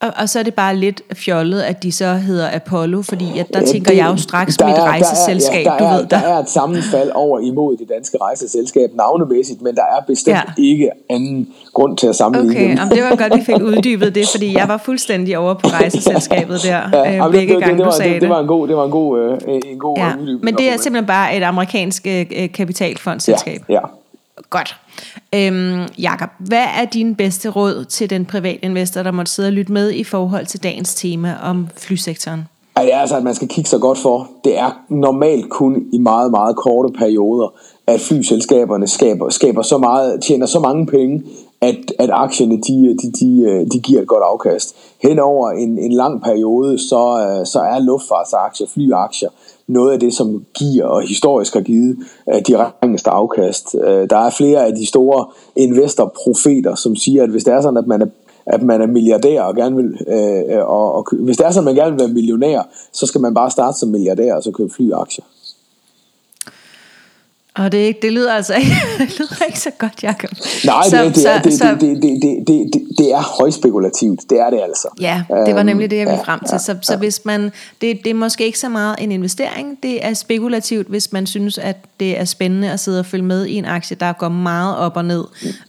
Og, 0.02 0.12
og 0.16 0.28
så 0.28 0.38
er 0.38 0.42
det 0.42 0.54
bare 0.54 0.76
lidt 0.76 1.02
fjollet, 1.14 1.60
at 1.60 1.82
de 1.82 1.92
så 1.92 2.14
hedder 2.14 2.48
Apollo, 2.52 3.02
fordi 3.02 3.38
at 3.38 3.52
der 3.52 3.60
ja, 3.60 3.66
tænker 3.66 3.90
det, 3.90 3.98
jeg 3.98 4.06
jo 4.10 4.16
straks 4.16 4.58
mit 4.60 4.76
er, 4.76 4.82
rejseselskab, 4.82 5.64
der 5.64 5.72
er, 5.72 5.84
ja, 5.84 5.90
der 5.90 5.96
du 5.96 5.96
ved. 5.96 6.08
Der. 6.08 6.20
der 6.20 6.28
er 6.28 6.38
et 6.38 6.48
sammenfald 6.48 7.10
over 7.14 7.40
imod 7.40 7.76
det 7.76 7.88
danske 7.88 8.18
rejseselskab 8.20 8.90
navnemæssigt, 8.94 9.62
men 9.62 9.74
der 9.74 9.82
er 9.82 10.04
bestemt 10.06 10.36
ja. 10.36 10.62
ikke 10.62 10.90
anden 11.10 11.48
grund 11.72 11.96
til 11.96 12.06
at 12.06 12.16
sammenligne 12.16 12.72
okay, 12.72 12.80
dem. 12.80 12.88
det 12.88 13.02
var 13.02 13.16
godt, 13.16 13.38
vi 13.38 13.44
fik 13.44 13.62
uddybet 13.62 14.14
det, 14.14 14.28
fordi 14.28 14.56
jeg 14.56 14.68
var 14.68 14.76
fuldstændig 14.76 15.38
over 15.38 15.54
på 15.54 15.66
rejseselskabet 15.80 16.60
der, 16.62 16.82
ja, 16.92 17.26
øh, 17.26 17.32
begge 17.32 17.52
gange, 17.52 17.70
det, 17.70 17.78
det, 17.78 17.86
du 17.86 17.92
sagde 17.96 18.14
det. 18.14 18.22
Det 18.22 18.30
var 18.30 18.40
en 18.40 18.46
god, 18.46 18.68
det 18.68 18.76
var 18.76 18.84
en 18.84 18.90
god, 18.90 19.18
øh, 19.20 19.38
en 19.72 19.78
god 19.78 19.96
ja, 19.98 20.12
uddybning. 20.20 20.44
Men 20.44 20.54
det 20.54 20.68
er 20.68 20.76
simpelthen 20.76 21.06
bare 21.06 21.36
et 21.36 21.42
amerikansk 21.42 22.06
øh, 22.06 22.52
kapitalfondsselskab. 22.52 23.60
Ja, 23.68 23.74
ja. 23.74 23.80
Godt. 24.50 24.76
Øhm, 25.34 25.80
Jakob, 25.98 26.28
hvad 26.38 26.64
er 26.80 26.84
din 26.84 27.14
bedste 27.14 27.48
råd 27.48 27.84
til 27.84 28.10
den 28.10 28.26
private 28.26 28.64
investor, 28.64 29.02
der 29.02 29.10
måtte 29.10 29.32
sidde 29.32 29.46
og 29.46 29.52
lytte 29.52 29.72
med 29.72 29.92
i 29.92 30.04
forhold 30.04 30.46
til 30.46 30.62
dagens 30.62 30.94
tema 30.94 31.36
om 31.42 31.68
flysektoren? 31.76 32.44
Ja, 32.76 32.82
det 32.82 32.94
er 32.94 32.98
altså, 32.98 33.16
at 33.16 33.22
man 33.22 33.34
skal 33.34 33.48
kigge 33.48 33.70
sig 33.70 33.80
godt 33.80 33.98
for. 33.98 34.30
Det 34.44 34.58
er 34.58 34.70
normalt 34.88 35.50
kun 35.50 35.84
i 35.92 35.98
meget, 35.98 36.30
meget 36.30 36.56
korte 36.56 36.92
perioder, 36.98 37.48
at 37.86 38.00
flyselskaberne 38.00 38.88
skaber, 38.88 39.30
skaber 39.30 39.62
så 39.62 39.78
meget, 39.78 40.22
tjener 40.22 40.46
så 40.46 40.60
mange 40.60 40.86
penge, 40.86 41.22
at, 41.60 41.92
at 41.98 42.10
aktierne 42.12 42.56
de, 42.56 42.96
de, 43.02 43.12
de, 43.20 43.66
de 43.72 43.80
giver 43.80 44.02
et 44.02 44.08
godt 44.08 44.22
afkast. 44.22 44.76
Hen 45.02 45.18
over 45.18 45.50
en, 45.50 45.78
en 45.78 45.92
lang 45.92 46.22
periode, 46.22 46.78
så, 46.78 47.00
så 47.44 47.60
er 47.60 47.78
luftfartsaktier, 47.78 48.66
flyaktier, 48.74 49.28
noget 49.66 49.92
af 49.92 50.00
det, 50.00 50.14
som 50.14 50.44
giver 50.58 50.84
og 50.84 51.02
historisk 51.02 51.54
har 51.54 51.60
givet 51.60 51.96
uh, 52.26 52.40
de 52.48 52.56
ringeste 52.82 53.10
afkast. 53.10 53.74
Uh, 53.74 53.82
der 53.82 54.16
er 54.16 54.30
flere 54.30 54.66
af 54.66 54.74
de 54.74 54.86
store 54.86 55.26
investorprofeter, 55.56 56.74
som 56.74 56.96
siger, 56.96 57.22
at 57.22 57.30
hvis 57.30 57.44
det 57.44 57.54
er 57.54 57.60
sådan, 57.60 57.76
at 57.76 57.86
man 57.86 58.02
er 58.02 58.06
at 58.46 58.62
man 58.62 58.82
er 58.82 58.86
milliardær 58.86 59.42
og 59.42 59.56
gerne 59.56 59.76
vil, 59.76 59.98
øh, 60.08 60.56
øh 60.56 60.64
og, 60.68 60.94
og, 60.94 61.06
hvis 61.12 61.36
det 61.36 61.46
er 61.46 61.50
sådan, 61.50 61.68
at 61.68 61.74
man 61.74 61.84
gerne 61.84 61.90
vil 61.90 62.00
være 62.00 62.14
millionær, 62.14 62.68
så 62.92 63.06
skal 63.06 63.20
man 63.20 63.34
bare 63.34 63.50
starte 63.50 63.78
som 63.78 63.88
milliardær 63.88 64.34
og 64.34 64.42
så 64.42 64.50
købe 64.50 64.70
flyaktier. 64.70 65.24
Og 67.54 67.72
det, 67.72 68.02
det 68.02 68.12
lyder 68.12 68.32
altså 68.32 68.54
ikke, 68.54 68.70
det 68.98 69.18
lyder 69.18 69.44
ikke 69.46 69.60
så 69.60 69.70
godt, 69.78 70.02
Jacob. 70.02 70.30
Nej, 70.64 70.88
så, 70.90 71.04
det, 71.04 71.14
det, 71.14 71.30
er, 71.30 71.42
det, 71.42 71.58
så, 71.58 71.64
det, 71.64 71.80
det, 71.80 72.02
det, 72.02 72.44
det, 72.46 72.70
det, 72.72 72.82
det 72.98 73.12
er 73.12 73.38
højspekulativt. 73.38 74.20
Det 74.30 74.40
er 74.40 74.50
det 74.50 74.60
altså. 74.62 74.88
Ja, 75.00 75.22
det 75.46 75.54
var 75.54 75.62
nemlig 75.62 75.90
det, 75.90 75.96
jeg 75.96 76.06
ville 76.06 76.18
øhm, 76.18 76.24
frem 76.24 76.40
til. 76.40 76.60
Så, 76.60 76.72
ja, 76.72 76.78
så 76.82 76.96
hvis 76.96 77.24
man, 77.24 77.52
det, 77.80 78.04
det 78.04 78.10
er 78.10 78.14
måske 78.14 78.44
ikke 78.44 78.58
så 78.58 78.68
meget 78.68 78.96
en 78.98 79.12
investering, 79.12 79.78
det 79.82 80.06
er 80.06 80.14
spekulativt, 80.14 80.88
hvis 80.88 81.12
man 81.12 81.26
synes, 81.26 81.58
at 81.58 81.76
det 82.00 82.20
er 82.20 82.24
spændende 82.24 82.70
at 82.70 82.80
sidde 82.80 83.00
og 83.00 83.06
følge 83.06 83.24
med 83.24 83.46
i 83.46 83.54
en 83.54 83.64
aktie, 83.64 83.96
der 84.00 84.12
går 84.12 84.28
meget 84.28 84.76
op 84.76 84.96
og 84.96 85.04
ned, 85.04 85.24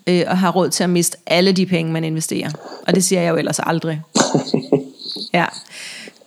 øh, 0.07 0.23
og 0.27 0.37
har 0.37 0.51
råd 0.51 0.69
til 0.69 0.83
at 0.83 0.89
miste 0.89 1.17
alle 1.27 1.51
de 1.51 1.65
penge, 1.65 1.91
man 1.91 2.03
investerer. 2.03 2.49
Og 2.87 2.95
det 2.95 3.03
siger 3.03 3.21
jeg 3.21 3.31
jo 3.31 3.35
ellers 3.35 3.59
aldrig. 3.59 4.01
Ja. 5.33 5.45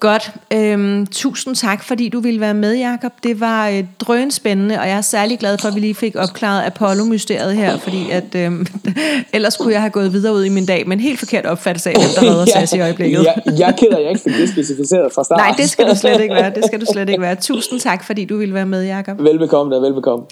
Godt. 0.01 0.31
Øhm, 0.53 1.07
tusind 1.07 1.57
tak, 1.57 1.85
fordi 1.85 2.09
du 2.09 2.21
ville 2.21 2.41
være 2.41 2.55
med, 2.55 2.77
Jakob. 2.77 3.13
Det 3.23 3.41
var 3.41 3.69
øh, 3.69 3.85
drønspændende, 4.01 4.79
og 4.81 4.89
jeg 4.89 4.97
er 4.97 5.01
særlig 5.01 5.39
glad 5.39 5.59
for, 5.59 5.69
at 5.69 5.75
vi 5.75 5.81
lige 5.81 5.95
fik 5.95 6.17
opklaret 6.17 6.67
Apollo-mysteriet 6.67 7.57
her, 7.57 7.79
fordi 7.79 8.11
at, 8.11 8.35
øhm, 8.35 8.67
ellers 9.35 9.57
kunne 9.57 9.73
jeg 9.73 9.81
have 9.81 9.91
gået 9.91 10.13
videre 10.13 10.35
ud 10.35 10.45
i 10.45 10.49
min 10.49 10.67
dag, 10.67 10.89
men 10.89 11.01
helt 11.01 11.19
forkert 11.19 11.47
opfattelse 11.47 11.91
af, 11.91 11.97
hvem 11.97 12.09
der 12.15 12.33
redder 12.33 12.45
SAS 12.61 12.73
i 12.73 12.81
øjeblikket. 12.81 13.25
jeg, 13.25 13.59
jeg 13.59 13.75
keder, 13.79 13.99
jeg 13.99 14.09
ikke 14.09 14.21
fik 14.21 14.33
det 14.33 14.49
specificeret 14.49 15.13
fra 15.13 15.25
start. 15.25 15.39
Nej, 15.39 15.55
det 15.57 15.71
skal 15.71 15.91
du 15.91 15.97
slet 15.97 16.21
ikke 16.21 16.35
være. 16.35 16.51
Det 16.55 16.65
skal 16.67 16.81
du 16.81 16.87
slet 16.93 17.09
ikke 17.09 17.23
være. 17.23 17.35
Tusind 17.35 17.81
tak, 17.81 18.05
fordi 18.05 18.25
du 18.25 18.37
ville 18.37 18.55
være 18.55 18.67
med, 18.67 18.85
Jakob. 18.85 19.23
Velbekomme 19.23 19.75
da, 19.75 19.81
velbekomme. 19.81 20.25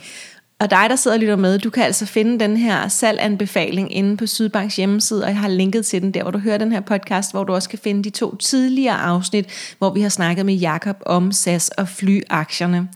Og 0.60 0.70
dig, 0.70 0.86
der 0.90 0.96
sidder 0.96 1.16
og 1.16 1.20
lytter 1.20 1.36
med, 1.36 1.58
du 1.58 1.70
kan 1.70 1.84
altså 1.84 2.06
finde 2.06 2.38
den 2.38 2.56
her 2.56 2.88
salganbefaling 2.88 3.94
inde 3.96 4.16
på 4.16 4.26
Sydbanks 4.26 4.76
hjemmeside, 4.76 5.22
og 5.24 5.28
jeg 5.28 5.38
har 5.38 5.48
linket 5.48 5.86
til 5.86 6.02
den 6.02 6.14
der, 6.14 6.22
hvor 6.22 6.30
du 6.30 6.38
hører 6.38 6.58
den 6.58 6.72
her 6.72 6.80
podcast, 6.80 7.32
hvor 7.32 7.44
du 7.44 7.54
også 7.54 7.68
kan 7.68 7.78
finde 7.78 8.04
de 8.04 8.10
to 8.10 8.36
tidligere 8.36 8.96
afsnit, 8.96 9.74
hvor 9.78 9.90
vi 9.90 10.00
har 10.00 10.08
snakket 10.08 10.46
med 10.46 10.54
Jakob 10.54 10.96
om 11.06 11.32
SAS 11.32 11.68
og 11.68 11.88
flyaktierne. 11.88 12.88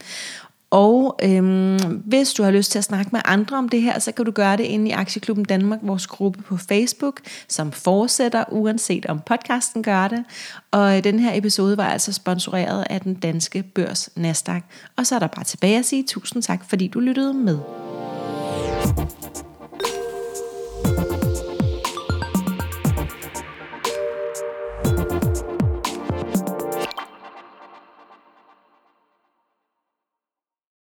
Og 0.70 1.18
øhm, 1.22 2.02
hvis 2.04 2.32
du 2.32 2.42
har 2.42 2.50
lyst 2.50 2.70
til 2.70 2.78
at 2.78 2.84
snakke 2.84 3.10
med 3.12 3.20
andre 3.24 3.56
om 3.56 3.68
det 3.68 3.82
her, 3.82 3.98
så 3.98 4.12
kan 4.12 4.24
du 4.24 4.30
gøre 4.30 4.56
det 4.56 4.64
inde 4.64 4.88
i 4.88 4.92
Aktieklubben 4.92 5.44
Danmark, 5.44 5.78
vores 5.82 6.06
gruppe 6.06 6.42
på 6.42 6.56
Facebook, 6.56 7.20
som 7.48 7.72
fortsætter, 7.72 8.44
uanset 8.48 9.06
om 9.06 9.20
podcasten 9.26 9.82
gør 9.82 10.08
det. 10.08 10.24
Og 10.70 10.96
øh, 10.96 11.04
den 11.04 11.18
her 11.18 11.34
episode 11.34 11.76
var 11.76 11.88
altså 11.88 12.12
sponsoreret 12.12 12.86
af 12.90 13.00
den 13.00 13.14
danske 13.14 13.62
børs 13.62 14.10
Nasdaq. 14.16 14.62
Og 14.96 15.06
så 15.06 15.14
er 15.14 15.18
der 15.18 15.26
bare 15.26 15.44
tilbage 15.44 15.78
at 15.78 15.84
sige 15.84 16.04
tusind 16.06 16.42
tak, 16.42 16.64
fordi 16.68 16.88
du 16.88 17.00
lyttede 17.00 17.34
med. 17.34 17.58